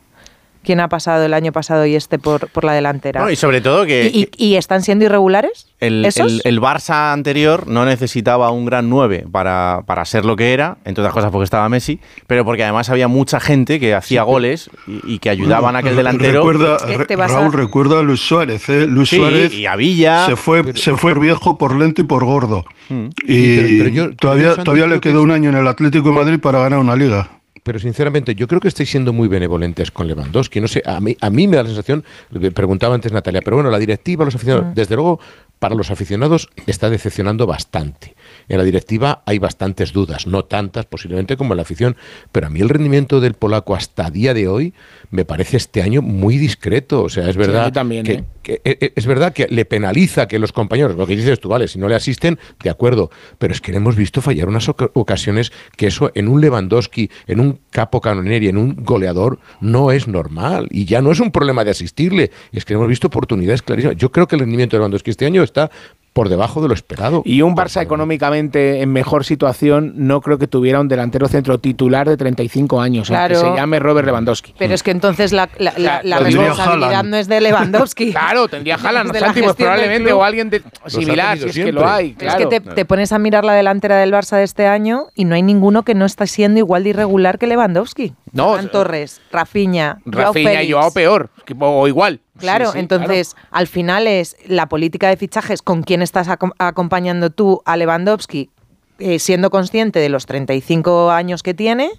¿Quién 0.65 0.81
ha 0.81 0.89
pasado 0.89 1.25
el 1.25 1.35
año 1.35 1.53
pasado 1.53 1.87
y 1.87 1.95
este 1.95 2.19
por, 2.19 2.49
por 2.49 2.65
la 2.65 2.73
delantera? 2.73 3.21
No, 3.21 3.31
y 3.31 3.37
sobre 3.37 3.61
todo 3.61 3.87
que, 3.87 4.11
¿Y, 4.13 4.29
y- 4.37 4.47
y 4.53 4.57
están 4.57 4.83
siendo 4.83 5.05
irregulares? 5.05 5.69
El, 5.81 6.05
¿Esos? 6.05 6.33
el- 6.33 6.41
el 6.45 6.61
Barça 6.61 7.13
anterior 7.13 7.69
no 7.69 7.85
necesitaba 7.85 8.51
un 8.51 8.65
gran 8.65 8.89
9 8.91 9.27
para, 9.31 9.83
para 9.87 10.05
ser 10.05 10.25
lo 10.25 10.35
que 10.37 10.53
era, 10.53 10.79
entre 10.85 11.03
otras 11.03 11.13
cosas 11.15 11.31
porque 11.31 11.45
estaba 11.45 11.69
Messi, 11.69 12.01
pero 12.27 12.45
porque 12.45 12.63
además 12.65 12.89
había 12.91 13.07
mucha 13.07 13.39
gente 13.41 13.79
que 13.79 13.95
hacía 13.95 14.23
goles 14.23 14.71
y, 14.87 15.15
y 15.15 15.19
que 15.19 15.31
ayudaban 15.31 15.77
a 15.77 15.81
aquel 15.81 15.95
delantero. 15.97 16.41
Recuerda, 16.41 16.77
Es 16.77 16.83
que 16.85 16.97
Ra- 16.99 17.05
te 17.07 17.17
vas 17.17 17.31
a- 17.33 17.41
Raúl, 17.41 17.53
recuerda 17.53 17.99
a 18.01 18.03
Luis 18.03 18.21
Suárez. 18.21 18.69
¿eh? 18.71 18.87
Luis 18.87 19.11
Sí, 19.11 19.17
Suárez 19.17 19.53
y 19.53 19.67
a 19.67 19.77
Villa. 19.77 20.27
se 20.27 20.37
fue, 20.37 20.75
se 20.75 20.97
fue 20.97 21.15
viejo 21.19 21.59
por 21.59 21.77
lento 21.77 22.01
y 22.01 22.05
por 22.05 22.25
gordo. 22.25 22.65
Mm. 22.89 23.07
Y 23.27 23.35
Sí, 23.35 23.57
pero- 23.57 23.85
pero 23.85 23.89
yo- 23.91 24.17
todavía, 24.17 24.55
todavía 24.57 24.87
le 24.87 24.95
que 25.01 25.11
quedó 25.11 25.23
un 25.23 25.31
año 25.31 25.51
en 25.51 25.57
el 25.57 25.69
Atlético 25.69 26.09
de 26.09 26.15
Madrid 26.15 26.41
para 26.41 26.61
ganar 26.61 26.79
una 26.79 26.97
liga. 26.97 27.29
Pero 27.65 27.79
sinceramente, 27.79 28.35
yo 28.35 28.47
creo 28.47 28.61
que 28.61 28.69
estáis 28.69 28.91
siendo 28.91 29.13
muy 29.15 29.27
benevolentes 29.27 29.91
con 29.91 30.07
Lewandowski. 30.07 30.61
No 30.61 30.69
sé, 30.69 30.83
a 30.85 31.01
mí, 31.01 31.17
a 31.19 31.31
mí 31.31 31.49
me 31.49 31.57
da 31.57 31.63
la 31.63 31.71
sensación, 31.71 32.05
que 32.39 32.53
preguntaba 32.53 32.95
antes 32.95 33.11
Natalia, 33.11 33.41
pero 33.43 33.57
bueno, 33.57 33.71
la 33.71 33.79
directiva, 33.79 34.25
los 34.25 34.35
aficionados, 34.35 34.67
Mm. 34.71 34.75
desde 34.75 34.95
luego, 34.95 35.19
para 35.59 35.75
los 35.75 35.91
aficionados 35.91 36.51
está 36.67 36.91
decepcionando 36.91 37.47
bastante. 37.47 38.15
En 38.49 38.59
la 38.59 38.65
directiva 38.65 39.23
hay 39.27 39.39
bastantes 39.39 39.93
dudas, 39.93 40.27
no 40.27 40.45
tantas 40.45 40.87
posiblemente 40.87 41.37
como 41.37 41.53
en 41.55 41.57
la 41.57 41.63
afición, 41.63 41.97
pero 42.33 42.47
a 42.47 42.51
mí 42.51 42.61
el 42.61 42.69
rendimiento 42.69 43.21
del 43.21 43.35
polaco 43.35 43.75
hasta 43.75 44.11
día 44.11 44.35
de 44.35 44.49
hoy 44.49 44.75
me 45.11 45.25
parece 45.25 45.57
este 45.57 45.83
año 45.83 46.03
muy 46.03 46.37
discreto. 46.39 47.03
O 47.03 47.09
sea, 47.09 47.29
es 47.29 47.37
verdad, 47.37 47.73
también, 47.73 48.05
que, 48.05 48.13
¿eh? 48.13 48.25
que- 48.43 48.61
eh, 48.65 48.93
es 48.95 49.07
verdad 49.07 49.33
que 49.33 49.47
le 49.49 49.65
penaliza 49.65 50.29
que 50.29 50.39
los 50.39 50.53
compañeros, 50.53 50.97
lo 50.97 51.07
que 51.07 51.17
dices 51.17 51.41
tú, 51.41 51.49
vale, 51.49 51.69
si 51.69 51.79
no 51.79 51.89
le 51.89 51.95
asisten, 51.95 52.39
de 52.63 52.71
acuerdo, 52.71 53.11
pero 53.39 53.53
es 53.55 53.61
que 53.61 53.71
le 53.73 53.79
hemos 53.79 53.97
visto 53.97 54.21
fallar 54.21 54.49
unas 54.49 54.69
oca- 54.69 54.91
ocasiones 54.95 55.53
que 55.77 55.87
eso 55.87 56.11
en 56.15 56.29
un 56.29 56.41
Lewandowski, 56.41 57.11
en 57.27 57.41
un 57.41 57.61
capo 57.71 58.01
canonieri, 58.01 58.49
en 58.49 58.57
un 58.59 58.77
goleador, 58.77 59.39
no 59.61 59.91
es 59.93 60.07
normal. 60.09 60.69
Y 60.71 60.85
ya 60.85 61.01
no 61.01 61.13
es 61.13 61.21
un 61.21 61.31
problema 61.31 61.65
de 61.65 61.71
asistirle, 61.71 62.31
es 62.53 62.65
que 62.65 62.75
hemos 62.75 62.89
visto 62.89 63.07
oportunidades 63.07 63.63
clarísimas. 63.63 63.97
Yo 63.97 64.11
creo 64.13 64.27
que 64.29 64.37
el 64.37 64.41
rendimiento 64.41 64.77
de 64.77 64.81
Lewandowski 64.81 65.11
este 65.11 65.27
año 65.27 65.43
está 65.43 65.71
por 66.15 66.31
debajo 66.31 66.63
de 66.63 66.69
lo 66.69 66.75
esperado. 66.75 67.21
Y 67.27 67.43
un 67.43 67.55
Barça 67.55 67.83
económicamente 67.83 68.81
en 68.81 68.91
mejor 68.93 69.25
situación 69.25 69.93
no 69.97 70.21
creo 70.23 70.39
que 70.39 70.47
tuviera 70.47 70.81
un 70.81 70.89
delantero 70.89 71.29
centro 71.29 71.59
titular 71.59 72.09
de 72.09 72.17
35 72.17 72.81
años, 72.81 73.09
Claro. 73.09 73.37
aunque 73.37 73.51
se 73.51 73.57
llame 73.61 73.81
Robert 73.81 74.07
Lewandowski. 74.07 74.55
Pero 74.57 74.73
es 74.75 74.83
que 74.83 74.93
entonces 74.93 75.33
la, 75.33 75.49
la- 75.59 75.75
la- 75.77 76.01
la 76.05 76.19
responsabilidad 76.21 76.91
Haaland. 76.93 77.11
no 77.11 77.17
es 77.17 77.29
de 77.29 77.41
Lewandowski. 77.41 78.13
Claro, 78.13 78.49
tendría 78.49 78.77
Haaland, 78.83 79.15
Santi, 79.17 79.43
pues 79.43 79.57
probablemente, 79.57 80.13
o 80.13 80.23
alguien 80.25 80.51
de, 80.51 80.63
similar, 80.87 81.37
si 81.37 81.49
es 81.49 81.55
que 81.57 81.73
lo 81.73 81.87
hay. 81.87 82.15
Pero 82.17 82.31
Es 82.31 82.37
claro. 82.37 82.49
que 82.49 82.61
te, 82.61 82.71
te 82.75 82.85
pones 82.85 83.13
a 83.13 83.19
mirar 83.19 83.45
la 83.45 83.53
delantera 83.55 83.97
del 83.99 84.13
Barça 84.13 84.37
de 84.37 84.45
este 84.45 84.67
año 84.67 85.09
y 85.15 85.25
no 85.25 85.35
hay 85.35 85.43
ninguno 85.43 85.83
que 85.83 85.95
no 85.95 86.07
está 86.07 86.27
siendo 86.27 86.59
igual 86.61 86.85
de 86.85 86.91
irregular 86.91 87.39
que 87.39 87.47
Lewandowski. 87.49 88.15
No, 88.33 88.53
Ferran 88.55 88.71
Torres, 88.71 89.21
Rafinha, 89.33 89.99
Joao 90.05 90.27
Rafinha 90.29 90.51
Félix. 90.51 90.69
y 90.69 90.73
Joao 90.73 90.91
peor, 90.93 91.31
o 91.59 91.89
igual. 91.89 92.21
Claro, 92.39 92.67
Sí, 92.67 92.73
sí, 92.73 92.79
entonces 92.81 93.37
al 93.51 93.67
final 93.69 94.07
es 94.07 94.37
la 94.47 94.67
política 94.69 95.09
de 95.09 95.17
fichajes 95.17 95.63
con 95.63 95.83
quién 95.83 96.03
estás 96.03 96.29
acom- 96.29 96.53
acompañando 96.59 97.31
tú 97.31 97.63
a 97.65 97.77
Lewandowski, 97.77 98.51
eh, 98.99 99.19
siendo 99.19 99.51
consciente 99.51 99.99
de 100.01 100.09
los 100.09 100.27
35 100.27 101.11
años 101.11 101.43
que 101.43 101.55
tiene. 101.55 101.91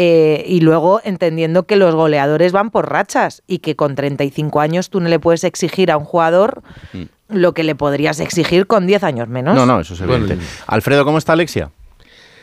eh, 0.00 0.44
y 0.46 0.60
luego 0.60 1.00
entendiendo 1.02 1.64
que 1.64 1.74
los 1.74 1.92
goleadores 1.94 2.52
van 2.52 2.70
por 2.70 2.88
rachas 2.88 3.42
y 3.48 3.58
que 3.58 3.74
con 3.74 3.96
35 3.96 4.60
años 4.60 4.90
tú 4.90 5.00
no 5.00 5.08
le 5.08 5.18
puedes 5.18 5.42
exigir 5.42 5.90
a 5.90 5.96
un 5.96 6.04
jugador 6.04 6.62
lo 7.28 7.52
que 7.52 7.64
le 7.64 7.74
podrías 7.74 8.20
exigir 8.20 8.68
con 8.68 8.86
10 8.86 9.02
años 9.02 9.26
menos. 9.28 9.56
No, 9.56 9.66
no, 9.66 9.80
eso 9.80 9.94
es 9.94 10.00
evidente. 10.00 10.36
Bueno, 10.36 10.48
Alfredo, 10.68 11.04
¿cómo 11.04 11.18
está 11.18 11.32
Alexia? 11.32 11.70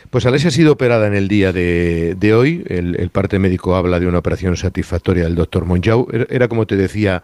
Pues 0.09 0.25
Alessia 0.25 0.49
ha 0.49 0.51
sido 0.51 0.73
operada 0.73 1.07
en 1.07 1.13
el 1.13 1.27
día 1.27 1.51
de, 1.51 2.33
hoy. 2.33 2.63
El, 2.67 3.09
parte 3.09 3.39
médico 3.39 3.75
habla 3.75 3.99
de 3.99 4.07
una 4.07 4.19
operación 4.19 4.55
satisfactoria 4.55 5.23
del 5.25 5.35
doctor 5.35 5.65
Monjau. 5.65 6.07
Era, 6.11 6.25
era, 6.29 6.47
como 6.47 6.65
te 6.65 6.75
decía, 6.75 7.23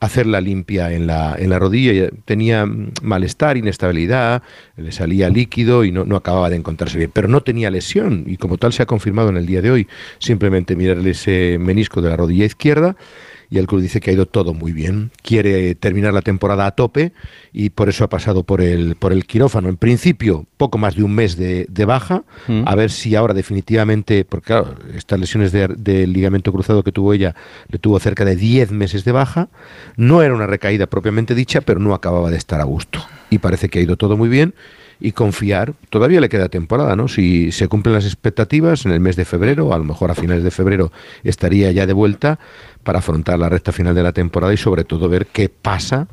hacer 0.00 0.26
la 0.26 0.40
limpia 0.40 0.92
en 0.92 1.06
la, 1.06 1.36
en 1.38 1.50
la 1.50 1.58
rodilla. 1.58 2.10
Tenía 2.24 2.66
malestar, 3.02 3.56
inestabilidad, 3.56 4.42
le 4.76 4.90
salía 4.90 5.28
líquido 5.28 5.84
y 5.84 5.92
no, 5.92 6.04
no 6.04 6.16
acababa 6.16 6.50
de 6.50 6.56
encontrarse 6.56 6.98
bien. 6.98 7.12
Pero 7.12 7.28
no 7.28 7.42
tenía 7.42 7.70
lesión 7.70 8.24
y 8.26 8.36
como 8.36 8.58
tal 8.58 8.72
se 8.72 8.82
ha 8.82 8.86
confirmado 8.86 9.28
en 9.28 9.36
el 9.36 9.46
día 9.46 9.62
de 9.62 9.70
hoy. 9.70 9.88
Simplemente 10.18 10.74
mirarle 10.74 11.10
ese 11.10 11.58
menisco 11.60 12.02
de 12.02 12.10
la 12.10 12.16
rodilla 12.16 12.44
izquierda 12.44 12.96
y 13.52 13.58
el 13.58 13.66
club 13.66 13.82
dice 13.82 14.00
que 14.00 14.10
ha 14.10 14.14
ido 14.14 14.24
todo 14.26 14.54
muy 14.54 14.72
bien. 14.72 15.10
Quiere 15.22 15.74
terminar 15.74 16.14
la 16.14 16.22
temporada 16.22 16.64
a 16.66 16.70
tope 16.70 17.12
y 17.52 17.68
por 17.70 17.88
eso 17.90 18.02
ha 18.02 18.08
pasado 18.08 18.44
por 18.44 18.62
el, 18.62 18.96
por 18.96 19.12
el 19.12 19.26
quirófano. 19.26 19.68
En 19.68 19.76
principio, 19.76 20.46
poco 20.56 20.78
más 20.78 20.96
de 20.96 21.02
un 21.02 21.14
mes 21.14 21.36
de, 21.36 21.66
de 21.68 21.84
baja, 21.84 22.24
Mm. 22.48 22.62
a 22.66 22.74
ver 22.74 22.90
si 22.90 23.14
ahora 23.14 23.34
definitivamente, 23.34 24.24
porque 24.24 24.46
claro, 24.46 24.74
estas 24.96 25.20
lesiones 25.20 25.52
de- 25.52 25.68
del 25.68 26.12
ligamento 26.12 26.50
cruzado 26.52 26.82
que 26.82 26.92
tuvo 26.92 27.12
ella, 27.12 27.34
le 27.68 27.78
tuvo 27.78 28.00
cerca 28.00 28.24
de 28.24 28.34
10 28.36 28.72
meses 28.72 29.04
de 29.04 29.12
baja. 29.12 29.48
No 29.96 30.22
era 30.22 30.34
una 30.34 30.46
recaída 30.46 30.86
propiamente 30.86 31.34
dicha, 31.34 31.60
pero 31.60 31.78
no 31.78 31.94
acababa 31.94 32.30
de 32.30 32.38
estar 32.38 32.60
a 32.60 32.64
gusto. 32.64 33.00
Y 33.30 33.38
parece 33.38 33.68
que 33.68 33.78
ha 33.78 33.82
ido 33.82 33.96
todo 33.96 34.16
muy 34.16 34.28
bien 34.30 34.54
y 35.04 35.10
confiar, 35.12 35.74
todavía 35.90 36.20
le 36.20 36.28
queda 36.28 36.48
temporada, 36.48 36.94
¿no? 36.94 37.08
Si 37.08 37.50
se 37.50 37.66
cumplen 37.66 37.92
las 37.94 38.04
expectativas 38.04 38.86
en 38.86 38.92
el 38.92 39.00
mes 39.00 39.16
de 39.16 39.24
febrero, 39.24 39.72
a 39.74 39.78
lo 39.78 39.82
mejor 39.84 40.12
a 40.12 40.14
finales 40.14 40.44
de 40.44 40.52
febrero 40.52 40.92
estaría 41.24 41.72
ya 41.72 41.86
de 41.86 41.92
vuelta 41.92 42.38
para 42.82 43.00
afrontar 43.00 43.38
la 43.38 43.48
recta 43.48 43.72
final 43.72 43.94
de 43.94 44.02
la 44.02 44.12
temporada 44.12 44.52
y 44.52 44.56
sobre 44.56 44.84
todo 44.84 45.08
ver 45.08 45.26
qué 45.26 45.48
pasa 45.48 46.08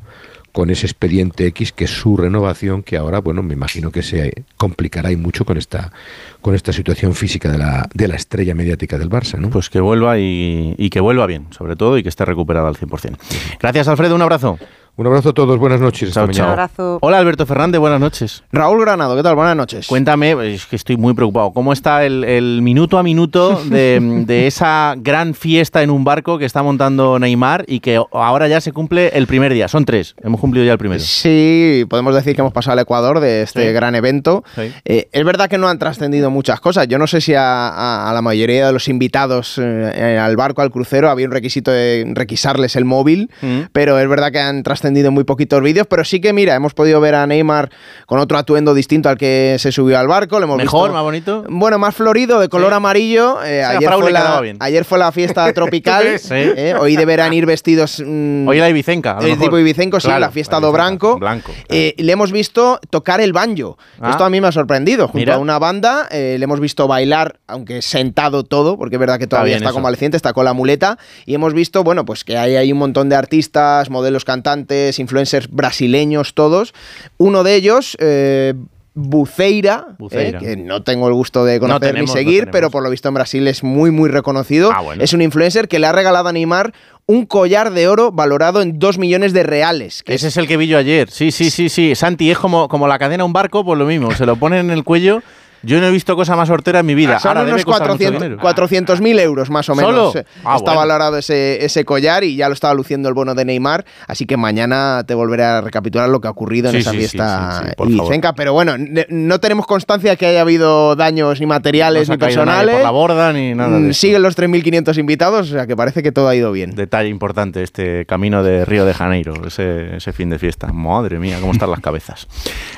con 0.52 0.70
ese 0.70 0.86
expediente 0.86 1.46
X 1.46 1.72
que 1.72 1.84
es 1.84 1.90
su 1.90 2.16
renovación 2.16 2.82
que 2.82 2.96
ahora 2.96 3.20
bueno 3.20 3.42
me 3.42 3.54
imagino 3.54 3.92
que 3.92 4.02
se 4.02 4.44
complicará 4.56 5.12
y 5.12 5.16
mucho 5.16 5.44
con 5.44 5.56
esta 5.56 5.92
con 6.40 6.54
esta 6.54 6.72
situación 6.72 7.14
física 7.14 7.50
de 7.52 7.58
la, 7.58 7.88
de 7.94 8.08
la 8.08 8.16
estrella 8.16 8.54
mediática 8.54 8.98
del 8.98 9.10
Barça 9.10 9.38
¿no? 9.38 9.50
Pues 9.50 9.70
que 9.70 9.80
vuelva 9.80 10.18
y, 10.18 10.74
y 10.76 10.90
que 10.90 11.00
vuelva 11.00 11.26
bien, 11.26 11.46
sobre 11.50 11.76
todo, 11.76 11.98
y 11.98 12.02
que 12.02 12.08
esté 12.08 12.24
recuperada 12.24 12.68
al 12.68 12.76
100%. 12.76 13.16
Gracias, 13.60 13.88
Alfredo, 13.88 14.14
un 14.14 14.22
abrazo. 14.22 14.58
Un 15.00 15.06
abrazo 15.06 15.30
a 15.30 15.32
todos, 15.32 15.58
buenas 15.58 15.80
noches. 15.80 16.12
Chao, 16.12 16.28
chao. 16.28 16.46
mañana. 16.50 16.70
Hola, 17.00 17.16
Alberto 17.16 17.46
Fernández, 17.46 17.78
buenas 17.80 17.98
noches. 18.00 18.42
Raúl 18.52 18.82
Granado, 18.82 19.16
¿qué 19.16 19.22
tal? 19.22 19.34
Buenas 19.34 19.56
noches. 19.56 19.86
Cuéntame, 19.86 20.32
es 20.54 20.66
que 20.66 20.76
estoy 20.76 20.98
muy 20.98 21.14
preocupado. 21.14 21.52
¿Cómo 21.52 21.72
está 21.72 22.04
el, 22.04 22.22
el 22.22 22.60
minuto 22.60 22.98
a 22.98 23.02
minuto 23.02 23.62
de, 23.64 23.98
de 24.26 24.46
esa 24.46 24.92
gran 24.98 25.32
fiesta 25.32 25.82
en 25.82 25.88
un 25.88 26.04
barco 26.04 26.36
que 26.36 26.44
está 26.44 26.62
montando 26.62 27.18
Neymar 27.18 27.64
y 27.66 27.80
que 27.80 27.98
ahora 28.12 28.46
ya 28.46 28.60
se 28.60 28.72
cumple 28.72 29.08
el 29.14 29.26
primer 29.26 29.54
día? 29.54 29.68
Son 29.68 29.86
tres, 29.86 30.14
hemos 30.22 30.38
cumplido 30.38 30.66
ya 30.66 30.72
el 30.72 30.78
primero. 30.78 31.00
Sí, 31.02 31.86
podemos 31.88 32.14
decir 32.14 32.34
que 32.34 32.42
hemos 32.42 32.52
pasado 32.52 32.74
al 32.74 32.80
Ecuador 32.80 33.20
de 33.20 33.40
este 33.40 33.68
Sí. 33.68 33.72
gran 33.72 33.94
evento. 33.94 34.44
Sí. 34.54 34.70
Eh, 34.84 35.08
es 35.12 35.24
verdad 35.24 35.48
que 35.48 35.56
no 35.56 35.66
han 35.68 35.78
trascendido 35.78 36.30
muchas 36.30 36.60
cosas. 36.60 36.88
Yo 36.88 36.98
no 36.98 37.06
sé 37.06 37.22
si 37.22 37.32
a, 37.32 37.68
a- 37.70 38.10
a 38.10 38.12
la 38.12 38.20
mayoría 38.20 38.66
de 38.66 38.72
los 38.74 38.86
invitados 38.86 39.54
eh, 39.58 40.18
al 40.22 40.36
barco, 40.36 40.60
al 40.60 40.70
crucero, 40.70 41.08
había 41.08 41.24
un 41.24 41.32
requisito 41.32 41.70
de 41.70 42.04
requisarles 42.14 42.76
el 42.76 42.84
móvil, 42.84 43.30
Mm. 43.40 43.60
pero 43.72 43.98
es 43.98 44.06
verdad 44.06 44.30
que 44.30 44.40
han 44.40 44.62
trascendido 44.62 44.89
muy 45.10 45.24
poquitos 45.24 45.62
vídeos. 45.62 45.86
Pero 45.88 46.04
sí 46.04 46.20
que, 46.20 46.32
mira, 46.32 46.54
hemos 46.54 46.74
podido 46.74 47.00
ver 47.00 47.14
a 47.14 47.26
Neymar 47.26 47.70
con 48.06 48.18
otro 48.18 48.36
atuendo 48.38 48.74
distinto 48.74 49.08
al 49.08 49.16
que 49.16 49.56
se 49.58 49.72
subió 49.72 49.98
al 49.98 50.08
barco. 50.08 50.38
Le 50.38 50.44
hemos 50.44 50.56
Mejor, 50.58 50.88
visto- 50.88 50.94
más 50.94 51.02
bonito. 51.02 51.44
Bueno, 51.48 51.78
más 51.78 51.94
florido, 51.94 52.40
de 52.40 52.48
color 52.48 52.72
amarillo. 52.74 53.42
Eh, 53.44 53.64
ayer, 53.64 53.90
fue 53.92 54.10
la, 54.10 54.42
ayer 54.60 54.84
fue 54.84 54.98
la 54.98 55.12
fiesta 55.12 55.52
tropical. 55.54 56.18
Sí. 56.18 56.34
eh, 56.34 56.74
hoy 56.78 56.96
deberán 56.96 57.32
ir 57.32 57.46
vestidos. 57.46 58.02
mm, 58.04 58.46
Hoy 58.48 58.58
la 58.58 58.68
Ibicenca, 58.68 59.16
el 59.20 59.26
mejor. 59.30 59.38
tipo 59.44 59.58
Ibicenco, 59.58 60.00
sí, 60.00 60.06
Claro, 60.08 60.20
la 60.20 60.30
fiesta 60.30 60.60
do 60.60 60.72
Branco. 60.72 61.18
blanco, 61.18 61.52
Eh, 61.68 61.94
le 61.98 62.12
hemos 62.12 62.32
visto 62.32 62.80
tocar 62.90 63.20
el 63.20 63.32
banjo. 63.32 63.78
Ah. 64.00 64.10
Esto 64.10 64.24
a 64.24 64.30
mí 64.30 64.40
me 64.40 64.48
ha 64.48 64.52
sorprendido. 64.52 65.06
Junto 65.06 65.18
Mira. 65.18 65.34
a 65.34 65.38
una 65.38 65.58
banda, 65.58 66.08
eh, 66.10 66.36
le 66.38 66.44
hemos 66.44 66.60
visto 66.60 66.86
bailar, 66.88 67.38
aunque 67.46 67.82
sentado 67.82 68.44
todo, 68.44 68.76
porque 68.76 68.96
es 68.96 69.00
verdad 69.00 69.18
que 69.18 69.26
todavía 69.26 69.56
está 69.56 69.68
eso. 69.68 69.74
convaleciente, 69.74 70.16
está 70.16 70.32
con 70.32 70.44
la 70.44 70.52
muleta. 70.52 70.98
Y 71.26 71.34
hemos 71.34 71.54
visto, 71.54 71.84
bueno, 71.84 72.04
pues 72.04 72.24
que 72.24 72.36
hay, 72.38 72.56
hay 72.56 72.72
un 72.72 72.78
montón 72.78 73.08
de 73.08 73.16
artistas, 73.16 73.90
modelos 73.90 74.24
cantantes, 74.24 74.69
influencers 74.98 75.48
brasileños, 75.50 76.34
todos. 76.34 76.74
Uno 77.18 77.42
de 77.44 77.54
ellos. 77.54 77.96
eh, 78.00 78.54
Buceira, 78.92 79.86
Buceira. 79.98 80.40
eh, 80.40 80.42
que 80.42 80.56
no 80.56 80.82
tengo 80.82 81.06
el 81.06 81.14
gusto 81.14 81.44
de 81.44 81.60
conocer 81.60 81.92
tenemos, 81.92 82.10
ni 82.10 82.20
seguir, 82.20 82.48
pero 82.50 82.70
por 82.70 82.82
lo 82.82 82.90
visto 82.90 83.06
en 83.08 83.14
Brasil 83.14 83.46
es 83.46 83.62
muy, 83.62 83.90
muy 83.92 84.08
reconocido. 84.10 84.70
Ah, 84.74 84.80
bueno. 84.80 85.02
Es 85.02 85.12
un 85.12 85.22
influencer 85.22 85.68
que 85.68 85.78
le 85.78 85.86
ha 85.86 85.92
regalado 85.92 86.28
a 86.28 86.32
Neymar 86.32 86.72
un 87.06 87.24
collar 87.24 87.72
de 87.72 87.88
oro 87.88 88.12
valorado 88.12 88.62
en 88.62 88.78
2 88.78 88.98
millones 88.98 89.32
de 89.32 89.42
reales. 89.44 90.02
Que 90.02 90.14
Ese 90.14 90.28
es 90.28 90.36
el 90.36 90.46
que 90.46 90.56
vi 90.56 90.66
yo 90.66 90.76
ayer. 90.76 91.08
Sí, 91.10 91.30
sí, 91.30 91.50
sí, 91.50 91.68
sí. 91.68 91.94
Santi, 91.94 92.30
es 92.30 92.38
como, 92.38 92.68
como 92.68 92.88
la 92.88 92.98
cadena 92.98 93.22
a 93.22 93.26
un 93.26 93.32
barco, 93.32 93.64
pues 93.64 93.78
lo 93.78 93.86
mismo. 93.86 94.10
Se 94.12 94.26
lo 94.26 94.36
ponen 94.36 94.66
en 94.66 94.70
el 94.70 94.84
cuello. 94.84 95.22
Yo 95.62 95.80
no 95.80 95.86
he 95.86 95.90
visto 95.90 96.16
cosa 96.16 96.36
más 96.36 96.48
hortera 96.50 96.80
en 96.80 96.86
mi 96.86 96.94
vida. 96.94 97.18
Son 97.18 97.36
Ahora 97.36 97.50
unos 97.50 97.64
costar 97.64 97.88
mucho 97.90 97.98
400 97.98 98.22
dinero. 98.22 98.42
400.000 98.42 99.20
euros 99.20 99.50
más 99.50 99.68
o 99.68 99.74
menos. 99.74 100.12
¿Solo? 100.12 100.20
eh, 100.20 100.24
Ah, 100.44 100.56
está 100.56 100.72
bueno. 100.72 100.78
valorado 100.80 101.18
ese, 101.18 101.64
ese 101.64 101.84
collar 101.84 102.24
y 102.24 102.36
ya 102.36 102.48
lo 102.48 102.54
estaba 102.54 102.72
luciendo 102.74 103.08
el 103.08 103.14
bono 103.14 103.34
de 103.34 103.44
Neymar. 103.44 103.84
Así 104.06 104.24
que 104.26 104.36
mañana 104.36 105.04
te 105.06 105.14
volveré 105.14 105.44
a 105.44 105.60
recapitular 105.60 106.08
lo 106.08 106.20
que 106.20 106.28
ha 106.28 106.30
ocurrido 106.30 106.70
en 106.70 106.76
esa 106.76 106.92
sí, 106.92 106.96
fiesta 106.98 107.62
sí, 107.76 107.92
ibicenca. 107.92 108.32
Pero 108.34 108.52
bueno, 108.52 108.74
no 109.08 109.40
tenemos 109.40 109.66
constancia 109.66 110.16
que 110.16 110.26
haya 110.26 110.40
habido 110.40 110.96
daños 110.96 111.40
ni 111.40 111.46
No 111.46 111.50
materiales 111.50 112.08
ha 112.08 112.14
ni 112.14 112.18
personales. 112.18 112.74
por 112.76 112.82
la 112.84 112.90
borda 112.90 113.32
ni 113.32 113.54
nada 113.54 113.78
de 113.78 113.88
Mm. 113.90 113.92
Siguen 113.92 114.22
los 114.22 114.36
3.500 114.38 114.96
invitados, 114.98 115.50
o 115.50 115.52
sea 115.52 115.66
que 115.66 115.76
parece 115.76 116.02
que 116.02 116.10
todo 116.12 116.28
ha 116.28 116.34
ido 116.34 116.52
bien. 116.52 116.70
Detalle 116.74 117.08
importante, 117.10 117.62
este 117.62 118.06
camino 118.06 118.42
de 118.42 118.64
Río 118.64 118.84
de 118.84 118.94
Janeiro, 118.94 119.34
ese, 119.46 119.96
ese 119.96 120.12
fin 120.12 120.30
de 120.30 120.38
fiesta. 120.38 120.68
Madre 120.72 121.18
mía, 121.18 121.36
cómo 121.40 121.52
están 121.52 121.70
las 121.70 121.80
cabezas. 121.80 122.26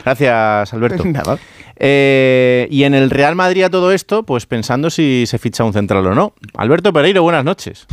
Gracias, 0.04 0.72
Alberto. 0.74 1.04
Nada. 1.06 1.38
Eh, 1.76 2.68
y 2.70 2.84
en 2.84 2.94
el 2.94 3.10
Real 3.10 3.34
Madrid 3.34 3.64
a 3.64 3.70
todo 3.70 3.92
esto, 3.92 4.22
pues 4.24 4.46
pensando 4.46 4.90
si 4.90 5.24
se 5.26 5.38
ficha 5.38 5.64
un 5.64 5.72
central 5.72 6.06
o 6.06 6.14
no. 6.14 6.34
Alberto 6.56 6.92
Pereiro, 6.92 7.22
buenas 7.22 7.44
noches. 7.44 7.86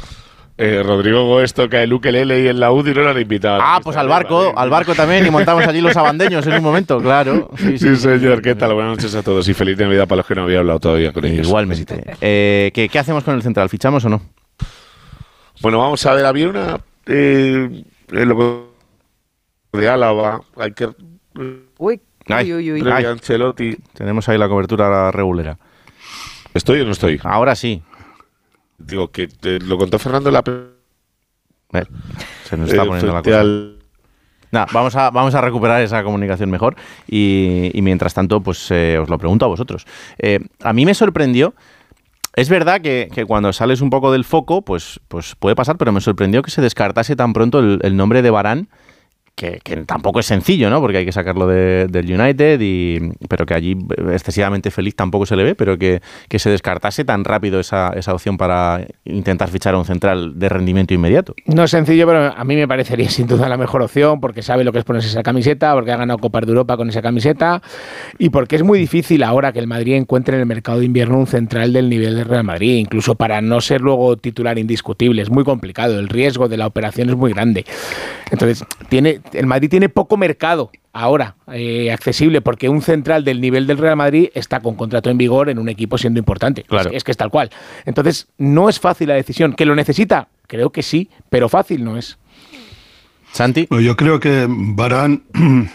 Eh, 0.61 0.83
Rodrigo 0.83 1.25
Gómez 1.25 1.53
toca 1.53 1.81
el 1.81 1.93
ukelele 1.93 2.41
y 2.43 2.47
en 2.49 2.59
la 2.59 2.69
UDI 2.73 2.93
no 2.93 3.03
lo 3.03 3.09
han 3.11 3.21
invitado. 3.21 3.61
Ah, 3.63 3.79
pues 3.81 3.95
al 3.95 4.09
barco, 4.09 4.51
al 4.57 4.69
barco 4.69 4.93
también, 4.93 5.25
y 5.25 5.29
montamos 5.29 5.65
allí 5.65 5.79
los 5.79 5.95
abandeños 5.95 6.45
en 6.47 6.55
un 6.55 6.63
momento, 6.63 6.99
claro. 7.01 7.49
Sí, 7.57 7.77
Sí, 7.77 7.95
señor, 7.95 8.41
¿qué 8.41 8.55
tal? 8.55 8.73
Buenas 8.73 8.97
noches 8.97 9.15
a 9.15 9.23
todos 9.23 9.47
y 9.47 9.53
feliz 9.53 9.77
Navidad 9.77 10.05
para 10.05 10.17
los 10.17 10.25
que 10.25 10.35
no 10.35 10.43
había 10.43 10.59
hablado 10.59 10.81
todavía 10.81 11.13
con 11.13 11.23
ellos. 11.23 11.47
Igualmente. 11.47 12.03
Eh, 12.19 12.71
¿qué, 12.73 12.89
qué 12.89 12.99
hacemos 12.99 13.23
con 13.23 13.35
el 13.35 13.41
central? 13.41 13.69
¿Fichamos 13.69 14.03
o 14.03 14.09
no? 14.09 14.21
Bueno, 15.61 15.79
vamos 15.79 16.05
a 16.05 16.13
ver, 16.13 16.25
había 16.25 16.49
una. 16.49 16.81
Eh, 17.05 17.83
de 19.71 19.87
Álava, 19.89 20.41
hay 20.57 20.73
que. 20.73 20.89
Uy, 21.77 22.01
Ay, 22.29 22.53
uy, 22.53 22.71
uy, 22.71 22.73
uy. 22.73 22.81
Previa 22.81 22.97
Ay. 22.97 23.05
Ancelotti. 23.05 23.77
Tenemos 23.93 24.27
ahí 24.29 24.37
la 24.37 24.47
cobertura 24.47 25.11
regulera. 25.11 25.57
¿Estoy 26.53 26.81
o 26.81 26.85
no 26.85 26.91
estoy? 26.91 27.19
Ahora 27.23 27.55
sí. 27.55 27.81
Digo 28.77 29.11
que 29.11 29.29
eh, 29.43 29.59
lo 29.61 29.77
contó 29.77 29.99
Fernando 29.99 30.31
la. 30.31 30.43
Eh, 31.73 31.83
se 32.45 32.57
nos 32.57 32.69
está 32.69 32.83
eh, 32.83 32.87
poniendo 32.87 33.13
la 33.13 33.21
cosa. 33.21 33.39
al- 33.41 33.75
vamos 34.73 34.95
a, 34.95 35.11
vamos 35.11 35.35
a 35.35 35.41
recuperar 35.41 35.81
esa 35.81 36.03
comunicación 36.03 36.49
mejor 36.49 36.75
y, 37.07 37.69
y 37.73 37.81
mientras 37.81 38.13
tanto, 38.13 38.41
pues 38.41 38.71
eh, 38.71 38.97
os 38.99 39.09
lo 39.09 39.17
pregunto 39.19 39.45
a 39.45 39.47
vosotros. 39.47 39.85
A 40.63 40.73
mí 40.73 40.85
me 40.85 40.93
sorprendió. 40.93 41.53
Es 42.35 42.47
verdad 42.47 42.79
que, 42.79 43.09
que 43.13 43.25
cuando 43.25 43.51
sales 43.51 43.81
un 43.81 43.89
poco 43.89 44.11
del 44.11 44.23
foco, 44.23 44.61
pues, 44.61 44.99
pues 45.07 45.35
puede 45.35 45.55
pasar, 45.55 45.77
pero 45.77 45.91
me 45.91 45.99
sorprendió 45.99 46.41
que 46.41 46.51
se 46.51 46.61
descartase 46.61 47.15
tan 47.15 47.33
pronto 47.33 47.59
el, 47.59 47.79
el 47.83 47.97
nombre 47.97 48.21
de 48.21 48.29
Barán 48.29 48.69
que, 49.39 49.77
tampoco 49.85 50.19
es 50.19 50.25
sencillo, 50.25 50.69
¿no? 50.69 50.81
Porque 50.81 50.97
hay 50.97 51.05
que 51.05 51.11
sacarlo 51.11 51.47
de- 51.47 51.87
del 51.87 52.19
United, 52.19 52.59
y, 52.61 52.99
pero 53.27 53.45
que 53.45 53.53
allí 53.53 53.77
excesivamente 54.11 54.69
feliz 54.71 54.95
tampoco 54.95 55.25
se 55.25 55.35
le 55.35 55.43
ve, 55.43 55.55
pero 55.55 55.77
que, 55.77 56.01
que 56.27 56.39
se 56.39 56.49
descartase 56.49 57.05
tan 57.05 57.23
rápido 57.23 57.59
esa, 57.59 57.93
esa 57.95 58.13
opción 58.13 58.37
para 58.37 58.85
intentar 59.05 59.49
fichar 59.49 59.75
a 59.75 59.77
un 59.77 59.85
central 59.85 60.37
de 60.37 60.49
rendimiento 60.49 60.93
inmediato. 60.93 61.33
No 61.45 61.63
es 61.63 61.71
sencillo, 61.71 62.05
pero 62.05 62.33
a 62.35 62.43
mí 62.43 62.55
me 62.55 62.67
parecería 62.67 63.09
sin 63.09 63.27
duda 63.27 63.47
la 63.47 63.57
mejor 63.57 63.81
opción 63.81 64.19
porque 64.19 64.41
sabe 64.41 64.63
lo 64.63 64.71
que 64.71 64.79
es 64.79 64.85
ponerse 64.85 65.07
esa 65.07 65.23
camiseta, 65.23 65.73
porque 65.73 65.91
ha 65.91 65.97
ganado 65.97 66.19
Copas 66.19 66.45
de 66.45 66.49
Europa 66.49 66.75
con 66.75 66.89
esa 66.89 67.01
camiseta 67.01 67.61
y 68.17 68.29
porque 68.29 68.57
es 68.57 68.63
muy 68.63 68.77
difícil 68.79 69.23
ahora 69.23 69.53
que 69.53 69.59
el 69.59 69.67
Madrid 69.67 69.93
encuentre 69.95 70.35
en 70.35 70.41
el 70.41 70.45
mercado 70.45 70.79
de 70.79 70.85
invierno 70.85 71.17
un 71.17 71.27
central 71.27 71.71
del 71.71 71.89
nivel 71.89 72.15
del 72.15 72.25
Real 72.25 72.43
Madrid, 72.43 72.75
incluso 72.77 73.15
para 73.15 73.39
no 73.41 73.61
ser 73.61 73.81
luego 73.81 74.17
titular 74.17 74.57
indiscutible. 74.59 75.21
Es 75.21 75.29
muy 75.29 75.43
complicado, 75.45 75.97
el 75.99 76.09
riesgo 76.09 76.49
de 76.49 76.57
la 76.57 76.67
operación 76.67 77.09
es 77.09 77.15
muy 77.15 77.31
grande. 77.31 77.65
Entonces, 78.31 78.63
tiene, 78.89 79.19
el 79.33 79.45
Madrid 79.45 79.69
tiene 79.69 79.89
poco 79.89 80.17
mercado 80.17 80.71
ahora 80.93 81.35
eh, 81.53 81.91
accesible 81.91 82.41
porque 82.41 82.67
un 82.69 82.81
central 82.81 83.23
del 83.23 83.39
nivel 83.41 83.67
del 83.67 83.77
Real 83.77 83.95
Madrid 83.95 84.29
está 84.33 84.59
con 84.59 84.75
contrato 84.75 85.09
en 85.09 85.17
vigor 85.17 85.49
en 85.49 85.59
un 85.59 85.69
equipo 85.69 85.97
siendo 85.97 86.19
importante. 86.19 86.65
Es, 86.69 86.87
es 86.91 87.03
que 87.03 87.11
es 87.11 87.17
tal 87.17 87.29
cual. 87.29 87.49
Entonces, 87.85 88.27
no 88.37 88.69
es 88.69 88.79
fácil 88.79 89.07
la 89.09 89.15
decisión. 89.15 89.53
¿Que 89.53 89.65
lo 89.65 89.75
necesita? 89.75 90.27
Creo 90.47 90.71
que 90.71 90.81
sí, 90.83 91.09
pero 91.29 91.47
fácil 91.49 91.83
no 91.83 91.97
es. 91.97 92.17
Santi. 93.31 93.67
Bueno, 93.69 93.83
yo 93.85 93.95
creo 93.95 94.19
que 94.19 94.47
Barán, 94.49 95.23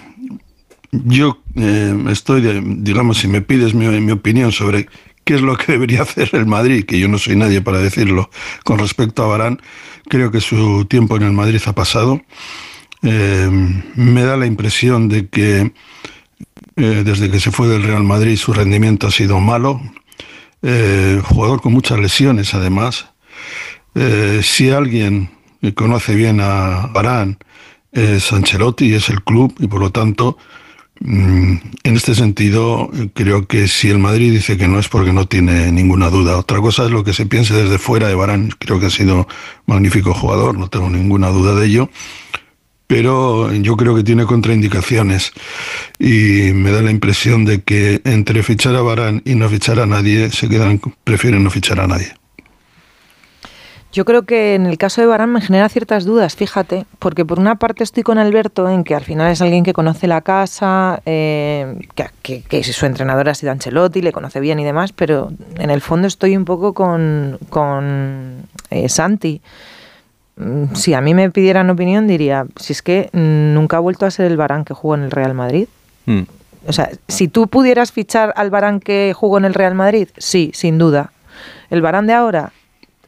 yo 0.92 1.38
eh, 1.56 1.94
estoy, 2.10 2.40
de- 2.40 2.60
digamos, 2.64 3.18
si 3.18 3.28
me 3.28 3.40
pides 3.42 3.74
mi, 3.74 3.86
mi 4.00 4.12
opinión 4.12 4.52
sobre 4.52 4.88
qué 5.24 5.34
es 5.36 5.42
lo 5.42 5.56
que 5.56 5.72
debería 5.72 6.02
hacer 6.02 6.30
el 6.32 6.46
Madrid, 6.46 6.84
que 6.84 6.98
yo 6.98 7.08
no 7.08 7.18
soy 7.18 7.36
nadie 7.36 7.60
para 7.60 7.78
decirlo, 7.78 8.30
con 8.64 8.78
respecto 8.78 9.22
a 9.24 9.28
Barán, 9.28 9.60
creo 10.08 10.30
que 10.30 10.40
su 10.40 10.84
tiempo 10.86 11.16
en 11.16 11.22
el 11.22 11.32
Madrid 11.32 11.60
ha 11.66 11.72
pasado. 11.74 12.20
Eh, 13.06 13.50
me 13.96 14.22
da 14.22 14.36
la 14.38 14.46
impresión 14.46 15.08
de 15.10 15.28
que 15.28 15.72
eh, 16.76 17.02
desde 17.04 17.30
que 17.30 17.38
se 17.38 17.50
fue 17.50 17.68
del 17.68 17.82
Real 17.82 18.02
Madrid 18.02 18.36
su 18.36 18.52
rendimiento 18.52 19.06
ha 19.06 19.10
sido 19.10 19.40
malo. 19.40 19.80
Eh, 20.62 21.20
jugador 21.22 21.60
con 21.60 21.74
muchas 21.74 21.98
lesiones, 21.98 22.54
además. 22.54 23.10
Si 24.42 24.70
alguien 24.70 25.30
conoce 25.76 26.16
bien 26.16 26.40
a 26.40 26.88
Barán 26.92 27.38
es 27.92 28.32
Ancelotti, 28.32 28.92
es 28.92 29.08
el 29.08 29.22
club 29.22 29.54
y 29.60 29.68
por 29.68 29.78
lo 29.78 29.92
tanto, 29.92 30.36
mm, 30.98 31.56
en 31.84 31.94
este 31.94 32.16
sentido, 32.16 32.90
creo 33.14 33.46
que 33.46 33.68
si 33.68 33.90
el 33.90 34.00
Madrid 34.00 34.32
dice 34.32 34.56
que 34.56 34.66
no 34.66 34.80
es 34.80 34.88
porque 34.88 35.12
no 35.12 35.28
tiene 35.28 35.70
ninguna 35.70 36.10
duda. 36.10 36.38
Otra 36.38 36.60
cosa 36.60 36.86
es 36.86 36.90
lo 36.90 37.04
que 37.04 37.12
se 37.12 37.26
piense 37.26 37.54
desde 37.54 37.78
fuera 37.78 38.08
de 38.08 38.16
Barán. 38.16 38.50
Creo 38.58 38.80
que 38.80 38.86
ha 38.86 38.90
sido 38.90 39.28
magnífico 39.66 40.12
jugador, 40.12 40.58
no 40.58 40.68
tengo 40.68 40.90
ninguna 40.90 41.28
duda 41.28 41.54
de 41.54 41.66
ello. 41.66 41.88
Pero 42.94 43.52
yo 43.52 43.76
creo 43.76 43.96
que 43.96 44.04
tiene 44.04 44.24
contraindicaciones 44.24 45.32
y 45.98 46.52
me 46.54 46.70
da 46.70 46.80
la 46.80 46.92
impresión 46.92 47.44
de 47.44 47.60
que 47.60 48.00
entre 48.04 48.44
fichar 48.44 48.76
a 48.76 48.82
Barán 48.82 49.20
y 49.24 49.34
no 49.34 49.48
fichar 49.48 49.80
a 49.80 49.86
nadie, 49.86 50.30
se 50.30 50.48
quedan, 50.48 50.80
prefieren 51.02 51.42
no 51.42 51.50
fichar 51.50 51.80
a 51.80 51.88
nadie. 51.88 52.12
Yo 53.92 54.04
creo 54.04 54.22
que 54.22 54.54
en 54.54 54.66
el 54.66 54.78
caso 54.78 55.00
de 55.00 55.08
Barán 55.08 55.32
me 55.32 55.40
genera 55.40 55.68
ciertas 55.68 56.04
dudas, 56.04 56.36
fíjate, 56.36 56.86
porque 57.00 57.24
por 57.24 57.40
una 57.40 57.56
parte 57.56 57.82
estoy 57.82 58.04
con 58.04 58.18
Alberto 58.18 58.70
en 58.70 58.84
que 58.84 58.94
al 58.94 59.02
final 59.02 59.32
es 59.32 59.40
alguien 59.42 59.64
que 59.64 59.72
conoce 59.72 60.06
la 60.06 60.20
casa, 60.20 61.02
eh, 61.04 61.74
que, 62.22 62.42
que- 62.42 62.62
su 62.62 62.86
entrenador 62.86 63.28
ha 63.28 63.34
sido 63.34 63.50
Ancelotti, 63.50 64.02
le 64.02 64.12
conoce 64.12 64.38
bien 64.38 64.60
y 64.60 64.64
demás, 64.64 64.92
pero 64.92 65.32
en 65.58 65.70
el 65.70 65.80
fondo 65.80 66.06
estoy 66.06 66.36
un 66.36 66.44
poco 66.44 66.74
con, 66.74 67.38
con 67.50 68.46
eh, 68.70 68.88
Santi. 68.88 69.40
Mm, 70.36 70.74
Si 70.74 70.94
a 70.94 71.00
mí 71.00 71.14
me 71.14 71.30
pidieran 71.30 71.70
opinión 71.70 72.06
diría, 72.06 72.46
si 72.56 72.72
es 72.72 72.82
que 72.82 73.08
mm, 73.12 73.54
nunca 73.54 73.76
ha 73.76 73.80
vuelto 73.80 74.06
a 74.06 74.10
ser 74.10 74.26
el 74.26 74.36
Barán 74.36 74.64
que 74.64 74.74
jugó 74.74 74.94
en 74.94 75.02
el 75.02 75.10
Real 75.10 75.34
Madrid. 75.34 75.68
Hmm. 76.06 76.22
O 76.66 76.72
sea, 76.72 76.90
si 77.08 77.28
tú 77.28 77.48
pudieras 77.48 77.92
fichar 77.92 78.32
al 78.36 78.50
Barán 78.50 78.80
que 78.80 79.12
jugó 79.14 79.38
en 79.38 79.44
el 79.44 79.54
Real 79.54 79.74
Madrid, 79.74 80.08
sí, 80.16 80.50
sin 80.54 80.78
duda. 80.78 81.12
El 81.70 81.82
Barán 81.82 82.06
de 82.06 82.14
ahora 82.14 82.52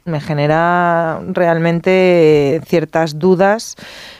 me 0.04 0.20
genera 0.20 1.20
realmente 1.28 2.60
ciertas 2.66 3.18
dudas 3.18 3.76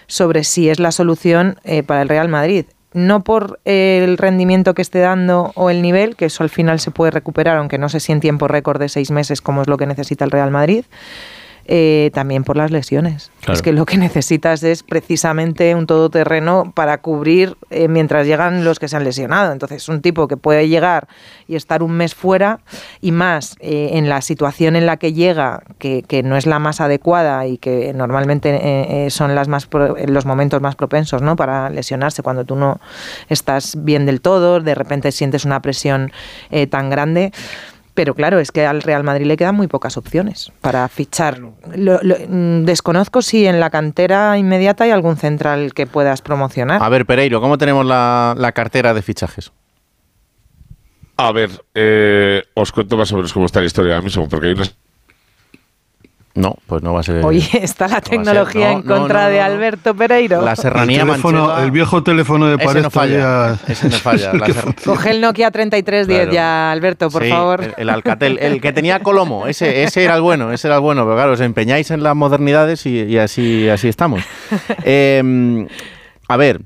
sobre 0.07 0.43
si 0.45 0.69
es 0.69 0.81
la 0.81 0.91
solución 0.91 1.59
eh, 1.65 1.83
para 1.83 2.03
el 2.03 2.09
Real 2.09 2.29
Madrid. 2.29 2.67
No 2.93 3.23
por 3.23 3.61
el 3.67 4.17
rendimiento 4.17 4.75
que 4.75 4.81
esté 4.83 5.01
dando 5.01 5.53
o 5.55 5.69
el 5.69 5.83
nivel, 5.83 6.17
que 6.17 6.27
eso 6.27 6.43
al 6.43 6.49
final 6.49 6.81
se 6.81 6.91
puede 6.91 7.11
recuperar, 7.11 7.59
aunque 7.59 7.79
no 7.79 7.91
sé 7.91 8.01
si 8.01 8.13
en 8.13 8.21
tiempo 8.21 8.49
récord 8.49 8.81
de 8.81 8.89
seis 8.89 9.11
meses, 9.11 9.43
como 9.43 9.63
es 9.63 9.69
lo 9.69 9.77
que 9.77 9.87
necesita 9.87 10.25
el 10.25 10.31
Real 10.31 10.51
Madrid, 10.51 10.85
eh, 11.69 12.11
también 12.15 12.45
por 12.45 12.57
las 12.57 12.71
lesiones. 12.71 13.31
Claro. 13.41 13.55
Es 13.55 13.63
que 13.63 13.73
lo 13.73 13.85
que 13.87 13.97
necesitas 13.97 14.63
es 14.63 14.83
precisamente 14.83 15.75
un 15.75 15.87
todoterreno 15.87 16.73
para 16.75 16.99
cubrir 16.99 17.57
eh, 17.71 17.89
mientras 17.89 18.27
llegan 18.27 18.65
los 18.65 18.79
que 18.79 18.89
se 18.89 18.97
han 18.97 19.05
lesionado. 19.05 19.53
Entonces, 19.53 19.89
un 19.89 20.01
tipo 20.01 20.29
que 20.29 20.37
puede 20.37 20.69
llegar 20.69 21.09
y 21.49 21.57
estar 21.57 21.83
un 21.83 21.93
mes 21.93 22.15
fuera 22.15 22.61
y 23.01 23.13
más 23.13 23.57
eh, 23.61 23.91
en 23.93 24.09
la 24.09 24.21
situación 24.21 24.77
en 24.77 24.87
la 24.87 24.97
que 24.97 25.13
llega, 25.13 25.63
que, 25.79 26.03
que 26.03 26.23
no 26.23 26.37
es 26.37 26.47
la 26.47 26.59
más 26.59 26.81
adecuada 26.81 27.47
y 27.47 27.59
que 27.59 27.93
normalmente 27.95 28.59
eh, 28.63 29.11
son 29.11 29.35
las 29.35 29.49
más 29.49 29.67
pro- 29.67 29.97
los 30.07 30.27
momentos 30.27 30.61
más 30.61 30.75
propensos 30.77 31.23
¿no? 31.23 31.37
para 31.37 31.71
lesionarse 31.71 32.23
cuando 32.23 32.45
tú 32.45 32.57
no 32.57 32.81
estás 33.29 33.77
bien 33.85 34.07
del 34.07 34.21
todo, 34.21 34.61
de 34.61 34.75
repente 34.75 35.13
sientes 35.13 35.45
una 35.45 35.61
presión 35.61 36.13
eh, 36.51 36.67
tan 36.67 36.91
grande. 36.91 37.33
Pero 37.97 38.15
claro, 38.15 38.39
es 38.39 38.53
que 38.53 38.65
al 38.65 38.83
Real 38.83 39.03
Madrid 39.03 39.27
le 39.27 39.37
quedan 39.37 39.57
muy 39.57 39.67
pocas 39.67 39.97
opciones 39.97 40.53
para 40.61 40.87
fichar. 40.89 41.39
Lo- 41.41 41.99
lo- 42.03 42.17
mm, 42.29 42.65
desconozco 42.65 43.23
si 43.23 43.47
en 43.47 43.59
la 43.59 43.71
cantera 43.71 44.39
inmediata 44.39 44.85
hay 44.85 44.91
algún 44.91 45.17
central 45.17 45.73
que 45.75 45.87
puedas 45.89 46.23
promocionar. 46.23 46.83
A 46.83 46.89
ver, 46.91 47.07
Pereiro, 47.07 47.41
¿cómo 47.41 47.59
tenemos 47.59 47.85
la, 47.87 48.35
la 48.37 48.53
cartera 48.53 48.93
de 48.95 49.03
fichajes? 49.03 49.51
A 51.17 51.33
ver, 51.33 51.51
eh, 51.75 52.43
os 52.55 52.71
cuento 52.73 52.99
más 52.99 53.11
o 53.13 53.17
menos 53.17 53.33
cómo 53.33 53.47
está 53.47 53.61
la 53.61 53.67
historia 53.67 53.95
ahora 53.95 54.05
mismo, 54.05 54.29
porque 54.29 54.49
hay 54.49 54.53
unas 54.53 54.77
No, 56.37 56.55
pues 56.67 56.83
no 56.83 56.93
va 56.93 57.01
a 57.01 57.03
ser. 57.03 57.25
Oye, 57.25 57.49
está 57.63 57.89
la 57.89 58.01
tecnología 58.01 58.73
no, 58.73 58.79
en 58.81 58.87
no, 58.87 58.95
contra 58.97 59.25
no, 59.25 59.31
de. 59.31 59.41
Alberto 59.41 59.95
Pereiro. 59.95 60.43
La 60.43 60.55
serranía 60.55 61.03
el, 61.03 61.09
teléfono- 61.09 61.47
manchega- 61.49 61.65
el 61.65 61.71
viejo 61.71 62.03
teléfono 62.03 62.47
de 62.47 62.55
Ese 62.57 62.65
pared 62.65 62.83
no 62.83 62.91
falla, 62.91 63.19
todavía- 63.21 63.59
ese 63.69 63.89
no 63.89 63.97
falla, 63.97 64.29
es 64.29 64.35
el 64.35 64.39
la. 64.41 64.75
Coge 64.85 65.11
el 65.11 65.21
Nokia 65.23 65.51
3310 65.51 66.19
Claro. 66.19 66.33
ya, 66.33 66.71
Alberto, 66.73 67.11
por 67.11 67.23
Sí, 67.25 67.31
favor. 67.31 67.65
El, 67.65 67.75
el 67.79 67.89
Alcatel, 67.91 68.39
el 68.39 68.61
que 68.61 68.73
tenía 68.73 69.01
Colomo, 69.01 69.47
ese, 69.47 69.83
ese 69.83 70.05
era 70.05 70.15
el 70.17 70.21
bueno, 70.23 70.53
ese 70.53 70.69
era 70.69 70.77
el 70.77 70.83
bueno, 70.83 71.05
pero 71.05 71.17
claro, 71.17 71.33
os 71.33 71.41
empeñáis 71.41 71.91
en 71.91 72.03
las 72.03 72.15
modernidades 72.15 72.85
y, 72.87 73.03
y 73.05 73.19
así, 73.19 73.69
así 73.69 73.89
estamos. 73.89 74.23
Eh, 74.85 75.67
a 76.29 76.37
ver, 76.37 76.61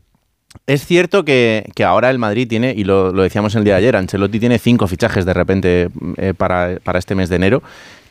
es 0.66 0.84
cierto 0.84 1.24
que, 1.24 1.70
que 1.74 1.84
ahora 1.84 2.10
el 2.10 2.18
Madrid 2.18 2.48
tiene, 2.48 2.74
y 2.76 2.84
lo, 2.84 3.12
lo 3.12 3.22
decíamos 3.22 3.54
el 3.54 3.64
día 3.64 3.74
de 3.74 3.78
ayer, 3.78 3.96
Ancelotti 3.96 4.40
tiene 4.40 4.58
cinco 4.58 4.86
fichajes 4.86 5.24
de 5.24 5.32
repente 5.34 5.88
eh, 6.16 6.34
para, 6.36 6.76
para 6.82 6.98
este 6.98 7.14
mes 7.14 7.28
de 7.28 7.36
enero. 7.36 7.62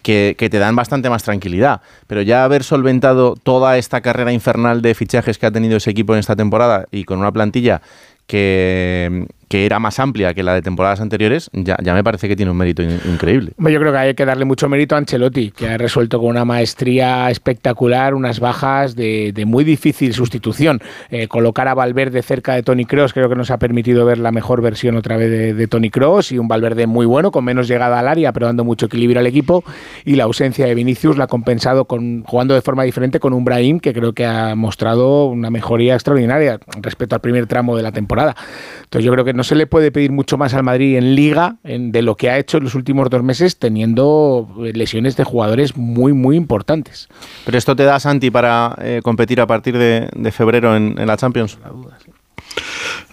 Que, 0.09 0.49
te 0.49 0.57
dan 0.57 0.75
bastante 0.75 1.09
más 1.09 1.23
tranquilidad. 1.23 1.81
Pero 2.07 2.23
ya 2.23 2.43
haber 2.43 2.63
solventado 2.63 3.35
toda 3.35 3.77
esta 3.77 4.01
carrera 4.01 4.31
infernal 4.31 4.81
de 4.81 4.95
fichajes 4.95 5.37
que 5.37 5.45
ha 5.45 5.51
tenido 5.51 5.77
ese 5.77 5.91
equipo 5.91 6.13
en 6.13 6.19
esta 6.19 6.35
temporada 6.35 6.85
y 6.91 7.03
con 7.03 7.19
una 7.19 7.31
plantilla 7.31 7.81
que, 8.25 9.27
que 9.49 9.65
era 9.65 9.79
más 9.79 9.99
amplia 9.99 10.33
que 10.33 10.43
la 10.43 10.53
de 10.53 10.61
temporadas 10.61 11.01
anteriores, 11.01 11.49
ya, 11.51 11.75
me 11.93 12.03
parece 12.03 12.29
que 12.29 12.35
tiene 12.35 12.51
un 12.51 12.57
mérito 12.57 12.81
in- 12.81 13.01
increíble. 13.11 13.51
Yo 13.57 13.79
creo 13.79 13.91
que 13.91 13.97
hay 13.97 14.13
que 14.13 14.23
darle 14.23 14.45
mucho 14.45 14.69
mérito 14.69 14.95
a 14.95 14.99
Ancelotti, 14.99 15.51
que 15.51 15.67
ha 15.67 15.77
resuelto 15.77 16.19
con 16.19 16.29
una 16.29 16.45
maestría 16.45 17.29
espectacular 17.29 18.13
unas 18.13 18.39
bajas 18.39 18.95
de, 18.95 19.31
de 19.33 19.45
muy 19.45 19.63
difícil 19.63 20.13
sustitución. 20.13 20.79
Eh, 21.09 21.27
colocar 21.27 21.67
a 21.67 21.73
Valverde 21.73 22.21
cerca 22.21 22.53
de 22.53 22.63
Tony 22.63 22.85
Cross 22.85 23.13
creo 23.13 23.27
que 23.27 23.35
nos 23.35 23.51
ha 23.51 23.57
permitido 23.57 24.05
ver 24.05 24.19
la 24.19 24.31
mejor 24.31 24.61
versión 24.61 24.95
otra 24.95 25.17
vez 25.17 25.29
de, 25.31 25.53
de 25.53 25.67
Tony 25.67 25.89
Cross 25.89 26.31
y 26.31 26.37
un 26.37 26.47
Valverde 26.47 26.85
muy 26.85 27.07
bueno, 27.07 27.31
con 27.31 27.43
menos 27.43 27.67
llegada 27.67 27.99
al 27.99 28.07
área, 28.07 28.31
pero 28.31 28.45
dando 28.45 28.63
mucho 28.63 28.85
equilibrio 28.85 29.19
al 29.19 29.27
equipo. 29.27 29.63
Y 30.05 30.15
la 30.15 30.25
ausencia 30.25 30.67
de 30.67 30.75
Vinicius 30.75 31.17
la 31.17 31.23
ha 31.23 31.27
compensado 31.27 31.85
con, 31.85 32.23
jugando 32.23 32.53
de 32.53 32.61
forma 32.61 32.83
diferente 32.83 33.19
con 33.19 33.33
un 33.33 33.43
Brahim 33.43 33.79
que 33.79 33.93
creo 33.93 34.13
que 34.13 34.25
ha 34.27 34.53
mostrado 34.53 35.25
una 35.25 35.49
mejoría 35.49 35.95
extraordinaria 35.95 36.59
respecto 36.81 37.15
al 37.15 37.21
primer 37.21 37.47
tramo 37.47 37.75
de 37.75 37.81
la 37.81 37.91
temporada. 37.91 38.35
Entonces 38.83 39.05
yo 39.05 39.11
creo 39.11 39.25
que 39.25 39.33
no 39.39 39.43
se 39.45 39.55
le 39.55 39.67
puede 39.67 39.89
pedir 39.91 40.11
mucho 40.11 40.37
más 40.37 40.53
al 40.53 40.63
Madrid 40.63 40.97
en 40.97 41.15
liga 41.15 41.55
en- 41.63 41.93
de 41.93 42.01
lo 42.01 42.15
que 42.17 42.29
ha 42.29 42.37
hecho 42.37 42.57
en 42.57 42.65
los 42.65 42.75
últimos 42.75 43.09
dos 43.09 43.23
meses 43.23 43.57
teniendo 43.57 44.49
eh, 44.65 44.73
lesiones 44.73 45.15
de 45.15 45.23
jugadores 45.23 45.77
muy, 45.77 46.11
muy 46.11 46.35
importantes. 46.35 47.07
Pero 47.45 47.57
esto 47.57 47.73
te 47.73 47.83
da, 47.83 48.01
Santi, 48.01 48.29
para 48.31 48.75
eh, 48.81 48.99
competir 49.01 49.39
a 49.39 49.47
partir 49.47 49.77
de, 49.77 50.09
de 50.13 50.31
febrero 50.33 50.75
en, 50.75 50.99
en 50.99 51.07
la 51.07 51.15
Champions. 51.15 51.57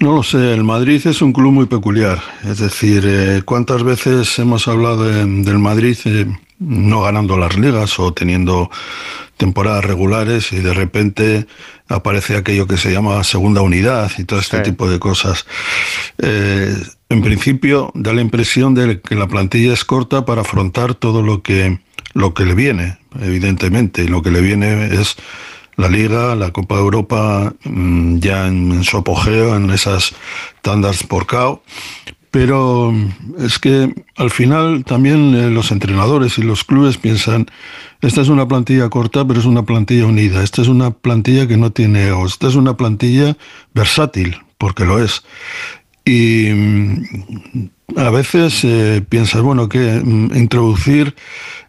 No 0.00 0.16
lo 0.16 0.22
sé, 0.24 0.52
el 0.52 0.64
Madrid 0.64 1.00
es 1.06 1.22
un 1.22 1.32
club 1.32 1.52
muy 1.52 1.66
peculiar. 1.66 2.18
Es 2.44 2.58
decir, 2.58 3.04
eh, 3.06 3.42
¿cuántas 3.44 3.84
veces 3.84 4.36
hemos 4.40 4.66
hablado 4.66 5.04
de- 5.04 5.24
del 5.44 5.58
Madrid? 5.58 5.96
Eh, 6.06 6.26
no 6.58 7.02
ganando 7.02 7.36
las 7.36 7.56
ligas 7.56 7.98
o 7.98 8.12
teniendo 8.12 8.70
temporadas 9.36 9.84
regulares 9.84 10.52
y 10.52 10.58
de 10.58 10.72
repente 10.72 11.46
aparece 11.88 12.36
aquello 12.36 12.66
que 12.66 12.76
se 12.76 12.90
llama 12.92 13.22
segunda 13.24 13.60
unidad 13.60 14.10
y 14.18 14.24
todo 14.24 14.40
este 14.40 14.60
tipo 14.60 14.88
de 14.88 14.98
cosas. 14.98 15.46
Eh, 16.18 16.74
en 17.08 17.22
principio 17.22 17.92
da 17.94 18.12
la 18.12 18.22
impresión 18.22 18.74
de 18.74 19.00
que 19.00 19.14
la 19.14 19.28
plantilla 19.28 19.72
es 19.72 19.84
corta 19.84 20.24
para 20.24 20.40
afrontar 20.40 20.94
todo 20.94 21.22
lo 21.22 21.42
que, 21.42 21.80
lo 22.14 22.34
que 22.34 22.44
le 22.44 22.54
viene, 22.54 22.98
evidentemente, 23.20 24.04
y 24.04 24.08
lo 24.08 24.22
que 24.22 24.30
le 24.30 24.40
viene 24.40 24.86
es 24.86 25.16
la 25.76 25.88
Liga, 25.88 26.34
la 26.34 26.50
Copa 26.50 26.76
de 26.76 26.80
Europa 26.80 27.54
mm, 27.64 28.18
ya 28.18 28.46
en, 28.46 28.82
su 28.82 28.96
apogeo, 28.96 29.56
en 29.56 29.70
esas 29.70 30.14
tandas 30.62 31.02
por 31.02 31.26
KO. 31.26 31.62
Pero 32.36 32.92
es 33.38 33.58
que 33.58 33.94
al 34.14 34.30
final 34.30 34.84
también 34.84 35.34
eh, 35.34 35.48
los 35.48 35.72
entrenadores 35.72 36.36
y 36.36 36.42
los 36.42 36.64
clubes 36.64 36.98
piensan, 36.98 37.46
esta 38.02 38.20
es 38.20 38.28
una 38.28 38.46
plantilla 38.46 38.90
corta, 38.90 39.26
pero 39.26 39.40
es 39.40 39.46
una 39.46 39.64
plantilla 39.64 40.04
unida, 40.04 40.42
esta 40.42 40.60
es 40.60 40.68
una 40.68 40.90
plantilla 40.90 41.48
que 41.48 41.56
no 41.56 41.72
tiene 41.72 42.08
egos, 42.08 42.32
esta 42.32 42.48
es 42.48 42.54
una 42.54 42.76
plantilla 42.76 43.38
versátil, 43.72 44.36
porque 44.58 44.84
lo 44.84 45.02
es. 45.02 45.22
Y 46.04 46.50
mm, 46.52 47.70
a 47.96 48.10
veces 48.10 48.64
eh, 48.64 49.02
piensas, 49.08 49.40
bueno, 49.40 49.70
que 49.70 50.02
mm, 50.04 50.36
introducir 50.36 51.14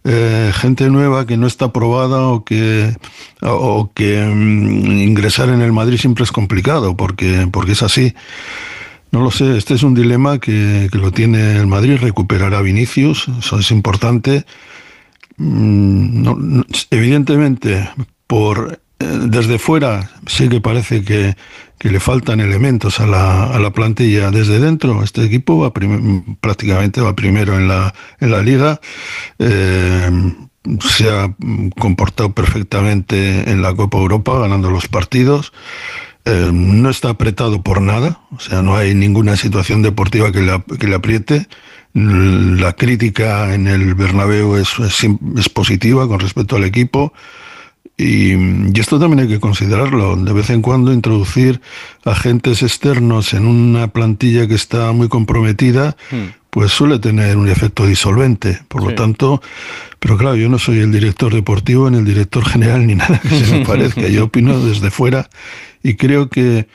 eh, 0.04 0.52
gente 0.54 0.90
nueva 0.90 1.26
que 1.26 1.38
no 1.38 1.48
está 1.48 1.72
probada 1.72 2.28
o 2.28 2.44
que, 2.44 2.94
o 3.42 3.90
que 3.96 4.22
mm, 4.22 5.00
ingresar 5.00 5.48
en 5.48 5.62
el 5.62 5.72
Madrid 5.72 5.98
siempre 5.98 6.26
es 6.26 6.34
complicado, 6.34 6.98
porque, 6.98 7.48
porque 7.50 7.72
es 7.72 7.84
así. 7.84 8.14
No 9.12 9.22
lo 9.24 9.32
sé, 9.32 9.58
este 9.58 9.74
es 9.74 9.84
un 9.84 9.94
dilema 9.94 10.40
que, 10.40 10.90
lo 10.92 11.12
tiene 11.12 11.58
el 11.58 11.68
Madrid, 11.68 11.98
recuperar 12.00 12.54
a 12.54 12.62
Vinicius, 12.62 13.30
eso 13.40 13.60
es 13.60 13.72
importante. 13.72 14.46
Mm, 15.38 16.62
evidentemente, 16.92 17.90
por 18.26 18.80
eh, 19.00 19.06
desde 19.06 19.60
fuera 19.60 20.10
sí 20.26 20.50
que 20.50 20.60
parece 20.60 21.04
que, 21.04 21.36
le 21.80 22.00
faltan 22.00 22.40
elementos 22.40 23.00
a 23.00 23.06
la, 23.06 23.44
a 23.46 23.60
la, 23.60 23.72
plantilla. 23.72 24.32
Desde 24.32 24.60
dentro, 24.60 25.04
este 25.04 25.24
equipo 25.24 25.60
va 25.60 25.72
prácticamente 26.42 27.02
va 27.02 27.16
primero 27.16 27.56
en 27.56 27.68
la, 27.68 27.94
en 28.20 28.32
la 28.32 28.42
liga. 28.42 28.82
Eh, 29.38 30.10
se 30.82 31.10
ha 31.10 31.34
comportado 31.80 32.34
perfectamente 32.34 33.50
en 33.50 33.62
la 33.62 33.76
Copa 33.76 34.00
Europa, 34.00 34.40
ganando 34.40 34.70
los 34.70 34.88
partidos. 34.88 35.54
Eh, 36.28 36.52
no 36.52 36.90
está 36.90 37.10
apretado 37.10 37.62
por 37.62 37.82
nada, 37.82 38.20
o 38.36 38.40
sea, 38.40 38.62
no 38.62 38.76
hay 38.76 38.94
ninguna 38.94 39.38
situación 39.38 39.82
deportiva 39.82 40.32
que 40.32 40.42
le, 40.42 40.62
que 40.78 40.88
le 40.88 40.96
apriete. 40.96 41.48
La 41.94 42.74
crítica 42.74 43.54
en 43.54 43.68
el 43.68 43.96
Bernabéu 43.96 44.58
es, 44.58 44.76
positiva 45.54 46.08
con 46.08 46.20
respecto 46.20 46.58
al 46.58 46.66
equipo. 46.66 47.14
Y, 47.96 48.34
y, 48.34 48.80
esto 48.80 49.00
también 49.00 49.22
hay 49.22 49.28
que 49.28 49.40
considerarlo. 49.40 50.18
De 50.18 50.34
vez 50.34 50.50
en 50.50 50.62
cuando 50.62 50.92
introducir 50.92 51.62
agentes 52.04 52.62
externos 52.62 53.34
en 53.34 53.48
una 53.48 53.88
plantilla 53.88 54.48
que 54.48 54.56
está 54.56 54.92
muy 54.92 55.08
comprometida, 55.08 55.96
hmm. 56.12 56.37
Pues 56.50 56.72
suele 56.72 57.00
tener 57.00 57.38
un 57.38 57.50
efecto 57.50 57.86
disolvente. 57.86 58.60
Por 58.68 58.84
lo 58.84 58.96
tanto, 58.96 59.42
pero 60.00 60.18
claro, 60.18 60.36
yo 60.36 60.50
no 60.50 60.60
soy 60.60 60.80
el 60.80 60.92
director 60.92 61.34
deportivo, 61.34 61.90
ni 61.90 61.98
el 61.98 62.06
director 62.06 62.46
general, 62.50 62.86
ni 62.86 62.96
nada 62.96 63.20
que 63.20 63.30
se 63.30 63.58
me 63.58 63.66
parezca. 63.66 64.08
Yo 64.08 64.26
opino 64.26 64.60
desde 64.60 64.92
fuera 64.92 65.30
y 65.84 65.96
creo 65.96 66.30
que 66.30 66.68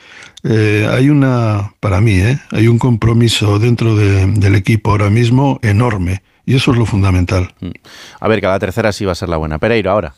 eh, 0.44 0.88
hay 0.90 1.08
una, 1.10 1.74
para 1.80 2.00
mí, 2.00 2.14
¿eh? 2.14 2.38
hay 2.50 2.68
un 2.68 2.78
compromiso 2.78 3.58
dentro 3.58 3.94
del 3.96 4.54
equipo 4.54 4.90
ahora 4.90 5.10
mismo 5.10 5.60
enorme 5.62 6.22
y 6.44 6.56
eso 6.56 6.72
es 6.72 6.78
lo 6.78 6.86
fundamental. 6.86 7.54
Mm. 7.60 7.70
A 8.20 8.28
ver, 8.28 8.40
cada 8.40 8.58
tercera 8.58 8.92
sí 8.92 9.04
va 9.04 9.12
a 9.12 9.16
ser 9.16 9.28
la 9.28 9.36
buena. 9.36 9.58
Pereiro, 9.58 9.90
ahora. 9.90 10.14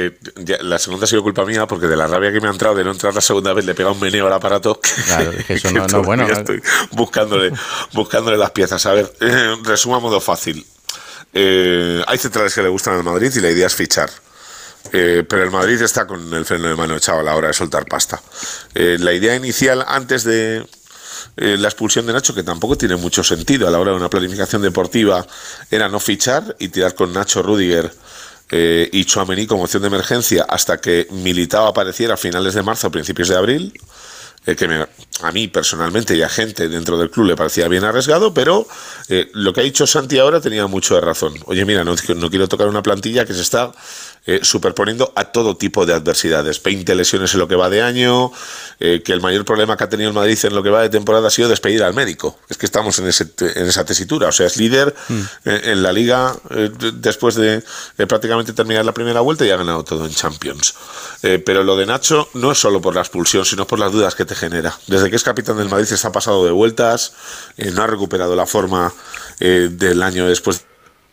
Eh, 0.00 0.16
la 0.60 0.78
segunda 0.78 1.04
ha 1.04 1.08
sido 1.08 1.22
culpa 1.22 1.44
mía 1.44 1.66
porque 1.66 1.86
de 1.86 1.96
la 1.96 2.06
rabia 2.06 2.30
que 2.30 2.40
me 2.40 2.46
ha 2.46 2.52
entrado 2.52 2.74
de 2.74 2.84
no 2.84 2.92
entrar 2.92 3.12
la 3.14 3.20
segunda 3.20 3.52
vez 3.52 3.64
le 3.64 3.74
pega 3.74 3.90
un 3.90 3.98
meneo 3.98 4.26
al 4.26 4.32
aparato. 4.32 4.80
Claro, 5.06 5.32
que 5.46 5.54
eso 5.54 5.70
no, 5.72 6.02
bueno. 6.02 6.26
estoy 6.28 6.62
buscándole, 6.92 7.52
buscándole 7.92 8.36
las 8.36 8.52
piezas. 8.52 8.84
A 8.86 8.92
ver, 8.92 9.12
eh, 9.20 9.56
resuma 9.64 9.98
modo 9.98 10.20
fácil. 10.20 10.64
hay 11.34 12.18
centrales 12.18 12.54
que 12.54 12.62
le 12.62 12.68
gustan 12.68 12.94
al 12.94 13.02
Madrid 13.02 13.32
y 13.34 13.40
la 13.40 13.50
idea 13.50 13.66
es 13.66 13.74
fichar. 13.74 14.10
Eh, 14.92 15.24
pero 15.28 15.42
el 15.44 15.50
Madrid 15.50 15.80
está 15.82 16.06
con 16.06 16.32
el 16.32 16.44
freno 16.44 16.68
de 16.68 16.74
mano 16.76 16.96
echado 16.96 17.20
a 17.20 17.22
la 17.22 17.36
hora 17.36 17.48
de 17.48 17.54
soltar 17.54 17.84
pasta. 17.86 18.20
Eh, 18.74 18.96
la 18.98 19.12
idea 19.12 19.34
inicial 19.34 19.84
antes 19.86 20.24
de 20.24 20.66
eh, 21.36 21.56
la 21.58 21.68
expulsión 21.68 22.06
de 22.06 22.12
Nacho, 22.12 22.34
que 22.34 22.42
tampoco 22.42 22.76
tiene 22.78 22.96
mucho 22.96 23.22
sentido 23.22 23.68
a 23.68 23.70
la 23.70 23.78
hora 23.78 23.90
de 23.90 23.96
una 23.98 24.08
planificación 24.08 24.62
deportiva, 24.62 25.26
era 25.70 25.88
no 25.88 26.00
fichar 26.00 26.56
y 26.58 26.68
tirar 26.68 26.94
con 26.94 27.12
Nacho 27.12 27.42
Rudiger 27.42 27.92
y 28.50 29.04
Chuamení 29.04 29.46
como 29.46 29.64
opción 29.64 29.82
de 29.82 29.88
emergencia 29.88 30.44
hasta 30.48 30.80
que 30.80 31.06
Militao 31.10 31.66
apareciera 31.66 32.14
a 32.14 32.16
finales 32.16 32.54
de 32.54 32.62
marzo, 32.62 32.90
principios 32.90 33.28
de 33.28 33.36
abril. 33.36 33.72
que 34.44 34.86
a 35.22 35.32
mí 35.32 35.48
personalmente 35.48 36.16
y 36.16 36.22
a 36.22 36.28
gente 36.28 36.68
dentro 36.68 36.96
del 36.96 37.10
club 37.10 37.26
le 37.26 37.36
parecía 37.36 37.68
bien 37.68 37.84
arriesgado, 37.84 38.32
pero 38.32 38.66
lo 39.34 39.52
que 39.52 39.60
ha 39.60 39.64
dicho 39.64 39.86
Santi 39.86 40.18
ahora 40.18 40.40
tenía 40.40 40.66
mucho 40.66 40.94
de 40.94 41.02
razón. 41.02 41.34
Oye, 41.44 41.64
mira, 41.64 41.84
no 41.84 41.96
quiero 41.96 42.48
tocar 42.48 42.68
una 42.68 42.82
plantilla 42.82 43.26
que 43.26 43.34
se 43.34 43.42
está 43.42 43.72
eh, 44.30 44.40
superponiendo 44.42 45.10
a 45.16 45.24
todo 45.24 45.56
tipo 45.56 45.86
de 45.86 45.94
adversidades. 45.94 46.62
20 46.62 46.94
lesiones 46.94 47.32
en 47.32 47.40
lo 47.40 47.48
que 47.48 47.56
va 47.56 47.70
de 47.70 47.80
año, 47.80 48.30
eh, 48.78 49.00
que 49.02 49.14
el 49.14 49.22
mayor 49.22 49.46
problema 49.46 49.74
que 49.74 49.84
ha 49.84 49.88
tenido 49.88 50.10
el 50.10 50.14
Madrid 50.14 50.38
en 50.42 50.54
lo 50.54 50.62
que 50.62 50.68
va 50.68 50.82
de 50.82 50.90
temporada 50.90 51.28
ha 51.28 51.30
sido 51.30 51.48
despedir 51.48 51.82
al 51.82 51.94
médico. 51.94 52.38
Es 52.50 52.58
que 52.58 52.66
estamos 52.66 52.98
en, 52.98 53.06
ese, 53.06 53.26
en 53.38 53.66
esa 53.66 53.86
tesitura. 53.86 54.28
O 54.28 54.32
sea, 54.32 54.46
es 54.46 54.58
líder 54.58 54.94
mm. 55.08 55.20
eh, 55.46 55.60
en 55.64 55.82
la 55.82 55.94
liga 55.94 56.36
después 56.92 57.36
de 57.36 57.64
prácticamente 58.06 58.52
terminar 58.52 58.84
la 58.84 58.92
primera 58.92 59.22
vuelta 59.22 59.46
y 59.46 59.50
ha 59.50 59.56
ganado 59.56 59.82
todo 59.82 60.04
en 60.04 60.12
Champions. 60.12 60.74
pero 61.22 61.64
lo 61.64 61.74
de 61.74 61.86
Nacho 61.86 62.28
no 62.34 62.52
es 62.52 62.58
solo 62.58 62.82
por 62.82 62.94
la 62.94 63.00
expulsión, 63.00 63.46
sino 63.46 63.66
por 63.66 63.78
las 63.78 63.90
dudas 63.90 64.14
que 64.14 64.26
te 64.26 64.34
genera. 64.34 64.78
Desde 64.88 65.08
que 65.08 65.16
es 65.16 65.22
capitán 65.22 65.56
del 65.56 65.70
Madrid 65.70 65.90
está 65.90 66.12
pasado 66.12 66.44
de 66.44 66.50
vueltas, 66.50 67.14
no 67.56 67.82
ha 67.82 67.86
recuperado 67.86 68.36
la 68.36 68.44
forma 68.44 68.92
del 69.38 70.02
año 70.02 70.28
después 70.28 70.67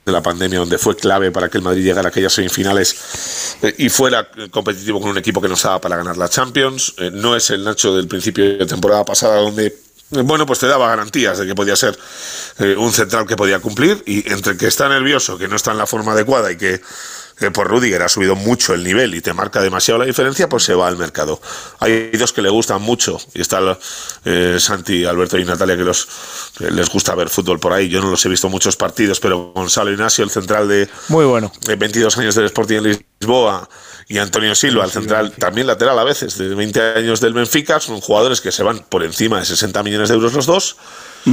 de 0.06 0.12
la 0.12 0.22
pandemia, 0.22 0.60
donde 0.60 0.78
fue 0.78 0.96
clave 0.96 1.32
para 1.32 1.50
que 1.50 1.58
el 1.58 1.64
Madrid 1.64 1.84
llegara 1.84 2.08
a 2.08 2.10
aquellas 2.10 2.32
semifinales 2.32 3.58
eh, 3.64 3.74
y 3.80 3.90
fuera 3.90 4.30
competitivo 4.52 5.02
con 5.02 5.10
un 5.10 5.18
equipo 5.18 5.42
que 5.42 5.48
no 5.48 5.56
estaba 5.56 5.82
para 5.82 5.98
ganar 5.98 6.16
la 6.16 6.30
Champions. 6.30 6.94
Eh, 7.00 7.10
no 7.12 7.36
es 7.36 7.50
el 7.50 7.64
Nacho 7.64 7.96
del 7.96 8.08
principio 8.08 8.58
de 8.58 8.66
temporada 8.68 9.04
pasada, 9.04 9.38
donde 9.38 9.66
eh, 9.66 10.22
bueno, 10.24 10.46
pues 10.46 10.60
te 10.60 10.68
daba 10.68 10.88
garantías 10.90 11.40
de 11.40 11.48
que 11.48 11.56
podía 11.56 11.76
ser 11.76 11.98
un 12.78 12.94
central 12.94 13.26
que 13.26 13.36
podía 13.36 13.60
cumplir 13.60 14.04
y 14.06 14.32
entre 14.32 14.56
que 14.56 14.68
está 14.68 14.88
nervioso, 14.88 15.38
que 15.40 15.48
no 15.48 15.56
está 15.56 15.72
en 15.72 15.80
la 15.80 15.88
forma 15.88 16.12
adecuada 16.12 16.52
y 16.52 16.58
que 16.58 16.80
por 17.54 17.68
Rudiger 17.68 18.02
ha 18.02 18.10
subido 18.10 18.36
mucho 18.36 18.74
el 18.74 18.84
nivel 18.84 19.14
y 19.14 19.22
te 19.22 19.34
marca 19.34 19.62
demasiado 19.62 20.00
la 20.00 20.06
diferencia, 20.06 20.48
pues 20.48 20.64
se 20.64 20.74
va 20.74 20.88
al 20.88 20.98
mercado. 20.98 21.42
Hay 21.80 22.12
dos 22.12 22.32
que 22.32 22.42
le 22.42 22.50
gustan 22.50 22.82
mucho, 22.82 23.20
y 23.34 23.42
está 23.42 23.78
eh, 24.24 24.58
Santi, 24.60 25.06
Alberto 25.06 25.38
y 25.38 25.44
Natalia, 25.44 25.76
que 25.76 25.84
los 25.84 26.08
les 26.60 26.90
gusta 26.90 27.14
ver 27.16 27.30
fútbol 27.30 27.60
por 27.60 27.74
ahí. 27.74 27.90
Yo 27.90 28.02
no 28.02 28.10
los 28.10 28.26
he 28.26 28.30
visto 28.30 28.50
muchos 28.50 28.78
partidos, 28.78 29.20
pero 29.20 29.52
Gonzalo 29.54 29.92
Ignacio, 29.92 30.24
el 30.24 30.30
central 30.30 30.68
de, 30.68 30.90
Muy 31.10 31.26
bueno. 31.26 31.52
de 31.62 31.76
22 31.76 32.18
años 32.18 32.36
del 32.36 32.46
Sporting 32.46 32.78
en 32.78 33.06
Lisboa, 33.20 33.68
y 34.08 34.20
Antonio 34.20 34.54
Silva, 34.54 34.86
el 34.86 34.92
central, 34.92 35.32
también 35.32 35.68
lateral 35.68 35.98
a 35.98 36.04
veces, 36.04 36.38
de 36.38 36.54
20 36.54 36.82
años 36.98 37.22
del 37.22 37.34
Benfica, 37.34 37.80
son 37.80 38.00
jugadores 38.02 38.40
que 38.40 38.52
se 38.52 38.62
van 38.62 38.80
por 38.88 39.04
encima 39.04 39.40
de 39.40 39.46
60 39.46 39.82
millones 39.84 40.10
de 40.10 40.16
euros 40.16 40.34
los 40.34 40.46
dos 40.46 40.78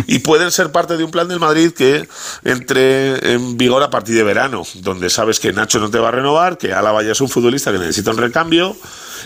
y 0.07 0.21
pueden 0.21 0.51
ser 0.51 0.73
parte 0.73 0.97
de 0.97 1.05
un 1.05 1.11
plan 1.11 1.29
del 1.29 1.41
Madrid 1.41 1.73
que 1.73 2.09
entre 2.45 3.35
en 3.35 3.57
vigor 3.57 3.83
a 3.83 3.91
partir 3.91 4.15
de 4.15 4.23
verano, 4.23 4.63
donde 4.77 5.11
sabes 5.11 5.41
que 5.41 5.53
Nacho 5.53 5.79
no 5.79 5.91
te 5.91 5.99
va 5.99 6.09
a 6.09 6.13
renovar, 6.13 6.59
que 6.59 6.73
Álava 6.73 7.03
ya 7.03 7.13
es 7.13 7.21
un 7.21 7.29
futbolista 7.29 7.73
que 7.73 7.79
necesita 7.79 8.11
un 8.11 8.19
recambio 8.19 8.77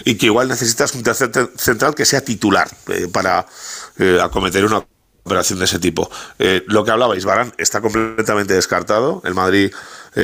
y 0.05 0.17
que 0.17 0.27
igual 0.27 0.49
necesitas 0.49 0.95
un 0.95 1.03
tercer 1.03 1.31
central 1.57 1.95
que 1.95 2.05
sea 2.05 2.21
titular 2.21 2.69
eh, 2.89 3.09
para 3.13 3.47
eh, 3.99 4.19
acometer 4.23 4.65
una 4.65 4.85
operación 5.25 5.59
de 5.59 5.65
ese 5.65 5.79
tipo. 5.79 6.11
Eh, 6.39 6.63
lo 6.67 6.85
que 6.85 6.91
hablabais, 6.91 7.25
Barán 7.25 7.53
está 7.59 7.81
completamente 7.81 8.55
descartado. 8.55 9.23
El 9.25 9.35
Madrid 9.35 9.73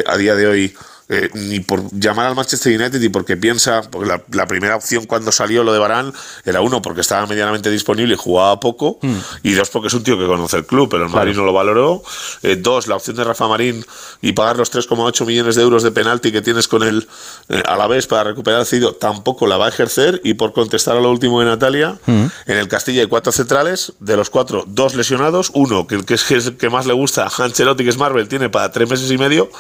a 0.07 0.17
día 0.17 0.35
de 0.35 0.47
hoy 0.47 0.75
eh, 1.15 1.29
ni 1.35 1.61
por 1.61 1.91
llamar 1.93 2.25
al 2.25 2.35
Manchester 2.35 2.75
United 2.75 2.99
ni 2.99 3.11
porque 3.11 3.37
piensa, 3.37 3.83
porque 3.83 4.19
la, 4.31 4.47
primera 4.47 4.77
opción 4.77 5.05
cuando 5.05 5.31
salió 5.31 5.63
lo 5.63 5.71
de 5.75 5.79
Barán 5.79 6.11
era 6.47 6.63
uno 6.63 6.81
porque 6.81 7.03
estaba 7.03 7.27
medianamente 7.27 7.71
disponible 7.71 8.15
y 8.15 8.17
jugaba 8.17 8.59
poco, 8.61 8.99
hmm. 9.03 9.17
y 9.43 9.53
dos 9.53 9.69
porque 9.69 9.89
es 9.89 9.95
un 9.95 10.03
tío 10.05 10.19
que 10.19 10.25
conoce 10.25 10.57
el 10.57 10.65
club, 10.65 10.89
pero 10.89 11.05
el 11.05 11.11
Madrid 11.11 11.37
no 11.37 11.45
lo 11.45 11.53
valoró. 11.53 12.03
Eh, 12.43 12.57
dos, 12.57 12.87
la 12.87 12.97
opción 12.97 13.15
de 13.17 13.25
Rafa 13.25 13.47
Marín 13.47 13.85
y 14.23 14.33
pagar 14.33 14.57
los 14.57 14.73
3,8 14.73 15.27
millones 15.27 15.55
de 15.55 15.63
euros 15.63 15.83
de 15.83 15.91
penalti 15.91 16.33
que 16.33 16.41
tienes 16.41 16.67
con 16.67 16.83
él 16.83 17.07
eh, 17.51 17.63
a 17.67 17.77
la 17.77 17.87
vez 17.89 18.07
para 18.07 18.25
recuperar 18.25 18.61
el 18.61 18.67
cedido, 18.67 18.95
tampoco 18.95 19.47
la 19.47 19.59
va 19.59 19.67
a 19.67 19.69
ejercer. 19.69 20.19
Y 20.25 20.33
por 20.33 20.55
contestar 20.55 20.97
a 20.97 21.01
lo 21.01 21.11
último 21.11 21.41
de 21.41 21.47
Natalia, 21.47 21.99
hmm. 22.07 22.25
en 22.47 22.57
el 22.57 22.69
Castilla 22.69 23.03
hay 23.03 23.07
cuatro 23.09 23.33
centrales, 23.33 23.93
de 24.01 24.17
los 24.17 24.31
cuatro, 24.31 24.65
dos 24.67 24.95
lesionados, 24.95 25.51
uno 25.53 25.87
que 25.87 25.97
el 25.97 26.07
que 26.07 26.15
es, 26.15 26.31
el 26.31 26.57
que 26.57 26.71
más 26.71 26.87
le 26.87 26.95
gusta, 26.95 27.29
Ancelotti, 27.37 27.85
que 27.85 27.91
es 27.91 27.99
Marvel, 27.99 28.29
tiene 28.29 28.49
para 28.49 28.73
tres 28.73 28.89
meses 28.89 29.11
y 29.11 29.19
medio, 29.19 29.51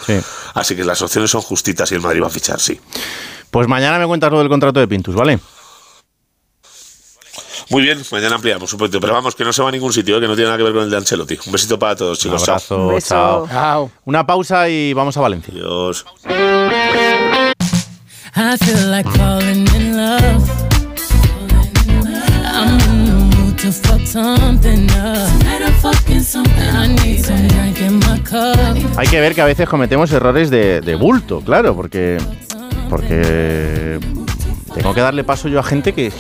así 0.55 0.75
que 0.75 0.85
las 0.85 1.03
opciones 1.03 1.31
son 1.31 1.42
justitas 1.45 1.91
y 1.93 1.95
el 1.95 2.01
Madrid 2.01 2.23
va 2.23 2.27
a 2.27 2.31
fichar, 2.31 2.61
sí. 2.61 2.81
Pues 3.51 3.69
mañana 3.69 3.99
me 3.99 4.07
cuentas 4.07 4.31
lo 4.33 4.39
del 4.39 4.49
contrato 4.49 4.81
de 4.81 4.89
Pintus, 4.89 5.15
¿vale? 5.15 5.39
Muy 7.71 7.83
bien, 7.83 8.03
mañana 8.11 8.35
ampliamos 8.35 8.71
un 8.73 8.79
poquito, 8.79 9.01
pero 9.01 9.15
vamos, 9.15 9.35
que 9.35 9.45
no 9.45 9.53
se 9.53 9.63
va 9.63 9.69
a 9.69 9.73
ningún 9.73 9.93
sitio, 9.93 10.19
¿eh? 10.19 10.21
que 10.21 10.27
no 10.27 10.35
tiene 10.35 10.47
nada 10.49 10.59
que 10.59 10.65
ver 10.65 10.73
con 10.75 10.83
el 10.83 10.91
de 10.91 10.97
Ancelotti. 10.97 11.39
Un 11.47 11.53
besito 11.53 11.79
para 11.79 11.97
todos, 11.97 12.19
Un 12.19 12.23
chicos. 12.23 12.43
abrazo, 12.49 12.99
chao. 13.01 13.91
Una 14.05 14.27
pausa 14.27 14.69
y 14.69 14.93
vamos 14.93 15.17
a 15.17 15.21
Valencia. 15.21 15.55
Adiós. 15.55 16.05
I 18.35 18.57
feel 18.59 18.91
like 18.91 19.09
falling 19.17 19.67
in 19.75 19.97
love. 19.97 20.51
I'm 22.45 22.79
in 22.81 23.05
the 23.07 23.37
mood 23.37 23.59
to 23.59 23.73
fuck 23.73 24.07
something 24.07 24.91
up. 24.91 25.62
I 25.85 25.91
need 26.09 27.25
some 27.25 27.49
drink 27.49 27.81
in 27.81 27.99
my 27.99 28.21
cup. 28.21 28.57
Hay 28.97 29.09
que 29.09 29.21
ver 29.21 29.35
que 29.35 29.41
a 29.41 29.47
veces 29.47 29.69
cometemos 29.69 30.13
errores 30.13 30.49
de, 30.49 30.81
de 30.81 30.95
bulto, 30.95 31.41
claro, 31.41 31.75
porque, 31.75 32.19
porque 32.89 33.99
tengo 34.75 34.95
que 34.95 35.01
darle 35.01 35.25
paso 35.25 35.49
yo 35.49 35.59
a 35.59 35.63
gente 35.65 35.93
que 35.93 36.13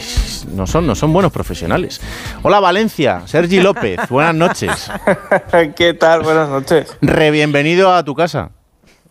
no 0.55 0.67
son, 0.67 0.87
no 0.87 0.97
son 0.97 1.13
buenos 1.13 1.31
profesionales. 1.31 2.01
Hola 2.43 2.59
Valencia, 2.59 3.23
Sergi 3.27 3.61
López, 3.61 4.01
buenas 4.11 4.35
noches. 4.35 4.91
¿Qué 5.77 5.95
tal? 5.95 6.23
Buenas 6.23 6.49
noches. 6.49 6.97
Re 7.01 7.31
bienvenido 7.31 7.95
a 7.95 8.03
tu 8.05 8.17
casa. 8.17 8.51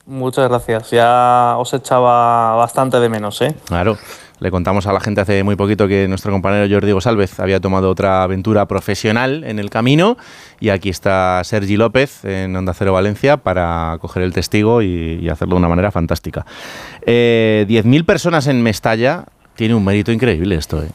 Muchas 0.05 0.49
gracias. 0.49 0.91
Ya 0.91 1.55
os 1.57 1.73
echaba 1.73 2.55
bastante 2.55 2.99
de 2.99 3.07
menos, 3.07 3.41
¿eh? 3.41 3.55
Claro. 3.65 3.97
Le 4.41 4.49
contamos 4.49 4.87
a 4.87 4.91
la 4.91 4.99
gente 4.99 5.21
hace 5.21 5.43
muy 5.43 5.55
poquito 5.55 5.87
que 5.87 6.07
nuestro 6.07 6.31
compañero 6.31 6.65
Jordi 6.67 6.91
González 6.91 7.39
había 7.39 7.59
tomado 7.59 7.91
otra 7.91 8.23
aventura 8.23 8.65
profesional 8.67 9.43
en 9.43 9.59
el 9.59 9.69
camino 9.69 10.17
y 10.59 10.69
aquí 10.69 10.89
está 10.89 11.43
Sergi 11.43 11.77
López 11.77 12.25
en 12.25 12.55
Onda 12.55 12.73
Cero 12.73 12.91
Valencia 12.91 13.37
para 13.37 13.99
coger 14.01 14.23
el 14.23 14.33
testigo 14.33 14.81
y, 14.81 15.19
y 15.21 15.29
hacerlo 15.29 15.53
de 15.53 15.59
una 15.59 15.69
manera 15.69 15.91
fantástica. 15.91 16.43
Eh, 17.03 17.67
10.000 17.69 18.03
personas 18.03 18.47
en 18.47 18.63
Mestalla 18.63 19.25
tiene 19.55 19.75
un 19.75 19.85
mérito 19.85 20.11
increíble 20.11 20.55
esto. 20.55 20.81
¿eh? 20.81 20.89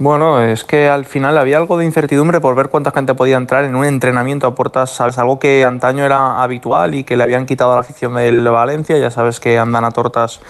Bueno, 0.00 0.42
es 0.42 0.64
que 0.64 0.88
al 0.88 1.04
final 1.04 1.36
había 1.36 1.58
algo 1.58 1.76
de 1.76 1.84
incertidumbre 1.84 2.40
por 2.40 2.56
ver 2.56 2.68
cuánta 2.68 2.90
gente 2.90 3.14
podía 3.14 3.36
entrar 3.36 3.64
en 3.64 3.76
un 3.76 3.84
entrenamiento 3.84 4.46
a 4.46 4.54
puertas, 4.54 4.90
¿sabes? 4.90 5.18
Algo 5.18 5.38
que 5.38 5.64
antaño 5.64 6.06
era 6.06 6.42
habitual 6.42 6.94
y 6.94 7.04
que 7.04 7.18
le 7.18 7.22
habían 7.22 7.44
quitado 7.44 7.72
a 7.72 7.74
la 7.74 7.82
afición 7.82 8.14
del 8.14 8.40
Valencia. 8.40 8.96
Ya 8.98 9.10
sabes 9.10 9.38
que 9.38 9.58
andan 9.58 9.84
a 9.84 9.90
tortas 9.90 10.40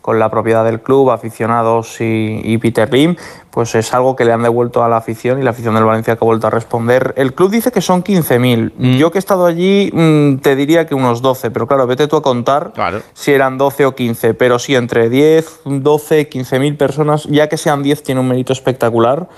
con 0.00 0.18
la 0.18 0.30
propiedad 0.30 0.64
del 0.64 0.80
club, 0.80 1.10
aficionados 1.10 2.00
y, 2.00 2.40
y 2.42 2.58
Peter 2.58 2.92
Lim, 2.92 3.16
pues 3.58 3.74
es 3.74 3.92
algo 3.92 4.14
que 4.14 4.24
le 4.24 4.32
han 4.32 4.42
devuelto 4.42 4.84
a 4.84 4.88
la 4.88 4.98
afición 4.98 5.40
y 5.40 5.42
la 5.42 5.50
afición 5.50 5.74
del 5.74 5.82
Valencia 5.82 6.14
que 6.14 6.24
ha 6.24 6.26
vuelto 6.26 6.46
a 6.46 6.50
responder. 6.50 7.12
El 7.16 7.34
club 7.34 7.50
dice 7.50 7.72
que 7.72 7.80
son 7.80 8.04
15.000. 8.04 8.96
Yo 8.96 9.10
que 9.10 9.18
he 9.18 9.20
estado 9.20 9.46
allí 9.46 9.90
mm, 9.92 10.36
te 10.36 10.54
diría 10.54 10.86
que 10.86 10.94
unos 10.94 11.22
12, 11.22 11.50
pero 11.50 11.66
claro, 11.66 11.86
vete 11.86 12.06
tú 12.06 12.16
a 12.16 12.22
contar 12.22 12.72
si 13.14 13.32
eran 13.32 13.58
12 13.58 13.86
o 13.86 13.94
15, 13.96 14.34
pero 14.34 14.60
sí 14.60 14.76
entre 14.76 15.10
10, 15.10 15.62
12, 15.64 16.30
15.000 16.30 16.76
personas, 16.76 17.24
ya 17.24 17.48
que 17.48 17.56
sean 17.56 17.82
10 17.82 18.02
tiene 18.02 18.20
un 18.20 18.28
mérito 18.28 18.52
espectacular 18.52 19.28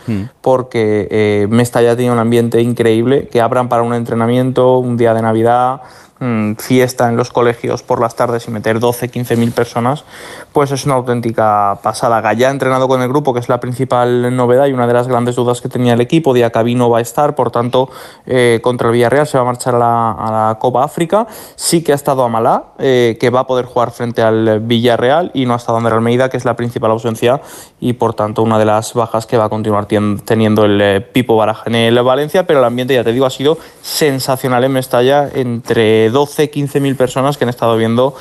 porque 0.42 1.08
eh, 1.10 1.46
Mestalla 1.48 1.96
tiene 1.96 2.12
un 2.12 2.18
ambiente 2.18 2.60
increíble, 2.60 3.28
que 3.28 3.40
abran 3.40 3.68
para 3.68 3.82
un 3.82 3.94
entrenamiento, 3.94 4.78
un 4.78 4.96
día 4.96 5.14
de 5.14 5.22
Navidad, 5.22 5.80
mm, 6.20 6.54
fiesta 6.54 7.08
en 7.08 7.16
los 7.16 7.30
colegios 7.30 7.82
por 7.82 8.00
las 8.00 8.14
tardes 8.14 8.46
y 8.46 8.50
meter 8.52 8.78
12, 8.78 9.08
15 9.08 9.36
mil 9.36 9.52
personas, 9.52 10.04
pues 10.52 10.70
es 10.70 10.86
una 10.86 10.94
auténtica 10.94 11.78
pasada. 11.82 12.20
Gaya 12.20 12.48
ha 12.48 12.50
entrenado 12.50 12.86
con 12.86 13.02
el 13.02 13.08
grupo, 13.08 13.34
que 13.34 13.40
es 13.40 13.48
la 13.48 13.58
principal 13.58 14.34
novedad 14.36 14.66
y 14.66 14.72
una 14.72 14.86
de 14.86 14.92
las 14.92 15.08
grandes 15.08 15.36
dudas 15.36 15.60
que 15.60 15.68
tenía 15.68 15.94
el 15.94 16.00
equipo. 16.00 16.32
Diacabí 16.32 16.74
no 16.74 16.90
va 16.90 16.98
a 16.98 17.00
estar, 17.00 17.34
por 17.34 17.50
tanto, 17.50 17.90
eh, 18.26 18.60
contra 18.62 18.88
el 18.88 18.94
Villarreal 18.94 19.26
se 19.26 19.38
va 19.38 19.42
a 19.42 19.46
marchar 19.46 19.74
a 19.74 19.78
la, 19.78 20.56
Copa 20.60 20.84
África. 20.84 21.26
Sí 21.56 21.82
que 21.82 21.92
ha 21.92 21.96
estado 21.96 22.22
Amalá, 22.22 22.64
eh, 22.78 23.16
que 23.18 23.30
va 23.30 23.40
a 23.40 23.46
poder 23.46 23.64
jugar 23.64 23.90
frente 23.90 24.22
al 24.22 24.60
Villarreal, 24.60 25.30
y 25.34 25.46
no 25.46 25.54
ha 25.54 25.56
estado 25.56 25.78
Ander 25.78 25.94
Almeida, 25.94 26.28
que 26.28 26.36
es 26.36 26.44
la 26.44 26.54
principal 26.54 26.90
ausencia 26.90 27.40
y 27.80 27.94
por 27.94 28.14
tanto 28.14 28.42
una 28.42 28.58
de 28.58 28.64
las 28.64 28.94
bajas 28.94 29.26
que 29.26 29.36
va 29.36 29.46
a 29.46 29.48
continuar 29.48 29.86
teniendo 29.86 30.64
el 30.64 30.80
eh, 30.80 31.00
Pipo 31.00 31.36
Baraja 31.36 31.64
en 31.66 31.74
el 31.74 32.00
Valencia, 32.02 32.46
pero 32.46 32.58
el 32.58 32.64
ambiente, 32.64 32.94
ya 32.94 33.04
te 33.04 33.12
digo, 33.12 33.26
ha 33.26 33.30
sido 33.30 33.58
sensacional 33.82 34.64
en 34.64 34.72
Mestalla, 34.72 35.28
entre 35.32 36.09
12 36.10 36.50
15 36.50 36.80
mil 36.80 36.96
personas 36.96 37.36
que 37.36 37.44
han 37.44 37.50
estado 37.50 37.76
viendo 37.76 38.14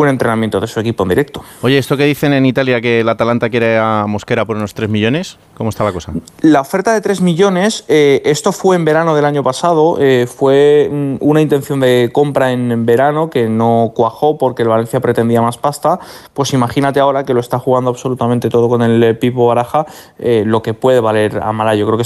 un 0.00 0.08
entrenamiento 0.08 0.60
de 0.60 0.66
su 0.66 0.78
equipo 0.78 1.04
en 1.04 1.08
directo. 1.08 1.42
Oye, 1.62 1.78
esto 1.78 1.96
que 1.96 2.04
dicen 2.04 2.32
en 2.34 2.44
Italia 2.44 2.80
que 2.80 3.00
el 3.00 3.08
Atalanta 3.08 3.48
quiere 3.48 3.78
a 3.78 4.04
Mosquera 4.06 4.44
por 4.44 4.56
unos 4.56 4.74
3 4.74 4.90
millones, 4.90 5.38
¿cómo 5.54 5.70
está 5.70 5.84
la 5.84 5.92
cosa? 5.92 6.12
La 6.42 6.60
oferta 6.60 6.92
de 6.92 7.00
3 7.00 7.22
millones, 7.22 7.84
eh, 7.88 8.20
esto 8.24 8.52
fue 8.52 8.76
en 8.76 8.84
verano 8.84 9.14
del 9.14 9.24
año 9.24 9.42
pasado, 9.42 9.96
eh, 9.98 10.26
fue 10.26 10.90
mm, 10.92 11.16
una 11.20 11.40
intención 11.40 11.80
de 11.80 12.10
compra 12.12 12.52
en 12.52 12.84
verano 12.84 13.30
que 13.30 13.48
no 13.48 13.92
cuajó 13.94 14.36
porque 14.36 14.62
el 14.62 14.68
Valencia 14.68 15.00
pretendía 15.00 15.40
más 15.40 15.56
pasta. 15.56 15.98
Pues 16.34 16.52
imagínate 16.52 17.00
ahora 17.00 17.24
que 17.24 17.32
lo 17.32 17.40
está 17.40 17.58
jugando 17.58 17.90
absolutamente 17.90 18.50
todo 18.50 18.68
con 18.68 18.82
el 18.82 19.02
eh, 19.02 19.14
Pipo 19.14 19.46
Baraja, 19.46 19.86
eh, 20.18 20.44
lo 20.46 20.62
que 20.62 20.74
puede 20.74 21.00
valer 21.00 21.40
a 21.42 21.52
Mala. 21.52 21.74
Yo 21.74 21.86
creo 21.86 21.96
que 21.96 22.02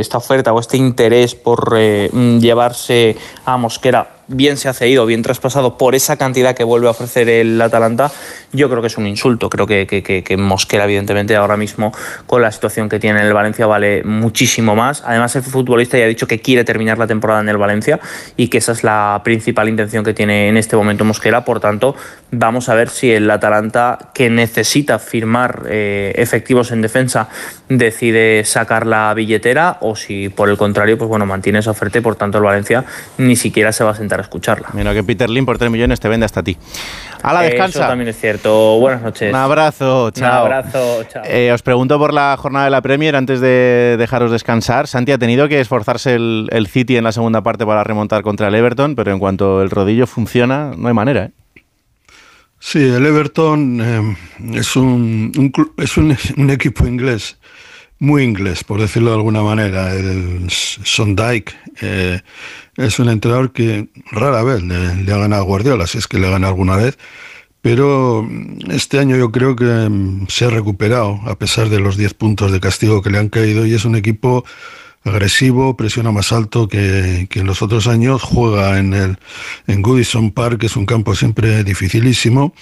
esta, 0.00 0.18
oferta 0.18 0.52
o 0.52 0.58
este 0.58 0.76
interés 0.76 1.36
por 1.36 1.74
mm, 1.74 2.38
llevarse 2.38 3.16
a 3.44 3.56
Mosquera 3.56 4.13
bien 4.28 4.56
se 4.56 4.68
ha 4.68 4.72
cedido, 4.72 5.06
bien 5.06 5.22
traspasado 5.22 5.76
por 5.78 5.94
esa 5.94 6.16
cantidad 6.16 6.54
que 6.54 6.64
vuelve 6.64 6.88
a 6.88 6.90
ofrecer 6.90 7.28
el 7.28 7.60
Atalanta, 7.60 8.10
yo 8.52 8.68
creo 8.70 8.80
que 8.80 8.88
es 8.88 8.96
un 8.98 9.06
insulto. 9.06 9.50
Creo 9.50 9.66
que, 9.66 9.86
que, 9.86 10.02
que- 10.02 10.22
que 10.24 10.36
Mosquera, 10.36 10.84
evidentemente, 10.84 11.36
ahora 11.36 11.56
mismo, 11.56 11.92
con 12.26 12.42
la 12.42 12.50
situación 12.52 12.88
que 12.88 12.98
tiene 12.98 13.20
en 13.20 13.26
el 13.26 13.32
Valencia, 13.32 13.66
vale 13.66 14.02
muchísimo 14.04 14.74
más. 14.76 15.02
Además, 15.06 15.34
el 15.36 15.42
futbolista 15.42 15.98
ya 15.98 16.04
ha 16.04 16.08
dicho 16.08 16.26
que 16.26 16.40
quiere 16.40 16.64
terminar 16.64 16.98
la 16.98 17.06
temporada 17.06 17.40
en 17.40 17.48
el 17.48 17.56
Valencia 17.56 18.00
y 18.36 18.48
que 18.48 18.58
esa 18.58 18.72
es 18.72 18.84
la 18.84 19.20
principal 19.24 19.68
intención 19.68 20.04
que 20.04 20.14
tiene 20.14 20.48
en 20.48 20.56
este 20.56 20.76
momento 20.76 21.04
Mosquera. 21.04 21.44
Por 21.44 21.60
tanto, 21.60 21.94
vamos 22.30 22.68
a 22.68 22.74
ver 22.74 22.88
si 22.88 23.10
el 23.12 23.30
Atalanta, 23.30 24.10
que 24.14 24.30
necesita 24.30 24.98
firmar 24.98 25.64
eh, 25.68 26.12
efectivos 26.16 26.70
en 26.72 26.82
defensa, 26.82 27.28
decide 27.68 28.44
sacar 28.44 28.86
la 28.86 29.12
billetera 29.14 29.78
o 29.80 29.96
si, 29.96 30.28
por 30.28 30.48
el 30.48 30.56
contrario, 30.56 30.96
pues 30.98 31.08
bueno, 31.08 31.26
mantiene 31.26 31.58
esa 31.58 31.70
oferta 31.72 31.98
y 31.98 32.00
por 32.00 32.16
tanto 32.16 32.38
el 32.38 32.44
Valencia 32.44 32.84
ni 33.18 33.36
siquiera 33.36 33.72
se 33.72 33.84
va 33.84 33.90
a 33.90 33.94
sentar 33.94 34.13
a 34.20 34.22
escucharla. 34.22 34.68
Mira 34.72 34.92
que 34.94 35.02
Peter 35.04 35.28
Lim 35.30 35.44
por 35.46 35.58
3 35.58 35.70
millones 35.70 36.00
te 36.00 36.08
vende 36.08 36.26
hasta 36.26 36.42
ti. 36.42 36.56
A 37.22 37.32
la 37.32 37.44
Eso 37.44 37.50
descansa. 37.50 37.88
también 37.88 38.08
es 38.08 38.18
cierto. 38.20 38.78
Buenas 38.80 39.02
noches. 39.02 39.30
Un 39.30 39.36
abrazo, 39.38 40.10
chao. 40.10 40.46
Un 40.46 40.52
abrazo, 40.52 41.04
chao. 41.12 41.22
Eh, 41.26 41.50
os 41.52 41.62
pregunto 41.62 41.98
por 41.98 42.12
la 42.14 42.36
jornada 42.38 42.66
de 42.66 42.70
la 42.70 42.82
Premier 42.82 43.16
antes 43.16 43.40
de 43.40 43.96
dejaros 43.98 44.30
descansar. 44.30 44.86
Santi 44.86 45.12
ha 45.12 45.18
tenido 45.18 45.48
que 45.48 45.60
esforzarse 45.60 46.14
el, 46.14 46.48
el 46.52 46.66
City 46.66 46.96
en 46.96 47.04
la 47.04 47.12
segunda 47.12 47.42
parte 47.42 47.64
para 47.66 47.82
remontar 47.84 48.22
contra 48.22 48.48
el 48.48 48.54
Everton, 48.54 48.94
pero 48.94 49.12
en 49.12 49.18
cuanto 49.18 49.62
el 49.62 49.70
rodillo 49.70 50.06
funciona, 50.06 50.72
no 50.76 50.88
hay 50.88 50.94
manera. 50.94 51.24
¿eh? 51.24 51.30
Sí, 52.60 52.78
el 52.78 53.04
Everton 53.04 53.80
eh, 53.82 54.16
es, 54.58 54.74
un, 54.76 55.52
es 55.76 55.96
un, 55.98 56.16
un 56.38 56.50
equipo 56.50 56.86
inglés, 56.86 57.36
muy 57.98 58.22
inglés, 58.22 58.64
por 58.64 58.80
decirlo 58.80 59.10
de 59.10 59.16
alguna 59.16 59.42
manera. 59.42 59.92
El 59.92 60.46
Sondike 60.50 61.52
eh, 61.82 62.20
es 62.76 62.98
un 62.98 63.08
entrenador 63.08 63.52
que 63.52 63.88
rara 64.10 64.42
vez 64.42 64.62
le, 64.62 64.96
le 65.02 65.12
ha 65.12 65.18
ganado 65.18 65.42
a 65.42 65.46
Guardiola, 65.46 65.86
si 65.86 65.98
es 65.98 66.06
que 66.06 66.18
le 66.18 66.26
ha 66.26 66.30
ganado 66.30 66.52
alguna 66.52 66.76
vez. 66.76 66.98
Pero 67.64 68.22
mm, 68.22 68.70
este 68.72 68.98
año 68.98 69.16
yo 69.16 69.32
creo 69.32 69.56
que 69.56 69.64
mm, 69.64 70.26
se 70.28 70.44
ha 70.44 70.50
recuperado, 70.50 71.18
a 71.24 71.38
pesar 71.38 71.70
de 71.70 71.80
los 71.80 71.96
10 71.96 72.12
puntos 72.12 72.52
de 72.52 72.60
castigo 72.60 73.00
que 73.00 73.08
le 73.08 73.18
han 73.18 73.30
caído, 73.30 73.64
y 73.64 73.72
es 73.72 73.86
un 73.86 73.96
equipo 73.96 74.44
agresivo, 75.02 75.74
presiona 75.74 76.12
más 76.12 76.30
alto 76.32 76.68
que, 76.68 77.26
que 77.30 77.40
en 77.40 77.46
los 77.46 77.62
otros 77.62 77.86
años, 77.86 78.22
juega 78.22 78.78
en 78.78 78.92
el 78.92 79.18
en 79.66 79.80
Goodison 79.80 80.30
Park, 80.30 80.58
que 80.60 80.66
es 80.66 80.76
un 80.76 80.84
campo 80.84 81.14
siempre 81.14 81.64
dificilísimo, 81.64 82.54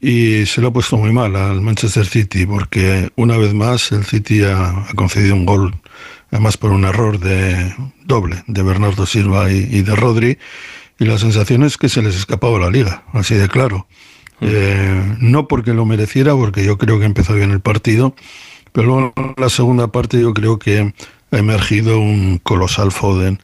y 0.00 0.46
se 0.46 0.60
lo 0.60 0.68
ha 0.68 0.72
puesto 0.72 0.96
muy 0.96 1.12
mal 1.12 1.36
al 1.36 1.60
Manchester 1.60 2.04
City, 2.04 2.44
porque 2.44 3.10
una 3.14 3.36
vez 3.36 3.54
más 3.54 3.92
el 3.92 4.04
City 4.04 4.42
ha, 4.42 4.70
ha 4.88 4.94
concedido 4.94 5.36
un 5.36 5.46
gol, 5.46 5.74
además 6.34 6.56
por 6.56 6.72
un 6.72 6.84
error 6.84 7.20
de 7.20 7.72
doble 8.04 8.42
de 8.48 8.62
Bernardo 8.64 9.06
Silva 9.06 9.52
y, 9.52 9.68
y 9.70 9.82
de 9.82 9.94
Rodri, 9.94 10.36
y 10.98 11.04
la 11.04 11.16
sensación 11.16 11.62
es 11.62 11.78
que 11.78 11.88
se 11.88 12.02
les 12.02 12.16
escapaba 12.16 12.58
la 12.58 12.70
liga, 12.70 13.04
así 13.12 13.36
de 13.36 13.48
claro. 13.48 13.86
Eh, 14.40 15.16
no 15.20 15.46
porque 15.46 15.72
lo 15.74 15.86
mereciera, 15.86 16.34
porque 16.34 16.64
yo 16.64 16.76
creo 16.76 16.98
que 16.98 17.04
empezó 17.04 17.34
bien 17.34 17.52
el 17.52 17.60
partido, 17.60 18.16
pero 18.72 18.88
luego 18.88 19.12
en 19.16 19.34
la 19.36 19.48
segunda 19.48 19.92
parte 19.92 20.20
yo 20.20 20.34
creo 20.34 20.58
que 20.58 20.92
ha 21.30 21.38
emergido 21.38 22.00
un 22.00 22.38
colosal 22.38 22.90
Foden 22.90 23.38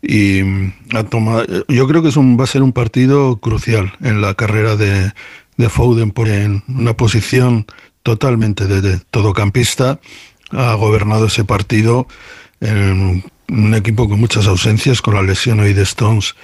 y 0.00 0.42
mm, 0.42 0.72
ha 0.94 1.04
tomado, 1.04 1.44
yo 1.68 1.86
creo 1.86 2.02
que 2.02 2.08
es 2.08 2.16
un, 2.16 2.40
va 2.40 2.44
a 2.44 2.46
ser 2.46 2.62
un 2.62 2.72
partido 2.72 3.36
crucial 3.36 3.92
en 4.00 4.22
la 4.22 4.32
carrera 4.32 4.76
de, 4.76 5.12
de 5.58 5.68
Foden 5.68 6.10
porque 6.10 6.42
en 6.44 6.62
una 6.68 6.96
posición 6.96 7.66
totalmente 8.02 8.66
de, 8.66 8.80
de 8.80 8.98
todocampista 9.10 10.00
ha 10.52 10.74
gobernado 10.74 11.26
ese 11.26 11.44
partido 11.44 12.06
en 12.60 13.24
un 13.48 13.74
equipo 13.74 14.08
con 14.08 14.20
muchas 14.20 14.46
ausencias, 14.46 15.02
con 15.02 15.14
la 15.14 15.22
lesión 15.22 15.60
hoy 15.60 15.72
de 15.72 15.82
Stones 15.82 16.34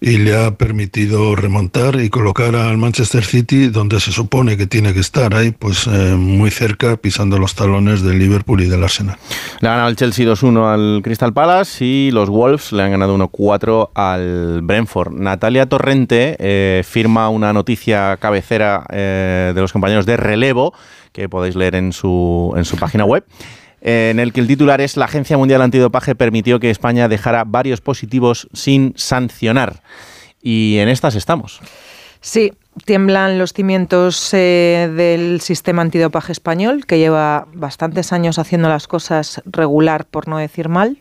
y 0.00 0.18
le 0.18 0.36
ha 0.36 0.50
permitido 0.52 1.34
remontar 1.34 2.00
y 2.00 2.10
colocar 2.10 2.54
al 2.54 2.76
Manchester 2.76 3.24
City 3.24 3.68
donde 3.68 3.98
se 3.98 4.12
supone 4.12 4.56
que 4.56 4.66
tiene 4.66 4.92
que 4.92 5.00
estar 5.00 5.34
ahí, 5.34 5.52
pues 5.52 5.86
eh, 5.86 6.14
muy 6.16 6.50
cerca, 6.50 6.96
pisando 6.96 7.38
los 7.38 7.54
talones 7.54 8.02
del 8.02 8.18
Liverpool 8.18 8.60
y 8.60 8.66
del 8.66 8.84
Arsenal. 8.84 9.16
Le 9.60 9.68
ha 9.68 9.72
ganado 9.72 9.88
el 9.88 9.96
Chelsea 9.96 10.26
2-1 10.26 10.72
al 10.72 11.02
Crystal 11.02 11.32
Palace 11.32 11.84
y 11.84 12.10
los 12.10 12.28
Wolves 12.28 12.72
le 12.72 12.82
han 12.82 12.90
ganado 12.90 13.16
1-4 13.16 13.90
al 13.94 14.60
Brentford. 14.62 15.12
Natalia 15.14 15.66
Torrente 15.66 16.36
eh, 16.38 16.82
firma 16.84 17.30
una 17.30 17.52
noticia 17.54 18.18
cabecera 18.18 18.84
eh, 18.90 19.52
de 19.54 19.60
los 19.60 19.72
compañeros 19.72 20.04
de 20.04 20.18
relevo 20.18 20.74
que 21.12 21.30
podéis 21.30 21.56
leer 21.56 21.74
en 21.74 21.94
su, 21.94 22.52
en 22.56 22.66
su 22.66 22.76
página 22.76 23.06
web. 23.06 23.24
En 23.80 24.18
el 24.18 24.32
que 24.32 24.40
el 24.40 24.46
titular 24.46 24.80
es 24.80 24.96
La 24.96 25.04
Agencia 25.04 25.36
Mundial 25.36 25.62
Antidopaje 25.62 26.14
permitió 26.14 26.60
que 26.60 26.70
España 26.70 27.08
dejara 27.08 27.44
varios 27.44 27.80
positivos 27.80 28.48
sin 28.52 28.94
sancionar. 28.96 29.82
Y 30.42 30.78
en 30.78 30.88
estas 30.88 31.14
estamos. 31.14 31.60
Sí, 32.20 32.52
tiemblan 32.84 33.38
los 33.38 33.52
cimientos 33.52 34.32
eh, 34.34 34.90
del 34.96 35.40
sistema 35.40 35.82
antidopaje 35.82 36.32
español, 36.32 36.86
que 36.86 36.98
lleva 36.98 37.46
bastantes 37.52 38.12
años 38.12 38.38
haciendo 38.38 38.68
las 38.68 38.88
cosas 38.88 39.42
regular, 39.44 40.06
por 40.06 40.28
no 40.28 40.38
decir 40.38 40.68
mal. 40.68 40.98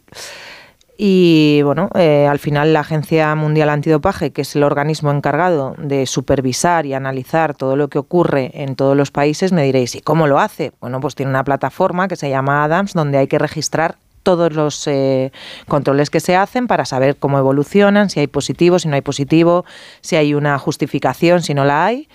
Y 0.98 1.62
bueno, 1.64 1.90
eh, 1.96 2.26
al 2.30 2.40
final 2.40 2.72
la 2.72 2.80
Agencia 2.80 3.36
Mundial 3.36 3.70
Antidopaje, 3.70 4.32
que 4.32 4.44
es 4.44 4.56
el 4.56 4.64
organismo 4.64 5.12
encargado 5.12 5.76
de 5.78 6.06
supervisar 6.06 6.86
y 6.86 6.94
analizar 6.94 7.54
todo 7.54 7.76
lo 7.76 7.90
que 7.90 8.00
ocurre 8.00 8.52
en 8.54 8.76
todos 8.76 8.96
los 8.96 9.12
países, 9.12 9.52
me 9.52 9.64
diréis, 9.64 9.96
¿y 9.96 10.02
cómo 10.02 10.28
lo 10.28 10.40
hace? 10.40 10.72
Bueno, 10.80 11.02
pues 11.02 11.16
tiene 11.16 11.32
una 11.32 11.44
plataforma 11.44 12.08
que 12.08 12.16
se 12.16 12.30
llama 12.30 12.64
ADAMS, 12.64 12.94
donde 12.94 13.18
hay 13.18 13.28
que 13.28 13.40
registrar 13.40 13.98
todos 14.24 14.54
los 14.54 14.88
eh, 14.88 15.32
controles 15.68 16.10
que 16.10 16.20
se 16.20 16.36
hacen 16.36 16.66
para 16.68 16.86
saber 16.86 17.18
cómo 17.18 17.38
evolucionan, 17.38 18.10
si 18.10 18.22
hay 18.22 18.28
positivo, 18.28 18.80
si 18.80 18.88
no 18.88 18.96
hay 18.96 19.02
positivo, 19.02 19.66
si 20.02 20.16
hay 20.16 20.34
una 20.34 20.58
justificación, 20.58 21.44
si 21.44 21.54
no 21.54 21.66
la 21.66 21.86
hay. 21.86 22.08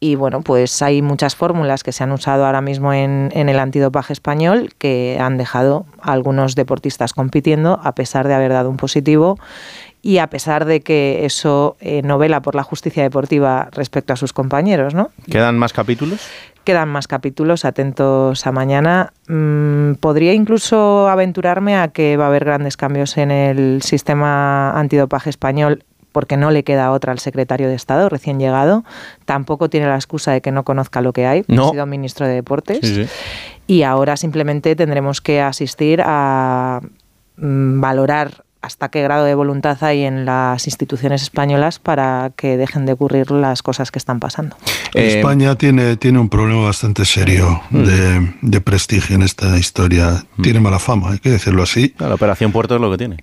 Y 0.00 0.16
bueno, 0.16 0.42
pues 0.42 0.82
hay 0.82 1.02
muchas 1.02 1.36
fórmulas 1.36 1.82
que 1.82 1.92
se 1.92 2.04
han 2.04 2.12
usado 2.12 2.44
ahora 2.44 2.60
mismo 2.60 2.92
en, 2.92 3.30
en, 3.32 3.48
el 3.48 3.58
antidopaje 3.58 4.12
español 4.12 4.70
que 4.76 5.18
han 5.20 5.38
dejado 5.38 5.86
a 6.02 6.12
algunos 6.12 6.54
deportistas 6.54 7.14
compitiendo 7.14 7.80
a 7.82 7.94
pesar 7.94 8.28
de 8.28 8.34
haber 8.34 8.52
dado 8.52 8.68
un 8.70 8.76
positivo 8.76 9.38
y 10.04 10.18
a 10.18 10.26
pesar 10.26 10.66
de 10.66 10.82
que 10.82 11.24
eso 11.24 11.78
eh, 11.80 12.02
no 12.04 12.18
vela 12.18 12.42
por 12.42 12.54
la 12.54 12.62
justicia 12.62 13.02
deportiva 13.02 13.70
respecto 13.72 14.12
a 14.12 14.16
sus 14.16 14.34
compañeros, 14.34 14.92
¿no? 14.94 15.10
¿Quedan 15.30 15.58
más 15.58 15.72
capítulos? 15.72 16.28
Quedan 16.64 16.90
más 16.90 17.08
capítulos, 17.08 17.64
atentos 17.64 18.46
a 18.46 18.52
mañana. 18.52 19.14
Mm, 19.28 19.94
podría 19.94 20.34
incluso 20.34 21.08
aventurarme 21.08 21.76
a 21.78 21.88
que 21.88 22.18
va 22.18 22.24
a 22.24 22.28
haber 22.28 22.44
grandes 22.44 22.76
cambios 22.76 23.16
en 23.16 23.30
el 23.30 23.80
sistema 23.80 24.78
antidopaje 24.78 25.30
español 25.30 25.84
porque 26.14 26.36
no 26.36 26.52
le 26.52 26.62
queda 26.62 26.92
otra 26.92 27.10
al 27.10 27.18
secretario 27.18 27.68
de 27.68 27.74
Estado 27.74 28.08
recién 28.08 28.38
llegado. 28.38 28.84
Tampoco 29.24 29.68
tiene 29.68 29.88
la 29.88 29.96
excusa 29.96 30.30
de 30.30 30.40
que 30.40 30.52
no 30.52 30.62
conozca 30.62 31.00
lo 31.00 31.12
que 31.12 31.26
hay, 31.26 31.44
no. 31.48 31.66
ha 31.66 31.70
sido 31.72 31.86
ministro 31.86 32.24
de 32.26 32.34
Deportes. 32.34 32.78
Sí, 32.82 33.04
sí. 33.04 33.10
Y 33.66 33.82
ahora 33.82 34.16
simplemente 34.16 34.76
tendremos 34.76 35.20
que 35.20 35.40
asistir 35.40 36.00
a 36.04 36.80
mm, 37.36 37.80
valorar 37.80 38.44
hasta 38.62 38.88
qué 38.90 39.02
grado 39.02 39.24
de 39.24 39.34
voluntad 39.34 39.76
hay 39.82 40.04
en 40.04 40.24
las 40.24 40.66
instituciones 40.66 41.22
españolas 41.22 41.80
para 41.80 42.30
que 42.36 42.56
dejen 42.56 42.86
de 42.86 42.92
ocurrir 42.92 43.32
las 43.32 43.62
cosas 43.62 43.90
que 43.90 43.98
están 43.98 44.20
pasando. 44.20 44.56
Eh, 44.94 45.18
España 45.18 45.56
tiene, 45.56 45.96
tiene 45.96 46.20
un 46.20 46.28
problema 46.28 46.62
bastante 46.62 47.04
serio 47.04 47.60
Mm. 47.70 47.82
de, 47.82 48.34
de, 48.40 48.60
prestigio 48.60 49.16
en 49.16 49.22
esta 49.22 49.58
historia. 49.58 50.24
Tiene 50.40 50.60
mala 50.60 50.78
fama, 50.78 51.10
hay 51.10 51.18
que 51.18 51.30
decirlo 51.30 51.64
así. 51.64 51.92
La 51.98 52.14
Operación 52.14 52.52
Puerto 52.52 52.76
es 52.76 52.80
lo 52.80 52.90
que 52.90 52.98
tiene 52.98 53.16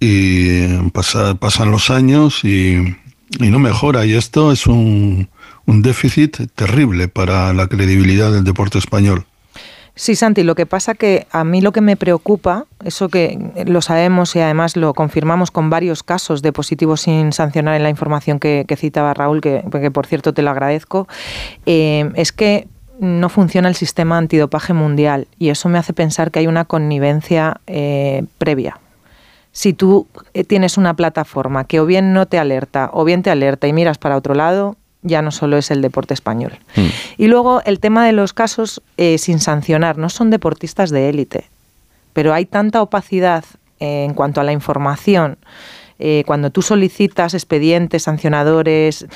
y 0.00 0.90
pasa, 0.90 1.34
pasan 1.34 1.70
los 1.70 1.90
años 1.90 2.44
y, 2.44 2.96
no 3.40 3.58
mejora. 3.58 4.06
Y 4.06 4.14
esto 4.14 4.52
es 4.52 4.66
un, 4.66 5.28
déficit 5.66 6.50
terrible 6.54 7.08
para 7.08 7.52
la 7.52 7.66
credibilidad 7.66 8.32
del 8.32 8.44
deporte 8.44 8.78
español. 8.78 9.26
Sí, 9.94 10.14
Santi, 10.14 10.44
lo 10.44 10.54
que 10.54 10.64
pasa 10.64 10.94
que 10.94 11.26
a 11.32 11.42
mí 11.44 11.60
lo 11.60 11.72
que 11.72 11.80
me 11.80 11.96
preocupa, 11.96 12.66
eso 12.84 13.08
que 13.08 13.36
lo 13.66 13.82
sabemos 13.82 14.34
y 14.36 14.40
además 14.40 14.76
lo 14.76 14.94
confirmamos 14.94 15.50
con 15.50 15.70
varios 15.70 16.04
casos 16.04 16.40
de 16.40 16.52
positivos 16.52 17.02
sin 17.02 17.32
sancionar 17.32 17.74
en 17.74 17.82
la 17.82 17.90
información 17.90 18.38
que, 18.38 18.64
citaba 18.78 19.12
Raúl, 19.12 19.40
que, 19.40 19.64
que, 19.70 19.90
por 19.90 20.06
cierto 20.06 20.32
te 20.32 20.42
lo 20.42 20.50
agradezco, 20.50 21.08
eh, 21.66 22.10
es 22.14 22.32
que 22.32 22.68
no 23.00 23.28
funciona 23.28 23.68
el 23.68 23.74
sistema 23.74 24.18
antidopaje 24.18 24.72
mundial 24.72 25.26
y 25.38 25.50
eso 25.50 25.68
me 25.68 25.78
hace 25.78 25.92
pensar 25.92 26.30
que 26.30 26.38
hay 26.38 26.46
una 26.46 26.64
connivencia 26.64 27.60
eh, 27.66 28.24
previa 28.38 28.78
si 29.58 29.72
tú 29.72 30.06
eh, 30.34 30.44
tienes 30.44 30.78
una 30.78 30.94
plataforma 30.94 31.64
que 31.64 31.80
o 31.80 31.84
bien 31.84 32.12
no 32.12 32.26
te 32.26 32.38
alerta 32.38 32.90
o 32.92 33.02
bien 33.02 33.24
te 33.24 33.30
alerta 33.30 33.66
y 33.66 33.72
miras 33.72 33.98
para 33.98 34.16
otro 34.16 34.36
lado, 34.36 34.76
ya 35.02 35.20
no 35.20 35.32
solo 35.32 35.56
es 35.56 35.72
el 35.72 35.82
deporte 35.82 36.14
español. 36.14 36.52
Mm. 36.76 36.86
Y 37.16 37.26
luego 37.26 37.60
el 37.64 37.80
tema 37.80 38.06
de 38.06 38.12
los 38.12 38.32
casos 38.32 38.80
eh, 38.98 39.18
sin 39.18 39.40
sancionar, 39.40 39.98
no 39.98 40.10
son 40.10 40.30
deportistas 40.30 40.90
de 40.90 41.08
élite, 41.08 41.46
pero 42.12 42.34
hay 42.34 42.46
tanta 42.46 42.80
opacidad 42.82 43.44
eh, 43.80 44.04
en 44.04 44.14
cuanto 44.14 44.40
a 44.40 44.44
la 44.44 44.52
información. 44.52 45.38
Eh, 45.98 46.22
cuando 46.24 46.50
tú 46.50 46.62
solicitas 46.62 47.34
expedientes, 47.34 48.04
sancionadores, 48.04 49.08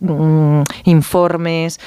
mm, 0.00 0.62
informes, 0.82 1.78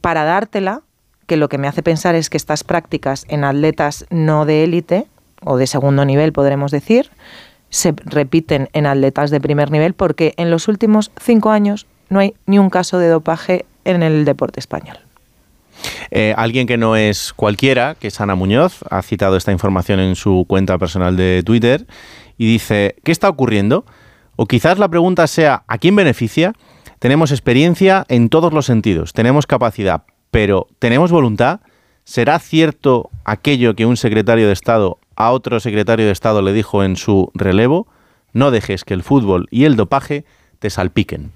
para 0.00 0.24
dártela, 0.24 0.80
que 1.26 1.36
lo 1.36 1.50
que 1.50 1.58
me 1.58 1.68
hace 1.68 1.82
pensar 1.82 2.14
es 2.14 2.30
que 2.30 2.38
estas 2.38 2.64
prácticas 2.64 3.26
en 3.28 3.44
atletas 3.44 4.06
no 4.08 4.46
de 4.46 4.64
élite, 4.64 5.06
o 5.44 5.56
de 5.56 5.66
segundo 5.66 6.04
nivel, 6.04 6.32
podremos 6.32 6.70
decir, 6.70 7.10
se 7.70 7.94
repiten 8.04 8.68
en 8.72 8.86
atletas 8.86 9.30
de 9.30 9.40
primer 9.40 9.70
nivel 9.70 9.94
porque 9.94 10.34
en 10.36 10.50
los 10.50 10.68
últimos 10.68 11.10
cinco 11.20 11.50
años 11.50 11.86
no 12.08 12.20
hay 12.20 12.34
ni 12.46 12.58
un 12.58 12.70
caso 12.70 12.98
de 12.98 13.08
dopaje 13.08 13.64
en 13.84 14.02
el 14.02 14.24
deporte 14.24 14.60
español. 14.60 14.98
Eh, 16.10 16.34
alguien 16.36 16.66
que 16.66 16.76
no 16.76 16.96
es 16.96 17.32
cualquiera, 17.32 17.94
que 17.94 18.08
es 18.08 18.20
Ana 18.20 18.34
Muñoz, 18.34 18.80
ha 18.90 19.00
citado 19.02 19.36
esta 19.36 19.52
información 19.52 20.00
en 20.00 20.16
su 20.16 20.44
cuenta 20.46 20.76
personal 20.76 21.16
de 21.16 21.42
Twitter 21.44 21.86
y 22.36 22.46
dice, 22.46 22.96
¿qué 23.04 23.12
está 23.12 23.28
ocurriendo? 23.28 23.84
O 24.36 24.46
quizás 24.46 24.78
la 24.78 24.88
pregunta 24.88 25.26
sea, 25.26 25.62
¿a 25.66 25.78
quién 25.78 25.96
beneficia? 25.96 26.52
Tenemos 26.98 27.30
experiencia 27.30 28.04
en 28.08 28.28
todos 28.28 28.52
los 28.52 28.66
sentidos, 28.66 29.12
tenemos 29.12 29.46
capacidad, 29.46 30.02
pero 30.30 30.66
¿tenemos 30.78 31.10
voluntad? 31.10 31.60
¿Será 32.04 32.38
cierto 32.38 33.08
aquello 33.24 33.74
que 33.74 33.86
un 33.86 33.96
secretario 33.96 34.46
de 34.46 34.52
Estado 34.52 34.98
a 35.20 35.32
otro 35.32 35.60
secretario 35.60 36.06
de 36.06 36.12
Estado 36.12 36.42
le 36.42 36.52
dijo 36.52 36.82
en 36.82 36.96
su 36.96 37.30
relevo? 37.34 37.86
No 38.32 38.50
dejes 38.50 38.84
que 38.84 38.94
el 38.94 39.02
fútbol 39.02 39.46
y 39.50 39.64
el 39.64 39.76
dopaje 39.76 40.24
te 40.58 40.70
salpiquen. 40.70 41.32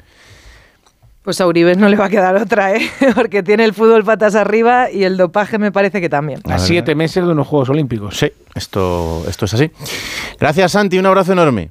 Pues 1.22 1.40
a 1.40 1.46
Uribe 1.46 1.74
no 1.74 1.88
le 1.88 1.96
va 1.96 2.06
a 2.06 2.08
quedar 2.10 2.36
otra, 2.36 2.74
¿eh? 2.74 2.90
porque 3.14 3.42
tiene 3.42 3.64
el 3.64 3.72
fútbol 3.72 4.04
patas 4.04 4.34
arriba 4.34 4.90
y 4.90 5.04
el 5.04 5.16
dopaje 5.16 5.58
me 5.58 5.72
parece 5.72 6.00
que 6.00 6.08
también. 6.08 6.40
A 6.44 6.58
siete 6.58 6.94
meses 6.94 7.24
de 7.24 7.32
unos 7.32 7.46
Juegos 7.46 7.70
Olímpicos. 7.70 8.16
Sí, 8.16 8.30
esto, 8.54 9.24
esto 9.28 9.46
es 9.46 9.54
así. 9.54 9.70
Gracias, 10.38 10.72
Santi, 10.72 10.98
un 10.98 11.06
abrazo 11.06 11.32
enorme. 11.32 11.70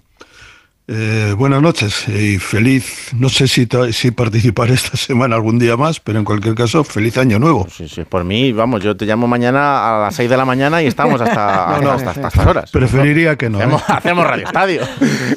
Eh, 0.85 1.34
buenas 1.38 1.61
noches 1.61 2.10
y 2.10 2.39
feliz, 2.39 3.14
no 3.14 3.30
sé 3.30 3.47
si, 3.47 3.68
si 3.93 4.11
participaré 4.11 4.73
esta 4.73 4.97
semana 4.97 5.35
algún 5.35 5.57
día 5.57 5.77
más, 5.77 6.01
pero 6.01 6.19
en 6.19 6.26
cualquier 6.26 6.55
caso, 6.55 6.84
feliz 6.84 7.18
año 7.18 7.39
nuevo. 7.39 7.68
Sí, 7.69 7.88
sí, 7.88 8.03
por 8.03 8.26
mí, 8.26 8.51
vamos, 8.51 8.84
yo 8.84 8.97
te 8.97 9.05
llamo 9.05 9.26
mañana 9.26 9.97
a 9.97 10.01
las 10.01 10.15
6 10.15 10.30
de 10.30 10.35
la 10.35 10.43
mañana 10.43 10.84
y 10.84 10.88
estamos 10.88 11.22
hasta, 11.22 11.68
no, 11.77 11.81
no, 11.81 11.91
hasta, 11.91 12.11
hasta, 12.11 12.27
estas 12.27 12.45
horas. 12.45 12.72
Preferiría 12.72 13.38
que 13.38 13.49
no. 13.49 13.60
Hacemos, 13.60 13.81
¿eh? 13.81 13.85
hacemos 13.93 14.27
Radio 14.27 14.45
Estadio. 14.45 14.81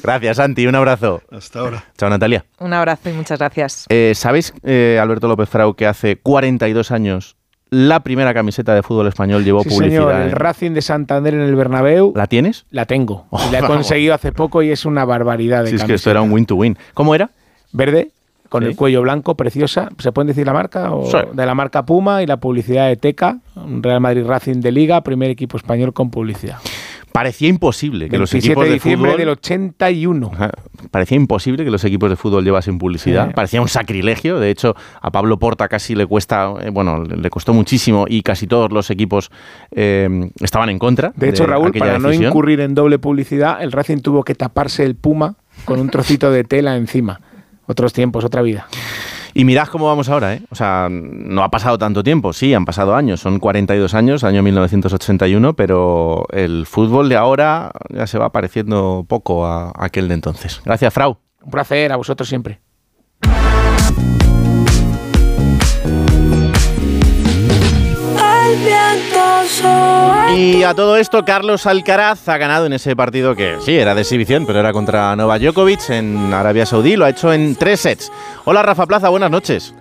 Gracias, 0.02 0.36
Santi, 0.38 0.66
un 0.66 0.74
abrazo. 0.74 1.22
Hasta 1.30 1.60
ahora. 1.60 1.84
Chao, 1.96 2.10
Natalia. 2.10 2.44
Un 2.58 2.72
abrazo 2.72 3.08
y 3.10 3.12
muchas 3.12 3.38
gracias. 3.38 3.86
Eh, 3.88 4.12
¿Sabéis, 4.16 4.52
eh, 4.64 4.98
Alberto 5.00 5.28
López 5.28 5.48
Frau, 5.48 5.74
que 5.74 5.86
hace 5.86 6.16
42 6.16 6.90
años 6.90 7.35
la 7.70 8.00
primera 8.00 8.32
camiseta 8.32 8.74
de 8.74 8.82
fútbol 8.82 9.08
español 9.08 9.44
llevó 9.44 9.62
sí, 9.62 9.70
publicidad. 9.70 10.02
Señor, 10.08 10.14
el 10.22 10.32
Racing 10.32 10.70
de 10.72 10.82
Santander 10.82 11.34
en 11.34 11.40
el 11.40 11.54
Bernabéu. 11.56 12.12
¿La 12.14 12.26
tienes? 12.26 12.64
La 12.70 12.86
tengo. 12.86 13.26
Oh, 13.30 13.40
la 13.50 13.58
he 13.58 13.62
conseguido 13.62 14.14
hace 14.14 14.32
poco 14.32 14.62
y 14.62 14.70
es 14.70 14.84
una 14.84 15.04
barbaridad 15.04 15.64
de 15.64 15.70
sí, 15.70 15.76
es 15.76 15.84
que 15.84 15.94
esto 15.94 16.10
era 16.10 16.22
un 16.22 16.30
win 16.32 16.46
to 16.46 16.54
win. 16.56 16.78
¿Cómo 16.94 17.14
era? 17.14 17.30
Verde, 17.72 18.10
con 18.48 18.62
Sí. 18.62 18.68
el 18.70 18.76
cuello 18.76 19.02
blanco, 19.02 19.34
preciosa. 19.34 19.88
¿Se 19.98 20.12
puede 20.12 20.28
decir 20.28 20.46
la 20.46 20.52
marca? 20.52 20.92
O 20.92 21.10
Sí. 21.10 21.18
De 21.32 21.44
la 21.44 21.54
marca 21.54 21.84
Puma 21.84 22.22
y 22.22 22.26
la 22.26 22.36
publicidad 22.36 22.86
de 22.86 22.96
Teca, 22.96 23.38
un 23.56 23.82
Real 23.82 24.00
Madrid 24.00 24.24
Racing 24.24 24.60
de 24.60 24.70
Liga, 24.70 25.00
primer 25.00 25.30
equipo 25.30 25.56
español 25.56 25.92
con 25.92 26.10
publicidad. 26.10 26.58
Parecía 27.16 27.48
imposible 27.48 28.10
que 28.10 28.18
los 28.18 28.30
27 28.30 28.52
equipos 28.52 28.64
de 28.64 28.68
de 28.68 28.74
diciembre 28.74 29.10
fútbol... 29.12 29.18
del 29.18 29.28
81. 29.30 30.30
Ajá. 30.34 30.50
Parecía 30.90 31.16
imposible 31.16 31.64
que 31.64 31.70
los 31.70 31.82
equipos 31.82 32.10
de 32.10 32.16
fútbol 32.16 32.44
llevasen 32.44 32.76
publicidad. 32.76 33.28
Sí. 33.28 33.32
Parecía 33.34 33.62
un 33.62 33.68
sacrilegio. 33.68 34.38
De 34.38 34.50
hecho, 34.50 34.76
a 35.00 35.10
Pablo 35.10 35.38
Porta 35.38 35.66
casi 35.66 35.94
le 35.94 36.04
cuesta, 36.04 36.52
eh, 36.60 36.68
bueno, 36.68 37.04
le 37.04 37.30
costó 37.30 37.54
muchísimo 37.54 38.04
y 38.06 38.20
casi 38.20 38.46
todos 38.46 38.70
los 38.70 38.90
equipos 38.90 39.30
eh, 39.70 40.30
estaban 40.40 40.68
en 40.68 40.78
contra. 40.78 41.14
De 41.16 41.30
hecho, 41.30 41.46
Raúl, 41.46 41.72
para 41.72 41.98
no 41.98 42.12
incurrir 42.12 42.60
en 42.60 42.74
doble 42.74 42.98
publicidad, 42.98 43.62
el 43.62 43.72
Racing 43.72 44.02
tuvo 44.02 44.22
que 44.22 44.34
taparse 44.34 44.84
el 44.84 44.94
Puma 44.94 45.36
con 45.64 45.80
un 45.80 45.88
trocito 45.88 46.30
de 46.30 46.44
tela 46.44 46.76
encima. 46.76 47.22
Otros 47.66 47.94
tiempos, 47.94 48.26
otra 48.26 48.42
vida. 48.42 48.66
Y 49.38 49.44
mirad 49.44 49.68
cómo 49.68 49.84
vamos 49.86 50.08
ahora, 50.08 50.32
¿eh? 50.32 50.40
O 50.48 50.54
sea, 50.54 50.88
no 50.90 51.42
ha 51.42 51.50
pasado 51.50 51.76
tanto 51.76 52.02
tiempo, 52.02 52.32
sí, 52.32 52.54
han 52.54 52.64
pasado 52.64 52.96
años, 52.96 53.20
son 53.20 53.38
42 53.38 53.92
años, 53.92 54.24
año 54.24 54.42
1981, 54.42 55.54
pero 55.54 56.24
el 56.32 56.64
fútbol 56.64 57.10
de 57.10 57.16
ahora 57.16 57.70
ya 57.90 58.06
se 58.06 58.16
va 58.16 58.32
pareciendo 58.32 59.04
poco 59.06 59.44
a 59.44 59.74
aquel 59.76 60.08
de 60.08 60.14
entonces. 60.14 60.62
Gracias, 60.64 60.94
Frau. 60.94 61.18
Un 61.42 61.50
placer, 61.50 61.92
a 61.92 61.96
vosotros 61.96 62.30
siempre. 62.30 62.60
Y 70.34 70.62
a 70.64 70.74
todo 70.74 70.96
esto, 70.96 71.24
Carlos 71.24 71.66
Alcaraz 71.66 72.28
ha 72.28 72.36
ganado 72.36 72.66
en 72.66 72.72
ese 72.72 72.94
partido 72.96 73.34
que 73.34 73.56
sí, 73.60 73.76
era 73.76 73.94
de 73.94 74.02
exhibición, 74.02 74.44
pero 74.46 74.60
era 74.60 74.72
contra 74.72 75.14
Novak 75.16 75.40
Djokovic 75.40 75.90
en 75.90 76.32
Arabia 76.32 76.66
Saudí. 76.66 76.96
Lo 76.96 77.04
ha 77.04 77.10
hecho 77.10 77.32
en 77.32 77.56
tres 77.56 77.80
sets. 77.80 78.12
Hola, 78.44 78.62
Rafa 78.62 78.86
Plaza, 78.86 79.08
buenas 79.08 79.30
noches. 79.30 79.74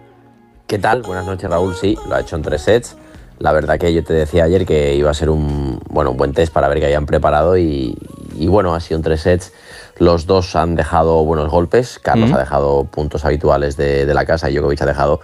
¿Qué 0.68 0.80
tal? 0.80 1.02
Buenas 1.02 1.26
noches, 1.26 1.50
Raúl. 1.50 1.76
Sí, 1.76 1.98
lo 2.08 2.16
ha 2.16 2.22
hecho 2.22 2.36
en 2.36 2.42
tres 2.42 2.62
sets. 2.62 2.96
la 3.40 3.52
verdad 3.52 3.78
que 3.78 3.94
yo 3.94 4.04
te 4.04 4.14
decía 4.14 4.46
ayer 4.46 4.66
que 4.66 4.96
iba 4.96 5.12
a 5.12 5.14
ser 5.14 5.30
un, 5.30 5.80
bueno, 5.90 6.12
un 6.12 6.18
buen 6.18 6.34
test 6.34 6.54
para 6.54 6.68
ver 6.70 6.80
qué 6.80 6.86
habían 6.86 7.06
preparado 7.06 7.58
y, 7.58 7.98
y 8.38 8.48
bueno, 8.48 8.74
ha 8.76 8.80
sido 8.80 8.98
un 8.98 9.04
tres 9.04 9.22
sets. 9.22 9.52
Los 9.98 10.26
dos 10.26 10.56
han 10.56 10.76
dejado 10.76 11.24
buenos 11.24 11.50
golpes. 11.50 12.00
Carlos 12.00 12.32
ha 12.32 12.38
dejado 12.38 12.86
puntos 12.86 13.24
habituales 13.26 13.78
de, 13.78 14.06
de 14.06 14.14
la 14.14 14.26
casa 14.26 14.50
y 14.50 14.56
Djokovic 14.56 14.82
ha 14.82 14.86
dejado 14.86 15.22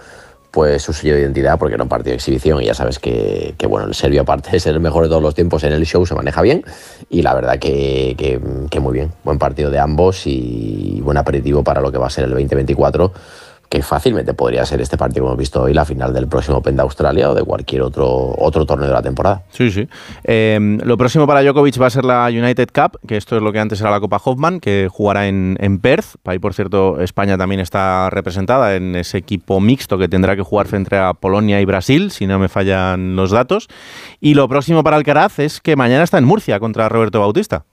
pues 0.52 0.82
su 0.82 0.92
sello 0.92 1.14
de 1.14 1.22
identidad 1.22 1.58
porque 1.58 1.74
era 1.74 1.82
un 1.82 1.88
partido 1.88 2.10
de 2.10 2.16
exhibición 2.16 2.62
y 2.62 2.66
ya 2.66 2.74
sabes 2.74 2.98
que, 3.00 3.54
bueno, 3.68 3.88
el 3.88 3.94
serbio 3.94 4.20
aparte 4.22 4.50
de 4.52 4.60
ser 4.60 4.74
el 4.74 4.80
mejor 4.80 5.02
de 5.04 5.08
todos 5.08 5.22
los 5.22 5.34
tiempos 5.34 5.64
en 5.64 5.72
el 5.72 5.84
show 5.86 6.04
se 6.06 6.14
maneja 6.14 6.42
bien 6.42 6.62
y 7.10 7.22
la 7.22 7.34
verdad 7.34 7.58
que, 7.58 8.14
que- 8.18 8.38
que 8.70 8.78
muy 8.80 8.92
bien, 8.92 9.10
buen 9.24 9.38
partido 9.38 9.70
de 9.70 9.78
ambos 9.80 10.26
y 10.26 11.00
buen 11.02 11.16
aperitivo 11.16 11.64
para 11.64 11.80
lo 11.80 11.90
que 11.90 11.98
va 11.98 12.06
a 12.06 12.10
ser 12.10 12.24
el 12.24 12.30
2024 12.30 13.12
que 13.72 13.80
fácilmente 13.80 14.34
podría 14.34 14.66
ser 14.66 14.82
este 14.82 14.98
partido 14.98 15.24
que 15.24 15.28
hemos 15.28 15.38
visto 15.38 15.62
hoy 15.62 15.72
la 15.72 15.86
final 15.86 16.12
del 16.12 16.28
próximo 16.28 16.58
Open 16.58 16.76
de 16.76 16.82
Australia 16.82 17.30
o 17.30 17.34
de 17.34 17.42
cualquier 17.42 17.80
otro, 17.80 18.34
otro 18.36 18.66
torneo 18.66 18.86
de 18.86 18.92
la 18.92 19.00
temporada. 19.00 19.44
Sí, 19.50 19.70
sí. 19.70 19.88
Eh, 20.24 20.78
lo 20.84 20.98
próximo 20.98 21.26
para 21.26 21.42
Djokovic 21.42 21.80
va 21.80 21.86
a 21.86 21.90
ser 21.90 22.04
la 22.04 22.26
United 22.26 22.68
Cup, 22.70 22.98
que 23.08 23.16
esto 23.16 23.34
es 23.34 23.42
lo 23.42 23.50
que 23.50 23.60
antes 23.60 23.80
era 23.80 23.90
la 23.90 23.98
Copa 23.98 24.20
Hoffman, 24.22 24.60
que 24.60 24.90
jugará 24.92 25.26
en, 25.26 25.56
en 25.58 25.78
Perth. 25.78 26.16
Ahí, 26.26 26.38
por 26.38 26.52
cierto, 26.52 27.00
España 27.00 27.38
también 27.38 27.62
está 27.62 28.10
representada 28.10 28.76
en 28.76 28.94
ese 28.94 29.16
equipo 29.16 29.58
mixto 29.58 29.96
que 29.96 30.06
tendrá 30.06 30.36
que 30.36 30.42
jugar 30.42 30.66
frente 30.66 30.94
a 30.98 31.14
Polonia 31.14 31.58
y 31.58 31.64
Brasil, 31.64 32.10
si 32.10 32.26
no 32.26 32.38
me 32.38 32.50
fallan 32.50 33.16
los 33.16 33.30
datos. 33.30 33.68
Y 34.20 34.34
lo 34.34 34.50
próximo 34.50 34.84
para 34.84 34.98
Alcaraz 34.98 35.38
es 35.38 35.62
que 35.62 35.76
mañana 35.76 36.04
está 36.04 36.18
en 36.18 36.24
Murcia 36.24 36.60
contra 36.60 36.90
Roberto 36.90 37.20
Bautista. 37.20 37.64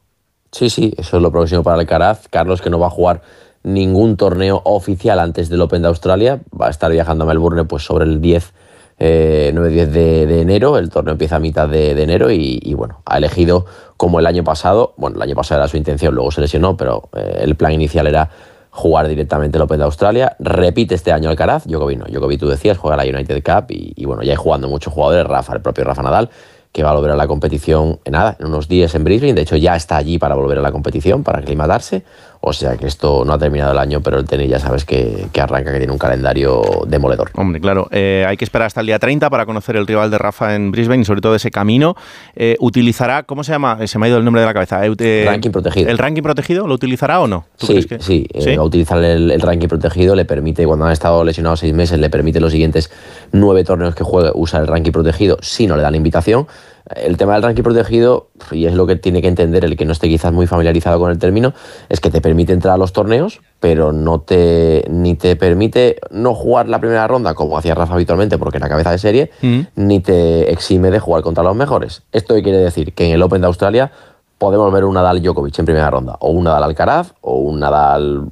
Sí, 0.53 0.69
sí, 0.69 0.93
eso 0.97 1.17
es 1.17 1.21
lo 1.21 1.29
próximo 1.29 1.61
para 1.61 1.77
Alcaraz. 1.77 2.29
Carlos, 2.29 2.61
que 2.61 2.69
no 2.69 2.79
va 2.79 2.87
a 2.87 2.89
jugar 2.89 3.21
ningún 3.63 4.17
torneo 4.17 4.61
oficial 4.65 5.19
antes 5.19 5.49
del 5.49 5.61
Open 5.61 5.81
de 5.81 5.87
Australia, 5.89 6.39
va 6.59 6.67
a 6.67 6.69
estar 6.69 6.91
viajando 6.91 7.23
a 7.23 7.27
Melbourne 7.27 7.65
pues 7.65 7.83
sobre 7.83 8.05
el 8.05 8.21
10, 8.21 8.53
eh, 8.99 9.51
9-10 9.53 9.85
de, 9.87 10.25
de 10.27 10.41
enero. 10.41 10.77
El 10.77 10.89
torneo 10.89 11.13
empieza 11.13 11.37
a 11.37 11.39
mitad 11.39 11.67
de, 11.67 11.91
enero 12.01 12.31
y, 12.31 12.73
bueno, 12.75 13.01
ha 13.05 13.17
elegido 13.17 13.65
como 13.97 14.19
el 14.19 14.25
año 14.25 14.43
pasado, 14.43 14.93
bueno, 14.97 15.17
el 15.17 15.21
año 15.21 15.35
pasado 15.35 15.61
era 15.61 15.67
su 15.67 15.77
intención, 15.77 16.15
luego 16.15 16.31
se 16.31 16.41
lesionó, 16.41 16.77
pero 16.77 17.09
eh, 17.15 17.41
el 17.41 17.55
plan 17.55 17.73
inicial 17.73 18.07
era 18.07 18.29
jugar 18.71 19.07
directamente 19.07 19.57
el 19.57 19.63
Open 19.63 19.79
de 19.79 19.85
Australia. 19.85 20.35
Repite 20.39 20.95
este 20.95 21.11
año 21.11 21.29
Alcaraz, 21.29 21.65
Djokovic 21.65 21.99
no. 21.99 22.05
Djokovic, 22.05 22.39
tú 22.39 22.47
decías, 22.47 22.77
juega 22.77 22.97
la 22.97 23.03
United 23.03 23.43
Cup 23.43 23.71
y, 23.71 23.93
y 23.95 24.05
bueno, 24.05 24.23
ya 24.23 24.31
hay 24.31 24.37
jugando 24.37 24.69
muchos 24.69 24.93
jugadores, 24.93 25.27
Rafa, 25.27 25.53
el 25.53 25.61
propio 25.61 25.83
Rafa 25.83 26.01
Nadal, 26.01 26.29
que 26.71 26.83
va 26.83 26.91
a 26.91 26.93
volver 26.93 27.11
a 27.11 27.15
la 27.15 27.27
competición 27.27 27.99
en 28.05 28.13
nada, 28.13 28.37
en 28.39 28.45
unos 28.45 28.67
días 28.67 28.93
en 28.93 29.03
Brisbane. 29.03 29.33
De 29.33 29.41
hecho, 29.41 29.55
ya 29.55 29.75
está 29.75 29.97
allí 29.97 30.19
para 30.19 30.35
volver 30.35 30.59
a 30.59 30.61
la 30.61 30.71
competición, 30.71 31.23
para 31.23 31.39
aclimatarse. 31.39 32.03
O 32.41 32.53
sea 32.53 32.77
que 32.77 32.87
esto 32.87 33.25
no 33.25 33.33
ha 33.33 33.37
terminado 33.37 33.73
el 33.73 33.77
año, 33.77 33.99
pero 34.01 34.17
el 34.17 34.25
tenis 34.25 34.49
ya 34.49 34.59
sabes 34.59 34.85
que, 34.85 35.27
que 35.33 35.41
arranca, 35.41 35.73
que 35.73 35.77
tiene 35.79 35.91
un 35.91 35.99
calendario 35.99 36.61
demoledor. 36.87 37.31
Hombre, 37.35 37.59
claro, 37.59 37.89
eh, 37.91 38.23
hay 38.25 38.37
que 38.37 38.45
esperar 38.45 38.67
hasta 38.67 38.79
el 38.79 38.87
día 38.87 38.97
30 38.97 39.29
para 39.29 39.45
conocer 39.45 39.75
el 39.75 39.85
rival 39.85 40.09
de 40.09 40.17
Rafa 40.17 40.55
en 40.55 40.71
Brisbane 40.71 41.01
y 41.01 41.05
sobre 41.05 41.19
todo 41.19 41.35
ese 41.35 41.51
camino. 41.51 41.97
Eh, 42.37 42.55
utilizará, 42.61 43.23
¿cómo 43.23 43.43
se 43.43 43.51
llama? 43.51 43.85
Se 43.87 43.99
me 43.99 44.05
ha 44.05 44.09
ido 44.09 44.17
el 44.19 44.23
nombre 44.23 44.39
de 44.41 44.47
la 44.47 44.53
cabeza. 44.53 44.85
Eh, 44.85 44.95
eh, 44.99 45.23
Ranking 45.27 45.51
protegido. 45.51 45.89
¿El 45.89 45.97
ranking 45.97 46.21
protegido 46.21 46.65
lo 46.65 46.75
utilizará 46.75 47.19
o 47.19 47.27
no? 47.27 47.45
¿Tú 47.57 47.67
Sí, 47.67 47.73
crees 47.73 47.87
que- 47.87 47.99
sí, 47.99 48.25
¿Sí? 48.39 48.55
va 48.55 48.61
a 48.63 48.65
utilizar 48.65 49.03
el, 49.03 49.31
el 49.31 49.41
ranking 49.41 49.67
protegido, 49.67 50.15
le 50.15 50.23
permite, 50.23 50.65
cuando 50.65 50.85
han 50.85 50.93
estado 50.93 51.23
lesionados 51.25 51.59
seis 51.59 51.73
meses, 51.73 51.99
le 51.99 52.09
permite 52.09 52.39
los 52.39 52.53
siguientes 52.53 52.89
nueve 53.33 53.65
torneos 53.65 53.95
que 53.95 54.05
juegue 54.05 54.31
usar 54.33 54.61
el 54.61 54.67
ranking 54.67 54.91
protegido 54.93 55.37
si 55.41 55.67
no 55.67 55.75
le 55.75 55.81
dan 55.81 55.91
la 55.91 55.97
invitación. 55.97 56.47
El 56.95 57.17
tema 57.17 57.33
del 57.33 57.43
ranking 57.43 57.63
protegido, 57.63 58.29
y 58.51 58.65
es 58.65 58.73
lo 58.73 58.87
que 58.87 58.95
tiene 58.95 59.21
que 59.21 59.27
entender 59.27 59.63
el 59.65 59.77
que 59.77 59.85
no 59.85 59.91
esté 59.91 60.07
quizás 60.09 60.33
muy 60.33 60.47
familiarizado 60.47 60.99
con 60.99 61.11
el 61.11 61.19
término, 61.19 61.53
es 61.89 61.99
que 61.99 62.09
te 62.09 62.21
permite 62.21 62.53
entrar 62.53 62.73
a 62.73 62.77
los 62.77 62.93
torneos, 62.93 63.41
pero 63.59 63.91
no 63.93 64.21
te 64.21 64.85
ni 64.89 65.15
te 65.15 65.35
permite 65.35 65.97
no 66.11 66.33
jugar 66.33 66.67
la 66.69 66.79
primera 66.79 67.07
ronda 67.07 67.33
como 67.35 67.57
hacía 67.57 67.75
Rafa 67.75 67.93
habitualmente 67.93 68.37
porque 68.37 68.57
era 68.57 68.69
cabeza 68.69 68.91
de 68.91 68.97
serie, 68.97 69.31
Mm. 69.41 69.59
ni 69.75 69.99
te 69.99 70.51
exime 70.51 70.89
de 70.91 70.99
jugar 70.99 71.21
contra 71.21 71.43
los 71.43 71.55
mejores. 71.55 72.03
Esto 72.11 72.33
quiere 72.41 72.57
decir 72.57 72.93
que 72.93 73.05
en 73.05 73.11
el 73.11 73.21
Open 73.21 73.41
de 73.41 73.47
Australia 73.47 73.91
podemos 74.39 74.71
ver 74.71 74.85
un 74.85 74.95
Nadal 74.95 75.21
Djokovic 75.21 75.59
en 75.59 75.65
primera 75.65 75.91
ronda, 75.91 76.15
o 76.19 76.31
un 76.31 76.45
Nadal 76.45 76.63
Alcaraz, 76.63 77.13
o 77.21 77.35
un 77.35 77.59
Nadal 77.59 78.23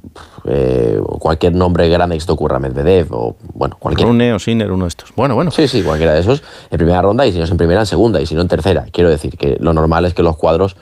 eh, 0.44 1.00
cualquier 1.20 1.54
nombre 1.54 1.88
grande 1.88 2.16
que 2.16 2.20
se 2.20 2.26
te 2.26 2.32
ocurra, 2.32 2.58
Medvedev, 2.58 3.12
o 3.12 3.36
bueno, 3.52 3.76
cualquier. 3.78 4.08
Rune 4.08 4.32
o 4.32 4.38
Sinner, 4.38 4.72
uno 4.72 4.86
de 4.86 4.88
estos. 4.88 5.12
Bueno, 5.14 5.34
bueno. 5.34 5.50
Sí, 5.50 5.68
sí, 5.68 5.82
cualquiera 5.82 6.14
de 6.14 6.20
esos 6.20 6.42
en 6.70 6.78
primera 6.78 7.02
ronda, 7.02 7.26
y 7.26 7.32
si 7.32 7.38
no 7.38 7.44
es 7.44 7.50
en 7.50 7.58
primera, 7.58 7.80
en 7.80 7.86
segunda, 7.86 8.20
y 8.20 8.26
si 8.26 8.34
no 8.34 8.40
en 8.40 8.48
tercera. 8.48 8.86
Quiero 8.90 9.10
decir 9.10 9.36
que 9.36 9.58
lo 9.60 9.72
normal 9.74 10.06
es 10.06 10.14
que 10.14 10.22
los 10.22 10.36
cuadros, 10.38 10.76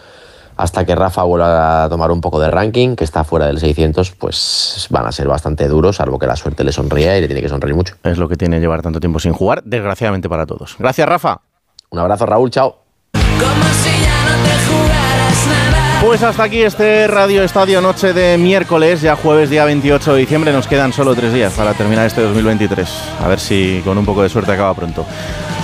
hasta 0.57 0.87
que 0.87 0.95
Rafa 0.95 1.25
vuelva 1.25 1.85
a 1.85 1.89
tomar 1.89 2.13
un 2.13 2.21
poco 2.21 2.39
de 2.39 2.49
ranking, 2.49 2.95
que 2.95 3.03
está 3.03 3.25
fuera 3.25 3.47
del 3.47 3.59
600, 3.59 4.13
pues 4.13 4.87
van 4.91 5.07
a 5.07 5.13
ser 5.13 5.27
bastante 5.27 5.67
duros, 5.67 5.97
salvo 5.97 6.21
que 6.21 6.29
la 6.29 6.37
suerte 6.37 6.63
le 6.63 6.71
sonría 6.71 7.19
y 7.19 7.21
le 7.21 7.27
tiene 7.27 7.43
que 7.43 7.49
sonreír 7.49 7.75
mucho. 7.75 7.97
Es 8.05 8.17
lo 8.17 8.29
que 8.29 8.37
tiene 8.37 8.61
llevar 8.61 8.81
tanto 8.81 9.01
tiempo 9.01 9.19
sin 9.19 9.33
jugar, 9.33 9.65
desgraciadamente 9.65 10.29
para 10.29 10.47
todos. 10.47 10.77
Gracias, 10.79 11.09
Rafa. 11.09 11.41
Un 11.91 11.99
abrazo, 11.99 12.27
Raúl, 12.27 12.51
chao. 12.51 12.77
Pues 16.03 16.23
hasta 16.23 16.45
aquí 16.45 16.63
este 16.63 17.07
Radio 17.09 17.43
Estadio 17.43 17.81
Noche 17.81 18.13
de 18.13 18.37
miércoles, 18.39 19.01
ya 19.01 19.17
jueves 19.17 19.51
día 19.51 19.65
28 19.65 20.15
de 20.15 20.21
diciembre. 20.21 20.53
Nos 20.53 20.69
quedan 20.69 20.93
solo 20.93 21.15
tres 21.15 21.33
días 21.33 21.55
para 21.55 21.75
terminar 21.75 22.07
este 22.07 22.21
2023. 22.21 22.89
A 23.25 23.29
ver 23.29 23.41
si 23.41 23.81
con 23.85 23.97
un 23.99 24.05
poco 24.05 24.23
de 24.23 24.29
suerte 24.29 24.53
acaba 24.53 24.75
pronto. 24.75 25.05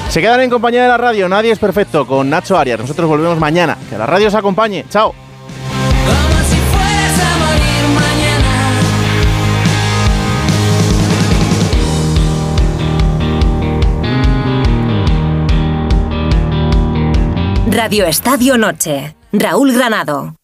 Se 0.08 0.20
quedan 0.20 0.40
en 0.40 0.50
compañía 0.50 0.82
de 0.82 0.88
la 0.88 0.96
radio, 0.98 1.28
nadie 1.28 1.52
es 1.52 1.58
perfecto, 1.58 2.06
con 2.06 2.28
Nacho 2.28 2.58
Arias. 2.58 2.80
Nosotros 2.80 3.08
volvemos 3.08 3.38
mañana. 3.38 3.76
Que 3.88 3.96
la 3.96 4.06
radio 4.06 4.28
os 4.28 4.34
acompañe. 4.34 4.84
Chao. 4.90 5.14
Como 6.04 6.38
si 6.48 6.56
fueras 6.56 7.20
a 7.20 7.36
morir 7.38 7.88
mañana. 7.94 8.50
Radio 17.70 18.06
Estadio 18.06 18.58
Noche. 18.58 19.21
Raúl 19.32 19.72
Granado. 19.72 20.41